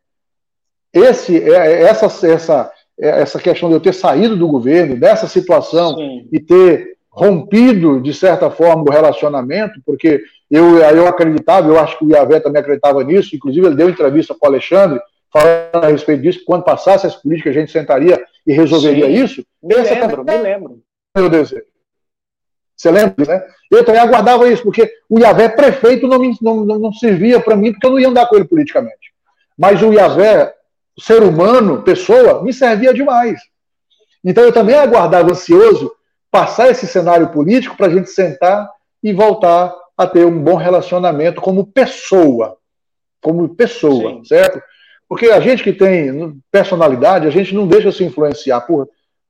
esse, 0.93 1.43
é, 1.43 1.57
é, 1.57 1.82
essa, 1.82 2.26
essa, 2.26 2.72
essa 2.99 3.39
questão 3.39 3.68
de 3.68 3.74
eu 3.74 3.80
ter 3.80 3.95
saído 3.95 4.36
do 4.36 4.49
governo, 4.49 4.99
dessa 4.99 5.26
situação, 5.26 5.97
Sim. 5.97 6.28
e 6.32 6.41
ter 6.41 6.97
rompido, 7.11 8.01
de 8.01 8.14
certa 8.14 8.51
forma, 8.51 8.84
o 8.86 8.93
relacionamento, 8.93 9.80
porque 9.84 10.22
eu, 10.51 10.78
eu 10.78 11.07
acreditava, 11.07 11.68
eu 11.68 11.78
acho 11.78 11.99
que 11.99 12.05
o 12.05 12.11
Iavé 12.11 12.41
também 12.41 12.61
acreditava 12.61 13.03
nisso, 13.03 13.34
inclusive 13.34 13.66
ele 13.66 13.76
deu 13.76 13.91
entrevista 13.91 14.34
para 14.34 14.47
o 14.49 14.53
Alexandre, 14.53 15.01
falando 15.32 15.84
a 15.84 15.89
respeito 15.89 16.22
disso, 16.22 16.39
que 16.39 16.45
quando 16.45 16.64
passasse 16.64 17.07
as 17.07 17.16
políticas 17.16 17.55
a 17.55 17.61
gente 17.61 17.72
sentaria 17.72 18.22
e 18.47 18.53
resolveria 18.53 19.07
Sim. 19.07 19.24
isso. 19.24 19.45
Me 19.62 19.74
lembro, 19.74 20.24
me 20.24 20.39
lembro. 20.39 20.82
Meu 21.16 21.28
Deus. 21.28 21.53
Você 22.79 22.93
lembra, 22.93 23.24
né? 23.26 23.45
Eu 23.68 23.85
também 23.85 24.01
aguardava 24.01 24.49
isso, 24.49 24.62
porque 24.62 24.89
o 25.11 25.18
Iavé 25.18 25.49
prefeito 25.49 26.07
não, 26.07 26.18
me, 26.20 26.35
não, 26.41 26.64
não 26.64 26.93
servia 26.93 27.41
para 27.41 27.57
mim, 27.57 27.72
porque 27.72 27.87
eu 27.87 27.91
não 27.91 27.99
ia 27.99 28.09
andar 28.09 28.29
com 28.29 28.37
ele 28.37 28.45
politicamente. 28.45 29.12
Mas 29.59 29.83
o 29.83 29.93
Iavé, 29.93 30.55
ser 31.01 31.24
humano, 31.24 31.83
pessoa, 31.83 32.41
me 32.43 32.53
servia 32.53 32.95
demais. 32.95 33.41
Então 34.24 34.45
eu 34.45 34.53
também 34.53 34.76
aguardava 34.76 35.33
ansioso 35.33 35.93
passar 36.31 36.70
esse 36.70 36.87
cenário 36.87 37.29
político 37.31 37.76
para 37.76 37.87
a 37.87 37.91
gente 37.91 38.11
sentar 38.11 38.70
e 39.03 39.12
voltar 39.12 39.74
a 39.97 40.07
ter 40.07 40.24
um 40.24 40.41
bom 40.41 40.55
relacionamento 40.55 41.41
como 41.41 41.66
pessoa. 41.66 42.57
Como 43.20 43.49
pessoa, 43.57 44.12
Sim. 44.12 44.24
certo? 44.24 44.62
Porque 45.09 45.26
a 45.26 45.41
gente 45.41 45.64
que 45.64 45.72
tem 45.72 46.39
personalidade, 46.53 47.26
a 47.26 47.31
gente 47.31 47.53
não 47.55 47.66
deixa 47.66 47.91
se 47.91 48.05
influenciar 48.05 48.61
por, 48.61 48.89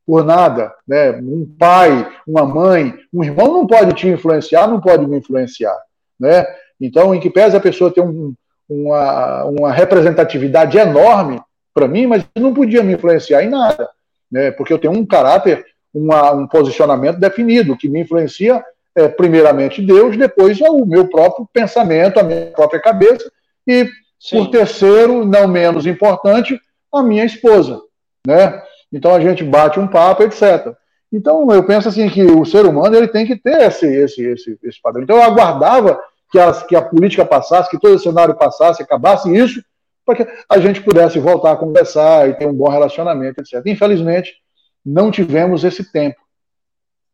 por 0.08 0.24
nada. 0.24 0.72
Né? 0.88 1.10
Um 1.10 1.46
pai, 1.58 2.10
uma 2.26 2.46
mãe, 2.46 2.94
um 3.12 3.22
irmão 3.22 3.52
não 3.52 3.66
pode 3.66 3.92
te 3.92 4.08
influenciar, 4.08 4.66
não 4.66 4.80
pode 4.80 5.06
me 5.06 5.18
influenciar. 5.18 5.76
Né? 6.18 6.46
Então, 6.80 7.14
em 7.14 7.20
que 7.20 7.28
pese 7.28 7.54
a 7.54 7.60
pessoa 7.60 7.92
ter 7.92 8.00
um, 8.00 8.32
uma, 8.66 9.44
uma 9.44 9.70
representatividade 9.70 10.78
enorme 10.78 11.38
para 11.74 11.86
mim, 11.86 12.06
mas 12.06 12.24
não 12.34 12.54
podia 12.54 12.82
me 12.82 12.94
influenciar 12.94 13.44
em 13.44 13.50
nada. 13.50 13.86
Né? 14.32 14.50
Porque 14.50 14.72
eu 14.72 14.78
tenho 14.78 14.94
um 14.94 15.04
caráter, 15.04 15.66
uma, 15.92 16.32
um 16.32 16.46
posicionamento 16.46 17.18
definido, 17.18 17.76
que 17.76 17.86
me 17.86 18.00
influencia 18.00 18.64
é, 18.96 19.08
primeiramente 19.08 19.82
Deus, 19.82 20.16
depois 20.16 20.58
é 20.58 20.70
o 20.70 20.86
meu 20.86 21.06
próprio 21.06 21.46
pensamento, 21.52 22.18
a 22.18 22.22
minha 22.22 22.46
própria 22.46 22.80
cabeça, 22.80 23.30
e, 23.66 23.86
Sim. 24.18 24.38
por 24.38 24.50
terceiro, 24.50 25.26
não 25.26 25.46
menos 25.46 25.84
importante, 25.84 26.58
a 26.94 27.02
minha 27.02 27.26
esposa. 27.26 27.78
Né? 28.26 28.62
Então 28.92 29.14
a 29.14 29.20
gente 29.20 29.44
bate 29.44 29.78
um 29.78 29.86
papo, 29.86 30.22
etc. 30.22 30.74
Então 31.12 31.50
eu 31.50 31.64
penso 31.64 31.88
assim 31.88 32.08
que 32.08 32.22
o 32.22 32.44
ser 32.44 32.66
humano 32.66 32.96
ele 32.96 33.08
tem 33.08 33.26
que 33.26 33.36
ter 33.36 33.62
esse, 33.62 33.86
esse, 33.86 34.24
esse, 34.24 34.58
esse 34.62 34.80
padrão. 34.80 35.02
Então 35.02 35.16
eu 35.16 35.22
aguardava 35.22 36.00
que 36.30 36.38
a, 36.38 36.52
que 36.52 36.76
a 36.76 36.82
política 36.82 37.24
passasse, 37.24 37.70
que 37.70 37.78
todo 37.78 37.94
o 37.94 37.98
cenário 37.98 38.34
passasse, 38.34 38.82
acabasse 38.82 39.34
isso, 39.34 39.62
para 40.04 40.16
que 40.16 40.26
a 40.48 40.58
gente 40.58 40.80
pudesse 40.80 41.18
voltar 41.18 41.52
a 41.52 41.56
conversar 41.56 42.28
e 42.28 42.34
ter 42.34 42.46
um 42.46 42.54
bom 42.54 42.68
relacionamento, 42.68 43.40
etc. 43.40 43.62
Infelizmente, 43.66 44.36
não 44.84 45.10
tivemos 45.10 45.64
esse 45.64 45.90
tempo. 45.92 46.18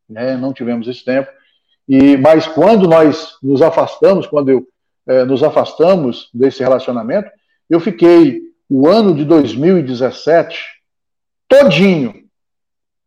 Né? 0.08 0.36
Não 0.36 0.52
tivemos 0.52 0.86
esse 0.86 1.04
tempo. 1.04 1.28
E, 1.88 2.16
mas 2.16 2.46
quando 2.46 2.88
nós 2.88 3.36
nos 3.42 3.62
afastamos, 3.62 4.26
quando 4.26 4.50
eu, 4.50 4.66
é, 5.06 5.24
nos 5.24 5.42
afastamos 5.42 6.30
desse 6.32 6.62
relacionamento, 6.62 7.30
eu 7.68 7.80
fiquei 7.80 8.42
o 8.68 8.88
ano 8.88 9.14
de 9.14 9.24
2017 9.24 10.74
todinho, 11.62 12.24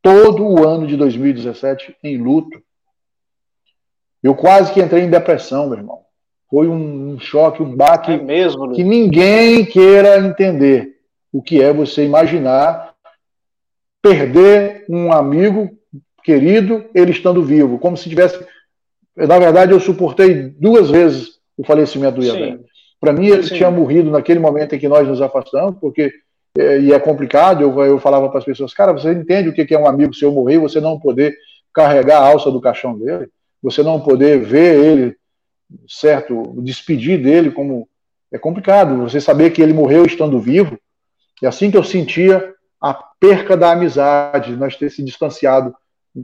todo 0.02 0.46
o 0.46 0.68
ano 0.68 0.88
de 0.88 0.96
2017 0.96 1.96
em 2.04 2.18
luto. 2.18 2.62
Eu 4.22 4.36
quase 4.36 4.74
que 4.74 4.82
entrei 4.82 5.04
em 5.04 5.10
depressão, 5.10 5.68
meu 5.68 5.78
irmão. 5.78 6.02
Foi 6.50 6.68
um, 6.68 7.20
choque, 7.20 7.62
um 7.62 7.76
baque 7.76 8.14
é 8.14 8.22
mesmo, 8.22 8.74
que 8.74 8.84
ninguém 8.84 9.66
queira 9.66 10.18
entender 10.20 10.96
o 11.32 11.42
que 11.42 11.62
é 11.62 11.74
você 11.74 12.06
imaginar 12.06 12.96
perder 14.02 14.86
um 14.90 15.12
amigo 15.12 15.70
querido, 16.24 16.86
ele 16.94 17.12
estando 17.12 17.44
vivo, 17.44 17.78
como 17.78 17.98
se 17.98 18.10
tivesse 18.10 18.46
na 19.18 19.40
verdade, 19.40 19.72
eu 19.72 19.80
suportei 19.80 20.36
duas 20.36 20.92
vezes 20.92 21.40
o 21.58 21.64
falecimento 21.64 22.20
do 22.20 22.24
Iavé. 22.24 22.60
Para 23.00 23.12
mim, 23.12 23.28
ele 23.28 23.44
Sim. 23.44 23.56
tinha 23.56 23.72
morrido 23.72 24.12
naquele 24.12 24.40
momento 24.40 24.76
em 24.76 24.80
que 24.80 24.88
nós 24.88 25.08
nos 25.08 25.22
afastamos, 25.22 25.80
porque 25.80 26.14
e 26.58 26.94
é 26.94 27.00
complicado. 27.00 27.62
Eu, 27.62 27.86
eu 27.86 28.00
falava 28.00 28.30
para 28.30 28.40
as 28.40 28.46
pessoas, 28.46 28.74
cara, 28.74 28.92
você 28.92 29.12
entende 29.12 29.50
o 29.50 29.54
que 29.54 29.74
é 29.74 29.80
um 29.80 29.88
amigo 29.88 30.14
seu 30.14 30.32
morrer, 30.32 30.58
você 30.58 30.80
não 30.80 31.00
poder 31.00 31.36
carregar 31.74 32.20
a 32.20 32.28
alça 32.28 32.50
do 32.50 32.62
caixão 32.62 32.98
dele, 32.98 33.30
você 33.62 33.84
não 33.84 34.00
poder 34.00 34.42
ver 34.42 34.84
ele, 34.84 35.16
certo, 35.88 36.56
despedir 36.62 37.22
dele 37.22 37.52
como 37.52 37.88
é 38.32 38.38
complicado. 38.38 38.98
Você 39.04 39.22
saber 39.22 39.52
que 39.52 39.62
ele 39.62 39.74
morreu 39.74 40.06
estando 40.06 40.40
vivo. 40.40 40.78
É 41.42 41.48
assim 41.48 41.70
que 41.70 41.78
eu 41.78 41.84
sentia 41.84 42.54
a 42.82 42.94
perca 43.20 43.56
da 43.56 43.72
amizade, 43.72 44.56
nós 44.56 44.76
ter 44.76 44.90
se 44.90 45.04
distanciado, 45.04 45.74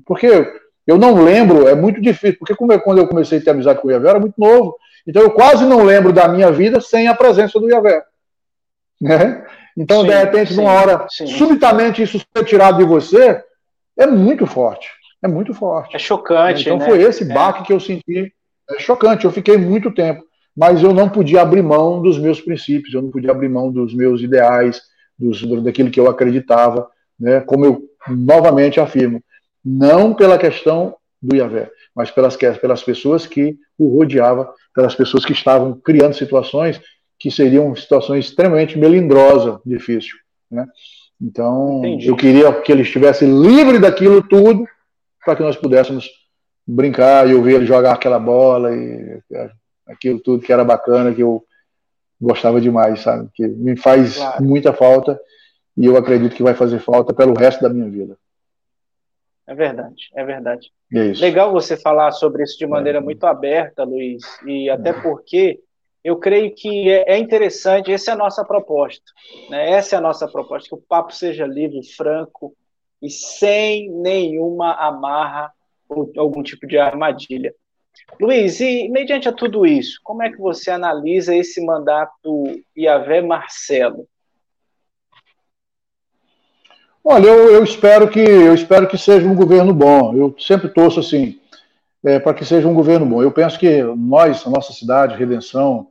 porque 0.05 0.51
eu 0.85 0.97
não 0.97 1.23
lembro, 1.23 1.67
é 1.67 1.75
muito 1.75 2.01
difícil, 2.01 2.37
porque 2.39 2.55
quando 2.55 2.97
eu 2.97 3.07
comecei 3.07 3.39
a 3.39 3.41
ter 3.41 3.49
amizade 3.51 3.79
com 3.79 3.87
o 3.87 3.91
Iavé, 3.91 4.05
eu 4.05 4.09
era 4.09 4.19
muito 4.19 4.35
novo. 4.37 4.75
Então 5.07 5.21
eu 5.21 5.31
quase 5.31 5.65
não 5.65 5.83
lembro 5.83 6.11
da 6.11 6.27
minha 6.27 6.51
vida 6.51 6.79
sem 6.81 7.07
a 7.07 7.15
presença 7.15 7.59
do 7.59 7.69
Iavé. 7.69 8.03
Né? 9.01 9.45
Então, 9.77 10.01
sim, 10.01 10.07
de 10.07 10.13
repente, 10.15 10.53
sim, 10.53 10.57
numa 10.57 10.71
hora, 10.71 11.05
sim. 11.09 11.27
subitamente 11.27 12.01
isso 12.01 12.19
ser 12.19 12.45
tirado 12.45 12.77
de 12.77 12.83
você, 12.83 13.41
é 13.97 14.05
muito 14.07 14.45
forte. 14.45 14.89
É 15.23 15.27
muito 15.27 15.53
forte. 15.53 15.95
É 15.95 15.99
chocante. 15.99 16.61
Então 16.63 16.77
né? 16.77 16.85
foi 16.85 17.01
esse 17.01 17.23
é. 17.23 17.33
baque 17.33 17.61
é. 17.61 17.65
que 17.65 17.73
eu 17.73 17.79
senti. 17.79 18.33
É 18.69 18.79
chocante. 18.79 19.25
Eu 19.25 19.31
fiquei 19.31 19.57
muito 19.57 19.91
tempo. 19.91 20.23
Mas 20.55 20.83
eu 20.83 20.93
não 20.93 21.09
podia 21.09 21.41
abrir 21.41 21.63
mão 21.63 22.01
dos 22.01 22.19
meus 22.19 22.39
princípios, 22.39 22.93
eu 22.93 23.01
não 23.01 23.09
podia 23.09 23.31
abrir 23.31 23.49
mão 23.49 23.71
dos 23.71 23.93
meus 23.93 24.21
ideais, 24.21 24.81
dos, 25.17 25.41
daquilo 25.63 25.89
que 25.89 25.99
eu 25.99 26.07
acreditava, 26.07 26.87
né? 27.19 27.41
como 27.41 27.65
eu 27.65 27.81
novamente 28.07 28.79
afirmo 28.79 29.23
não 29.63 30.13
pela 30.13 30.37
questão 30.37 30.95
do 31.21 31.35
Iavé, 31.35 31.71
mas 31.95 32.11
pelas, 32.11 32.35
pelas 32.35 32.83
pessoas 32.83 33.25
que 33.25 33.55
o 33.77 33.97
rodeavam, 33.97 34.47
pelas 34.75 34.93
pessoas 34.93 35.23
que 35.23 35.31
estavam 35.31 35.79
criando 35.79 36.13
situações 36.13 36.81
que 37.19 37.31
seriam 37.31 37.75
situações 37.75 38.25
extremamente 38.25 38.77
melindrosas, 38.77 39.59
difícil. 39.65 40.17
Né? 40.49 40.67
Então, 41.21 41.79
Entendi. 41.79 42.07
eu 42.07 42.15
queria 42.15 42.51
que 42.61 42.71
ele 42.71 42.81
estivesse 42.81 43.25
livre 43.25 43.79
daquilo 43.79 44.21
tudo 44.21 44.67
para 45.23 45.35
que 45.35 45.43
nós 45.43 45.55
pudéssemos 45.55 46.09
brincar 46.67 47.27
e 47.27 47.31
eu 47.31 47.41
ver 47.41 47.55
ele 47.55 47.65
jogar 47.65 47.93
aquela 47.93 48.19
bola 48.19 48.75
e 48.75 49.19
é, 49.31 49.49
aquilo 49.87 50.19
tudo 50.19 50.43
que 50.43 50.51
era 50.51 50.63
bacana, 50.63 51.13
que 51.13 51.23
eu 51.23 51.43
gostava 52.19 52.59
demais, 52.59 53.01
sabe? 53.01 53.29
Que 53.33 53.47
me 53.47 53.75
faz 53.77 54.17
claro. 54.17 54.43
muita 54.43 54.73
falta 54.73 55.19
e 55.77 55.85
eu 55.85 55.97
acredito 55.97 56.35
que 56.35 56.43
vai 56.43 56.53
fazer 56.53 56.79
falta 56.79 57.13
pelo 57.13 57.33
resto 57.33 57.61
da 57.61 57.69
minha 57.69 57.89
vida. 57.89 58.17
É 59.45 59.53
verdade, 59.53 60.09
é 60.15 60.23
verdade. 60.23 60.71
É 60.93 61.11
Legal 61.19 61.51
você 61.51 61.75
falar 61.75 62.11
sobre 62.11 62.43
isso 62.43 62.57
de 62.57 62.65
maneira 62.65 62.99
é. 62.99 63.01
muito 63.01 63.25
aberta, 63.25 63.83
Luiz, 63.83 64.23
e 64.45 64.69
até 64.69 64.91
é. 64.91 65.01
porque 65.01 65.59
eu 66.03 66.17
creio 66.17 66.53
que 66.53 66.89
é, 66.89 67.13
é 67.13 67.17
interessante, 67.17 67.91
essa 67.91 68.11
é 68.11 68.13
a 68.13 68.17
nossa 68.17 68.43
proposta, 68.43 69.05
né? 69.49 69.71
essa 69.71 69.95
é 69.95 69.97
a 69.97 70.01
nossa 70.01 70.27
proposta, 70.27 70.67
que 70.67 70.75
o 70.75 70.83
papo 70.87 71.13
seja 71.13 71.45
livre, 71.45 71.81
franco 71.95 72.53
e 73.01 73.09
sem 73.09 73.89
nenhuma 73.89 74.73
amarra 74.73 75.51
ou 75.87 76.11
algum 76.17 76.43
tipo 76.43 76.67
de 76.67 76.77
armadilha. 76.77 77.53
Luiz, 78.19 78.59
e 78.59 78.89
mediante 78.89 79.29
a 79.29 79.33
tudo 79.33 79.65
isso, 79.65 79.99
como 80.03 80.23
é 80.23 80.31
que 80.31 80.37
você 80.37 80.71
analisa 80.71 81.35
esse 81.35 81.63
mandato 81.63 82.45
Iavé 82.75 83.21
Marcelo? 83.21 84.07
Olha, 87.05 87.27
eu, 87.27 87.51
eu, 87.51 87.63
espero 87.63 88.09
que 88.09 88.19
eu 88.19 88.53
espero 88.53 88.87
que 88.87 88.97
seja 88.97 89.27
um 89.27 89.35
governo 89.35 89.73
bom. 89.73 90.15
Eu 90.15 90.33
sempre 90.39 90.69
torço 90.69 91.01
assim 91.01 91.39
é, 92.03 92.17
para 92.17 92.33
que 92.33 92.45
seja 92.45 92.67
um 92.67 92.73
governo 92.73 93.05
bom. 93.05 93.21
Eu 93.21 93.31
penso 93.31 93.59
que 93.59 93.83
nós, 93.83 94.47
a 94.47 94.49
nossa 94.49 94.71
cidade, 94.71 95.17
Redenção, 95.17 95.89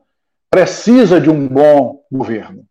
precisa 0.53 1.19
de 1.19 1.31
um 1.31 1.49
bom 1.49 2.05
governo. 2.13 2.67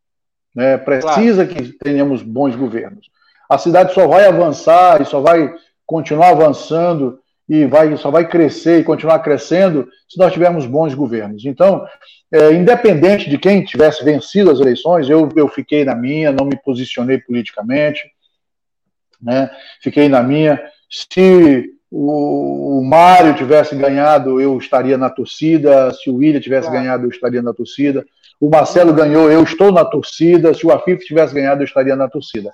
Né? 0.56 0.78
Precisa 0.78 1.48
claro. 1.48 1.64
que 1.64 1.74
tenhamos 1.80 2.22
bons 2.22 2.56
governos. 2.56 3.10
A 3.50 3.58
cidade 3.58 3.92
só 3.96 4.08
vai 4.08 4.28
avançar 4.28 5.02
e 5.02 5.06
só 5.06 5.20
vai 5.20 5.52
continuar 5.84 6.30
avançando 6.30 7.20
e 7.50 7.66
vai, 7.66 7.98
só 7.98 8.12
vai 8.12 8.28
crescer 8.28 8.80
e 8.80 8.84
continuar 8.84 9.20
crescendo 9.20 9.90
se 10.08 10.20
nós 10.20 10.32
tivermos 10.32 10.68
bons 10.68 10.94
governos. 10.94 11.44
Então, 11.44 11.84
é, 12.32 12.54
independente 12.54 13.28
de 13.28 13.40
quem 13.40 13.66
tivesse 13.66 14.06
vencido 14.06 14.52
as 14.52 14.60
eleições, 14.60 15.10
eu, 15.10 15.28
eu 15.36 15.48
fiquei 15.48 15.84
na 15.84 15.96
minha, 15.96 16.32
não 16.32 16.46
me 16.46 16.56
posicionei 16.64 17.18
politicamente, 17.18 18.10
né? 19.20 19.50
fiquei 19.82 20.08
na 20.08 20.22
minha. 20.22 20.62
Se 20.88 21.66
o, 21.92 22.80
o 22.80 22.86
Mário 22.86 23.36
tivesse 23.36 23.76
ganhado, 23.76 24.40
eu 24.40 24.58
estaria 24.58 24.98
na 24.98 25.10
torcida. 25.10 25.92
Se 25.94 26.10
o 26.10 26.16
William 26.16 26.40
tivesse 26.40 26.70
claro. 26.70 26.82
ganhado, 26.82 27.06
eu 27.06 27.10
estaria 27.10 27.42
na 27.42 27.54
torcida. 27.54 28.06
O 28.40 28.50
Marcelo 28.50 28.94
ganhou, 28.94 29.30
eu 29.30 29.44
estou 29.44 29.72
na 29.72 29.84
torcida. 29.84 30.54
Se 30.54 30.66
o 30.66 30.72
Afif 30.72 31.06
tivesse 31.06 31.34
ganhado, 31.34 31.62
eu 31.62 31.66
estaria 31.66 31.96
na 31.96 32.08
torcida. 32.08 32.52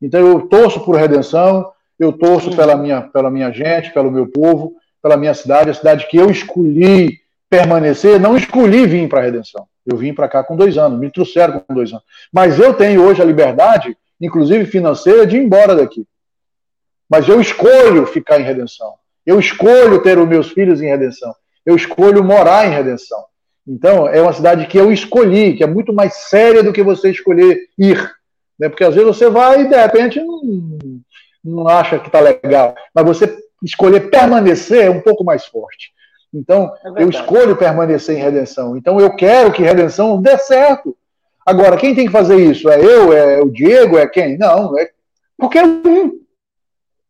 Então 0.00 0.20
eu 0.20 0.42
torço 0.42 0.80
por 0.80 0.94
redenção, 0.96 1.70
eu 1.98 2.12
torço 2.12 2.54
pela 2.54 2.76
minha, 2.76 3.02
pela 3.02 3.30
minha 3.30 3.50
gente, 3.50 3.92
pelo 3.92 4.10
meu 4.10 4.28
povo, 4.28 4.74
pela 5.02 5.16
minha 5.16 5.34
cidade, 5.34 5.70
a 5.70 5.74
cidade 5.74 6.06
que 6.08 6.16
eu 6.16 6.30
escolhi 6.30 7.18
permanecer, 7.50 8.20
não 8.20 8.36
escolhi 8.36 8.86
vir 8.86 9.08
para 9.08 9.20
a 9.20 9.24
redenção. 9.24 9.66
Eu 9.84 9.96
vim 9.96 10.12
para 10.12 10.28
cá 10.28 10.42
com 10.42 10.56
dois 10.56 10.78
anos, 10.78 10.98
me 10.98 11.10
trouxeram 11.10 11.60
com 11.60 11.74
dois 11.74 11.90
anos. 11.90 12.04
Mas 12.32 12.58
eu 12.58 12.74
tenho 12.74 13.02
hoje 13.02 13.22
a 13.22 13.24
liberdade, 13.24 13.96
inclusive 14.20 14.66
financeira, 14.66 15.26
de 15.26 15.36
ir 15.36 15.42
embora 15.42 15.74
daqui. 15.74 16.06
Mas 17.08 17.28
eu 17.28 17.40
escolho 17.40 18.06
ficar 18.06 18.40
em 18.40 18.44
redenção. 18.44 18.94
Eu 19.24 19.40
escolho 19.40 20.02
ter 20.02 20.18
os 20.18 20.28
meus 20.28 20.50
filhos 20.50 20.80
em 20.80 20.88
redenção. 20.88 21.34
Eu 21.64 21.74
escolho 21.74 22.22
morar 22.22 22.66
em 22.66 22.70
redenção. 22.70 23.24
Então, 23.66 24.06
é 24.06 24.22
uma 24.22 24.32
cidade 24.32 24.66
que 24.66 24.78
eu 24.78 24.92
escolhi, 24.92 25.54
que 25.54 25.64
é 25.64 25.66
muito 25.66 25.92
mais 25.92 26.14
séria 26.14 26.62
do 26.62 26.72
que 26.72 26.82
você 26.82 27.10
escolher 27.10 27.58
ir. 27.76 28.14
Né? 28.58 28.68
Porque 28.68 28.84
às 28.84 28.94
vezes 28.94 29.08
você 29.08 29.28
vai 29.28 29.62
e 29.62 29.68
de 29.68 29.76
repente 29.76 30.20
não, 30.20 30.40
não 31.44 31.68
acha 31.68 31.98
que 31.98 32.06
está 32.06 32.20
legal. 32.20 32.76
Mas 32.94 33.04
você 33.04 33.36
escolher 33.62 34.08
permanecer 34.08 34.84
é 34.84 34.90
um 34.90 35.00
pouco 35.00 35.24
mais 35.24 35.44
forte. 35.46 35.90
Então, 36.32 36.72
é 36.84 37.02
eu 37.02 37.10
escolho 37.10 37.56
permanecer 37.56 38.16
em 38.16 38.22
redenção. 38.22 38.76
Então, 38.76 39.00
eu 39.00 39.14
quero 39.16 39.52
que 39.52 39.62
redenção 39.62 40.22
dê 40.22 40.38
certo. 40.38 40.96
Agora, 41.44 41.76
quem 41.76 41.94
tem 41.94 42.06
que 42.06 42.12
fazer 42.12 42.36
isso? 42.36 42.68
É 42.68 42.80
eu? 42.80 43.12
É 43.12 43.40
o 43.40 43.50
Diego? 43.50 43.98
É 43.98 44.06
quem? 44.06 44.38
Não, 44.38 44.78
é 44.78 44.90
qualquer 45.38 45.64
um 45.64 46.25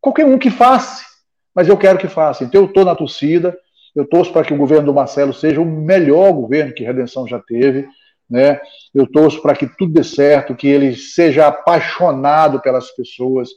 qualquer 0.07 0.24
um 0.24 0.39
que 0.39 0.51
faça, 0.51 1.05
mas 1.53 1.69
eu 1.69 1.77
quero 1.77 1.99
que 1.99 2.07
faça. 2.07 2.45
Então 2.45 2.61
eu 2.61 2.66
estou 2.69 2.85
na 2.85 2.95
torcida, 2.95 3.59
eu 3.93 4.07
torço 4.07 4.33
para 4.33 4.45
que 4.45 4.55
o 4.55 4.57
governo 4.57 4.87
do 4.87 4.95
Marcelo 4.95 5.35
seja 5.35 5.61
o 5.61 5.65
melhor 5.65 6.33
governo 6.33 6.73
que 6.73 6.85
Redenção 6.85 7.27
já 7.27 7.41
teve, 7.41 7.89
né? 8.31 8.61
Eu 8.95 9.05
torço 9.11 9.43
para 9.43 9.57
que 9.57 9.66
tudo 9.66 9.93
dê 9.93 10.05
certo, 10.05 10.55
que 10.55 10.69
ele 10.69 10.95
seja 10.95 11.49
apaixonado 11.49 12.61
pelas 12.61 12.91
pessoas, 12.93 13.49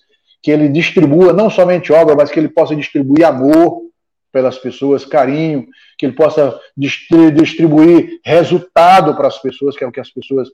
que 0.41 0.49
ele 0.49 0.67
distribua 0.69 1.33
não 1.33 1.51
somente 1.51 1.93
obra, 1.93 2.15
mas 2.15 2.31
que 2.31 2.39
ele 2.39 2.49
possa 2.49 2.75
distribuir 2.75 3.27
amor 3.27 3.83
pelas 4.31 4.57
pessoas, 4.57 5.05
carinho, 5.05 5.67
que 5.99 6.05
ele 6.07 6.13
possa 6.13 6.59
distribuir 6.75 8.19
resultado 8.25 9.15
para 9.15 9.27
as 9.27 9.39
pessoas, 9.39 9.75
que 9.77 9.83
é 9.83 9.87
o 9.87 9.91
que 9.91 9.99
as 9.99 10.09
pessoas 10.09 10.49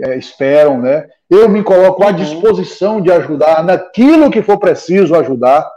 é, 0.00 0.16
esperam, 0.16 0.80
né? 0.80 1.08
Eu 1.28 1.48
me 1.48 1.62
coloco 1.62 2.02
à 2.02 2.08
uhum. 2.08 2.16
disposição 2.16 3.00
de 3.00 3.10
ajudar 3.10 3.62
naquilo 3.64 4.30
que 4.30 4.42
for 4.42 4.58
preciso 4.58 5.14
ajudar, 5.14 5.68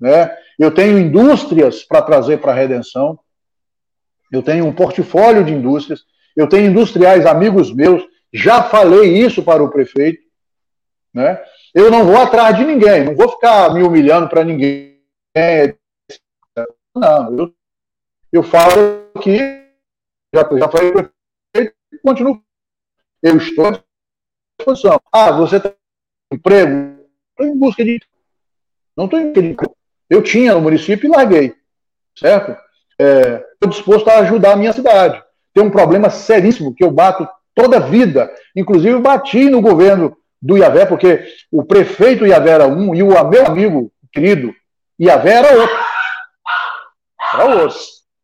né? 0.00 0.34
Eu 0.58 0.72
tenho 0.72 0.98
indústrias 0.98 1.82
para 1.82 2.02
trazer 2.02 2.38
para 2.38 2.52
a 2.52 2.54
redenção. 2.54 3.18
Eu 4.30 4.42
tenho 4.42 4.66
um 4.66 4.72
portfólio 4.72 5.44
de 5.44 5.52
indústrias. 5.52 6.04
Eu 6.36 6.48
tenho 6.48 6.70
industriais 6.70 7.26
amigos 7.26 7.72
meus. 7.72 8.02
Já 8.32 8.62
falei 8.62 9.16
isso 9.18 9.42
para 9.42 9.62
o 9.62 9.70
prefeito, 9.70 10.22
né? 11.12 11.42
Eu 11.74 11.90
não 11.90 12.04
vou 12.04 12.16
atrás 12.16 12.56
de 12.56 12.64
ninguém. 12.64 13.04
Não 13.04 13.16
vou 13.16 13.28
ficar 13.28 13.72
me 13.74 13.82
humilhando 13.82 14.28
para 14.28 14.44
ninguém. 14.44 15.00
Não, 16.94 17.36
eu, 17.36 17.54
eu 18.32 18.42
falo 18.44 19.10
que 19.20 19.36
já, 20.32 20.48
já 20.56 20.68
falei 20.68 20.92
para 20.92 21.02
o 21.02 21.10
prefeito 21.52 21.76
e 21.92 21.98
continuo 21.98 22.44
eu 23.24 23.38
estou 23.38 23.66
à 23.66 23.80
disposição. 24.58 25.00
Ah, 25.10 25.32
você 25.32 25.58
tem 25.58 25.72
emprego? 26.30 26.98
Estou 27.30 27.46
em 27.46 27.58
busca 27.58 27.82
de 27.82 27.98
Não 28.94 29.06
estou 29.06 29.18
em 29.18 29.26
busca 29.28 29.42
de 29.42 29.48
emprego. 29.48 29.76
Eu 30.10 30.22
tinha 30.22 30.54
no 30.54 30.60
município 30.60 31.08
e 31.08 31.10
larguei. 31.10 31.54
Certo? 32.16 32.50
Estou 32.98 33.66
é, 33.66 33.66
disposto 33.66 34.08
a 34.08 34.18
ajudar 34.18 34.52
a 34.52 34.56
minha 34.56 34.74
cidade. 34.74 35.22
Tem 35.54 35.64
um 35.64 35.70
problema 35.70 36.10
seríssimo 36.10 36.74
que 36.74 36.84
eu 36.84 36.90
bato 36.90 37.26
toda 37.54 37.78
a 37.78 37.80
vida. 37.80 38.30
Inclusive, 38.54 38.98
bati 39.00 39.48
no 39.48 39.62
governo 39.62 40.14
do 40.40 40.58
Iavé, 40.58 40.84
porque 40.84 41.24
o 41.50 41.64
prefeito 41.64 42.26
Iavé 42.26 42.50
era 42.50 42.66
um 42.66 42.94
e 42.94 43.02
o 43.02 43.28
meu 43.28 43.46
amigo 43.46 43.90
querido 44.12 44.54
Iavé 45.00 45.32
era 45.32 45.58
outro. 45.58 45.78
Era 47.32 47.44
outro. 47.62 47.78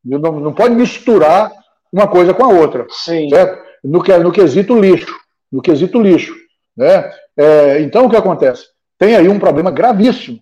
Não, 0.04 0.32
não 0.32 0.52
pode 0.52 0.74
misturar 0.74 1.50
uma 1.90 2.06
coisa 2.06 2.34
com 2.34 2.44
a 2.44 2.48
outra. 2.48 2.86
Sim. 2.90 3.30
Certo? 3.30 3.69
No, 3.82 4.02
no 4.22 4.32
quesito 4.32 4.78
lixo. 4.78 5.14
No 5.50 5.60
quesito 5.60 6.00
lixo. 6.00 6.34
Né? 6.76 7.12
É, 7.36 7.80
então, 7.80 8.06
o 8.06 8.10
que 8.10 8.16
acontece? 8.16 8.66
Tem 8.98 9.16
aí 9.16 9.28
um 9.28 9.38
problema 9.38 9.70
gravíssimo. 9.70 10.40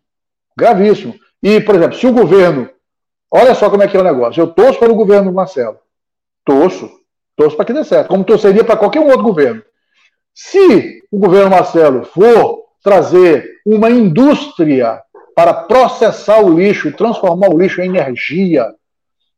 Gravíssimo. 0.57 1.15
E, 1.43 1.61
por 1.61 1.75
exemplo, 1.75 1.97
se 1.97 2.07
o 2.07 2.13
governo. 2.13 2.69
Olha 3.31 3.55
só 3.55 3.69
como 3.69 3.83
é 3.83 3.89
que 3.89 3.97
é 3.97 4.01
o 4.01 4.05
negócio. 4.05 4.41
Eu 4.41 4.49
torço 4.49 4.79
para 4.79 4.91
o 4.91 4.95
governo 4.95 5.33
Marcelo. 5.33 5.79
Torço. 6.45 6.91
Torço 7.37 7.57
para 7.57 7.67
que 7.67 7.73
dê 7.73 7.85
certo. 7.85 8.09
Como 8.09 8.25
torceria 8.25 8.65
para 8.65 8.77
qualquer 8.77 9.01
outro 9.01 9.23
governo. 9.23 9.63
Se 10.35 11.03
o 11.11 11.19
governo 11.19 11.51
Marcelo 11.51 12.05
for 12.05 12.65
trazer 12.83 13.49
uma 13.67 13.91
indústria 13.91 15.03
para 15.35 15.53
processar 15.53 16.41
o 16.41 16.59
lixo, 16.59 16.93
transformar 16.93 17.49
o 17.49 17.59
lixo 17.59 17.81
em 17.81 17.89
energia, 17.89 18.67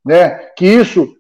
né, 0.05 0.31
que 0.57 0.65
isso 0.65 1.15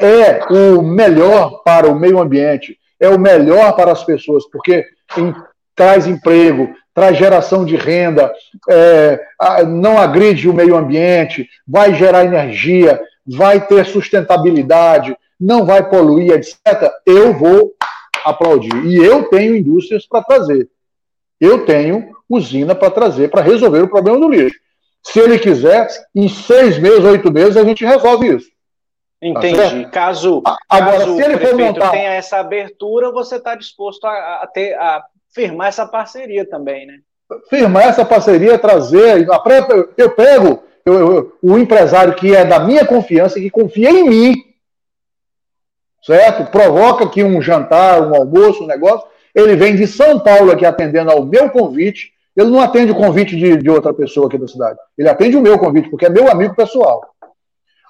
é 0.00 0.40
o 0.50 0.82
melhor 0.82 1.62
para 1.64 1.88
o 1.88 1.98
meio 1.98 2.20
ambiente, 2.20 2.78
é 3.00 3.08
o 3.08 3.18
melhor 3.18 3.74
para 3.74 3.92
as 3.92 4.04
pessoas, 4.04 4.44
porque 4.50 4.84
em, 5.16 5.34
traz 5.74 6.06
emprego, 6.06 6.74
traz 6.94 7.16
geração 7.16 7.64
de 7.64 7.76
renda, 7.76 8.32
é, 8.68 9.20
não 9.66 9.98
agride 9.98 10.48
o 10.48 10.54
meio 10.54 10.76
ambiente, 10.76 11.48
vai 11.66 11.94
gerar 11.94 12.24
energia, 12.24 13.00
vai 13.26 13.66
ter 13.66 13.84
sustentabilidade, 13.84 15.16
não 15.40 15.64
vai 15.64 15.88
poluir, 15.88 16.32
etc. 16.32 16.90
Eu 17.04 17.34
vou 17.34 17.74
aplaudir. 18.24 18.74
E 18.84 18.96
eu 18.96 19.24
tenho 19.24 19.56
indústrias 19.56 20.06
para 20.06 20.22
trazer. 20.22 20.68
Eu 21.40 21.66
tenho 21.66 22.14
usina 22.28 22.74
para 22.74 22.90
trazer, 22.90 23.28
para 23.28 23.42
resolver 23.42 23.82
o 23.82 23.88
problema 23.88 24.18
do 24.18 24.28
lixo. 24.28 24.58
Se 25.02 25.20
ele 25.20 25.38
quiser, 25.38 25.86
em 26.14 26.28
seis 26.28 26.78
meses, 26.78 27.04
oito 27.04 27.30
meses, 27.30 27.56
a 27.56 27.64
gente 27.64 27.84
resolve 27.84 28.36
isso. 28.36 28.53
Entendi. 29.28 29.84
Tá 29.84 29.90
caso, 29.90 30.42
Agora, 30.68 30.98
caso 30.98 31.16
se 31.16 31.22
ele 31.22 31.34
o 31.34 31.38
prefeito 31.38 31.74
montar... 31.74 31.90
tenha 31.90 32.14
essa 32.14 32.38
abertura, 32.38 33.10
você 33.10 33.36
está 33.36 33.54
disposto 33.54 34.04
a, 34.06 34.42
a, 34.42 34.46
ter, 34.46 34.74
a 34.74 35.02
firmar 35.34 35.68
essa 35.68 35.86
parceria 35.86 36.48
também, 36.48 36.86
né? 36.86 36.98
Firmar 37.48 37.84
essa 37.84 38.04
parceria, 38.04 38.58
trazer. 38.58 39.26
Eu 39.96 40.10
pego 40.10 40.62
eu, 40.84 40.94
eu, 40.94 41.32
o 41.42 41.58
empresário 41.58 42.14
que 42.14 42.34
é 42.34 42.44
da 42.44 42.60
minha 42.60 42.84
confiança, 42.84 43.40
que 43.40 43.48
confia 43.50 43.90
em 43.90 44.08
mim, 44.08 44.34
certo? 46.02 46.50
Provoca 46.50 47.04
aqui 47.04 47.24
um 47.24 47.40
jantar, 47.40 48.02
um 48.02 48.14
almoço, 48.14 48.64
um 48.64 48.66
negócio. 48.66 49.06
Ele 49.34 49.56
vem 49.56 49.74
de 49.74 49.86
São 49.86 50.20
Paulo 50.20 50.52
aqui 50.52 50.66
atendendo 50.66 51.10
ao 51.10 51.24
meu 51.24 51.48
convite. 51.50 52.12
Ele 52.36 52.50
não 52.50 52.60
atende 52.60 52.92
o 52.92 52.96
convite 52.96 53.36
de, 53.36 53.56
de 53.56 53.70
outra 53.70 53.94
pessoa 53.94 54.26
aqui 54.26 54.36
da 54.36 54.46
cidade. 54.46 54.78
Ele 54.98 55.08
atende 55.08 55.36
o 55.36 55.40
meu 55.40 55.58
convite, 55.58 55.88
porque 55.88 56.06
é 56.06 56.10
meu 56.10 56.30
amigo 56.30 56.54
pessoal. 56.54 57.13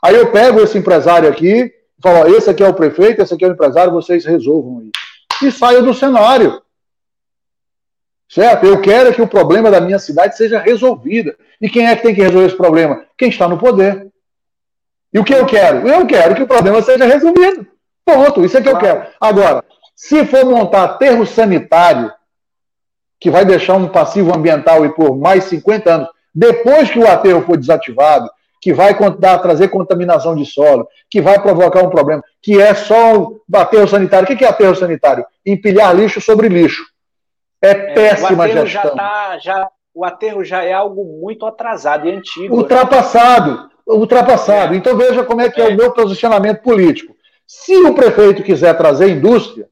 Aí 0.05 0.17
eu 0.17 0.31
pego 0.31 0.61
esse 0.61 0.77
empresário 0.77 1.29
aqui 1.29 1.73
falo: 2.05 2.37
esse 2.37 2.51
aqui 2.51 2.63
é 2.63 2.69
o 2.69 2.75
prefeito, 2.75 3.23
esse 3.23 3.33
aqui 3.33 3.45
é 3.45 3.49
o 3.49 3.53
empresário, 3.53 3.91
vocês 3.91 4.27
resolvam 4.27 4.81
aí. 4.81 4.91
E 5.43 5.51
saio 5.51 5.83
do 5.83 5.95
cenário. 5.95 6.63
Certo? 8.29 8.67
Eu 8.67 8.81
quero 8.81 9.15
que 9.15 9.23
o 9.23 9.29
problema 9.29 9.71
da 9.71 9.81
minha 9.81 9.99
cidade 9.99 10.37
seja 10.37 10.59
resolvido. 10.59 11.35
E 11.61 11.71
quem 11.71 11.87
é 11.87 11.97
que 11.97 12.03
tem 12.03 12.15
que 12.15 12.21
resolver 12.21 12.47
esse 12.47 12.57
problema? 12.57 13.05
Quem 13.17 13.31
está 13.31 13.49
no 13.49 13.59
poder. 13.59 14.09
E 15.13 15.19
o 15.19 15.25
que 15.25 15.33
eu 15.33 15.47
quero? 15.47 15.89
Eu 15.89 16.07
quero 16.07 16.35
que 16.35 16.43
o 16.43 16.47
problema 16.47 16.83
seja 16.83 17.07
resolvido. 17.07 17.67
Ponto, 18.05 18.45
isso 18.45 18.59
é 18.59 18.63
que 18.63 18.69
eu 18.69 18.77
quero. 18.77 19.07
Agora, 19.21 19.65
se 19.95 20.27
for 20.27 20.45
montar 20.45 20.85
aterro 20.85 21.25
sanitário, 21.25 22.13
que 23.21 23.31
vai 23.31 23.45
deixar 23.45 23.75
um 23.75 23.89
passivo 23.89 24.35
ambiental 24.35 24.85
e 24.85 24.93
por 24.95 25.17
mais 25.17 25.45
50 25.45 25.95
anos, 25.95 26.09
depois 26.35 26.91
que 26.91 26.99
o 26.99 27.09
aterro 27.09 27.43
for 27.43 27.57
desativado, 27.57 28.29
que 28.65 28.73
vai 28.73 28.97
dar, 29.19 29.39
trazer 29.41 29.69
contaminação 29.69 30.35
de 30.35 30.47
solo, 30.47 30.89
que 31.11 31.21
vai 31.21 31.39
provocar 31.39 31.83
um 31.83 31.91
problema, 31.91 32.25
que 32.41 32.59
é 32.59 32.73
só 32.73 33.15
o 33.15 33.43
aterro 33.53 33.87
sanitário. 33.87 34.25
O 34.25 34.39
que 34.39 34.43
é 34.43 34.49
aterro 34.49 34.75
sanitário? 34.75 35.27
Empilhar 35.45 35.95
lixo 35.95 36.19
sobre 36.19 36.49
lixo. 36.49 36.83
É, 37.61 37.73
é 37.73 37.75
péssima 37.93 38.47
o 38.47 38.49
gestão. 38.49 38.67
Já 38.67 38.91
tá, 38.91 39.39
já, 39.39 39.69
o 39.95 40.03
aterro 40.03 40.43
já 40.43 40.65
é 40.65 40.73
algo 40.73 41.05
muito 41.05 41.45
atrasado 41.45 42.09
e 42.09 42.13
antigo. 42.13 42.57
Ultrapassado. 42.57 43.69
Ultrapassado. 43.87 44.73
É. 44.73 44.79
Então 44.79 44.97
veja 44.97 45.23
como 45.25 45.43
é 45.43 45.51
que 45.51 45.61
é. 45.61 45.67
é 45.67 45.69
o 45.69 45.77
meu 45.77 45.93
posicionamento 45.93 46.63
político. 46.63 47.15
Se 47.47 47.77
o 47.77 47.93
prefeito 47.93 48.43
quiser 48.43 48.75
trazer 48.79 49.11
indústria, 49.11 49.69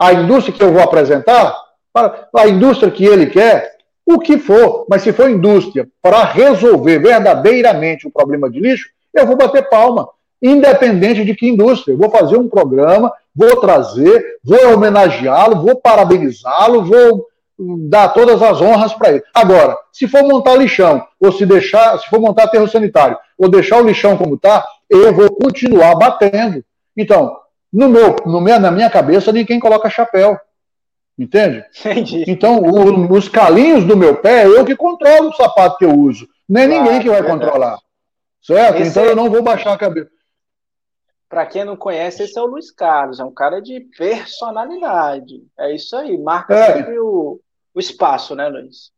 a 0.00 0.12
indústria 0.12 0.56
que 0.56 0.62
eu 0.62 0.72
vou 0.72 0.80
apresentar, 0.80 1.56
a 1.92 2.46
indústria 2.46 2.88
que 2.88 3.04
ele 3.04 3.26
quer, 3.26 3.77
o 4.10 4.18
que 4.18 4.38
for, 4.38 4.86
mas 4.88 5.02
se 5.02 5.12
for 5.12 5.28
indústria 5.28 5.86
para 6.00 6.24
resolver 6.24 6.98
verdadeiramente 6.98 8.08
o 8.08 8.10
problema 8.10 8.48
de 8.48 8.58
lixo, 8.58 8.88
eu 9.12 9.26
vou 9.26 9.36
bater 9.36 9.68
palma, 9.68 10.08
independente 10.40 11.22
de 11.26 11.34
que 11.34 11.46
indústria. 11.46 11.92
Eu 11.92 11.98
vou 11.98 12.08
fazer 12.08 12.38
um 12.38 12.48
programa, 12.48 13.12
vou 13.36 13.60
trazer, 13.60 14.38
vou 14.42 14.72
homenageá-lo, 14.72 15.60
vou 15.60 15.76
parabenizá-lo, 15.76 16.86
vou 16.86 17.26
dar 17.58 18.08
todas 18.08 18.40
as 18.40 18.62
honras 18.62 18.94
para 18.94 19.10
ele. 19.10 19.22
Agora, 19.34 19.76
se 19.92 20.08
for 20.08 20.22
montar 20.22 20.56
lixão, 20.56 21.04
ou 21.20 21.30
se 21.30 21.44
deixar, 21.44 21.98
se 21.98 22.08
for 22.08 22.18
montar 22.18 22.44
aterro 22.44 22.66
sanitário, 22.66 23.18
ou 23.36 23.50
deixar 23.50 23.76
o 23.82 23.86
lixão 23.86 24.16
como 24.16 24.36
está, 24.36 24.66
eu 24.88 25.12
vou 25.12 25.30
continuar 25.32 25.94
batendo. 25.96 26.64
Então, 26.96 27.36
no 27.70 27.90
meu, 27.90 28.16
no 28.24 28.40
meu, 28.40 28.58
na 28.58 28.70
minha 28.70 28.88
cabeça, 28.88 29.30
ninguém 29.32 29.60
coloca 29.60 29.90
chapéu. 29.90 30.38
Entende? 31.18 31.64
Entendi. 31.80 32.24
Então, 32.28 32.60
o, 32.60 33.12
os 33.12 33.28
calinhos 33.28 33.84
do 33.84 33.96
meu 33.96 34.16
pé, 34.16 34.46
eu 34.46 34.64
que 34.64 34.76
controlo 34.76 35.30
o 35.30 35.34
sapato 35.34 35.76
que 35.78 35.84
eu 35.84 35.92
uso. 35.92 36.28
Não 36.48 36.60
é 36.60 36.66
claro, 36.66 36.82
ninguém 36.82 37.00
que 37.00 37.08
vai 37.08 37.20
verdade. 37.20 37.40
controlar. 37.40 37.78
Certo? 38.40 38.80
Esse 38.80 38.90
então, 38.90 39.04
é... 39.04 39.10
eu 39.10 39.16
não 39.16 39.28
vou 39.28 39.42
baixar 39.42 39.72
a 39.72 39.78
cabeça. 39.78 40.10
Para 41.28 41.44
quem 41.44 41.64
não 41.64 41.76
conhece, 41.76 42.22
esse 42.22 42.38
é 42.38 42.42
o 42.42 42.46
Luiz 42.46 42.70
Carlos, 42.70 43.20
é 43.20 43.24
um 43.24 43.34
cara 43.34 43.60
de 43.60 43.80
personalidade. 43.98 45.42
É 45.58 45.74
isso 45.74 45.94
aí, 45.94 46.16
marca 46.16 46.54
é. 46.54 46.72
sempre 46.72 46.98
o, 46.98 47.38
o 47.74 47.80
espaço, 47.80 48.34
né, 48.34 48.48
Luiz? 48.48 48.90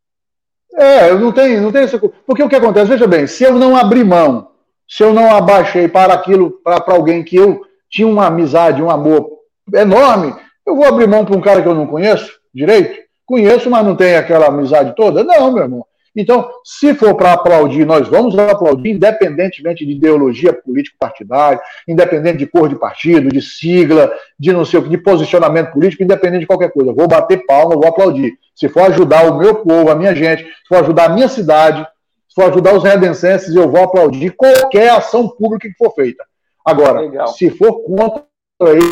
É, 0.75 1.11
eu 1.11 1.19
não 1.19 1.33
tenho, 1.33 1.61
não 1.61 1.73
tenho 1.73 1.85
essa 1.85 1.99
Porque 1.99 2.43
o 2.43 2.49
que 2.49 2.55
acontece, 2.55 2.87
veja 2.89 3.09
bem, 3.09 3.27
se 3.27 3.43
eu 3.43 3.55
não 3.55 3.75
abrir 3.75 4.05
mão, 4.05 4.53
se 4.89 5.03
eu 5.03 5.13
não 5.13 5.35
abaixei 5.35 5.89
para 5.89 6.15
aquilo, 6.15 6.61
para 6.63 6.85
alguém 6.95 7.25
que 7.25 7.35
eu 7.35 7.63
tinha 7.89 8.07
uma 8.07 8.27
amizade, 8.27 8.81
um 8.81 8.91
amor 8.91 9.29
enorme, 9.75 10.35
eu 10.67 10.77
vou 10.77 10.85
abrir 10.85 11.09
mão 11.09 11.25
para 11.25 11.37
um 11.37 11.41
cara 11.41 11.63
que 11.63 11.69
eu 11.69 11.75
não 11.75 11.87
conheço 11.87 12.39
direito? 12.55 12.99
Conheço, 13.27 13.71
mas 13.71 13.85
não 13.85 13.97
tem 13.97 14.17
aquela 14.17 14.47
amizade 14.47 14.95
toda? 14.95 15.23
Não, 15.23 15.53
meu 15.53 15.63
irmão. 15.63 15.87
Então, 16.15 16.51
se 16.65 16.93
for 16.95 17.15
para 17.15 17.33
aplaudir, 17.33 17.87
nós 17.87 18.09
vamos 18.09 18.37
aplaudir, 18.37 18.91
independentemente 18.91 19.87
de 19.87 19.93
ideologia 19.93 20.53
político-partidária, 20.53 21.61
independente 21.87 22.39
de 22.39 22.47
cor 22.47 22.69
de 22.69 22.75
partido, 22.75 23.29
de 23.29 23.41
sigla, 23.41 24.13
de 24.39 24.53
não 24.53 24.65
sei 24.65 24.81
o 24.81 24.83
que, 24.83 24.89
de 24.89 24.99
posicionamento 24.99 25.73
político, 25.73 26.03
independente 26.03 26.41
de 26.41 26.47
qualquer 26.47 26.73
coisa. 26.73 26.93
Vou 26.93 27.07
bater 27.07 27.45
palma, 27.47 27.77
vou 27.77 27.87
aplaudir. 27.87 28.33
Se 28.55 28.69
for 28.69 28.83
ajudar 28.91 29.31
o 29.31 29.39
meu 29.39 29.55
povo, 29.57 29.91
a 29.91 29.95
minha 29.95 30.15
gente, 30.15 30.43
se 30.43 30.69
for 30.69 30.79
ajudar 30.79 31.07
a 31.07 31.15
minha 31.15 31.29
cidade, 31.29 31.87
se 32.29 32.35
for 32.35 32.51
ajudar 32.51 32.75
os 32.75 32.83
redencenses, 32.83 33.55
eu 33.55 33.71
vou 33.71 33.83
aplaudir 33.83 34.31
qualquer 34.31 34.91
ação 34.91 35.29
pública 35.29 35.69
que 35.69 35.77
for 35.77 35.93
feita. 35.95 36.25
Agora, 36.65 37.01
Legal. 37.01 37.29
se 37.29 37.51
for 37.51 37.83
contra 37.83 38.25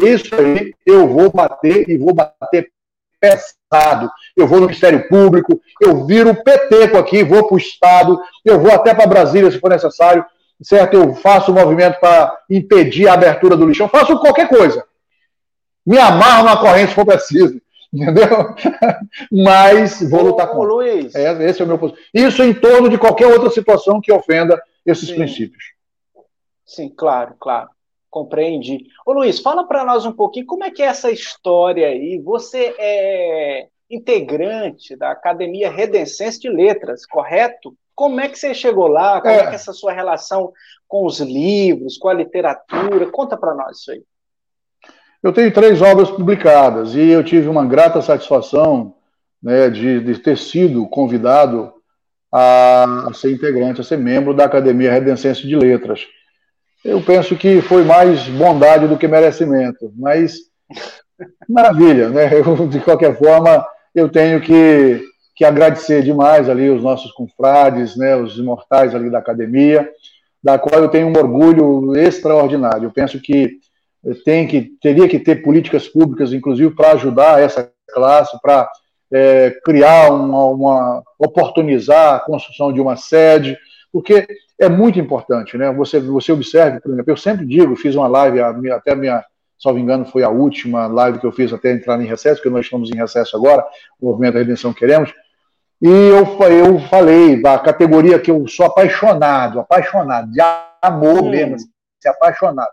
isso 0.04 0.34
aí, 0.34 0.74
eu 0.86 1.06
vou 1.08 1.30
bater 1.30 1.88
e 1.88 1.98
vou 1.98 2.14
bater 2.14 2.70
pesado. 3.20 4.10
Eu 4.36 4.46
vou 4.46 4.60
no 4.60 4.66
Ministério 4.66 5.08
Público, 5.08 5.60
eu 5.80 6.06
viro 6.06 6.42
peteco 6.42 6.96
aqui, 6.96 7.22
vou 7.22 7.46
para 7.46 7.54
o 7.54 7.58
Estado, 7.58 8.18
eu 8.44 8.58
vou 8.58 8.72
até 8.72 8.94
para 8.94 9.06
Brasília 9.06 9.50
se 9.50 9.58
for 9.58 9.70
necessário, 9.70 10.24
certo? 10.62 10.94
Eu 10.94 11.14
faço 11.14 11.50
o 11.50 11.54
um 11.54 11.58
movimento 11.58 11.98
para 12.00 12.36
impedir 12.48 13.08
a 13.08 13.14
abertura 13.14 13.56
do 13.56 13.66
lixão, 13.66 13.88
faço 13.88 14.18
qualquer 14.20 14.48
coisa. 14.48 14.84
Me 15.84 15.98
amarro 15.98 16.44
na 16.44 16.56
corrente 16.56 16.88
se 16.88 16.94
for 16.94 17.06
preciso. 17.06 17.60
Entendeu? 17.92 18.54
Mas 19.32 20.02
vou 20.10 20.22
lutar 20.22 20.48
com 20.48 20.62
Luiz. 20.62 21.14
É, 21.14 21.42
esse 21.44 21.62
é 21.62 21.64
o 21.64 21.68
meu 21.68 21.96
Isso 22.12 22.42
em 22.42 22.52
torno 22.52 22.88
de 22.90 22.98
qualquer 22.98 23.26
outra 23.26 23.48
situação 23.48 24.00
que 24.00 24.12
ofenda 24.12 24.60
esses 24.84 25.08
Sim. 25.08 25.14
princípios. 25.14 25.64
Sim, 26.66 26.92
claro, 26.94 27.34
claro. 27.40 27.70
Compreendi. 28.10 28.86
Ô 29.06 29.12
Luiz, 29.12 29.40
fala 29.40 29.64
para 29.64 29.84
nós 29.84 30.06
um 30.06 30.12
pouquinho 30.12 30.46
como 30.46 30.64
é 30.64 30.70
que 30.70 30.82
é 30.82 30.86
essa 30.86 31.10
história 31.10 31.88
aí. 31.88 32.18
Você 32.24 32.74
é 32.78 33.68
integrante 33.90 34.96
da 34.96 35.10
Academia 35.10 35.70
Redencense 35.70 36.38
de 36.40 36.48
Letras, 36.48 37.06
correto? 37.06 37.74
Como 37.94 38.20
é 38.20 38.28
que 38.28 38.38
você 38.38 38.54
chegou 38.54 38.86
lá? 38.86 39.20
Como 39.20 39.32
é, 39.32 39.38
é 39.38 39.46
que 39.46 39.52
é 39.52 39.54
essa 39.54 39.72
sua 39.72 39.92
relação 39.92 40.52
com 40.86 41.04
os 41.04 41.20
livros, 41.20 41.98
com 41.98 42.08
a 42.08 42.14
literatura? 42.14 43.10
Conta 43.10 43.36
para 43.36 43.54
nós 43.54 43.78
isso 43.78 43.90
aí. 43.90 44.02
Eu 45.22 45.32
tenho 45.32 45.52
três 45.52 45.82
obras 45.82 46.10
publicadas 46.10 46.94
e 46.94 47.08
eu 47.08 47.24
tive 47.24 47.48
uma 47.48 47.66
grata 47.66 48.00
satisfação 48.00 48.94
né, 49.42 49.68
de, 49.68 50.00
de 50.00 50.18
ter 50.18 50.38
sido 50.38 50.86
convidado 50.86 51.72
a, 52.30 53.08
a 53.08 53.14
ser 53.14 53.32
integrante, 53.32 53.80
a 53.80 53.84
ser 53.84 53.98
membro 53.98 54.32
da 54.32 54.44
Academia 54.44 54.92
Redencense 54.92 55.46
de 55.46 55.56
Letras. 55.56 56.06
Eu 56.84 57.02
penso 57.02 57.36
que 57.36 57.60
foi 57.60 57.84
mais 57.84 58.28
bondade 58.28 58.86
do 58.86 58.96
que 58.96 59.08
merecimento, 59.08 59.92
mas 59.96 60.36
maravilha, 61.48 62.08
né? 62.08 62.30
Eu, 62.38 62.66
de 62.68 62.80
qualquer 62.80 63.16
forma, 63.18 63.66
eu 63.94 64.08
tenho 64.08 64.40
que, 64.40 65.02
que 65.34 65.44
agradecer 65.44 66.02
demais 66.02 66.48
ali 66.48 66.70
os 66.70 66.82
nossos 66.82 67.10
confrades, 67.12 67.96
né, 67.96 68.14
os 68.16 68.38
imortais 68.38 68.94
ali 68.94 69.10
da 69.10 69.18
academia, 69.18 69.88
da 70.42 70.58
qual 70.58 70.80
eu 70.80 70.88
tenho 70.88 71.08
um 71.08 71.18
orgulho 71.18 71.96
extraordinário. 71.96 72.84
Eu 72.84 72.92
penso 72.92 73.20
que 73.20 73.58
tem 74.24 74.46
que 74.46 74.72
teria 74.80 75.08
que 75.08 75.18
ter 75.18 75.42
políticas 75.42 75.88
públicas, 75.88 76.32
inclusive 76.32 76.74
para 76.74 76.92
ajudar 76.92 77.42
essa 77.42 77.70
classe, 77.92 78.38
para 78.40 78.70
é, 79.12 79.50
criar 79.64 80.12
uma, 80.12 80.44
uma 80.44 81.02
oportunizar 81.18 82.14
a 82.14 82.20
construção 82.20 82.72
de 82.72 82.80
uma 82.80 82.96
sede, 82.96 83.58
porque 83.92 84.26
é 84.60 84.68
muito 84.68 84.98
importante, 84.98 85.56
né? 85.56 85.72
Você, 85.72 86.00
você 86.00 86.32
observe, 86.32 86.80
por 86.80 86.92
exemplo, 86.92 87.12
eu 87.12 87.16
sempre 87.16 87.46
digo, 87.46 87.76
fiz 87.76 87.94
uma 87.94 88.08
live, 88.08 88.40
até 88.40 88.92
a 88.92 88.96
minha, 88.96 89.24
salvo 89.58 89.78
engano, 89.78 90.04
foi 90.04 90.22
a 90.22 90.28
última 90.28 90.86
live 90.86 91.18
que 91.20 91.26
eu 91.26 91.32
fiz 91.32 91.52
até 91.52 91.72
entrar 91.72 92.00
em 92.00 92.06
recesso, 92.06 92.36
porque 92.36 92.50
nós 92.50 92.64
estamos 92.64 92.90
em 92.90 92.96
recesso 92.96 93.36
agora, 93.36 93.64
o 94.00 94.06
Movimento 94.06 94.34
da 94.34 94.40
Redenção 94.40 94.72
Queremos, 94.72 95.12
e 95.80 95.88
eu, 95.88 96.26
eu 96.50 96.80
falei 96.80 97.40
da 97.40 97.56
categoria 97.58 98.18
que 98.18 98.30
eu 98.30 98.46
sou 98.48 98.66
apaixonado, 98.66 99.60
apaixonado, 99.60 100.30
de 100.32 100.40
amor 100.82 101.22
hum. 101.22 101.30
mesmo, 101.30 101.56
se 102.00 102.08
apaixonado. 102.08 102.70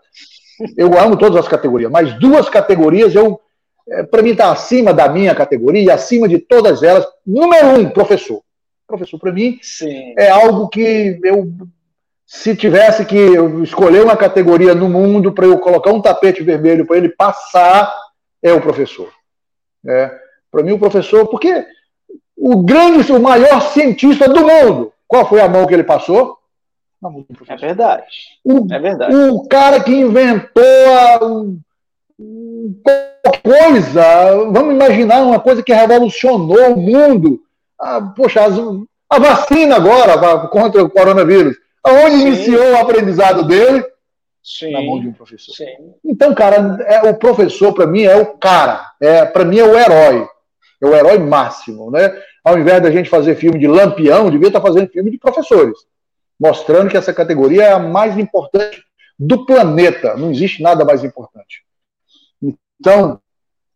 Eu 0.76 0.98
amo 0.98 1.16
todas 1.16 1.36
as 1.36 1.48
categorias, 1.48 1.90
mas 1.90 2.18
duas 2.18 2.48
categorias 2.48 3.14
eu, 3.14 3.40
é, 3.88 4.02
para 4.02 4.22
mim, 4.22 4.30
está 4.30 4.50
acima 4.50 4.92
da 4.92 5.08
minha 5.08 5.34
categoria, 5.34 5.94
acima 5.94 6.26
de 6.26 6.38
todas 6.38 6.82
elas. 6.82 7.06
Número 7.24 7.78
um, 7.78 7.90
professor. 7.90 8.42
Professor, 8.86 9.18
para 9.18 9.32
mim, 9.32 9.58
Sim. 9.62 10.14
é 10.16 10.30
algo 10.30 10.68
que 10.68 11.18
eu, 11.22 11.52
se 12.26 12.56
tivesse 12.56 13.04
que 13.04 13.16
escolher 13.62 14.02
uma 14.02 14.16
categoria 14.16 14.74
no 14.74 14.88
mundo 14.88 15.32
para 15.32 15.46
eu 15.46 15.58
colocar 15.58 15.92
um 15.92 16.02
tapete 16.02 16.42
vermelho 16.42 16.84
para 16.84 16.96
ele 16.96 17.08
passar, 17.08 17.94
é 18.42 18.52
o 18.52 18.60
professor. 18.60 19.08
É, 19.86 20.12
para 20.50 20.64
mim, 20.64 20.72
o 20.72 20.78
professor, 20.78 21.28
porque 21.28 21.64
o 22.36 22.62
grande, 22.62 23.12
o 23.12 23.20
maior 23.20 23.60
cientista 23.62 24.28
do 24.28 24.40
mundo, 24.40 24.92
qual 25.06 25.28
foi 25.28 25.40
a 25.40 25.48
mão 25.48 25.66
que 25.66 25.74
ele 25.74 25.84
passou? 25.84 26.36
É 27.46 27.56
verdade. 27.56 28.06
O, 28.44 28.66
é 28.72 28.78
verdade. 28.78 29.14
O 29.14 29.46
cara 29.46 29.80
que 29.80 29.92
inventou 29.94 30.62
a, 30.98 31.20
coisa, 33.42 34.50
vamos 34.50 34.74
imaginar 34.74 35.22
uma 35.22 35.38
coisa 35.38 35.62
que 35.62 35.72
revolucionou 35.72 36.74
o 36.74 36.80
mundo 36.80 37.40
a, 37.78 37.96
ah, 37.96 38.02
poxa, 38.16 38.40
a 39.10 39.18
vacina 39.18 39.76
agora 39.76 40.48
contra 40.48 40.82
o 40.82 40.90
coronavírus. 40.90 41.56
Aonde 41.86 42.16
Sim. 42.16 42.26
iniciou 42.26 42.72
o 42.72 42.76
aprendizado 42.78 43.46
dele? 43.46 43.84
Sim. 44.42 44.72
Na 44.72 44.82
mão 44.82 45.00
de 45.00 45.08
um 45.08 45.12
professor. 45.12 45.54
Sim. 45.54 45.94
Então, 46.04 46.34
cara, 46.34 46.78
é, 46.84 47.08
o 47.08 47.16
professor, 47.16 47.72
para 47.72 47.86
mim, 47.86 48.02
é 48.02 48.16
o 48.16 48.36
cara. 48.38 48.92
É, 49.00 49.24
para 49.24 49.44
mim, 49.44 49.58
é 49.58 49.64
o 49.64 49.78
herói. 49.78 50.28
É 50.82 50.86
o 50.86 50.94
herói 50.94 51.18
máximo, 51.18 51.90
né? 51.90 52.20
Ao 52.44 52.58
invés 52.58 52.82
da 52.82 52.90
gente 52.90 53.08
fazer 53.08 53.36
filme 53.36 53.58
de 53.58 53.66
lampião, 53.66 54.30
devia 54.30 54.48
estar 54.48 54.60
fazendo 54.60 54.90
filme 54.90 55.10
de 55.10 55.18
professores. 55.18 55.78
Mostrando 56.38 56.90
que 56.90 56.96
essa 56.96 57.14
categoria 57.14 57.64
é 57.64 57.72
a 57.72 57.78
mais 57.78 58.18
importante 58.18 58.82
do 59.18 59.46
planeta. 59.46 60.16
Não 60.16 60.30
existe 60.30 60.62
nada 60.62 60.84
mais 60.84 61.04
importante. 61.04 61.64
Então, 62.80 63.20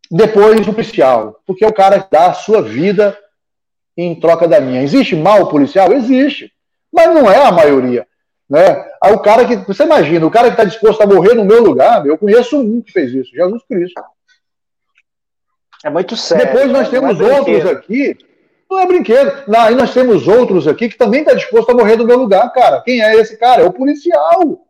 depois 0.09 0.67
o 0.67 0.73
policial, 0.73 1.41
porque 1.45 1.65
o 1.65 1.73
cara 1.73 2.05
dá 2.11 2.27
a 2.27 2.33
sua 2.33 2.61
vida 2.61 3.17
em 3.97 4.13
troca 4.19 4.47
da 4.47 4.59
minha. 4.59 4.83
Existe 4.83 5.15
mal 5.15 5.47
policial? 5.47 5.91
Existe, 5.93 6.51
mas 6.91 7.07
não 7.13 7.29
é 7.29 7.45
a 7.45 7.51
maioria. 7.51 8.05
Né? 8.49 8.85
Aí 9.01 9.13
o 9.13 9.19
cara 9.19 9.45
que, 9.45 9.55
você 9.55 9.83
imagina, 9.83 10.25
o 10.25 10.31
cara 10.31 10.47
que 10.47 10.53
está 10.53 10.65
disposto 10.65 11.01
a 11.01 11.07
morrer 11.07 11.33
no 11.33 11.45
meu 11.45 11.63
lugar, 11.63 12.05
eu 12.05 12.17
conheço 12.17 12.59
um 12.59 12.81
que 12.81 12.91
fez 12.91 13.13
isso, 13.13 13.31
Jesus 13.33 13.63
Cristo. 13.67 14.01
É 15.83 15.89
muito 15.89 16.17
sério. 16.17 16.45
Depois 16.45 16.69
nós 16.69 16.89
temos 16.89 17.19
é 17.19 17.23
outros 17.23 17.65
aqui, 17.65 18.17
não 18.69 18.79
é 18.79 18.85
brinquedo. 18.85 19.43
Aí 19.57 19.73
nós 19.73 19.93
temos 19.93 20.27
outros 20.27 20.67
aqui 20.67 20.89
que 20.89 20.97
também 20.97 21.21
está 21.21 21.33
disposto 21.33 21.71
a 21.71 21.73
morrer 21.73 21.95
no 21.95 22.05
meu 22.05 22.17
lugar, 22.17 22.51
cara. 22.51 22.81
Quem 22.81 23.01
é 23.01 23.15
esse 23.15 23.37
cara? 23.37 23.61
É 23.61 23.65
o 23.65 23.73
policial. 23.73 24.65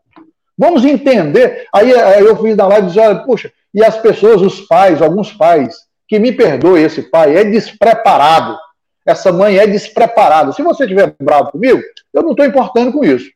Vamos 0.58 0.86
entender. 0.86 1.68
Aí, 1.74 1.94
aí 1.94 2.24
eu 2.24 2.40
fiz 2.42 2.56
na 2.56 2.68
live 2.68 2.86
e 2.86 2.88
disse, 2.88 3.00
olha, 3.00 3.20
puxa, 3.24 3.52
e 3.74 3.84
as 3.84 3.98
pessoas, 3.98 4.42
os 4.42 4.62
pais, 4.62 5.02
alguns 5.02 5.34
pais, 5.34 5.76
que 6.08 6.20
me 6.20 6.32
perdoe 6.32 6.84
esse 6.84 7.02
pai, 7.02 7.36
é 7.36 7.44
despreparado. 7.44 8.58
Essa 9.06 9.32
mãe 9.32 9.58
é 9.58 9.66
despreparada. 9.66 10.52
Se 10.52 10.62
você 10.62 10.84
estiver 10.84 11.14
bravo 11.20 11.52
comigo, 11.52 11.82
eu 12.14 12.22
não 12.22 12.32
estou 12.32 12.46
importando 12.46 12.92
com 12.92 13.04
isso. 13.04 13.30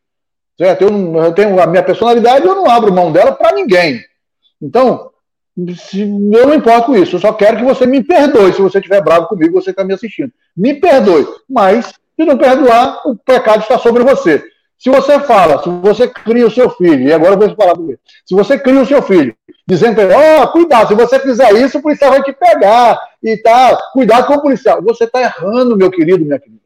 Certo? 0.58 0.84
Eu, 0.84 0.92
não, 0.92 1.24
eu 1.24 1.34
tenho 1.34 1.60
a 1.60 1.68
minha 1.68 1.84
personalidade, 1.84 2.46
eu 2.46 2.56
não 2.56 2.70
abro 2.70 2.94
mão 2.94 3.12
dela 3.12 3.32
para 3.32 3.56
ninguém. 3.56 4.02
Então, 4.62 5.12
eu 5.58 6.48
não 6.48 6.54
importo 6.54 6.88
com 6.88 6.96
isso. 6.96 7.16
Eu 7.16 7.20
só 7.20 7.34
quero 7.34 7.58
que 7.58 7.64
você 7.64 7.86
me 7.86 8.04
perdoe. 8.04 8.54
Se 8.54 8.62
você 8.62 8.78
estiver 8.78 9.02
bravo 9.02 9.28
comigo, 9.28 9.60
você 9.60 9.72
está 9.72 9.84
me 9.84 9.94
assistindo. 9.94 10.32
Me 10.56 10.74
perdoe. 10.74 11.28
Mas, 11.50 11.88
se 11.88 12.26
não 12.26 12.38
perdoar, 12.38 13.02
o 13.06 13.16
pecado 13.16 13.62
está 13.62 13.78
sobre 13.78 14.04
você. 14.04 14.44
Se 14.78 14.90
você 14.90 15.20
fala, 15.22 15.64
se 15.64 15.70
você 15.70 16.08
cria 16.08 16.46
o 16.46 16.52
seu 16.52 16.70
filho, 16.70 17.08
e 17.08 17.14
agora 17.14 17.34
eu 17.34 17.40
vou 17.40 17.56
falar 17.56 17.76
comigo, 17.76 18.00
se 18.26 18.36
você 18.36 18.60
cria 18.60 18.82
o 18.82 18.86
seu 18.86 19.02
filho, 19.02 19.36
dizendo 19.68 19.96
para 19.96 20.04
ele, 20.04 20.14
ó, 20.14 20.44
oh, 20.44 20.48
cuidado, 20.50 20.88
se 20.88 20.94
você 20.94 21.20
fizer 21.20 21.54
isso, 21.54 21.78
o 21.78 21.82
policial 21.82 22.12
vai 22.12 22.24
te 22.24 22.34
pegar 22.34 23.00
e 23.22 23.38
tal, 23.38 23.78
cuidado 23.94 24.28
com 24.28 24.36
o 24.36 24.42
policial. 24.42 24.82
Você 24.84 25.06
está 25.06 25.22
errando, 25.22 25.78
meu 25.78 25.90
querido, 25.90 26.24
minha 26.24 26.40
querida. 26.40 26.62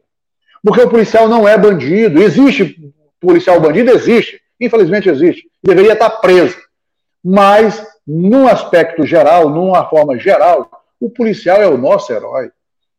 Porque 0.62 0.82
o 0.82 0.90
policial 0.90 1.28
não 1.28 1.48
é 1.48 1.56
bandido. 1.56 2.22
Existe 2.22 2.92
policial 3.18 3.60
bandido? 3.60 3.90
Existe. 3.90 4.40
Infelizmente 4.60 5.08
existe. 5.08 5.48
Deveria 5.62 5.94
estar 5.94 6.10
preso. 6.10 6.58
Mas, 7.24 7.82
num 8.06 8.46
aspecto 8.46 9.06
geral, 9.06 9.48
numa 9.48 9.88
forma 9.88 10.18
geral, 10.18 10.70
o 11.00 11.08
policial 11.08 11.62
é 11.62 11.66
o 11.66 11.78
nosso 11.78 12.12
herói. 12.12 12.50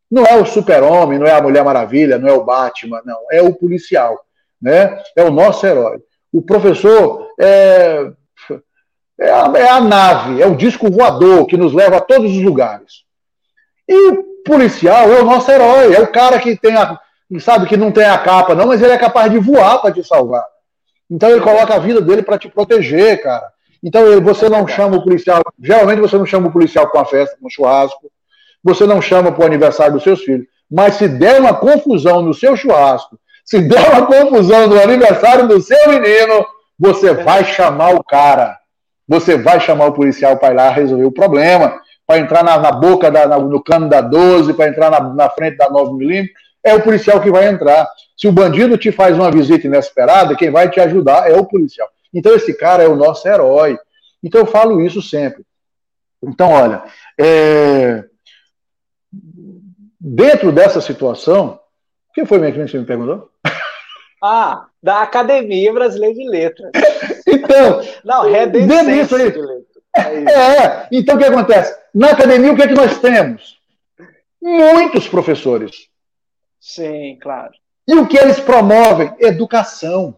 Não 0.10 0.26
é 0.26 0.36
o 0.36 0.46
super-homem, 0.46 1.20
não 1.20 1.28
é 1.28 1.32
a 1.32 1.42
Mulher 1.42 1.64
Maravilha, 1.64 2.18
não 2.18 2.28
é 2.28 2.34
o 2.34 2.44
Batman, 2.44 3.02
não. 3.06 3.20
É 3.32 3.42
o 3.42 3.54
policial 3.54 4.20
né? 4.62 5.02
É 5.16 5.24
o 5.24 5.32
nosso 5.32 5.66
herói. 5.66 6.00
O 6.32 6.42
professor 6.42 7.28
é, 7.40 8.12
é, 9.22 9.32
a, 9.32 9.52
é 9.56 9.70
a 9.70 9.80
nave, 9.80 10.42
é 10.42 10.48
o 10.48 10.56
disco 10.56 10.90
voador 10.90 11.46
que 11.46 11.56
nos 11.56 11.74
leva 11.74 11.98
a 11.98 12.02
todos 12.02 12.32
os 12.32 12.42
lugares. 12.42 13.04
E 13.88 14.10
o 14.10 14.24
policial 14.44 15.12
é 15.12 15.22
o 15.22 15.26
nosso 15.26 15.52
herói, 15.52 15.94
é 15.94 16.02
o 16.02 16.12
cara 16.12 16.40
que 16.40 16.58
tem 16.58 16.76
a, 16.76 17.00
sabe 17.40 17.68
que 17.68 17.78
não 17.78 17.92
tem 17.92 18.06
a 18.06 18.18
capa, 18.18 18.56
não, 18.56 18.66
mas 18.66 18.82
ele 18.82 18.94
é 18.94 18.98
capaz 18.98 19.32
de 19.32 19.38
voar 19.38 19.80
para 19.80 19.94
te 19.94 20.04
salvar. 20.04 20.44
Então 21.10 21.30
ele 21.30 21.42
coloca 21.42 21.76
a 21.76 21.80
vida 21.80 22.02
dele 22.02 22.24
para 22.24 22.40
te 22.40 22.50
proteger, 22.50 23.22
cara. 23.22 23.48
Então 23.84 24.20
você 24.22 24.50
não 24.50 24.68
chama 24.68 24.98
o 24.98 25.04
policial, 25.04 25.42
geralmente 25.62 26.02
você 26.02 26.18
não 26.18 26.26
chama 26.26 26.48
o 26.48 26.52
policial 26.52 26.90
para 26.90 27.02
uma 27.02 27.06
festa, 27.06 27.38
para 27.38 27.46
um 27.46 27.50
churrasco, 27.50 28.12
você 28.64 28.86
não 28.88 29.02
chama 29.02 29.32
para 29.32 29.44
o 29.44 29.46
aniversário 29.46 29.94
dos 29.94 30.04
seus 30.04 30.22
filhos. 30.22 30.48
Mas 30.70 30.96
se 30.96 31.08
der 31.08 31.40
uma 31.40 31.54
confusão 31.54 32.22
no 32.22 32.34
seu 32.34 32.56
churrasco, 32.56 33.20
se 33.46 33.60
der 33.60 33.88
uma 33.90 34.06
confusão 34.06 34.68
no 34.68 34.82
aniversário 34.82 35.48
do 35.48 35.62
seu 35.62 35.90
menino, 35.90 36.46
você 36.80 37.14
vai 37.14 37.44
chamar 37.44 37.94
o 37.94 38.04
cara. 38.04 38.61
Você 39.12 39.38
vai 39.38 39.60
chamar 39.60 39.88
o 39.88 39.94
policial 39.94 40.38
para 40.38 40.54
ir 40.54 40.56
lá 40.56 40.70
resolver 40.70 41.04
o 41.04 41.12
problema, 41.12 41.82
para 42.08 42.20
entrar 42.20 42.46
na, 42.46 42.58
na 42.58 42.72
boca, 42.72 43.12
da, 43.12 43.28
na, 43.28 43.38
no 43.38 43.62
cano 43.62 43.90
da 43.90 44.00
12, 44.00 44.54
para 44.54 44.70
entrar 44.70 44.90
na, 44.90 45.02
na 45.02 45.30
frente 45.30 45.58
da 45.58 45.70
9mm. 45.70 46.30
É 46.64 46.74
o 46.74 46.82
policial 46.82 47.20
que 47.20 47.30
vai 47.30 47.50
entrar. 47.50 47.86
Se 48.16 48.26
o 48.26 48.32
bandido 48.32 48.78
te 48.78 48.90
faz 48.90 49.14
uma 49.14 49.30
visita 49.30 49.68
inesperada, 49.68 50.34
quem 50.34 50.50
vai 50.50 50.70
te 50.70 50.80
ajudar 50.80 51.30
é 51.30 51.36
o 51.36 51.46
policial. 51.46 51.90
Então, 52.14 52.34
esse 52.34 52.54
cara 52.54 52.84
é 52.84 52.88
o 52.88 52.96
nosso 52.96 53.28
herói. 53.28 53.78
Então, 54.24 54.40
eu 54.40 54.48
falo 54.48 54.80
isso 54.80 55.02
sempre. 55.02 55.44
Então, 56.24 56.50
olha, 56.54 56.82
é... 57.20 58.06
dentro 60.00 60.54
dessa 60.54 60.80
situação, 60.80 61.60
o 62.10 62.14
que 62.14 62.26
foi 62.26 62.40
mesmo 62.40 62.64
que 62.64 62.72
você 62.72 62.78
me 62.78 62.86
perguntou? 62.86 63.30
Ah, 64.24 64.68
da 64.82 65.02
Academia 65.02 65.74
Brasileira 65.74 66.16
de 66.16 66.30
Letras. 66.30 66.72
então, 67.32 67.82
não, 68.04 68.30
aí. 69.22 69.32
de 69.32 69.40
letras. 69.40 69.72
É, 69.96 70.02
é, 70.02 70.88
então 70.92 71.16
o 71.16 71.18
que 71.18 71.26
acontece? 71.26 71.76
Na 71.94 72.12
academia, 72.12 72.54
o 72.54 72.56
que 72.56 72.64
é 72.64 72.68
que 72.68 72.74
nós 72.74 72.98
temos? 73.00 73.58
Muitos 74.42 75.08
professores. 75.08 75.88
Sim, 76.60 77.18
claro. 77.22 77.52
E 77.88 77.96
o 77.96 78.08
que 78.08 78.18
eles 78.18 78.40
promovem? 78.40 79.14
Educação. 79.20 80.16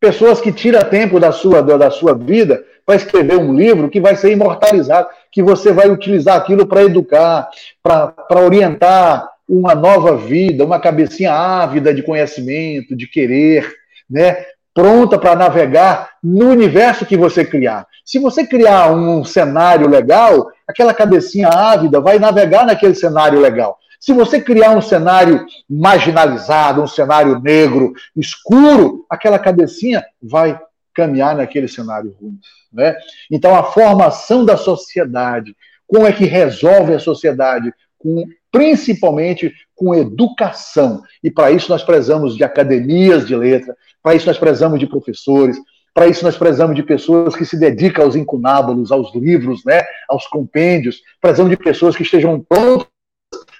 Pessoas 0.00 0.40
que 0.40 0.50
tiram 0.50 0.82
tempo 0.88 1.20
da 1.20 1.30
sua, 1.30 1.62
da 1.62 1.90
sua 1.90 2.14
vida 2.14 2.64
para 2.84 2.96
escrever 2.96 3.36
um 3.36 3.54
livro 3.54 3.88
que 3.88 4.00
vai 4.00 4.16
ser 4.16 4.32
imortalizado, 4.32 5.08
que 5.30 5.42
você 5.42 5.72
vai 5.72 5.88
utilizar 5.88 6.36
aquilo 6.36 6.66
para 6.66 6.82
educar, 6.82 7.48
para 7.82 8.40
orientar, 8.40 9.32
uma 9.48 9.74
nova 9.74 10.16
vida, 10.16 10.64
uma 10.64 10.80
cabecinha 10.80 11.32
ávida 11.32 11.92
de 11.92 12.02
conhecimento, 12.02 12.96
de 12.96 13.06
querer, 13.06 13.70
né? 14.08 14.46
Pronta 14.74 15.18
para 15.18 15.36
navegar 15.36 16.10
no 16.22 16.50
universo 16.50 17.06
que 17.06 17.16
você 17.16 17.44
criar. 17.44 17.86
Se 18.04 18.18
você 18.18 18.46
criar 18.46 18.90
um 18.92 19.24
cenário 19.24 19.88
legal, 19.88 20.50
aquela 20.66 20.94
cabecinha 20.94 21.48
ávida 21.48 22.00
vai 22.00 22.18
navegar 22.18 22.66
naquele 22.66 22.94
cenário 22.94 23.38
legal. 23.38 23.78
Se 24.00 24.12
você 24.12 24.40
criar 24.40 24.70
um 24.70 24.80
cenário 24.80 25.46
marginalizado, 25.70 26.82
um 26.82 26.88
cenário 26.88 27.38
negro, 27.38 27.92
escuro, 28.16 29.06
aquela 29.08 29.38
cabecinha 29.38 30.04
vai 30.20 30.58
caminhar 30.92 31.36
naquele 31.36 31.68
cenário 31.68 32.16
ruim. 32.20 32.38
Né? 32.72 32.96
Então, 33.30 33.54
a 33.54 33.62
formação 33.62 34.44
da 34.44 34.56
sociedade, 34.56 35.54
como 35.86 36.06
é 36.06 36.12
que 36.12 36.24
resolve 36.24 36.94
a 36.94 36.98
sociedade? 36.98 37.72
Com 37.96 38.24
principalmente 38.50 39.52
com 39.82 39.92
educação. 39.92 41.02
E 41.24 41.30
para 41.30 41.50
isso 41.50 41.68
nós 41.68 41.82
precisamos 41.82 42.36
de 42.36 42.44
academias 42.44 43.26
de 43.26 43.34
letra, 43.34 43.76
para 44.00 44.14
isso 44.14 44.28
nós 44.28 44.38
precisamos 44.38 44.78
de 44.78 44.86
professores, 44.86 45.56
para 45.92 46.06
isso 46.06 46.24
nós 46.24 46.36
precisamos 46.36 46.76
de 46.76 46.84
pessoas 46.84 47.34
que 47.34 47.44
se 47.44 47.58
dedicam 47.58 48.04
aos 48.04 48.14
incunábulos, 48.14 48.92
aos 48.92 49.12
livros, 49.12 49.64
né, 49.64 49.82
aos 50.08 50.28
compêndios, 50.28 51.00
precisamos 51.20 51.50
de 51.50 51.56
pessoas 51.56 51.96
que 51.96 52.04
estejam 52.04 52.40
prontas 52.40 52.86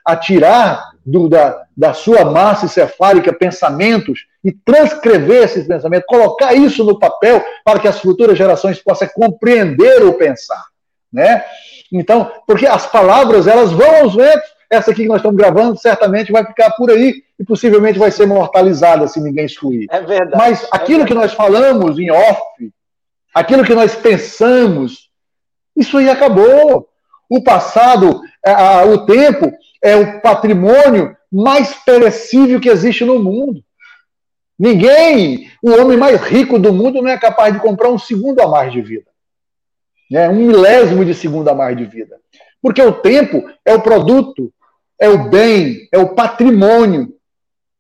a 0.07 0.15
tirar 0.17 0.93
do, 1.05 1.29
da, 1.29 1.65
da 1.77 1.93
sua 1.93 2.25
massa 2.25 2.67
encefálica 2.67 3.33
pensamentos 3.33 4.21
e 4.45 4.53
transcrever 4.53 5.43
esses 5.43 5.67
pensamentos, 5.67 6.07
colocar 6.07 6.55
isso 6.55 6.85
no 6.85 7.01
papel 7.01 7.45
para 7.65 7.81
que 7.81 7.89
as 7.89 7.99
futuras 7.99 8.39
gerações 8.39 8.81
possam 8.81 9.09
compreender 9.09 10.05
o 10.05 10.15
pensar, 10.15 10.65
né? 11.13 11.45
Então, 11.93 12.33
porque 12.47 12.67
as 12.67 12.87
palavras 12.87 13.47
elas 13.47 13.71
vão 13.73 13.97
aos 13.97 14.15
ventos, 14.15 14.52
essa 14.73 14.91
aqui 14.91 15.03
que 15.03 15.09
nós 15.09 15.19
estamos 15.19 15.37
gravando 15.37 15.79
certamente 15.79 16.33
vai 16.33 16.47
ficar 16.47 16.71
por 16.71 16.91
aí 16.91 17.23
e 17.39 17.45
possivelmente 17.45 17.99
vai 17.99 18.11
ser 18.11 18.25
mortalizada 18.25 19.07
se 19.07 19.21
ninguém 19.21 19.45
excluir. 19.45 19.87
É 19.91 20.01
verdade. 20.01 20.35
Mas 20.35 20.67
aquilo 20.73 21.03
é 21.03 21.07
que 21.07 21.13
nós 21.13 21.35
falamos 21.35 21.99
em 21.99 22.11
off, 22.11 22.73
aquilo 23.35 23.65
que 23.65 23.75
nós 23.75 23.95
pensamos, 23.95 25.11
isso 25.77 25.99
aí 25.99 26.09
acabou. 26.09 26.89
O 27.29 27.43
passado, 27.43 28.23
o 28.93 28.99
tempo, 29.05 29.53
é 29.83 29.95
o 29.95 30.21
patrimônio 30.23 31.15
mais 31.31 31.75
perecível 31.75 32.59
que 32.59 32.71
existe 32.71 33.05
no 33.05 33.19
mundo. 33.19 33.63
Ninguém, 34.59 35.51
o 35.63 35.71
homem 35.73 35.99
mais 35.99 36.21
rico 36.23 36.59
do 36.59 36.73
mundo, 36.73 37.03
não 37.03 37.11
é 37.11 37.19
capaz 37.19 37.53
de 37.53 37.61
comprar 37.61 37.91
um 37.91 37.99
segundo 37.99 38.41
a 38.41 38.49
mais 38.49 38.73
de 38.73 38.81
vida. 38.81 39.11
Né? 40.11 40.29
Um 40.31 40.47
milésimo 40.47 41.05
de 41.05 41.15
segundo 41.15 41.49
a 41.49 41.55
mais 41.55 41.77
de 41.77 41.85
vida. 41.85 42.17
Porque 42.63 42.81
o 42.81 42.93
tempo 42.93 43.45
é 43.65 43.75
o 43.75 43.83
produto 43.83 44.53
é 45.01 45.09
o 45.09 45.29
bem, 45.29 45.89
é 45.93 45.99
o 45.99 46.15
patrimônio 46.15 47.15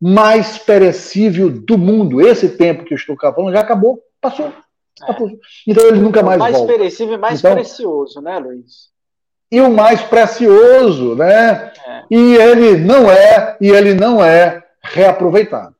mais 0.01 0.59
perecível 0.59 1.49
do 1.49 1.79
mundo. 1.79 2.21
Esse 2.21 2.49
tempo 2.49 2.85
que 2.85 2.93
eu 2.93 2.97
estou 2.97 3.17
falando 3.17 3.53
já 3.53 3.61
acabou, 3.61 4.01
passou. 4.21 4.47
É. 4.47 5.15
Então 5.67 5.87
ele 5.87 6.01
nunca 6.01 6.23
mais, 6.23 6.39
mais 6.39 6.57
volta. 6.57 6.69
Mais 6.69 6.79
perecível 6.79 7.15
e 7.15 7.19
mais 7.19 7.39
então, 7.39 7.55
precioso, 7.55 8.21
né, 8.21 8.39
Luiz? 8.39 8.91
E 9.51 9.61
o 9.61 9.71
mais 9.71 10.01
precioso, 10.03 11.15
né? 11.15 11.73
É. 11.87 12.03
E 12.11 12.35
ele 12.35 12.79
não 12.79 13.11
é, 13.11 13.57
e 13.61 13.69
ele 13.69 13.95
não 13.95 14.25
é 14.25 14.65
reaproveitado. 14.83 15.75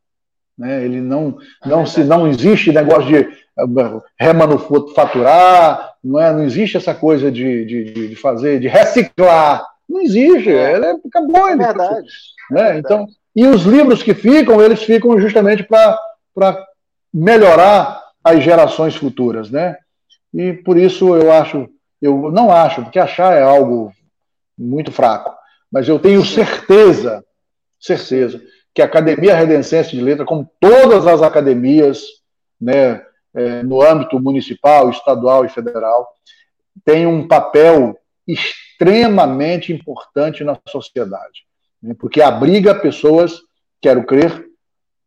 Né? 0.57 0.85
Ele 0.85 1.01
não, 1.01 1.39
é 1.65 1.69
não 1.69 1.85
se 1.85 2.05
não 2.05 2.29
existe 2.29 2.71
negócio 2.71 3.07
de 3.07 3.17
eh, 3.17 4.01
remanufaturar, 4.19 5.95
não 6.03 6.21
é? 6.21 6.33
Não 6.33 6.45
existe 6.45 6.77
essa 6.77 6.95
coisa 6.95 7.31
de, 7.31 7.65
de, 7.65 8.09
de 8.09 8.17
fazer, 8.17 8.61
de 8.61 8.69
reciclar 8.69 9.67
não 9.93 10.01
existe, 10.01 10.51
é. 10.51 10.77
Ele 10.77 10.87
acabou. 10.87 11.49
É 11.49 11.57
verdade. 11.57 12.07
Né? 12.51 12.61
É 12.61 12.73
verdade. 12.73 12.79
Então, 12.79 13.07
e 13.35 13.47
os 13.47 13.63
livros 13.63 14.03
que 14.03 14.15
ficam, 14.15 14.61
eles 14.61 14.83
ficam 14.83 15.19
justamente 15.19 15.63
para 15.63 15.99
melhorar 17.13 18.03
as 18.23 18.43
gerações 18.43 18.95
futuras, 18.95 19.51
né? 19.51 19.77
E 20.33 20.53
por 20.53 20.77
isso 20.77 21.15
eu 21.15 21.33
acho, 21.33 21.69
eu 22.01 22.31
não 22.31 22.51
acho, 22.51 22.83
porque 22.83 22.99
achar 22.99 23.35
é 23.35 23.43
algo 23.43 23.93
muito 24.57 24.93
fraco, 24.93 25.35
mas 25.71 25.89
eu 25.89 25.99
tenho 25.99 26.25
certeza, 26.25 27.25
certeza, 27.81 28.41
que 28.75 28.81
a 28.81 28.87
Academia 28.87 29.35
Redencense 29.35 29.91
de 29.91 30.01
Letra, 30.01 30.25
como 30.25 30.49
todas 30.61 31.07
as 31.07 31.23
academias, 31.23 32.03
né, 32.61 33.03
é, 33.35 33.63
no 33.63 33.83
âmbito 33.83 34.19
municipal, 34.21 34.89
estadual 34.91 35.45
e 35.45 35.49
federal, 35.49 36.09
tem 36.85 37.07
um 37.07 37.27
papel 37.27 37.99
extremamente 38.27 39.73
importante 39.73 40.45
na 40.45 40.59
sociedade, 40.69 41.45
né? 41.83 41.95
porque 41.99 42.23
abriga 42.23 42.75
pessoas, 42.75 43.41
quero 43.81 44.05
crer, 44.05 44.47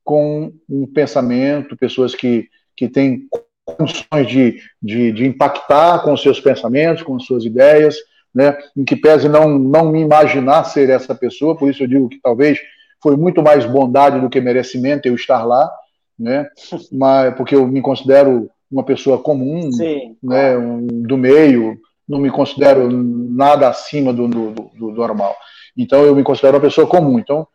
com 0.04 0.54
um 0.70 0.86
pensamento, 0.86 1.76
pessoas 1.76 2.14
que, 2.14 2.48
que 2.78 2.88
têm 2.88 3.28
condições 3.66 4.28
de, 4.28 4.62
de, 4.82 5.12
de 5.12 5.26
impactar 5.26 6.04
com 6.04 6.16
seus 6.16 6.40
pensamentos, 6.40 7.02
com 7.02 7.20
suas 7.20 7.44
ideias, 7.44 7.96
né, 8.34 8.56
em 8.78 8.86
que 8.86 8.96
pese 8.96 9.28
não, 9.28 9.58
não 9.58 9.92
me 9.92 10.02
imaginar 10.02 10.66
ser 10.66 10.90
essa 10.90 11.16
pessoa, 11.16 11.58
por 11.58 11.70
isso 11.70 11.84
eu 11.84 11.88
digo 11.88 12.10
que 12.10 12.20
talvez 12.22 12.60
foi 13.02 13.18
muito 13.18 13.42
mais 13.42 13.66
bondade 13.66 14.20
do 14.20 14.30
que 14.30 14.40
merecimento 14.40 15.08
eu 15.08 15.16
estar 15.16 15.44
lá, 15.44 15.72
né, 16.20 16.48
mas, 16.92 17.34
porque 17.36 17.56
eu 17.56 17.68
me 17.68 17.82
considero 17.82 18.50
uma 18.70 18.84
pessoa 18.84 19.18
comum, 19.18 19.72
Sim, 19.72 20.16
né, 20.22 20.56
um, 20.58 20.86
do 20.86 21.18
meio, 21.18 21.80
não 22.08 22.20
me 22.20 22.30
considero 22.30 22.90
nada 22.92 23.68
acima 23.68 24.14
do, 24.14 24.28
do, 24.28 24.52
do, 24.52 24.92
normal. 24.92 25.36
Então 25.76 26.04
eu 26.04 26.16
me 26.16 26.24
considero 26.24 26.56
uma 26.56 26.62
pessoa 26.62 26.88
comum. 26.88 27.20
Então, 27.20 27.48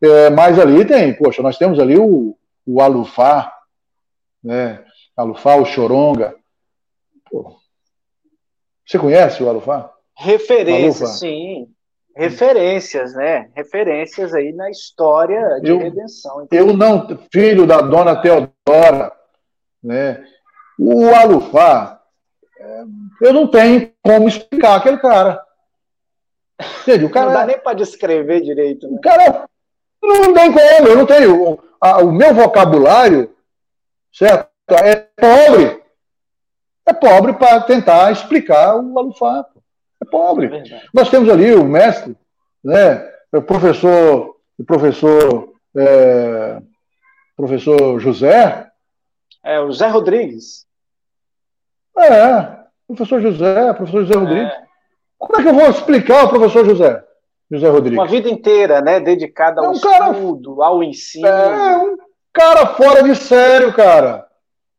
é, 0.00 0.30
mas 0.30 0.58
ali 0.58 0.84
tem, 0.84 1.12
poxa, 1.14 1.42
nós 1.42 1.58
temos 1.58 1.78
ali 1.78 1.98
o, 1.98 2.36
o 2.64 2.80
Alufá, 2.80 3.52
né, 4.42 4.84
Alufá, 5.16 5.56
o 5.56 5.64
Choronga. 5.64 6.34
Pô. 7.30 7.56
Você 8.86 8.98
conhece 8.98 9.42
o 9.42 9.48
Alufá? 9.48 9.92
Referências, 10.16 11.18
sim. 11.18 11.68
Referências, 12.16 13.14
né? 13.14 13.48
Referências 13.54 14.34
aí 14.34 14.52
na 14.52 14.70
história 14.70 15.60
de 15.60 15.70
eu, 15.70 15.78
redenção. 15.78 16.48
Eu 16.50 16.76
não, 16.76 17.06
filho 17.32 17.64
da 17.64 17.80
dona 17.80 18.16
Teodora, 18.16 19.12
né? 19.82 20.24
O 20.78 21.14
Alufá, 21.14 21.97
eu 23.20 23.32
não 23.32 23.46
tenho 23.46 23.92
como 24.02 24.28
explicar 24.28 24.76
aquele 24.76 24.98
cara. 24.98 25.40
O 27.04 27.10
cara 27.10 27.26
não 27.26 27.34
dá 27.34 27.46
nem 27.46 27.58
para 27.58 27.76
descrever 27.76 28.40
direito. 28.40 28.88
Né? 28.88 28.96
O 28.96 29.00
cara 29.00 29.48
não 30.02 30.34
tem 30.34 30.52
como, 30.52 30.88
eu 30.88 30.96
não 30.96 31.06
tenho. 31.06 31.42
O, 31.42 31.62
a, 31.80 31.98
o 31.98 32.12
meu 32.12 32.34
vocabulário, 32.34 33.32
certo? 34.12 34.48
É 34.70 34.96
pobre. 34.96 35.82
É 36.86 36.92
pobre 36.92 37.32
para 37.34 37.60
tentar 37.60 38.10
explicar 38.10 38.76
o 38.76 38.98
Alufá. 38.98 39.46
É 40.02 40.04
pobre. 40.04 40.46
É 40.46 40.82
Nós 40.92 41.08
temos 41.10 41.28
ali 41.28 41.54
o 41.54 41.64
mestre, 41.64 42.16
né? 42.64 43.08
O 43.32 43.42
professor, 43.42 44.36
o 44.58 44.64
professor, 44.64 45.52
é, 45.76 46.62
professor 47.36 48.00
José. 48.00 48.66
É, 49.44 49.60
o 49.60 49.66
José 49.66 49.86
Rodrigues. 49.88 50.67
É, 51.98 52.56
professor 52.86 53.20
José, 53.20 53.72
professor 53.74 54.02
José 54.02 54.14
é. 54.14 54.18
Rodrigues. 54.18 54.52
Como 55.18 55.40
é 55.40 55.42
que 55.42 55.48
eu 55.48 55.54
vou 55.54 55.68
explicar 55.68 56.24
o 56.24 56.28
professor 56.28 56.64
José? 56.64 57.04
José 57.50 57.68
Rodrigues. 57.68 57.98
Uma 57.98 58.06
vida 58.06 58.28
inteira, 58.28 58.80
né? 58.80 59.00
Dedicada 59.00 59.60
ao 59.60 59.66
é 59.66 59.68
um 59.70 59.80
cara, 59.80 60.10
estudo, 60.10 60.62
ao 60.62 60.82
ensino. 60.82 61.26
É 61.26 61.76
um 61.78 61.96
cara 62.32 62.66
fora 62.68 63.02
de 63.02 63.16
sério, 63.16 63.72
cara. 63.72 64.26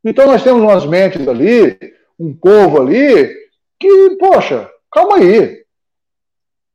Então 0.04 0.28
nós 0.28 0.44
temos 0.44 0.62
umas 0.62 0.86
mentes 0.86 1.28
ali, 1.28 1.78
um 2.18 2.34
povo 2.34 2.82
ali, 2.82 3.28
que, 3.80 4.18
poxa, 4.18 4.70
calma 4.92 5.18
aí. 5.18 5.64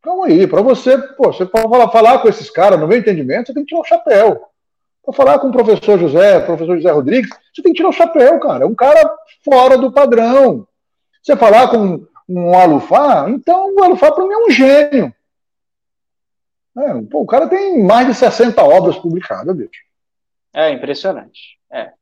Calma 0.03 0.27
aí. 0.27 0.47
Para 0.47 0.61
você, 0.62 0.99
poxa, 0.99 1.47
para 1.47 1.69
falar, 1.69 1.89
falar 1.91 2.19
com 2.19 2.29
esses 2.29 2.51
caras, 2.51 2.79
no 2.79 2.87
meu 2.87 2.99
entendimento, 2.99 3.47
você 3.47 3.55
tem 3.55 3.65
que 3.65 3.69
tirar 3.69 3.81
o 3.81 3.85
chapéu. 3.85 4.43
Para 5.05 5.15
falar 5.15 5.39
com 5.39 5.49
o 5.49 5.53
professor 5.53 5.99
José, 5.99 6.41
professor 6.41 6.77
José 6.77 6.91
Rodrigues, 6.91 7.31
você 7.53 7.63
tem 7.63 7.73
que 7.73 7.77
tirar 7.77 7.91
o 7.91 7.93
chapéu, 7.93 8.41
cara. 8.41 8.65
É 8.65 8.67
um 8.67 8.75
cara 8.75 9.15
fora 9.45 9.77
do 9.77 9.93
padrão. 9.93 10.67
Você 11.23 11.37
falar 11.37 11.69
com 11.69 12.07
um 12.29 12.55
Alufá, 12.55 13.27
então 13.29 13.75
o 13.75 13.85
Alufá 13.85 14.11
para 14.11 14.25
mim 14.25 14.33
é 14.33 14.39
um 14.39 14.51
gênio. 14.51 15.15
É, 16.77 17.03
pô, 17.11 17.21
o 17.21 17.27
cara 17.27 17.47
tem 17.47 17.83
mais 17.83 18.07
de 18.07 18.15
60 18.15 18.63
obras 18.63 18.97
publicadas, 18.97 19.55
bicho. 19.55 19.83
É 20.53 20.71
impressionante. 20.71 21.59
É, 21.71 21.93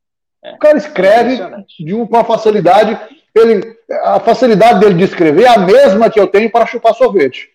é. 0.44 0.54
O 0.54 0.58
cara 0.58 0.78
escreve 0.78 1.38
de 1.78 1.94
uma 1.94 2.24
facilidade. 2.24 2.98
Ele, 3.34 3.76
a 4.04 4.20
facilidade 4.20 4.80
dele 4.80 4.94
de 4.94 5.04
escrever 5.04 5.44
é 5.44 5.48
a 5.48 5.58
mesma 5.58 6.10
que 6.10 6.20
eu 6.20 6.28
tenho 6.28 6.50
para 6.50 6.66
chupar 6.66 6.94
sorvete. 6.94 7.50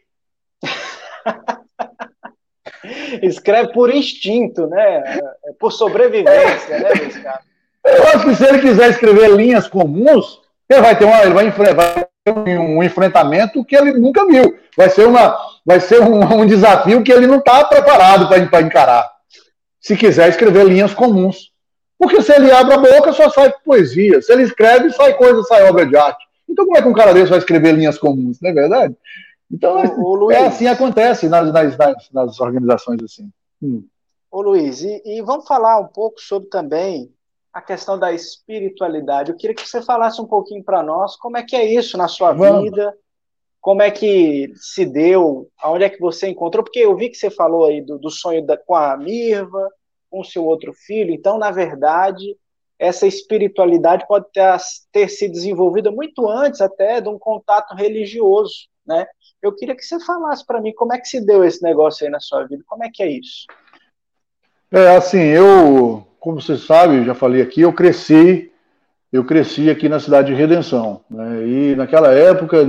Escreve 3.22 3.72
por 3.74 3.94
instinto, 3.94 4.68
né? 4.68 5.20
É 5.46 5.54
por 5.60 5.72
sobrevivência, 5.72 6.80
né, 6.80 6.90
Luiz 6.90 7.18
Carlos? 7.18 7.48
Eu 7.86 8.04
acho 8.04 8.26
que 8.26 8.36
se 8.36 8.46
ele 8.46 8.60
quiser 8.60 8.90
escrever 8.90 9.30
linhas 9.32 9.68
comuns, 9.68 10.40
ele 10.70 10.82
vai 10.82 10.98
ter 10.98 11.06
uma, 11.06 11.22
ele 11.22 11.34
vai, 11.34 12.06
ter 12.24 12.34
um 12.38 12.84
enfrentamento 12.84 13.64
que 13.64 13.76
ele 13.76 13.94
nunca 13.94 14.26
viu. 14.26 14.58
Vai 14.76 14.90
ser, 14.90 15.08
uma, 15.08 15.38
vai 15.66 15.80
ser 15.80 16.02
um, 16.02 16.42
um 16.42 16.46
desafio 16.46 17.02
que 17.02 17.12
ele 17.12 17.26
não 17.26 17.38
está 17.38 17.64
preparado 17.64 18.28
para 18.28 18.62
encarar. 18.62 19.10
Se 19.80 19.96
quiser 19.96 20.28
escrever 20.28 20.66
linhas 20.66 20.94
comuns. 20.94 21.52
Porque 21.98 22.22
se 22.22 22.32
ele 22.34 22.52
abre 22.52 22.74
a 22.74 22.78
boca, 22.78 23.14
só 23.14 23.30
sai 23.30 23.52
poesia. 23.66 24.22
Se 24.22 24.32
ele 24.32 24.44
escreve, 24.44 24.92
sai 24.92 25.14
coisa, 25.14 25.42
sai 25.44 25.64
obra 25.68 25.86
de 25.86 25.96
arte. 25.96 26.24
Então, 26.48 26.66
como 26.66 26.78
é 26.78 26.82
que 26.82 26.88
um 26.88 26.94
cara 26.94 27.14
desse 27.14 27.30
vai 27.30 27.40
escrever 27.40 27.74
linhas 27.74 27.98
comuns? 27.98 28.40
Não 28.42 28.50
é 28.50 28.54
verdade? 28.54 28.96
Então, 29.52 29.78
ô, 30.04 30.16
Luiz, 30.16 30.38
é 30.38 30.48
assim 30.48 30.68
acontece 30.68 31.30
nas, 31.30 31.52
nas, 31.52 31.78
nas, 31.78 32.10
nas 32.12 32.40
organizações 32.40 33.02
assim. 33.04 33.32
Hum. 33.62 33.86
Ô 34.30 34.42
Luiz, 34.42 34.82
e, 34.82 35.02
e, 35.06 35.22
vamos 35.22 35.48
falar 35.48 35.80
um 35.80 35.88
pouco 35.88 36.20
sobre 36.20 36.50
também 36.50 37.12
a 37.54 37.62
questão 37.62 37.98
da 37.98 38.12
espiritualidade. 38.12 39.32
Eu 39.32 39.38
queria 39.38 39.56
que 39.56 39.68
você 39.68 39.82
falasse 39.82 40.22
um 40.22 40.28
pouquinho 40.28 40.64
para 40.64 40.84
nós 40.84 41.16
como 41.16 41.38
é 41.38 41.44
que 41.44 41.56
é 41.56 41.66
isso 41.66 41.98
na 41.98 42.08
sua 42.08 42.34
vamos. 42.34 42.64
vida, 42.64 42.96
como 43.62 43.82
é 43.82 43.90
que 43.90 44.52
se 44.56 44.86
deu, 44.86 45.50
aonde 45.62 45.86
é 45.86 45.90
que 45.90 46.00
você 46.00 46.28
encontrou, 46.28 46.64
porque 46.64 46.80
eu 46.80 46.96
vi 46.96 47.10
que 47.10 47.18
você 47.18 47.30
falou 47.30 47.66
aí 47.66 47.82
do, 47.82 47.98
do 47.98 48.10
sonho 48.10 48.46
da, 48.46 48.58
com 48.58 48.76
a 48.76 48.96
Mirva, 48.96 49.70
com 50.10 50.22
o 50.22 50.26
seu 50.26 50.46
outro 50.46 50.74
filho, 50.74 51.14
então, 51.14 51.38
na 51.38 51.52
verdade, 51.52 52.38
essa 52.80 53.08
espiritualidade 53.08 54.08
pode 54.08 54.26
ter, 54.32 54.58
ter 54.92 55.10
se 55.10 55.28
desenvolvida 55.28 55.92
muito 55.92 56.30
antes 56.30 56.62
até 56.62 57.02
de 57.02 57.10
um 57.10 57.18
contato 57.18 57.74
religioso, 57.74 58.68
né? 58.86 59.08
Eu 59.42 59.54
queria 59.54 59.76
que 59.76 59.84
você 59.84 60.00
falasse 60.00 60.46
para 60.46 60.60
mim 60.62 60.74
como 60.74 60.94
é 60.94 61.00
que 61.00 61.08
se 61.08 61.24
deu 61.26 61.44
esse 61.44 61.62
negócio 61.62 62.06
aí 62.06 62.12
na 62.12 62.20
sua 62.20 62.44
vida, 62.46 62.64
como 62.66 62.84
é 62.84 62.90
que 62.92 63.04
é 63.04 63.12
isso? 63.12 63.46
É 64.72 64.96
assim, 64.96 65.20
eu, 65.20 66.06
como 66.20 66.42
você 66.42 66.58
sabe, 66.58 67.06
já 67.06 67.14
falei 67.14 67.42
aqui, 67.42 67.62
eu 67.62 67.72
cresci, 67.72 68.52
eu 69.14 69.24
cresci 69.24 69.70
aqui 69.70 69.88
na 69.88 70.00
cidade 70.00 70.28
de 70.28 70.34
Redenção, 70.34 71.02
né? 71.10 71.48
E 71.48 71.76
naquela 71.76 72.12
época 72.12 72.66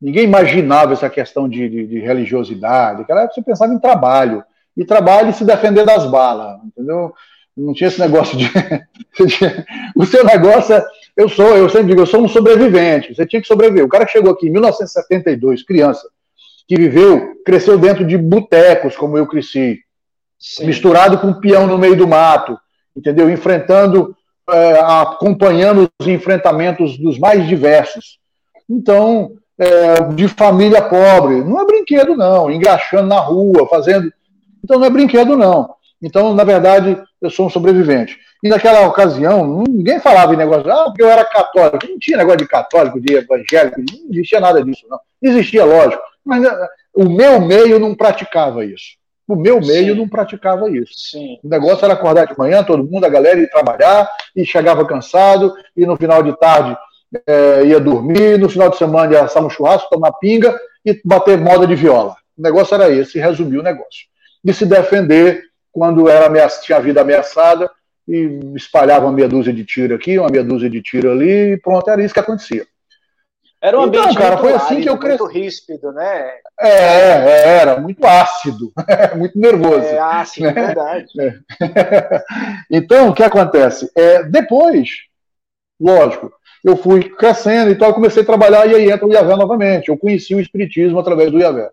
ninguém 0.00 0.24
imaginava 0.24 0.92
essa 0.92 1.08
questão 1.08 1.48
de, 1.48 1.68
de, 1.68 1.86
de 1.86 1.98
religiosidade. 1.98 3.00
Naquela 3.00 3.22
época 3.22 3.34
você 3.34 3.42
pensava 3.42 3.72
em 3.72 3.78
trabalho 3.78 4.44
e 4.76 4.84
trabalho 4.84 5.30
e 5.30 5.32
se 5.32 5.44
defender 5.44 5.84
das 5.84 6.06
balas, 6.06 6.60
entendeu? 6.64 7.12
Não 7.56 7.74
tinha 7.74 7.88
esse 7.88 8.00
negócio 8.00 8.36
de. 8.36 8.46
o 9.96 10.06
seu 10.06 10.24
negócio 10.24 10.74
é. 10.74 10.84
Eu 11.16 11.28
sou, 11.28 11.56
eu 11.56 11.68
sempre 11.68 11.88
digo, 11.88 12.00
eu 12.00 12.06
sou 12.06 12.22
um 12.22 12.28
sobrevivente. 12.28 13.14
Você 13.14 13.26
tinha 13.26 13.40
que 13.40 13.48
sobreviver. 13.48 13.84
O 13.84 13.88
cara 13.88 14.06
que 14.06 14.12
chegou 14.12 14.32
aqui 14.32 14.46
em 14.48 14.50
1972, 14.50 15.62
criança, 15.62 16.08
que 16.66 16.76
viveu, 16.76 17.34
cresceu 17.44 17.78
dentro 17.78 18.04
de 18.04 18.16
botecos, 18.16 18.96
como 18.96 19.18
eu 19.18 19.26
cresci, 19.26 19.80
Sim. 20.38 20.66
misturado 20.66 21.18
com 21.18 21.34
peão 21.34 21.66
no 21.66 21.76
meio 21.76 21.96
do 21.96 22.08
mato, 22.08 22.58
entendeu? 22.96 23.28
Enfrentando, 23.30 24.16
é, 24.50 24.80
acompanhando 24.80 25.90
os 26.00 26.06
enfrentamentos 26.06 26.98
dos 26.98 27.18
mais 27.18 27.46
diversos. 27.46 28.18
Então, 28.68 29.32
é, 29.58 30.02
de 30.14 30.28
família 30.28 30.80
pobre, 30.80 31.44
não 31.44 31.60
é 31.60 31.66
brinquedo, 31.66 32.16
não. 32.16 32.50
Engraxando 32.50 33.06
na 33.06 33.20
rua, 33.20 33.68
fazendo. 33.68 34.10
Então, 34.64 34.78
não 34.78 34.86
é 34.86 34.90
brinquedo, 34.90 35.36
não. 35.36 35.74
Então, 36.00 36.34
na 36.34 36.42
verdade, 36.42 37.00
eu 37.20 37.30
sou 37.30 37.46
um 37.46 37.50
sobrevivente. 37.50 38.18
E 38.42 38.48
naquela 38.48 38.86
ocasião, 38.86 39.62
ninguém 39.68 40.00
falava 40.00 40.34
em 40.34 40.36
negócio, 40.36 40.70
ah, 40.70 40.84
porque 40.86 41.02
eu 41.02 41.08
era 41.08 41.24
católico. 41.24 41.86
Não 41.88 41.98
tinha 41.98 42.16
negócio 42.16 42.38
de 42.38 42.48
católico, 42.48 43.00
de 43.00 43.14
evangélico, 43.14 43.80
não 43.80 44.10
existia 44.10 44.40
nada 44.40 44.64
disso, 44.64 44.84
não. 44.90 44.98
Existia, 45.22 45.64
lógico, 45.64 46.02
mas 46.24 46.42
eh, 46.42 46.68
o 46.92 47.08
meu 47.08 47.40
meio 47.40 47.78
não 47.78 47.94
praticava 47.94 48.64
isso. 48.64 48.96
O 49.28 49.36
meu 49.36 49.60
meio 49.60 49.94
Sim. 49.94 50.00
não 50.00 50.08
praticava 50.08 50.68
isso. 50.68 50.92
Sim. 51.12 51.38
O 51.42 51.48
negócio 51.48 51.84
era 51.84 51.94
acordar 51.94 52.26
de 52.26 52.36
manhã, 52.36 52.64
todo 52.64 52.82
mundo, 52.82 53.04
a 53.04 53.08
galera 53.08 53.38
ia 53.38 53.48
trabalhar, 53.48 54.10
e 54.34 54.44
chegava 54.44 54.84
cansado, 54.84 55.54
e 55.76 55.86
no 55.86 55.96
final 55.96 56.20
de 56.20 56.36
tarde 56.36 56.76
é, 57.24 57.64
ia 57.64 57.78
dormir, 57.78 58.38
no 58.40 58.48
final 58.48 58.70
de 58.70 58.76
semana 58.76 59.12
ia 59.12 59.22
assar 59.22 59.44
um 59.44 59.50
churrasco, 59.50 59.88
tomar 59.88 60.12
pinga 60.14 60.58
e 60.84 61.00
bater 61.04 61.38
moda 61.38 61.64
de 61.64 61.76
viola. 61.76 62.16
O 62.36 62.42
negócio 62.42 62.74
era 62.74 62.90
esse, 62.90 63.20
resumiu 63.20 63.60
o 63.60 63.64
negócio. 63.64 64.06
E 64.44 64.52
se 64.52 64.66
defender 64.66 65.44
quando 65.70 66.08
era 66.08 66.26
ameaça, 66.26 66.60
tinha 66.60 66.78
a 66.78 66.80
vida 66.80 67.00
ameaçada 67.00 67.70
e 68.06 68.40
espalhava 68.54 69.06
uma 69.06 69.12
meia 69.12 69.28
dúzia 69.28 69.52
de 69.52 69.64
tiro 69.64 69.94
aqui, 69.94 70.18
uma 70.18 70.28
meia 70.28 70.44
dúzia 70.44 70.68
de 70.68 70.82
tiro 70.82 71.10
ali, 71.10 71.52
e 71.52 71.56
pronto, 71.58 71.88
era 71.88 72.02
isso 72.02 72.14
que 72.14 72.20
acontecia. 72.20 72.66
Era 73.62 73.78
um 73.78 73.82
ambiente 73.82 74.10
então, 74.10 74.22
cara, 74.22 74.38
foi 74.38 74.52
assim 74.52 74.74
árido, 74.74 74.82
que 74.82 74.88
eu 74.88 74.98
cresci. 74.98 75.22
Muito 75.22 75.32
ríspido, 75.32 75.92
né? 75.92 76.30
É, 76.60 76.68
é 76.68 77.58
era 77.60 77.80
muito 77.80 78.04
ácido, 78.04 78.72
muito 79.16 79.38
nervoso. 79.38 79.86
É 79.86 79.98
ácido, 80.00 80.46
né? 80.46 80.52
verdade. 80.52 81.06
É. 81.20 82.24
então, 82.68 83.10
o 83.10 83.14
que 83.14 83.22
acontece? 83.22 83.88
É, 83.94 84.24
depois, 84.24 84.88
lógico, 85.80 86.32
eu 86.64 86.76
fui 86.76 87.08
crescendo 87.08 87.70
e 87.70 87.76
tal, 87.76 87.94
comecei 87.94 88.24
a 88.24 88.26
trabalhar 88.26 88.66
e 88.66 88.74
aí 88.74 88.90
entra 88.90 89.06
o 89.06 89.12
Iavé 89.12 89.36
novamente. 89.36 89.90
Eu 89.90 89.96
conheci 89.96 90.34
o 90.34 90.40
Espiritismo 90.40 90.98
através 90.98 91.30
do 91.30 91.38
Iavé. 91.38 91.70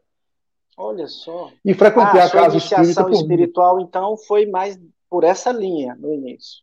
Olha 0.78 1.08
só. 1.08 1.50
E 1.66 1.74
frequentei 1.74 2.22
ah, 2.22 2.26
a 2.26 2.30
casa 2.30 2.56
espírita. 2.56 3.10
espiritual, 3.12 3.82
então, 3.82 4.16
foi 4.16 4.46
mais 4.46 4.80
por 5.10 5.24
essa 5.24 5.52
linha 5.52 5.96
no 6.00 6.14
início. 6.14 6.60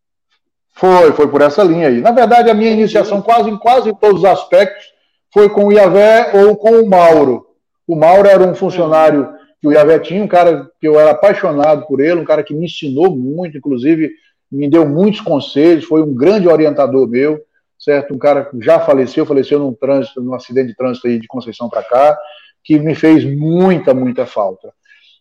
Foi, 0.72 1.12
foi 1.12 1.28
por 1.28 1.40
essa 1.40 1.62
linha 1.62 1.88
aí. 1.88 2.00
Na 2.00 2.12
verdade, 2.12 2.50
a 2.50 2.54
minha 2.54 2.70
iniciação 2.70 3.22
quase 3.22 3.48
em 3.50 3.56
quase 3.56 3.94
todos 3.98 4.20
os 4.20 4.24
aspectos 4.24 4.84
foi 5.32 5.48
com 5.48 5.66
o 5.66 5.72
Iavé 5.72 6.32
ou 6.44 6.56
com 6.56 6.80
o 6.80 6.88
Mauro. 6.88 7.46
O 7.86 7.96
Mauro 7.96 8.28
era 8.28 8.42
um 8.42 8.54
funcionário 8.54 9.28
que 9.60 9.66
o 9.66 9.72
Iavé 9.72 9.98
tinha, 9.98 10.22
um 10.22 10.28
cara 10.28 10.70
que 10.80 10.86
eu 10.86 11.00
era 11.00 11.12
apaixonado 11.12 11.86
por 11.86 12.00
ele, 12.00 12.20
um 12.20 12.24
cara 12.24 12.42
que 12.42 12.54
me 12.54 12.66
ensinou 12.66 13.14
muito, 13.16 13.56
inclusive 13.56 14.10
me 14.50 14.68
deu 14.68 14.86
muitos 14.86 15.20
conselhos, 15.20 15.84
foi 15.84 16.02
um 16.02 16.14
grande 16.14 16.46
orientador 16.46 17.08
meu, 17.08 17.40
certo? 17.78 18.14
Um 18.14 18.18
cara 18.18 18.44
que 18.44 18.60
já 18.60 18.78
faleceu, 18.80 19.26
faleceu 19.26 19.58
num 19.58 19.72
trânsito, 19.72 20.20
num 20.20 20.34
acidente 20.34 20.68
de 20.68 20.76
trânsito 20.76 21.06
aí 21.06 21.18
de 21.18 21.26
Conceição 21.26 21.68
para 21.68 21.82
cá, 21.82 22.18
que 22.62 22.78
me 22.78 22.94
fez 22.94 23.24
muita, 23.24 23.94
muita 23.94 24.26
falta. 24.26 24.72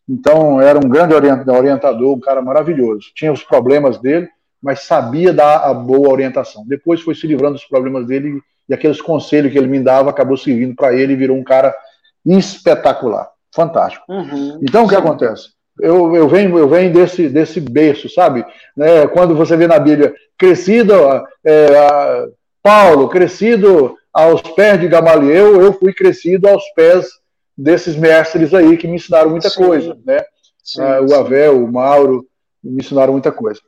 Então, 0.07 0.61
era 0.61 0.77
um 0.77 0.88
grande 0.88 1.14
orientador, 1.14 2.15
um 2.15 2.19
cara 2.19 2.41
maravilhoso. 2.41 3.11
Tinha 3.15 3.34
os 3.34 3.44
problemas 3.44 3.99
dele, 3.99 4.30
mas 4.61 4.82
sabia 4.82 5.34
dar 5.34 5.57
a 5.57 5.73
boa 5.73 6.10
orientação. 6.10 6.64
Depois 6.68 7.02
foi 7.02 7.15
se 7.15 7.26
livrando 7.27 7.53
dos 7.53 7.65
problemas 7.65 8.06
dele 8.06 8.40
e 8.68 8.73
aqueles 8.73 9.02
conselhos 9.02 9.52
que 9.52 9.57
ele 9.57 9.68
me 9.68 9.80
dava 9.80 10.10
acabou 10.10 10.38
servindo 10.38 10.76
para 10.76 10.94
ele 10.94 11.14
e 11.14 11.15
virou 11.15 11.38
um 11.38 11.44
cara 11.44 11.73
espetacular, 12.26 13.30
fantástico. 13.53 14.06
Uhum, 14.10 14.60
então, 14.61 14.86
o 14.86 14.90
que 14.90 14.95
acontece? 14.95 15.49
Eu, 15.80 16.15
eu, 16.15 16.27
venho, 16.27 16.57
eu 16.57 16.69
venho 16.69 16.94
desse, 16.94 17.27
desse 17.27 17.60
berço, 17.60 18.10
sabe? 18.10 18.45
Né? 18.76 19.07
Quando 19.07 19.36
você 19.36 19.57
vê 19.57 19.68
na 19.68 19.77
Bíblia, 19.77 20.14
crescido, 20.38 20.94
é, 21.44 22.27
Paulo, 22.64 23.10
crescido 23.10 23.95
aos 24.14 24.41
pés 24.41 24.80
de 24.80 24.88
Gamaliel, 24.88 25.61
eu 25.61 25.73
fui 25.73 25.94
crescido 25.94 26.48
aos 26.48 26.64
pés 26.73 27.07
desses 27.57 27.95
mestres 27.95 28.53
aí 28.53 28.77
que 28.77 28.88
me 28.88 28.95
ensinaram 28.95 29.30
muita 29.30 29.49
sim. 29.49 29.64
coisa, 29.64 29.98
né? 30.06 30.19
Sim, 30.64 30.82
ah, 30.82 31.02
o 31.02 31.14
Avel, 31.14 31.64
o 31.64 31.72
Mauro, 31.72 32.27
me 32.64 32.82
ensinaram 32.82 33.14
muita 33.14 33.32
coisa. 33.32 33.61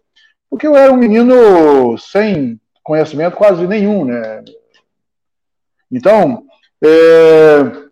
Porque 0.49 0.65
eu 0.65 0.75
era 0.75 0.91
um 0.91 0.97
menino 0.97 1.97
sem 1.97 2.59
conhecimento 2.83 3.35
quase 3.35 3.67
nenhum, 3.67 4.05
né? 4.05 4.43
Então, 5.91 6.43
é, 6.83 7.87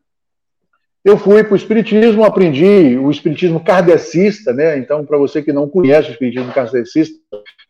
eu 1.04 1.18
fui 1.18 1.44
para 1.44 1.54
o 1.54 1.58
Espiritismo, 1.58 2.24
aprendi 2.24 2.98
o 2.98 3.12
Espiritismo 3.12 3.64
kardecista, 3.64 4.54
né? 4.54 4.78
Então, 4.78 5.06
para 5.06 5.18
você 5.18 5.42
que 5.42 5.54
não 5.54 5.70
conhece 5.70 6.10
o 6.10 6.12
Espiritismo 6.12 6.52
kardecista, 6.52 7.18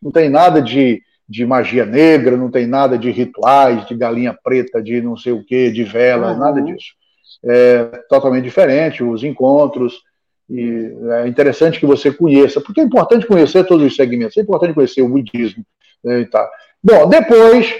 não 0.02 0.10
tem 0.10 0.28
nada 0.28 0.62
de, 0.62 1.02
de 1.28 1.44
magia 1.44 1.84
negra, 1.84 2.36
não 2.36 2.50
tem 2.50 2.66
nada 2.66 2.96
de 2.96 3.10
rituais, 3.10 3.86
de 3.86 3.94
galinha 3.94 4.36
preta, 4.42 4.82
de 4.82 5.02
não 5.02 5.16
sei 5.16 5.32
o 5.32 5.44
que, 5.44 5.70
de 5.70 5.84
vela, 5.84 6.32
uhum. 6.32 6.38
nada 6.38 6.62
disso. 6.62 6.94
É 7.44 7.84
totalmente 8.08 8.44
diferente, 8.44 9.04
os 9.04 9.22
encontros, 9.22 10.02
e 10.48 10.92
é 11.22 11.26
interessante 11.26 11.78
que 11.78 11.86
você 11.86 12.12
conheça, 12.12 12.60
porque 12.60 12.80
é 12.80 12.84
importante 12.84 13.26
conhecer 13.26 13.64
todos 13.64 13.84
os 13.84 13.96
segmentos, 13.96 14.36
é 14.36 14.40
importante 14.40 14.74
conhecer 14.74 15.02
o 15.02 15.08
budismo. 15.08 15.64
Né, 16.02 16.20
e 16.20 16.26
tá. 16.26 16.48
Bom, 16.82 17.08
depois, 17.08 17.74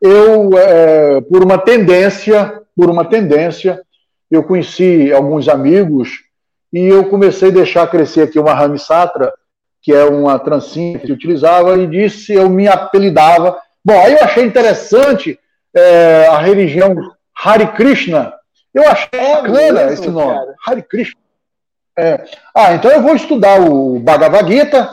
eu, 0.00 0.56
é, 0.58 1.20
por 1.22 1.42
uma 1.42 1.58
tendência, 1.58 2.60
por 2.76 2.90
uma 2.90 3.04
tendência, 3.04 3.80
eu 4.30 4.42
conheci 4.42 5.12
alguns 5.12 5.48
amigos 5.48 6.24
e 6.72 6.86
eu 6.86 7.04
comecei 7.06 7.48
a 7.48 7.52
deixar 7.52 7.86
crescer 7.86 8.22
aqui 8.22 8.38
uma 8.38 8.52
Ramsatra, 8.52 9.32
que 9.80 9.92
é 9.92 10.04
uma 10.04 10.38
trancinha 10.38 10.98
que 10.98 11.06
se 11.06 11.12
utilizava, 11.12 11.78
e 11.78 11.86
disse, 11.86 12.34
eu 12.34 12.50
me 12.50 12.68
apelidava. 12.68 13.56
Bom, 13.84 13.98
aí 13.98 14.12
eu 14.12 14.22
achei 14.22 14.44
interessante 14.44 15.38
é, 15.74 16.26
a 16.26 16.38
religião 16.38 16.94
Hare 17.34 17.68
Krishna. 17.68 18.34
Eu 18.78 18.88
achei 18.88 19.08
é 19.12 19.34
bacana 19.34 19.72
mesmo, 19.86 19.92
esse 19.92 20.08
nome, 20.08 20.34
cara. 20.34 20.54
Hare 20.64 20.82
Krishna. 20.82 21.20
É. 21.98 22.24
Ah, 22.54 22.74
então 22.74 22.92
eu 22.92 23.02
vou 23.02 23.16
estudar 23.16 23.60
o 23.60 23.98
Bhagavad 23.98 24.48
Gita 24.48 24.88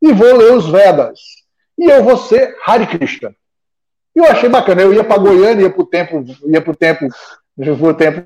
e 0.00 0.12
vou 0.14 0.34
ler 0.34 0.54
os 0.54 0.66
Vedas. 0.66 1.20
E 1.78 1.90
eu 1.90 2.02
vou 2.02 2.16
ser 2.16 2.56
Hare 2.66 2.86
Krishna. 2.86 3.34
E 4.16 4.18
eu 4.18 4.24
achei 4.24 4.48
bacana. 4.48 4.80
Eu 4.80 4.94
ia 4.94 5.04
para 5.04 5.18
Goiânia, 5.18 5.64
ia 5.64 5.70
para 5.70 5.82
o 5.82 5.86
tempo, 5.86 6.24
ia 6.46 6.62
para 6.62 6.72
o 6.72 6.76
tempo 6.76 7.06
foi 7.78 7.90
o 7.90 7.94
tempo 7.94 8.22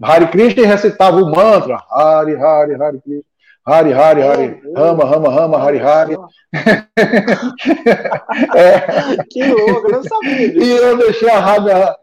Hare 0.00 0.28
Krishna 0.28 0.62
e 0.62 0.66
recitava 0.66 1.16
o 1.16 1.28
mantra 1.28 1.82
Hare 1.90 2.36
Hare 2.36 2.74
Hare 2.80 3.00
Krishna 3.00 3.24
Hare 3.66 3.92
Hare 3.92 4.22
Hare 4.22 4.62
Rama 4.76 5.04
Rama 5.04 5.28
Rama 5.28 5.58
Hare 5.58 5.80
Hare 5.80 6.16
é. 8.54 9.24
que 9.28 9.44
louco, 9.44 9.88
eu 9.88 9.90
não 9.90 10.04
sabia 10.04 10.52
disso. 10.52 10.64
e 10.64 10.70
eu 10.70 10.96
deixei 10.98 11.28
a 11.28 11.40
Rama 11.40 11.96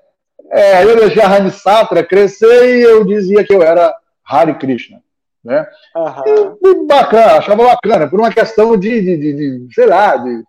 é, 0.53 0.83
eu 0.83 0.95
deixei 0.97 1.21
a 1.21 1.27
Rani 1.27 1.51
Satra 1.51 2.03
crescer 2.03 2.77
e 2.77 2.81
eu 2.81 3.03
dizia 3.03 3.43
que 3.43 3.53
eu 3.53 3.61
era 3.61 3.93
Hare 4.25 4.53
Krishna 4.55 5.01
né? 5.43 5.67
Uhum. 5.93 6.57
E, 6.63 6.85
bacana, 6.85 7.33
achava 7.33 7.65
bacana, 7.65 8.07
por 8.07 8.17
uma 8.17 8.31
questão 8.31 8.77
de, 8.77 9.01
de, 9.01 9.17
de, 9.17 9.67
de 9.67 9.73
sei 9.73 9.85
lá, 9.85 10.15
de 10.15 10.43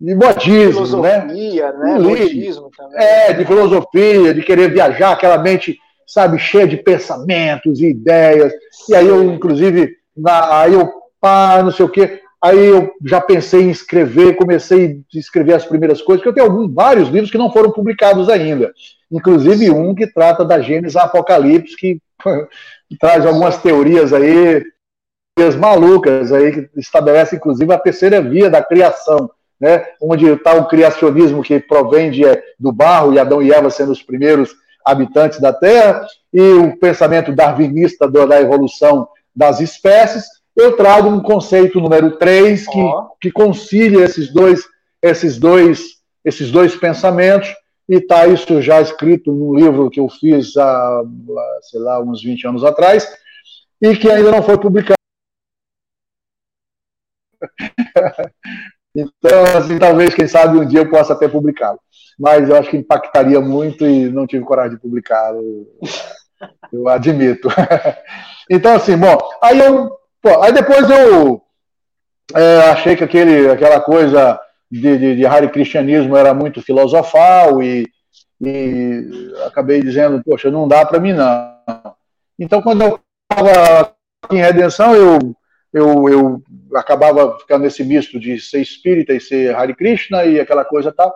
de 0.00 0.14
modismo, 0.14 1.00
né? 1.00 1.20
filosofia, 1.20 1.72
né? 1.72 1.92
né? 1.94 1.98
Modismo 1.98 2.70
também. 2.76 2.98
É, 2.98 3.32
de 3.32 3.44
filosofia, 3.46 4.34
de 4.34 4.42
querer 4.42 4.70
viajar, 4.70 5.12
aquela 5.12 5.38
mente, 5.38 5.78
sabe, 6.06 6.38
cheia 6.38 6.66
de 6.66 6.76
pensamentos 6.76 7.80
e 7.80 7.86
ideias. 7.86 8.52
E 8.88 8.94
aí 8.94 9.06
eu, 9.06 9.22
inclusive, 9.22 9.96
na, 10.14 10.60
aí 10.60 10.74
eu, 10.74 10.92
pá, 11.20 11.62
não 11.62 11.70
sei 11.70 11.86
o 11.86 11.88
quê. 11.88 12.20
Aí 12.44 12.62
eu 12.62 12.92
já 13.02 13.22
pensei 13.22 13.62
em 13.62 13.70
escrever, 13.70 14.36
comecei 14.36 15.00
a 15.14 15.18
escrever 15.18 15.54
as 15.54 15.64
primeiras 15.64 16.02
coisas, 16.02 16.22
porque 16.22 16.28
eu 16.28 16.34
tenho 16.34 16.46
alguns, 16.46 16.74
vários 16.74 17.08
livros 17.08 17.30
que 17.30 17.38
não 17.38 17.50
foram 17.50 17.70
publicados 17.70 18.28
ainda. 18.28 18.70
Inclusive 19.10 19.70
um 19.70 19.94
que 19.94 20.06
trata 20.06 20.44
da 20.44 20.60
Gênesis 20.60 20.94
Apocalipse, 20.94 21.74
que, 21.74 21.98
traz 23.00 23.24
algumas 23.24 23.56
teorias 23.62 24.12
aí, 24.12 24.62
teorias 25.34 25.56
malucas 25.56 26.32
aí, 26.32 26.52
que 26.52 26.78
estabelece, 26.78 27.36
inclusive, 27.36 27.72
a 27.72 27.78
terceira 27.78 28.20
via 28.20 28.50
da 28.50 28.62
criação 28.62 29.30
né, 29.58 29.86
onde 29.98 30.26
está 30.26 30.52
o 30.52 30.68
criacionismo 30.68 31.42
que 31.42 31.58
provém 31.58 32.10
de, 32.10 32.24
do 32.60 32.70
barro 32.70 33.14
e 33.14 33.18
Adão 33.18 33.40
e 33.40 33.50
Eva 33.50 33.70
sendo 33.70 33.90
os 33.92 34.02
primeiros 34.02 34.54
habitantes 34.84 35.40
da 35.40 35.50
Terra, 35.50 36.06
e 36.30 36.42
o 36.42 36.76
pensamento 36.76 37.32
darwinista 37.32 38.06
da 38.06 38.38
evolução 38.38 39.08
das 39.34 39.60
espécies, 39.60 40.26
eu 40.56 40.76
trago 40.76 41.08
um 41.08 41.20
conceito 41.20 41.80
número 41.80 42.16
3 42.16 42.66
que, 42.66 42.78
oh. 42.78 43.08
que 43.20 43.30
concilia 43.30 44.04
esses 44.04 44.32
dois, 44.32 44.64
esses 45.02 45.38
dois, 45.38 45.98
esses 46.24 46.50
dois 46.50 46.76
pensamentos, 46.76 47.48
e 47.88 47.96
está 47.96 48.26
isso 48.26 48.62
já 48.62 48.80
escrito 48.80 49.32
num 49.32 49.54
livro 49.54 49.90
que 49.90 50.00
eu 50.00 50.08
fiz 50.08 50.56
há, 50.56 51.02
sei 51.62 51.80
lá, 51.80 52.00
uns 52.00 52.22
20 52.22 52.46
anos 52.46 52.64
atrás, 52.64 53.06
e 53.80 53.96
que 53.96 54.10
ainda 54.10 54.30
não 54.30 54.42
foi 54.42 54.58
publicado. 54.58 54.94
Então, 58.96 59.42
assim, 59.58 59.76
talvez, 59.76 60.14
quem 60.14 60.28
sabe, 60.28 60.56
um 60.56 60.64
dia 60.64 60.78
eu 60.80 60.88
possa 60.88 61.14
até 61.14 61.26
publicá-lo. 61.26 61.80
Mas 62.16 62.48
eu 62.48 62.56
acho 62.56 62.70
que 62.70 62.76
impactaria 62.76 63.40
muito 63.40 63.84
e 63.84 64.08
não 64.08 64.24
tive 64.24 64.44
coragem 64.44 64.76
de 64.76 64.80
publicá-lo. 64.80 65.66
Eu 66.72 66.88
admito. 66.88 67.48
Então, 68.50 68.74
assim, 68.74 68.94
bom, 68.94 69.16
aí 69.42 69.58
eu. 69.58 69.90
Pô, 70.24 70.42
aí 70.42 70.52
depois 70.52 70.88
eu 70.88 71.42
é, 72.34 72.70
achei 72.70 72.96
que 72.96 73.04
aquele, 73.04 73.50
aquela 73.50 73.78
coisa 73.78 74.40
de, 74.70 74.96
de, 74.96 75.16
de 75.16 75.26
Hare 75.26 75.50
Cristianismo 75.50 76.16
era 76.16 76.32
muito 76.32 76.62
filosofal 76.62 77.62
e, 77.62 77.86
e 78.40 79.06
acabei 79.46 79.82
dizendo, 79.82 80.22
poxa, 80.24 80.50
não 80.50 80.66
dá 80.66 80.86
para 80.86 80.98
mim 80.98 81.12
não. 81.12 81.54
Então, 82.38 82.62
quando 82.62 82.84
eu 82.84 83.00
estava 83.30 83.94
em 84.32 84.38
Redenção, 84.38 84.94
eu 84.94 85.36
eu, 85.74 86.08
eu 86.08 86.42
acabava 86.76 87.36
ficando 87.40 87.64
nesse 87.64 87.82
misto 87.84 88.18
de 88.18 88.40
ser 88.40 88.62
espírita 88.62 89.12
e 89.12 89.20
ser 89.20 89.54
Hare 89.54 89.74
Krishna 89.74 90.24
e 90.24 90.40
aquela 90.40 90.64
coisa 90.64 90.90
tal. 90.90 91.12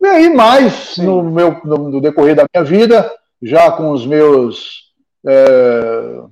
E 0.00 0.06
aí, 0.06 0.34
mais 0.34 0.96
no, 0.96 1.22
meu, 1.22 1.60
no, 1.62 1.90
no, 1.90 2.00
decorrer 2.00 2.34
da 2.34 2.46
minha 2.52 2.64
vida, 2.64 3.08
já 3.40 3.70
com 3.70 3.90
os 3.90 4.04
meus. 4.04 4.90
É, 5.24 6.22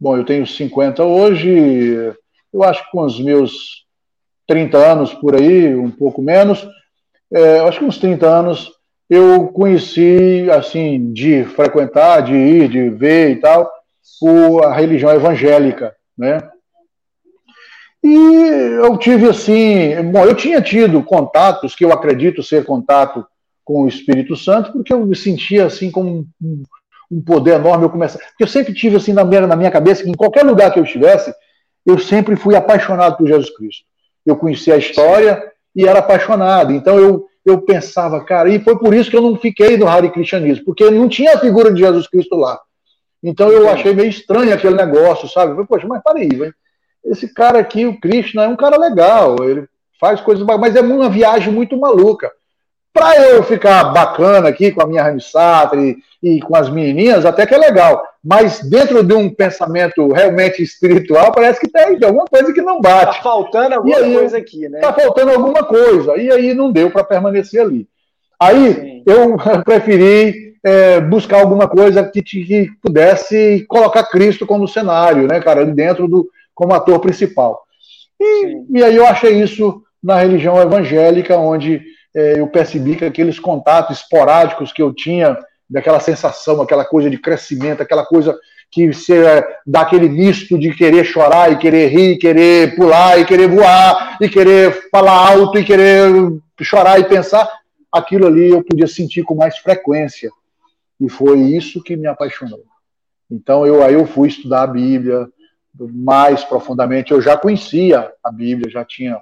bom, 0.00 0.16
eu 0.16 0.24
tenho 0.24 0.46
50 0.46 1.04
hoje, 1.04 2.14
eu 2.52 2.62
acho 2.62 2.84
que 2.84 2.90
com 2.90 3.02
os 3.02 3.20
meus 3.20 3.84
30 4.46 4.78
anos 4.78 5.12
por 5.14 5.36
aí, 5.36 5.74
um 5.76 5.90
pouco 5.90 6.22
menos, 6.22 6.66
é, 7.32 7.60
acho 7.60 7.78
que 7.78 7.84
uns 7.84 7.98
30 7.98 8.26
anos, 8.26 8.72
eu 9.08 9.48
conheci, 9.48 10.48
assim, 10.50 11.12
de 11.12 11.44
frequentar, 11.44 12.22
de 12.22 12.34
ir, 12.34 12.68
de 12.68 12.88
ver 12.88 13.30
e 13.32 13.36
tal, 13.36 13.70
a 14.64 14.72
religião 14.72 15.12
evangélica, 15.12 15.94
né? 16.16 16.38
E 18.02 18.14
eu 18.14 18.96
tive 18.96 19.28
assim, 19.28 19.94
bom, 20.10 20.24
eu 20.24 20.34
tinha 20.34 20.62
tido 20.62 21.02
contatos 21.02 21.74
que 21.74 21.84
eu 21.84 21.92
acredito 21.92 22.42
ser 22.42 22.64
contato 22.64 23.26
com 23.64 23.82
o 23.82 23.88
Espírito 23.88 24.36
Santo, 24.36 24.72
porque 24.72 24.92
eu 24.92 25.04
me 25.04 25.14
sentia 25.14 25.66
assim 25.66 25.90
como 25.90 26.26
um, 26.42 26.62
um 27.10 27.20
poder 27.20 27.54
enorme. 27.54 27.84
Eu 27.84 27.90
comecei, 27.90 28.20
porque 28.20 28.44
eu 28.44 28.48
sempre 28.48 28.72
tive 28.74 28.96
assim 28.96 29.12
na 29.12 29.24
minha, 29.24 29.46
na 29.46 29.56
minha 29.56 29.70
cabeça 29.70 30.02
que 30.02 30.10
em 30.10 30.14
qualquer 30.14 30.44
lugar 30.44 30.72
que 30.72 30.78
eu 30.78 30.84
estivesse, 30.84 31.32
eu 31.84 31.98
sempre 31.98 32.36
fui 32.36 32.54
apaixonado 32.54 33.16
por 33.16 33.26
Jesus 33.26 33.50
Cristo. 33.56 33.84
Eu 34.24 34.36
conhecia 34.36 34.74
a 34.74 34.78
história 34.78 35.42
e 35.74 35.86
era 35.86 35.98
apaixonado. 35.98 36.72
Então 36.72 36.98
eu 36.98 37.26
eu 37.42 37.62
pensava, 37.62 38.22
cara, 38.22 38.50
e 38.50 38.60
foi 38.60 38.78
por 38.78 38.92
isso 38.92 39.10
que 39.10 39.16
eu 39.16 39.22
não 39.22 39.34
fiquei 39.34 39.78
no 39.78 39.88
Hare 39.88 40.10
Cristianismo, 40.10 40.62
porque 40.66 40.88
não 40.90 41.08
tinha 41.08 41.34
a 41.34 41.38
figura 41.38 41.72
de 41.72 41.80
Jesus 41.80 42.06
Cristo 42.06 42.36
lá. 42.36 42.60
Então 43.22 43.50
eu 43.50 43.66
achei 43.66 43.94
meio 43.94 44.10
estranho 44.10 44.52
aquele 44.52 44.74
negócio, 44.74 45.26
sabe? 45.26 45.52
Eu 45.52 45.54
falei, 45.54 45.66
Poxa, 45.66 45.88
mas 45.88 46.02
peraí, 46.02 46.28
velho 46.28 46.54
esse 47.04 47.32
cara 47.32 47.58
aqui, 47.58 47.86
o 47.86 47.98
Krishna, 47.98 48.44
é 48.44 48.48
um 48.48 48.56
cara 48.56 48.76
legal, 48.76 49.36
ele 49.42 49.66
faz 49.98 50.20
coisas, 50.20 50.44
mas 50.44 50.76
é 50.76 50.80
uma 50.80 51.08
viagem 51.08 51.52
muito 51.52 51.76
maluca. 51.76 52.30
Para 52.92 53.22
eu 53.28 53.42
ficar 53.42 53.84
bacana 53.84 54.48
aqui 54.48 54.72
com 54.72 54.82
a 54.82 54.86
minha 54.86 55.02
Ramsatra 55.02 55.80
e 56.22 56.40
com 56.40 56.56
as 56.56 56.68
menininhas, 56.68 57.24
até 57.24 57.46
que 57.46 57.54
é 57.54 57.58
legal. 57.58 58.02
Mas 58.22 58.60
dentro 58.68 59.02
de 59.02 59.14
um 59.14 59.32
pensamento 59.32 60.12
realmente 60.12 60.62
espiritual, 60.62 61.32
parece 61.32 61.60
que 61.60 61.68
tem 61.68 61.98
alguma 62.04 62.26
coisa 62.26 62.52
que 62.52 62.60
não 62.60 62.80
bate. 62.80 63.16
Está 63.16 63.22
faltando 63.22 63.76
alguma 63.76 63.96
aí, 63.96 64.14
coisa 64.14 64.36
aqui, 64.36 64.68
né? 64.68 64.78
Está 64.78 64.92
faltando 64.92 65.30
alguma 65.30 65.64
coisa. 65.64 66.16
E 66.16 66.30
aí 66.30 66.52
não 66.52 66.70
deu 66.70 66.90
para 66.90 67.04
permanecer 67.04 67.62
ali. 67.62 67.88
Aí 68.38 68.74
Sim. 68.74 69.02
eu 69.06 69.36
preferi 69.64 70.50
é, 70.62 71.00
buscar 71.00 71.40
alguma 71.40 71.68
coisa 71.68 72.04
que, 72.04 72.22
que, 72.22 72.70
pudesse 72.82 73.64
colocar 73.68 74.04
Cristo 74.04 74.46
como 74.46 74.68
cenário, 74.68 75.26
né, 75.26 75.40
cara, 75.40 75.64
dentro 75.64 76.06
do 76.06 76.28
como 76.54 76.74
ator 76.74 76.98
principal. 77.00 77.62
E, 78.20 78.78
e 78.78 78.84
aí 78.84 78.96
eu 78.96 79.06
achei 79.06 79.40
isso 79.40 79.82
na 80.02 80.16
religião 80.16 80.60
evangélica, 80.60 81.38
onde 81.38 81.82
eu 82.14 82.46
percebi 82.48 82.96
que 82.96 83.04
aqueles 83.04 83.38
contatos 83.38 83.98
esporádicos 83.98 84.72
que 84.72 84.82
eu 84.82 84.92
tinha 84.92 85.38
daquela 85.68 86.00
sensação, 86.00 86.60
aquela 86.60 86.84
coisa 86.84 87.08
de 87.08 87.18
crescimento, 87.18 87.82
aquela 87.82 88.04
coisa 88.04 88.36
que 88.70 88.92
você 88.92 89.44
dá 89.66 89.80
aquele 89.80 90.08
misto 90.08 90.58
de 90.58 90.74
querer 90.74 91.04
chorar 91.04 91.52
e 91.52 91.58
querer 91.58 91.88
rir, 91.88 92.18
querer 92.18 92.76
pular 92.76 93.18
e 93.18 93.24
querer 93.24 93.48
voar 93.48 94.16
e 94.20 94.28
querer 94.28 94.88
falar 94.90 95.32
alto 95.32 95.58
e 95.58 95.64
querer 95.64 96.08
chorar 96.62 97.00
e 97.00 97.04
pensar, 97.04 97.48
aquilo 97.90 98.26
ali 98.26 98.50
eu 98.50 98.62
podia 98.62 98.86
sentir 98.86 99.22
com 99.22 99.34
mais 99.34 99.58
frequência. 99.58 100.30
E 101.00 101.08
foi 101.08 101.40
isso 101.40 101.82
que 101.82 101.96
me 101.96 102.06
apaixonou. 102.06 102.62
Então 103.30 103.66
eu 103.66 103.82
aí 103.82 103.94
eu 103.94 104.06
fui 104.06 104.28
estudar 104.28 104.62
a 104.62 104.66
Bíblia 104.66 105.28
mais 105.78 106.44
profundamente. 106.44 107.12
Eu 107.12 107.20
já 107.20 107.36
conhecia 107.36 108.12
a 108.22 108.30
Bíblia, 108.30 108.70
já 108.70 108.84
tinha 108.84 109.18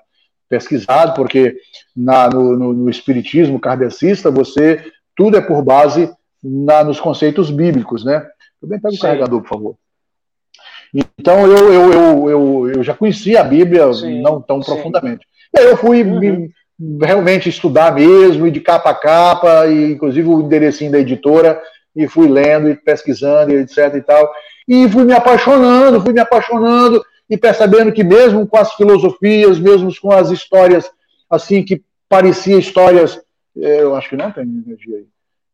pesquisado, 0.49 1.15
porque 1.15 1.57
na, 1.97 2.29
no, 2.29 2.57
no, 2.57 2.73
no 2.73 2.91
espiritismo 2.91 3.61
kardecista 3.61 4.31
você 4.31 4.83
tudo 5.16 5.37
é 5.37 5.41
por 5.41 5.62
base 5.62 6.11
na, 6.43 6.85
nos 6.85 7.01
conceitos 7.01 7.51
bíblicos, 7.51 8.05
né? 8.05 8.25
Também 8.61 8.81
pega 8.81 8.95
o 8.95 8.99
carregador, 8.99 9.43
por 9.43 9.49
favor. 9.49 9.75
Então 11.19 11.47
eu, 11.47 11.73
eu, 11.73 11.93
eu, 11.93 12.31
eu, 12.31 12.70
eu 12.77 12.83
já 12.83 12.95
conhecia 12.95 13.41
a 13.41 13.45
Bíblia 13.45 13.93
sim, 13.93 14.23
não 14.23 14.41
tão 14.41 14.62
sim. 14.62 14.73
profundamente. 14.73 15.27
E 15.55 15.61
aí 15.61 15.66
eu 15.66 15.77
fui 15.77 16.03
uhum. 16.03 16.19
me, 16.19 16.51
realmente 17.05 17.49
estudar 17.49 17.95
mesmo, 17.95 18.47
e 18.47 18.51
de 18.51 18.61
capa 18.61 18.91
a 18.91 18.95
capa, 18.95 19.66
e 19.66 19.93
inclusive 19.93 20.29
o 20.29 20.41
enderecinho 20.41 20.93
da 20.93 20.99
editora, 20.99 21.61
e 21.95 22.07
fui 22.07 22.29
lendo 22.29 22.70
e 22.70 22.77
pesquisando, 22.77 23.53
e 23.53 23.57
etc 23.57 23.95
e 23.97 24.01
tal. 24.01 24.31
E 24.66 24.89
fui 24.89 25.05
me 25.05 25.12
apaixonando, 25.12 26.01
fui 26.01 26.12
me 26.12 26.20
apaixonando, 26.20 27.03
e 27.28 27.36
percebendo 27.36 27.92
que 27.92 28.02
mesmo 28.02 28.46
com 28.46 28.56
as 28.56 28.72
filosofias, 28.74 29.59
mesmo 29.59 29.90
com 30.00 30.10
as 30.10 30.30
histórias 30.30 30.90
assim 31.28 31.62
que 31.62 31.82
pareciam 32.09 32.59
histórias, 32.59 33.20
é, 33.56 33.82
eu 33.82 33.94
acho 33.94 34.09
que 34.09 34.16
não 34.16 34.30
tem 34.32 34.44
energia 34.44 34.96
aí 34.96 35.06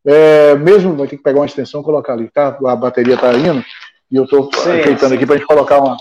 é, 0.05 0.55
mesmo 0.56 0.94
vai 0.94 1.09
ter 1.09 1.16
que 1.16 1.22
pegar 1.22 1.40
uma 1.40 1.46
extensão 1.46 1.80
e 1.80 1.84
colocar 1.84 2.12
ali, 2.12 2.28
tá? 2.28 2.56
A 2.66 2.76
bateria 2.76 3.16
tá 3.16 3.32
indo 3.32 3.64
e 4.10 4.16
eu 4.16 4.24
estou 4.24 4.51
ajeitando 4.66 5.14
aqui 5.14 5.24
para 5.24 5.36
a 5.36 5.38
gente 5.38 5.46
colocar 5.46 5.78
uma. 5.78 5.96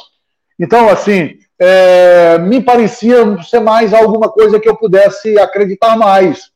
Então, 0.59 0.89
assim, 0.89 1.37
é, 1.57 2.37
me 2.37 2.61
parecia 2.61 3.41
ser 3.43 3.61
mais 3.61 3.93
alguma 3.93 4.29
coisa 4.29 4.59
que 4.59 4.67
eu 4.67 4.75
pudesse 4.75 5.39
acreditar 5.39 5.97
mais. 5.97 6.51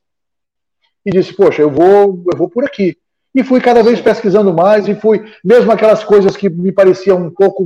E 1.05 1.11
disse, 1.11 1.33
poxa, 1.33 1.61
eu 1.61 1.71
vou, 1.71 2.21
eu 2.29 2.37
vou 2.37 2.49
por 2.49 2.65
aqui. 2.65 2.97
E 3.33 3.43
fui 3.43 3.61
cada 3.61 3.81
vez 3.81 4.01
pesquisando 4.01 4.53
mais 4.53 4.87
e 4.87 4.95
fui, 4.95 5.23
mesmo 5.43 5.71
aquelas 5.71 6.03
coisas 6.03 6.35
que 6.35 6.49
me 6.49 6.71
pareciam 6.71 7.17
um 7.17 7.29
pouco 7.29 7.65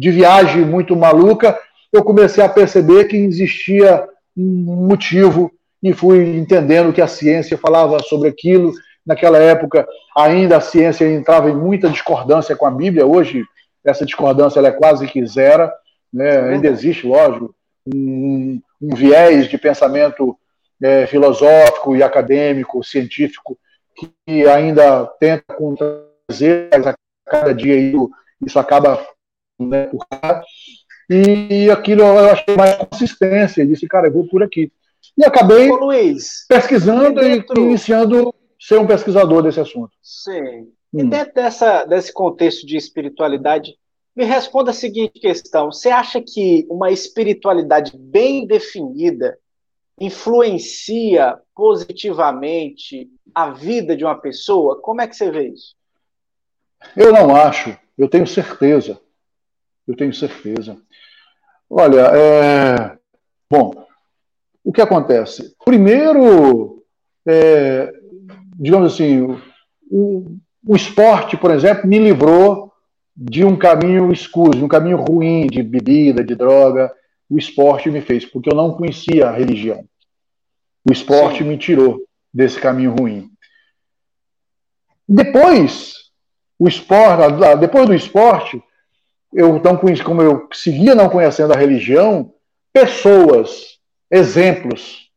de 0.00 0.10
viagem 0.10 0.64
muito 0.64 0.96
maluca, 0.96 1.58
eu 1.92 2.02
comecei 2.02 2.42
a 2.42 2.48
perceber 2.48 3.04
que 3.04 3.16
existia 3.16 4.04
um 4.36 4.86
motivo 4.88 5.50
e 5.82 5.92
fui 5.92 6.36
entendendo 6.36 6.92
que 6.92 7.02
a 7.02 7.06
ciência 7.06 7.58
falava 7.58 7.98
sobre 8.00 8.28
aquilo 8.28 8.72
Naquela 9.04 9.38
época, 9.38 9.88
ainda 10.16 10.58
a 10.58 10.60
ciência 10.60 11.04
entrava 11.04 11.50
em 11.50 11.56
muita 11.56 11.88
discordância 11.88 12.54
com 12.54 12.66
a 12.66 12.70
Bíblia. 12.70 13.06
Hoje, 13.06 13.44
essa 13.84 14.04
discordância 14.04 14.60
é 14.60 14.70
quase 14.70 15.06
que 15.06 15.24
zero. 15.26 15.70
Né? 16.12 16.38
Ainda 16.50 16.68
existe, 16.68 17.06
lógico, 17.06 17.54
um, 17.92 18.60
um 18.80 18.94
viés 18.94 19.48
de 19.48 19.56
pensamento 19.56 20.36
é, 20.82 21.06
filosófico 21.06 21.96
e 21.96 22.02
acadêmico, 22.02 22.84
científico, 22.84 23.58
que 23.96 24.46
ainda 24.46 25.06
tenta 25.18 25.56
trazer 26.28 26.68
a 26.72 26.94
cada 27.26 27.54
dia 27.54 27.76
isso 28.44 28.58
acaba 28.58 29.04
né, 29.66 29.86
por 29.86 30.06
cá. 30.06 30.42
E 31.08 31.68
aquilo 31.70 32.02
eu 32.02 32.30
achei 32.30 32.56
mais 32.56 32.76
consistência. 32.76 33.66
disse, 33.66 33.86
cara, 33.88 34.08
eu 34.08 34.12
vou 34.12 34.26
por 34.28 34.42
aqui. 34.42 34.72
E 35.18 35.24
acabei 35.24 35.70
Ô, 35.70 35.76
Luiz, 35.76 36.46
pesquisando 36.48 37.20
e 37.22 37.44
iniciando 37.56 38.34
ser 38.58 38.78
um 38.78 38.86
pesquisador 38.86 39.42
desse 39.42 39.60
assunto. 39.60 39.90
Sim. 40.02 40.68
Hum. 40.92 41.00
E 41.00 41.04
dentro 41.04 41.34
dessa, 41.34 41.84
desse 41.84 42.12
contexto 42.12 42.66
de 42.66 42.76
espiritualidade, 42.76 43.76
me 44.14 44.24
responda 44.24 44.70
a 44.70 44.74
seguinte 44.74 45.18
questão: 45.20 45.72
você 45.72 45.88
acha 45.88 46.20
que 46.20 46.66
uma 46.70 46.90
espiritualidade 46.90 47.96
bem 47.96 48.46
definida 48.46 49.38
influencia 49.98 51.38
positivamente 51.54 53.08
a 53.34 53.50
vida 53.50 53.96
de 53.96 54.04
uma 54.04 54.18
pessoa? 54.18 54.80
Como 54.80 55.00
é 55.00 55.06
que 55.06 55.14
você 55.14 55.30
vê 55.30 55.48
isso? 55.48 55.74
Eu 56.96 57.12
não 57.12 57.34
acho, 57.34 57.76
eu 57.98 58.08
tenho 58.08 58.26
certeza. 58.26 58.98
Eu 59.90 59.96
tenho 59.96 60.14
certeza. 60.14 60.76
Olha, 61.68 62.00
é... 62.00 62.98
bom, 63.50 63.86
o 64.64 64.72
que 64.72 64.80
acontece? 64.80 65.54
Primeiro, 65.64 66.84
é 67.26 67.92
digamos 68.60 68.92
assim, 68.92 69.22
o, 69.90 70.36
o 70.66 70.76
esporte, 70.76 71.36
por 71.36 71.50
exemplo, 71.50 71.88
me 71.88 71.98
livrou 71.98 72.70
de 73.16 73.42
um 73.42 73.56
caminho 73.56 74.12
escuro, 74.12 74.56
de 74.56 74.62
um 74.62 74.68
caminho 74.68 74.98
ruim 74.98 75.46
de 75.46 75.62
bebida, 75.62 76.22
de 76.22 76.34
droga. 76.34 76.92
O 77.28 77.38
esporte 77.38 77.90
me 77.90 78.02
fez, 78.02 78.26
porque 78.26 78.50
eu 78.50 78.54
não 78.54 78.74
conhecia 78.74 79.28
a 79.28 79.32
religião. 79.32 79.84
O 80.86 80.92
esporte 80.92 81.38
Sim. 81.38 81.44
me 81.44 81.56
tirou 81.56 82.00
desse 82.32 82.60
caminho 82.60 82.94
ruim. 82.94 83.30
Depois, 85.08 85.94
o 86.58 86.68
esporte, 86.68 87.34
depois 87.58 87.86
do 87.86 87.94
esporte, 87.94 88.62
eu 89.32 89.60
não 89.62 89.76
como 90.04 90.22
eu 90.22 90.48
seguia 90.52 90.94
não 90.94 91.08
conhecendo 91.08 91.52
a 91.52 91.56
religião, 91.56 92.32
pessoas, 92.72 93.78
exemplos, 94.10 95.08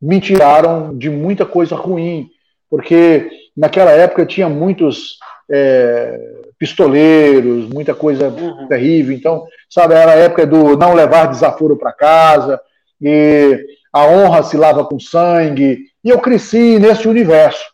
me 0.00 0.20
tiraram 0.20 0.96
de 0.96 1.08
muita 1.08 1.46
coisa 1.46 1.76
ruim, 1.76 2.28
porque 2.68 3.30
naquela 3.56 3.90
época 3.92 4.26
tinha 4.26 4.48
muitos 4.48 5.18
é, 5.50 6.18
pistoleiros, 6.58 7.68
muita 7.68 7.94
coisa 7.94 8.28
uhum. 8.28 8.66
terrível. 8.66 9.14
Então, 9.14 9.46
sabe, 9.68 9.94
era 9.94 10.12
a 10.12 10.16
época 10.16 10.46
do 10.46 10.76
não 10.76 10.94
levar 10.94 11.26
desaforo 11.26 11.76
para 11.76 11.92
casa, 11.92 12.60
e 13.00 13.64
a 13.92 14.06
honra 14.06 14.42
se 14.42 14.56
lava 14.56 14.84
com 14.84 14.98
sangue. 14.98 15.86
E 16.02 16.08
eu 16.08 16.18
cresci 16.18 16.78
nesse 16.78 17.06
universo. 17.06 17.64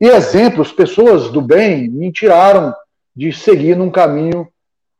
E 0.00 0.06
exemplos, 0.06 0.72
pessoas 0.72 1.30
do 1.30 1.40
bem, 1.40 1.88
me 1.88 2.10
tiraram 2.10 2.74
de 3.14 3.32
seguir 3.32 3.76
num 3.76 3.90
caminho 3.90 4.48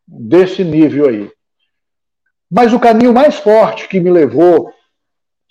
desse 0.07 0.65
nível 0.65 1.09
aí. 1.09 1.31
Mas 2.51 2.73
o 2.73 2.81
caminho 2.81 3.13
mais 3.13 3.37
forte 3.37 3.89
que 3.89 4.01
me 4.01 4.11
levou 4.11 4.73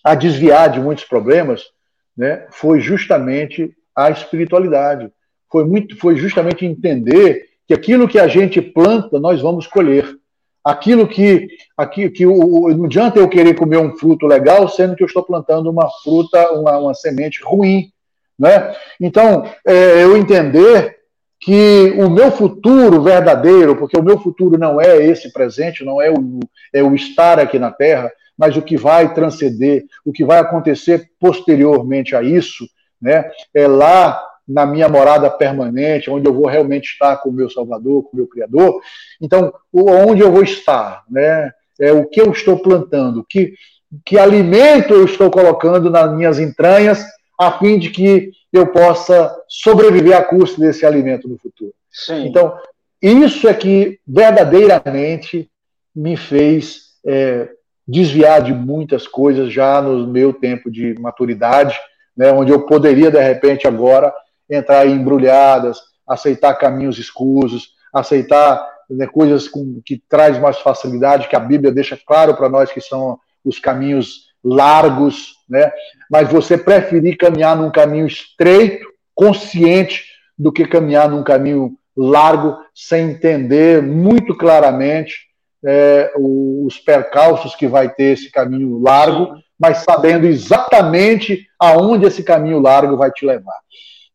a 0.03 0.15
desviar 0.15 0.69
de 0.69 0.79
muitos 0.79 1.05
problemas, 1.05 1.63
né, 2.15 2.45
foi 2.51 2.79
justamente 2.81 3.73
a 3.95 4.09
espiritualidade. 4.09 5.11
Foi 5.49 5.65
muito, 5.65 5.97
foi 5.97 6.17
justamente 6.17 6.65
entender 6.65 7.45
que 7.67 7.73
aquilo 7.73 8.07
que 8.07 8.19
a 8.19 8.27
gente 8.27 8.61
planta 8.61 9.19
nós 9.19 9.41
vamos 9.41 9.67
colher. 9.67 10.17
Aquilo 10.63 11.07
que, 11.07 11.47
aqui, 11.77 12.09
que 12.09 12.25
o, 12.25 12.69
não 12.69 12.85
adianta 12.85 13.19
eu 13.19 13.29
querer 13.29 13.55
comer 13.55 13.77
um 13.77 13.95
fruto 13.95 14.27
legal, 14.27 14.67
sendo 14.67 14.95
que 14.95 15.03
eu 15.03 15.07
estou 15.07 15.23
plantando 15.23 15.69
uma 15.69 15.89
fruta, 16.03 16.51
uma, 16.51 16.77
uma 16.77 16.93
semente 16.93 17.41
ruim, 17.41 17.89
né? 18.37 18.75
Então, 18.99 19.49
é, 19.65 20.03
eu 20.03 20.15
entender 20.17 20.98
que 21.39 21.93
o 21.97 22.09
meu 22.09 22.31
futuro 22.31 23.01
verdadeiro, 23.01 23.75
porque 23.75 23.97
o 23.97 24.03
meu 24.03 24.19
futuro 24.19 24.57
não 24.57 24.79
é 24.79 24.97
esse 25.05 25.31
presente, 25.31 25.85
não 25.85 26.01
é 26.01 26.09
o, 26.09 26.39
é 26.73 26.83
o 26.83 26.93
estar 26.93 27.39
aqui 27.39 27.57
na 27.57 27.71
Terra, 27.71 28.11
mas 28.37 28.57
o 28.57 28.61
que 28.61 28.77
vai 28.77 29.13
transcender, 29.13 29.85
o 30.05 30.11
que 30.11 30.25
vai 30.25 30.39
acontecer 30.39 31.09
posteriormente 31.19 32.15
a 32.15 32.21
isso, 32.21 32.65
né, 33.01 33.29
é 33.53 33.67
lá 33.67 34.21
na 34.47 34.65
minha 34.65 34.89
morada 34.89 35.29
permanente, 35.29 36.09
onde 36.09 36.27
eu 36.27 36.33
vou 36.33 36.47
realmente 36.47 36.91
estar 36.91 37.17
com 37.17 37.29
o 37.29 37.33
meu 37.33 37.49
Salvador, 37.49 38.03
com 38.03 38.09
o 38.13 38.15
meu 38.15 38.27
Criador. 38.27 38.81
Então, 39.21 39.53
onde 39.71 40.21
eu 40.21 40.31
vou 40.31 40.41
estar, 40.41 41.03
né? 41.07 41.51
É 41.79 41.93
o 41.93 42.07
que 42.07 42.19
eu 42.19 42.31
estou 42.31 42.57
plantando, 42.57 43.23
que 43.23 43.53
que 44.05 44.19
alimento 44.19 44.93
eu 44.93 45.05
estou 45.05 45.31
colocando 45.31 45.89
nas 45.89 46.13
minhas 46.15 46.39
entranhas, 46.39 47.03
a 47.39 47.51
fim 47.57 47.79
de 47.79 47.89
que 47.89 48.31
eu 48.51 48.67
possa 48.67 49.35
sobreviver 49.47 50.17
à 50.17 50.23
custa 50.23 50.59
desse 50.59 50.85
alimento 50.85 51.27
no 51.27 51.37
futuro. 51.37 51.73
Sim. 51.91 52.27
Então, 52.27 52.57
isso 53.01 53.47
é 53.47 53.53
que 53.53 53.99
verdadeiramente 54.07 55.49
me 55.95 56.17
fez 56.17 56.89
é, 57.05 57.49
desviar 57.87 58.41
de 58.41 58.53
muitas 58.53 59.07
coisas 59.07 59.51
já 59.51 59.81
no 59.81 60.07
meu 60.07 60.33
tempo 60.33 60.69
de 60.69 60.95
maturidade, 60.99 61.77
né, 62.15 62.31
onde 62.31 62.51
eu 62.51 62.65
poderia, 62.65 63.09
de 63.09 63.21
repente, 63.21 63.67
agora 63.67 64.13
entrar 64.49 64.85
em 64.85 64.93
embrulhadas, 64.93 65.79
aceitar 66.07 66.53
caminhos 66.55 66.97
escusos, 66.97 67.75
aceitar 67.93 68.67
né, 68.89 69.07
coisas 69.07 69.47
com, 69.47 69.81
que 69.85 70.01
traz 70.09 70.37
mais 70.39 70.59
facilidade, 70.59 71.27
que 71.27 71.35
a 71.35 71.39
Bíblia 71.39 71.71
deixa 71.71 71.97
claro 72.05 72.35
para 72.35 72.49
nós 72.49 72.71
que 72.71 72.81
são 72.81 73.19
os 73.45 73.59
caminhos 73.59 74.28
largos, 74.43 75.35
né? 75.49 75.71
Mas 76.09 76.31
você 76.31 76.57
preferir 76.57 77.17
caminhar 77.17 77.55
num 77.55 77.71
caminho 77.71 78.07
estreito, 78.07 78.87
consciente, 79.13 80.05
do 80.37 80.51
que 80.51 80.65
caminhar 80.65 81.09
num 81.09 81.23
caminho 81.23 81.77
largo, 81.95 82.57
sem 82.73 83.11
entender 83.11 83.81
muito 83.81 84.35
claramente 84.37 85.27
é, 85.65 86.11
os 86.15 86.77
percalços 86.79 87.55
que 87.55 87.67
vai 87.67 87.89
ter 87.89 88.13
esse 88.13 88.31
caminho 88.31 88.79
largo, 88.79 89.35
mas 89.59 89.79
sabendo 89.79 90.25
exatamente 90.25 91.45
aonde 91.59 92.05
esse 92.05 92.23
caminho 92.23 92.59
largo 92.59 92.95
vai 92.95 93.11
te 93.11 93.25
levar. 93.25 93.59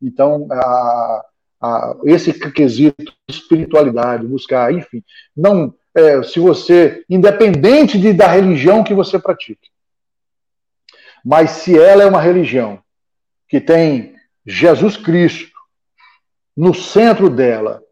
Então, 0.01 0.47
a, 0.51 1.25
a, 1.61 1.97
esse 2.05 2.33
quesito 2.33 3.13
espiritualidade, 3.29 4.27
buscar, 4.27 4.73
enfim, 4.73 5.03
não 5.37 5.75
é, 5.95 6.23
se 6.23 6.41
você, 6.41 7.05
independente 7.09 7.99
de, 7.99 8.13
da 8.13 8.27
religião 8.27 8.83
que 8.83 8.95
você 8.95 9.19
pratique, 9.19 9.71
mas 11.25 11.51
se 11.53 11.79
ela 11.79 12.03
é 12.03 12.07
uma 12.07 12.21
religião 12.21 12.83
que 13.49 13.61
tem 13.61 14.15
Jesus 14.45 14.97
Cristo 14.97 15.55
no 16.57 16.75
centro 16.75 17.31
dela, 17.31 17.83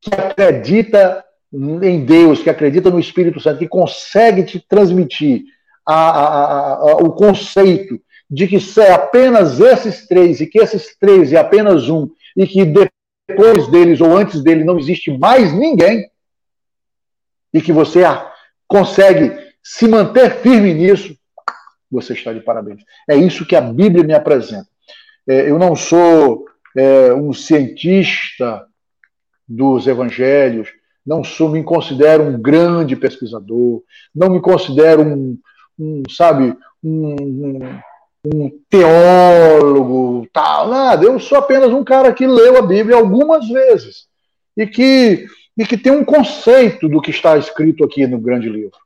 que 0.00 0.12
acredita 0.14 1.24
em 1.52 2.04
Deus, 2.04 2.42
que 2.42 2.50
acredita 2.50 2.90
no 2.90 2.98
Espírito 2.98 3.40
Santo, 3.40 3.58
que 3.58 3.68
consegue 3.68 4.42
te 4.42 4.60
transmitir 4.60 5.44
a, 5.86 6.10
a, 6.10 6.74
a, 6.74 6.96
o 6.96 7.12
conceito 7.12 8.00
de 8.30 8.46
que 8.46 8.58
é 8.80 8.92
apenas 8.92 9.58
esses 9.58 10.06
três 10.06 10.40
e 10.40 10.46
que 10.46 10.58
esses 10.58 10.96
três 10.98 11.32
é 11.32 11.38
apenas 11.38 11.88
um 11.88 12.10
e 12.36 12.46
que 12.46 12.64
depois 12.64 13.68
deles 13.68 14.00
ou 14.00 14.14
antes 14.14 14.42
dele 14.42 14.64
não 14.64 14.78
existe 14.78 15.16
mais 15.16 15.52
ninguém 15.52 16.10
e 17.54 17.62
que 17.62 17.72
você 17.72 18.02
consegue 18.66 19.32
se 19.62 19.88
manter 19.88 20.42
firme 20.42 20.74
nisso, 20.74 21.17
você 21.90 22.12
está 22.12 22.32
de 22.32 22.40
parabéns. 22.40 22.82
É 23.08 23.16
isso 23.16 23.46
que 23.46 23.56
a 23.56 23.60
Bíblia 23.60 24.04
me 24.04 24.14
apresenta. 24.14 24.68
É, 25.26 25.50
eu 25.50 25.58
não 25.58 25.74
sou 25.74 26.46
é, 26.76 27.12
um 27.12 27.32
cientista 27.32 28.66
dos 29.46 29.86
evangelhos, 29.86 30.68
não 31.06 31.24
sou, 31.24 31.48
me 31.48 31.62
considero 31.62 32.22
um 32.22 32.40
grande 32.40 32.94
pesquisador, 32.94 33.82
não 34.14 34.28
me 34.28 34.40
considero 34.40 35.02
um, 35.02 35.38
um 35.78 36.02
sabe, 36.10 36.54
um, 36.84 37.14
um, 37.14 37.80
um, 38.26 38.60
teólogo, 38.68 40.28
tal, 40.32 40.68
nada. 40.68 41.04
Eu 41.04 41.18
sou 41.18 41.38
apenas 41.38 41.72
um 41.72 41.82
cara 41.82 42.12
que 42.12 42.26
leu 42.26 42.58
a 42.58 42.62
Bíblia 42.62 42.96
algumas 42.96 43.48
vezes 43.48 44.06
e 44.56 44.66
que, 44.66 45.26
e 45.56 45.66
que 45.66 45.78
tem 45.78 45.92
um 45.92 46.04
conceito 46.04 46.88
do 46.88 47.00
que 47.00 47.10
está 47.10 47.38
escrito 47.38 47.84
aqui 47.84 48.06
no 48.06 48.18
grande 48.18 48.50
livro. 48.50 48.76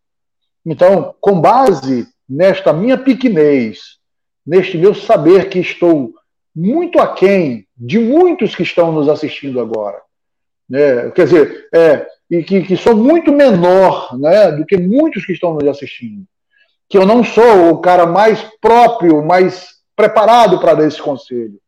Então, 0.65 1.15
com 1.21 1.41
base 1.41 2.07
nesta 2.33 2.73
minha 2.73 2.97
pequenez, 2.97 3.99
neste 4.47 4.79
meu 4.79 4.95
saber 4.95 5.51
que 5.51 5.59
estou 5.59 6.15
muito 6.57 6.99
aquém 6.99 7.67
de 7.77 7.99
muitos 7.99 8.55
que 8.55 8.63
estão 8.63 8.91
nos 8.91 9.09
assistindo 9.09 9.61
agora, 9.61 10.01
né? 10.69 11.11
quer 11.11 11.25
dizer, 11.25 11.69
é, 11.75 12.07
e 12.31 12.43
que, 12.43 12.63
que 12.63 12.77
sou 12.77 12.97
muito 12.97 13.31
menor 13.31 14.19
né, 14.19 14.51
do 14.53 14.65
que 14.65 14.79
muitos 14.79 15.27
que 15.27 15.33
estão 15.33 15.55
nos 15.55 15.69
assistindo. 15.69 16.25
Que 16.89 16.97
eu 16.97 17.05
não 17.05 17.23
sou 17.23 17.71
o 17.71 17.79
cara 17.79 18.07
mais 18.07 18.43
próprio, 18.61 19.23
mais 19.23 19.69
preparado 19.95 20.59
para 20.59 20.75
dar 20.75 20.87
esse 20.87 21.01
conselho. 21.01 21.59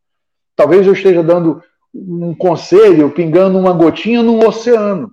Talvez 0.55 0.87
eu 0.87 0.93
esteja 0.93 1.21
dando 1.21 1.63
um 1.93 2.33
conselho, 2.33 3.11
pingando 3.11 3.59
uma 3.59 3.73
gotinha 3.73 4.23
num 4.23 4.45
oceano. 4.45 5.11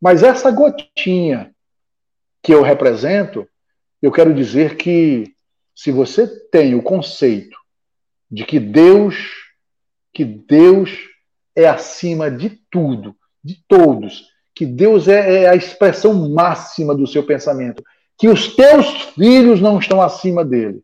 Mas 0.00 0.22
essa 0.22 0.50
gotinha 0.50 1.50
que 2.42 2.54
eu 2.54 2.62
represento, 2.62 3.46
eu 4.00 4.12
quero 4.12 4.34
dizer 4.34 4.76
que 4.76 5.34
se 5.74 5.90
você 5.90 6.26
tem 6.50 6.74
o 6.74 6.82
conceito 6.82 7.56
de 8.30 8.44
que 8.44 8.58
Deus, 8.58 9.16
que 10.12 10.24
Deus 10.24 10.90
é 11.54 11.68
acima 11.68 12.30
de 12.30 12.50
tudo, 12.70 13.14
de 13.42 13.56
todos, 13.66 14.26
que 14.54 14.66
Deus 14.66 15.08
é, 15.08 15.42
é 15.42 15.48
a 15.48 15.54
expressão 15.54 16.28
máxima 16.28 16.94
do 16.94 17.06
seu 17.06 17.24
pensamento, 17.24 17.82
que 18.18 18.28
os 18.28 18.54
teus 18.54 19.02
filhos 19.14 19.60
não 19.60 19.78
estão 19.78 20.02
acima 20.02 20.44
dele, 20.44 20.82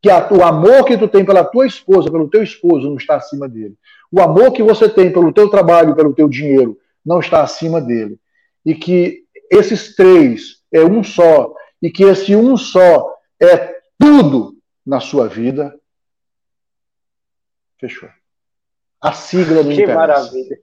que 0.00 0.08
a, 0.08 0.32
o 0.32 0.42
amor 0.44 0.84
que 0.84 0.96
tu 0.96 1.08
tem 1.08 1.24
pela 1.24 1.44
tua 1.44 1.66
esposa, 1.66 2.10
pelo 2.10 2.30
teu 2.30 2.42
esposo, 2.42 2.88
não 2.88 2.96
está 2.96 3.16
acima 3.16 3.48
dele, 3.48 3.74
o 4.10 4.20
amor 4.20 4.52
que 4.52 4.62
você 4.62 4.88
tem 4.88 5.12
pelo 5.12 5.32
teu 5.32 5.48
trabalho, 5.48 5.94
pelo 5.94 6.14
teu 6.14 6.28
dinheiro, 6.28 6.78
não 7.04 7.20
está 7.20 7.42
acima 7.42 7.80
dele, 7.80 8.18
e 8.64 8.74
que 8.74 9.24
esses 9.50 9.94
três 9.96 10.58
é 10.72 10.84
um 10.84 11.02
só, 11.02 11.52
e 11.82 11.90
que 11.90 12.04
esse 12.04 12.34
um 12.36 12.56
só 12.56 13.14
é 13.40 13.80
tudo 13.98 14.56
na 14.84 15.00
sua 15.00 15.28
vida. 15.28 15.78
Fechou. 17.78 18.08
A 19.00 19.12
sigla 19.12 19.62
do 19.62 19.68
Que 19.70 19.74
interesse. 19.74 19.94
maravilha. 19.94 20.60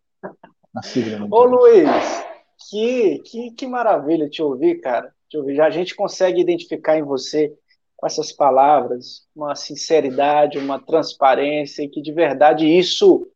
A 0.76 0.82
sigla 0.84 1.28
Ô, 1.32 1.44
Luiz, 1.46 2.24
que, 2.70 3.20
que, 3.20 3.52
que 3.52 3.68
maravilha 3.68 4.30
te 4.30 4.42
ouvir, 4.42 4.80
cara. 4.80 5.12
Te 5.28 5.38
ouvir. 5.38 5.56
Já 5.56 5.66
a 5.66 5.72
gente 5.72 5.96
consegue 5.96 6.40
identificar 6.40 6.98
em 6.98 7.04
você 7.04 7.58
com 7.96 8.06
essas 8.06 8.32
palavras 8.32 9.28
uma 9.36 9.56
sinceridade, 9.56 10.60
uma 10.60 10.80
transparência, 10.80 11.82
e 11.84 11.90
que 11.90 12.02
de 12.02 12.12
verdade 12.12 12.66
isso. 12.68 13.28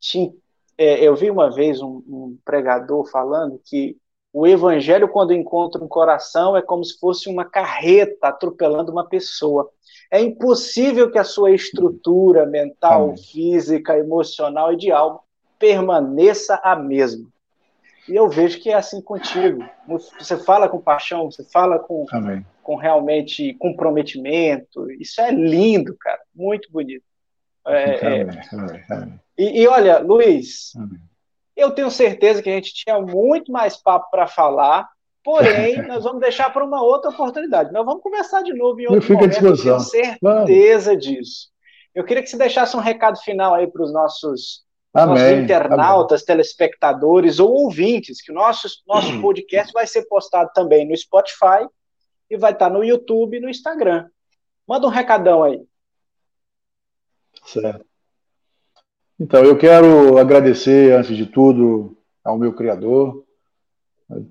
Te, 0.00 0.32
é, 0.76 1.06
eu 1.06 1.14
vi 1.14 1.30
uma 1.30 1.48
vez 1.48 1.80
um, 1.80 2.02
um 2.08 2.38
pregador 2.44 3.08
falando 3.08 3.60
que 3.64 3.96
o 4.32 4.46
evangelho, 4.46 5.08
quando 5.08 5.34
encontra 5.34 5.82
um 5.82 5.88
coração, 5.88 6.56
é 6.56 6.62
como 6.62 6.82
se 6.82 6.98
fosse 6.98 7.28
uma 7.28 7.44
carreta 7.44 8.28
atropelando 8.28 8.90
uma 8.90 9.06
pessoa. 9.06 9.70
É 10.10 10.20
impossível 10.20 11.10
que 11.10 11.18
a 11.18 11.24
sua 11.24 11.50
estrutura 11.50 12.46
mental, 12.46 13.04
Amém. 13.04 13.16
física, 13.18 13.98
emocional 13.98 14.72
e 14.72 14.76
de 14.76 14.90
alma 14.90 15.20
permaneça 15.58 16.60
a 16.64 16.74
mesma. 16.74 17.28
E 18.08 18.16
eu 18.16 18.28
vejo 18.28 18.58
que 18.60 18.70
é 18.70 18.74
assim 18.74 19.00
contigo. 19.00 19.64
Você 20.18 20.36
fala 20.36 20.68
com 20.68 20.80
paixão, 20.80 21.30
você 21.30 21.44
fala 21.44 21.78
com, 21.78 22.04
com 22.62 22.74
realmente 22.74 23.54
comprometimento. 23.54 24.90
Isso 24.92 25.20
é 25.20 25.30
lindo, 25.30 25.96
cara. 26.00 26.18
Muito 26.34 26.70
bonito. 26.72 27.04
É, 27.64 28.24
é... 28.24 28.26
E, 29.38 29.62
e, 29.62 29.68
olha, 29.68 29.98
Luiz, 29.98 30.72
eu 31.56 31.70
tenho 31.70 31.90
certeza 31.90 32.42
que 32.42 32.50
a 32.50 32.54
gente 32.54 32.74
tinha 32.74 33.00
muito 33.00 33.52
mais 33.52 33.76
papo 33.76 34.10
para 34.10 34.26
falar, 34.26 34.88
porém, 35.22 35.82
nós 35.86 36.04
vamos 36.04 36.20
deixar 36.20 36.52
para 36.52 36.64
uma 36.64 36.82
outra 36.82 37.10
oportunidade. 37.10 37.72
Nós 37.72 37.84
vamos 37.84 38.02
conversar 38.02 38.42
de 38.42 38.54
novo 38.54 38.80
em 38.80 38.86
outro 38.86 39.12
eu 39.12 39.16
momento, 39.16 39.44
eu 39.44 39.56
tenho 39.56 39.80
certeza 39.80 40.90
vamos. 40.90 41.04
disso. 41.04 41.48
Eu 41.94 42.04
queria 42.04 42.22
que 42.22 42.30
você 42.30 42.36
deixasse 42.36 42.76
um 42.76 42.80
recado 42.80 43.18
final 43.20 43.54
aí 43.54 43.66
para 43.66 43.82
os 43.82 43.92
nossos 43.92 44.64
nossos 44.94 45.30
internautas, 45.30 46.20
Amém. 46.20 46.26
telespectadores 46.26 47.38
ou 47.38 47.50
ouvintes, 47.50 48.20
que 48.20 48.30
o 48.30 48.34
nosso, 48.34 48.68
nosso 48.86 49.20
podcast 49.22 49.72
vai 49.72 49.86
ser 49.86 50.02
postado 50.06 50.50
também 50.54 50.86
no 50.86 50.94
Spotify 50.94 51.66
e 52.28 52.36
vai 52.36 52.52
estar 52.52 52.68
no 52.68 52.84
YouTube 52.84 53.38
e 53.38 53.40
no 53.40 53.48
Instagram. 53.48 54.06
Manda 54.66 54.86
um 54.86 54.90
recadão 54.90 55.42
aí. 55.42 55.62
Certo. 57.46 57.91
Então, 59.18 59.44
eu 59.44 59.56
quero 59.56 60.18
agradecer, 60.18 60.94
antes 60.94 61.16
de 61.16 61.26
tudo, 61.26 61.96
ao 62.24 62.38
meu 62.38 62.52
Criador, 62.52 63.24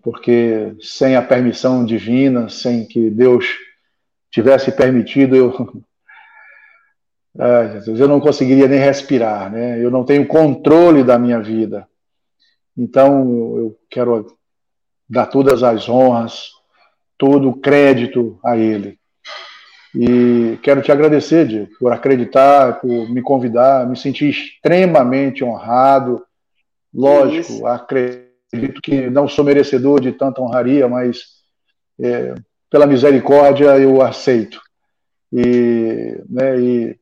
porque 0.02 0.76
sem 0.80 1.16
a 1.16 1.22
permissão 1.22 1.86
divina, 1.86 2.49
sem 2.49 2.86
que 2.86 3.10
Deus 3.10 3.45
tivesse 4.30 4.72
permitido, 4.72 5.36
eu 5.36 5.53
ah, 7.38 7.68
Jesus, 7.74 7.99
eu 7.99 8.08
não 8.08 8.20
conseguiria 8.20 8.68
nem 8.68 8.80
respirar, 8.80 9.52
né? 9.52 9.84
Eu 9.84 9.90
não 9.90 10.03
tenho 10.03 10.28
controle 10.28 11.03
da 11.03 11.18
minha 11.18 11.41
vida. 11.41 11.88
Então, 12.78 13.58
eu 13.58 13.80
quero 13.90 14.38
dar 15.10 15.28
todas 15.28 15.62
as 15.62 15.90
honras, 15.90 16.52
todo 17.18 17.49
o 17.49 17.60
crédito 17.60 18.40
a 18.44 18.58
Ele. 18.58 19.01
E 19.93 20.57
quero 20.63 20.81
te 20.81 20.91
agradecer, 20.91 21.47
Diego, 21.47 21.69
por 21.80 21.91
acreditar, 21.91 22.80
por 22.80 23.09
me 23.09 23.22
convidar, 23.22 23.88
me 23.88 23.97
senti 23.97 24.30
extremamente 24.30 25.43
honrado. 25.43 26.23
Lógico, 26.93 27.65
acredito 27.68 28.81
que 28.81 29.09
não 29.09 29.27
sou 29.27 29.43
merecedor 29.43 29.99
de 29.99 30.11
tanta 30.11 30.41
honraria, 30.41 30.88
mas 30.88 31.23
é, 31.99 32.34
pela 32.69 32.85
misericórdia 32.85 33.77
eu 33.77 34.01
aceito. 34.01 34.61
E, 35.34 36.18
né, 36.30 36.59
e 36.59 37.01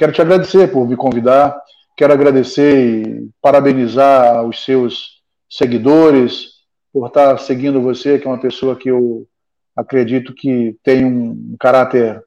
Quero 0.00 0.12
te 0.12 0.22
agradecer 0.22 0.72
por 0.72 0.88
me 0.88 0.96
convidar, 0.96 1.62
quero 1.94 2.14
agradecer 2.14 3.06
e 3.06 3.30
parabenizar 3.38 4.42
os 4.46 4.64
seus 4.64 5.20
seguidores 5.46 6.52
por 6.90 7.06
estar 7.08 7.38
seguindo 7.38 7.82
você, 7.82 8.18
que 8.18 8.26
é 8.26 8.30
uma 8.30 8.40
pessoa 8.40 8.74
que 8.74 8.90
eu 8.90 9.28
acredito 9.76 10.32
que 10.32 10.74
tem 10.82 11.04
um 11.04 11.54
caráter 11.60 12.24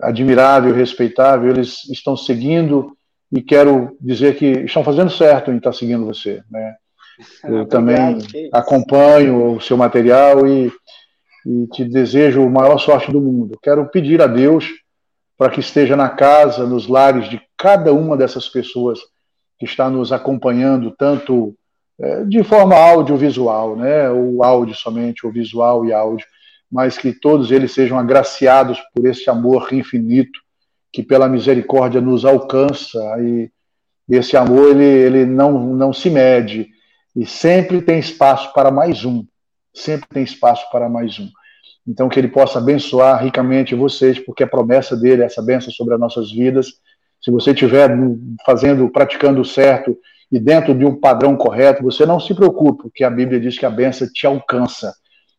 admirável, 0.00 0.74
respeitável, 0.74 1.50
eles 1.50 1.84
estão 1.90 2.16
seguindo 2.16 2.96
e 3.30 3.42
quero 3.42 3.96
dizer 4.00 4.36
que 4.36 4.46
estão 4.46 4.84
fazendo 4.84 5.10
certo 5.10 5.50
em 5.50 5.56
estar 5.56 5.72
seguindo 5.72 6.06
você. 6.06 6.42
Né? 6.50 6.74
Eu 7.44 7.66
também 7.66 8.18
acompanho 8.52 9.56
o 9.56 9.60
seu 9.60 9.76
material 9.76 10.46
e, 10.46 10.72
e 11.46 11.66
te 11.68 11.84
desejo 11.84 12.42
a 12.42 12.50
maior 12.50 12.78
sorte 12.78 13.10
do 13.10 13.20
mundo. 13.20 13.58
Quero 13.62 13.88
pedir 13.88 14.20
a 14.22 14.26
Deus 14.26 14.68
para 15.36 15.50
que 15.50 15.60
esteja 15.60 15.96
na 15.96 16.08
casa, 16.08 16.66
nos 16.66 16.86
lares 16.86 17.28
de 17.28 17.40
cada 17.56 17.92
uma 17.92 18.16
dessas 18.16 18.48
pessoas 18.48 19.00
que 19.58 19.64
está 19.64 19.88
nos 19.88 20.12
acompanhando, 20.12 20.94
tanto 20.96 21.54
é, 22.00 22.24
de 22.24 22.42
forma 22.42 22.76
audiovisual, 22.76 23.76
né, 23.76 24.10
o 24.10 24.42
áudio 24.42 24.74
somente, 24.74 25.26
o 25.26 25.32
visual 25.32 25.84
e 25.84 25.92
áudio, 25.92 26.26
mas 26.72 26.96
que 26.96 27.12
todos 27.12 27.52
eles 27.52 27.72
sejam 27.72 27.98
agraciados 27.98 28.80
por 28.94 29.04
esse 29.04 29.28
amor 29.28 29.72
infinito 29.74 30.40
que 30.90 31.02
pela 31.02 31.28
misericórdia 31.28 32.00
nos 32.00 32.24
alcança 32.24 32.98
e 33.20 33.50
esse 34.08 34.36
amor 34.36 34.70
ele, 34.70 34.84
ele 34.84 35.26
não, 35.26 35.52
não 35.74 35.92
se 35.92 36.08
mede 36.08 36.68
e 37.14 37.26
sempre 37.26 37.82
tem 37.82 37.98
espaço 37.98 38.52
para 38.54 38.70
mais 38.70 39.04
um, 39.04 39.24
sempre 39.74 40.08
tem 40.08 40.22
espaço 40.22 40.64
para 40.70 40.88
mais 40.88 41.18
um. 41.18 41.28
Então 41.86 42.08
que 42.08 42.18
ele 42.18 42.28
possa 42.28 42.58
abençoar 42.58 43.22
ricamente 43.22 43.74
vocês, 43.74 44.18
porque 44.18 44.42
a 44.42 44.46
promessa 44.46 44.96
dele 44.96 45.22
é 45.22 45.26
essa 45.26 45.42
benção 45.42 45.70
sobre 45.72 45.94
as 45.94 46.00
nossas 46.00 46.30
vidas. 46.30 46.68
Se 47.20 47.30
você 47.30 47.50
estiver 47.50 47.90
fazendo, 48.46 48.88
praticando 48.88 49.40
o 49.40 49.44
certo 49.44 49.96
e 50.30 50.38
dentro 50.38 50.74
de 50.74 50.84
um 50.84 50.98
padrão 50.98 51.36
correto, 51.36 51.82
você 51.82 52.06
não 52.06 52.18
se 52.18 52.34
preocupe, 52.34 52.84
porque 52.84 53.04
a 53.04 53.10
Bíblia 53.10 53.40
diz 53.40 53.58
que 53.58 53.66
a 53.66 53.70
benção 53.70 54.08
te 54.10 54.26
alcança. 54.26 54.94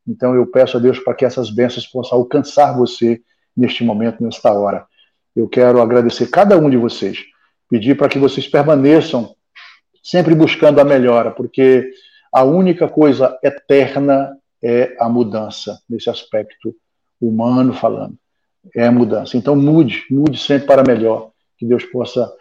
Então 0.08 0.36
eu 0.36 0.46
peço 0.46 0.78
a 0.78 0.80
Deus 0.80 1.00
para 1.00 1.14
que 1.14 1.26
essas 1.26 1.50
bênçãos 1.50 1.88
possam 1.88 2.18
alcançar 2.18 2.78
você 2.78 3.22
neste 3.56 3.84
momento, 3.84 4.24
nesta 4.24 4.52
hora. 4.52 4.86
Eu 5.36 5.48
quero 5.48 5.82
agradecer 5.82 6.28
cada 6.28 6.58
um 6.58 6.70
de 6.70 6.78
vocês, 6.78 7.20
pedir 7.70 7.96
para 7.96 8.10
que 8.10 8.20
vocês 8.20 8.48
permaneçam 8.48 9.36
sempre 10.04 10.36
buscando 10.36 10.80
a 10.80 10.84
melhora, 10.84 11.32
porque 11.32 11.90
a 12.32 12.44
única 12.44 12.88
coisa 12.88 13.38
eterna 13.44 14.38
é 14.62 14.96
a 15.00 15.08
mudança, 15.08 15.80
nesse 15.90 16.10
aspecto 16.10 16.76
humano 17.20 17.74
falando. 17.74 18.18
É 18.76 18.88
a 18.88 18.92
mudança. 18.92 19.38
Então 19.38 19.56
mude, 19.56 20.04
mude 20.10 20.38
sempre 20.38 20.68
para 20.68 20.84
melhor. 20.84 21.32
Que 21.58 21.66
Deus 21.66 21.84
possa 21.86 22.32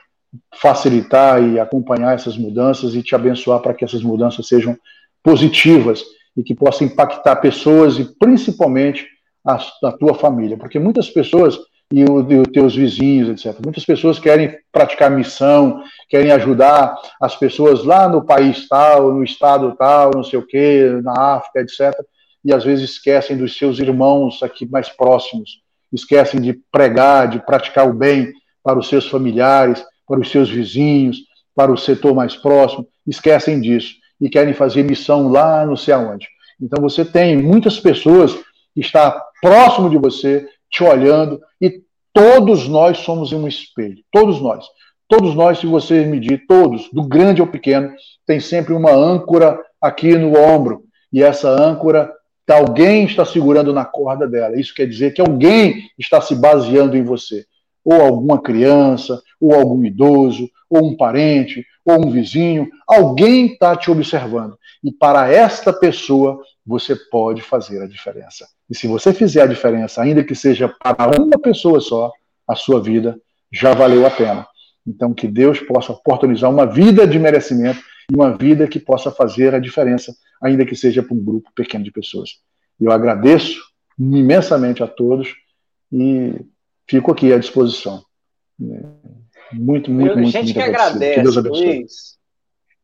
facilitar 0.55 1.43
e 1.43 1.61
acompanhar 1.61 2.15
essas 2.15 2.37
mudanças 2.37 2.95
e 2.95 3.03
te 3.03 3.15
abençoar 3.15 3.61
para 3.61 3.75
que 3.75 3.85
essas 3.85 4.03
mudanças 4.03 4.47
sejam 4.47 4.77
positivas 5.23 6.03
e 6.37 6.43
que 6.43 6.55
possam 6.55 6.87
impactar 6.87 7.37
pessoas 7.37 7.99
e 7.99 8.05
principalmente 8.19 9.07
a, 9.45 9.55
a 9.85 9.93
tua 9.93 10.15
família. 10.15 10.57
Porque 10.57 10.79
muitas 10.79 11.11
pessoas 11.11 11.59
e 11.93 12.05
os 12.05 12.49
teus 12.53 12.75
vizinhos, 12.75 13.29
etc. 13.29 13.61
Muitas 13.63 13.85
pessoas 13.85 14.19
querem 14.19 14.57
praticar 14.73 15.11
missão, 15.11 15.83
querem 16.09 16.33
ajudar 16.33 16.97
as 17.21 17.37
pessoas 17.37 17.85
lá 17.85 18.09
no 18.09 18.25
país 18.25 18.67
tal, 18.67 19.13
no 19.13 19.23
estado 19.23 19.77
tal, 19.77 20.11
não 20.15 20.25
sei 20.25 20.39
o 20.39 20.47
quê, 20.47 20.99
na 21.03 21.37
África, 21.37 21.61
etc. 21.61 21.93
E 22.43 22.53
às 22.53 22.65
vezes 22.65 22.91
esquecem 22.91 23.37
dos 23.37 23.59
seus 23.59 23.79
irmãos 23.79 24.43
aqui 24.43 24.65
mais 24.65 24.89
próximos, 24.89 25.61
esquecem 25.93 26.41
de 26.41 26.55
pregar, 26.73 27.29
de 27.29 27.45
praticar 27.45 27.87
o 27.87 27.93
bem 27.93 28.33
para 28.63 28.79
os 28.79 28.89
seus 28.89 29.07
familiares, 29.07 29.85
para 30.09 30.19
os 30.19 30.31
seus 30.31 30.49
vizinhos, 30.49 31.19
para 31.55 31.71
o 31.71 31.77
setor 31.77 32.15
mais 32.15 32.35
próximo, 32.35 32.89
esquecem 33.07 33.61
disso 33.61 34.02
e 34.23 34.31
querem 34.31 34.55
fazer 34.55 34.85
missão 34.85 35.29
lá 35.29 35.67
não 35.67 35.77
sei 35.77 35.93
aonde. 35.93 36.29
Então 36.61 36.81
você 36.81 37.05
tem 37.05 37.37
muitas 37.37 37.81
pessoas 37.81 38.33
que 38.73 38.81
estão 38.81 39.13
próximo 39.43 39.91
de 39.91 39.99
você, 39.99 40.47
te 40.71 40.85
olhando, 40.85 41.41
e 41.61 41.83
todos 42.13 42.69
nós 42.69 42.99
somos 42.99 43.33
um 43.33 43.49
espelho. 43.49 43.99
Todos 44.13 44.41
nós. 44.41 44.65
Todos 45.09 45.35
nós, 45.35 45.59
se 45.59 45.67
você 45.67 46.07
medir, 46.07 46.47
todos, 46.47 46.89
do 46.91 47.03
grande 47.03 47.41
ao 47.41 47.47
pequeno, 47.47 47.93
tem 48.25 48.39
sempre 48.39 48.73
uma 48.73 48.93
âncora 48.93 49.61
aqui 49.81 50.17
no 50.17 50.39
ombro. 50.39 50.85
E 51.13 51.23
essa 51.23 51.51
âncora, 51.51 52.11
alguém 52.49 53.05
está 53.05 53.25
segurando 53.25 53.73
na 53.73 53.85
corda 53.85 54.27
dela. 54.27 54.59
Isso 54.59 54.75
quer 54.75 54.87
dizer 54.87 55.13
que 55.13 55.21
alguém 55.21 55.83
está 55.99 56.21
se 56.21 56.35
baseando 56.35 56.97
em 56.97 57.03
você. 57.03 57.45
Ou 57.85 58.01
alguma 58.01 58.41
criança, 58.41 59.21
ou 59.41 59.53
algum 59.55 59.85
idoso, 59.85 60.49
ou 60.71 60.87
um 60.87 60.97
parente, 60.97 61.67
ou 61.85 62.07
um 62.07 62.11
vizinho. 62.11 62.69
Alguém 62.87 63.47
está 63.47 63.77
te 63.77 63.91
observando. 63.91 64.57
E 64.83 64.93
para 64.93 65.31
esta 65.31 65.73
pessoa, 65.73 66.41
você 66.65 66.95
pode 66.95 67.43
fazer 67.43 67.83
a 67.83 67.87
diferença. 67.87 68.47
E 68.69 68.75
se 68.75 68.87
você 68.87 69.13
fizer 69.13 69.43
a 69.43 69.47
diferença, 69.47 70.03
ainda 70.03 70.25
que 70.25 70.35
seja 70.35 70.69
para 70.69 71.21
uma 71.21 71.39
pessoa 71.39 71.81
só, 71.81 72.11
a 72.49 72.55
sua 72.55 72.81
vida 72.81 73.21
já 73.51 73.75
valeu 73.75 74.07
a 74.07 74.11
pena. 74.11 74.47
Então, 74.87 75.15
que 75.15 75.29
Deus 75.29 75.61
possa 75.61 75.93
oportunizar 75.93 76.51
uma 76.51 76.67
vida 76.67 77.07
de 77.07 77.19
merecimento 77.19 77.81
e 78.11 78.15
uma 78.15 78.37
vida 78.37 78.67
que 78.67 78.81
possa 78.81 79.11
fazer 79.11 79.55
a 79.55 79.59
diferença, 79.59 80.15
ainda 80.43 80.67
que 80.67 80.75
seja 80.75 81.03
para 81.03 81.15
um 81.15 81.25
grupo 81.25 81.51
pequeno 81.55 81.85
de 81.85 81.93
pessoas. 81.93 82.41
Eu 82.81 82.91
agradeço 82.91 83.61
imensamente 83.99 84.83
a 84.83 84.89
todos 84.89 85.35
e 85.93 86.35
fico 86.89 87.13
aqui 87.13 87.33
à 87.33 87.39
disposição. 87.39 88.05
Muito, 89.53 89.91
muito, 89.91 90.11
eu, 90.11 90.17
muito, 90.17 90.31
gente 90.31 90.45
muito 90.45 90.55
que 90.55 90.63
agradece, 90.63 91.43
que. 91.43 91.49
Luiz. 91.49 92.19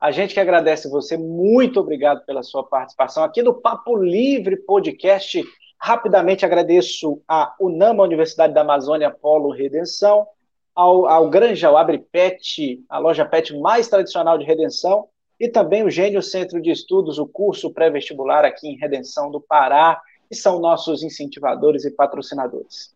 A 0.01 0.13
gente 0.13 0.33
que 0.33 0.41
agradece 0.41 0.89
você, 0.89 1.17
muito 1.17 1.81
obrigado 1.81 2.25
pela 2.25 2.43
sua 2.43 2.63
participação 2.63 3.25
aqui 3.25 3.43
no 3.43 3.55
Papo 3.55 3.97
Livre 3.97 4.57
Podcast. 4.57 5.43
Rapidamente 5.81 6.45
agradeço 6.45 7.21
a 7.27 7.55
UNAMA, 7.61 8.05
Universidade 8.05 8.55
da 8.55 8.61
Amazônia 8.61 9.11
Polo 9.11 9.51
Redenção, 9.51 10.27
ao, 10.75 11.07
ao 11.07 11.29
Granja, 11.29 11.67
ao 11.67 11.77
Abre 11.77 11.99
Pet, 11.99 12.85
a 12.89 12.99
loja 12.99 13.25
pet 13.25 13.57
mais 13.59 13.89
tradicional 13.89 14.39
de 14.39 14.45
Redenção, 14.45 15.09
e 15.41 15.49
também 15.49 15.85
o 15.85 15.91
Gênio 15.91 16.23
Centro 16.23 16.61
de 16.61 16.71
Estudos, 16.71 17.19
o 17.19 17.27
curso 17.27 17.73
pré-vestibular 17.73 18.45
aqui 18.45 18.69
em 18.69 18.77
Redenção 18.77 19.31
do 19.31 19.41
Pará, 19.41 20.01
que 20.29 20.37
são 20.37 20.61
nossos 20.61 21.03
incentivadores 21.03 21.85
e 21.85 21.91
patrocinadores. 21.91 22.95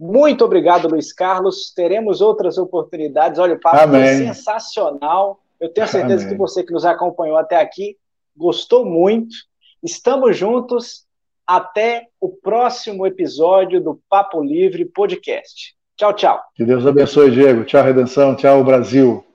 Muito 0.00 0.46
obrigado, 0.46 0.88
Luiz 0.88 1.12
Carlos. 1.12 1.74
Teremos 1.76 2.22
outras 2.22 2.56
oportunidades. 2.56 3.38
Olha, 3.38 3.54
o 3.54 3.60
papo 3.60 3.76
Amém. 3.76 4.02
foi 4.02 4.26
sensacional. 4.26 5.42
Eu 5.60 5.68
tenho 5.68 5.86
certeza 5.86 6.24
Amém. 6.24 6.28
que 6.32 6.38
você 6.38 6.62
que 6.62 6.72
nos 6.72 6.86
acompanhou 6.86 7.36
até 7.36 7.60
aqui 7.60 7.98
gostou 8.34 8.86
muito. 8.86 9.36
Estamos 9.82 10.36
juntos. 10.36 11.04
Até 11.46 12.06
o 12.20 12.28
próximo 12.28 13.04
episódio 13.04 13.80
do 13.80 14.00
Papo 14.08 14.40
Livre 14.40 14.84
Podcast. 14.84 15.74
Tchau, 15.96 16.14
tchau. 16.14 16.40
Que 16.54 16.64
Deus 16.64 16.86
abençoe, 16.86 17.30
Diego. 17.30 17.64
Tchau, 17.64 17.82
Redenção. 17.82 18.36
Tchau, 18.36 18.62
Brasil. 18.64 19.29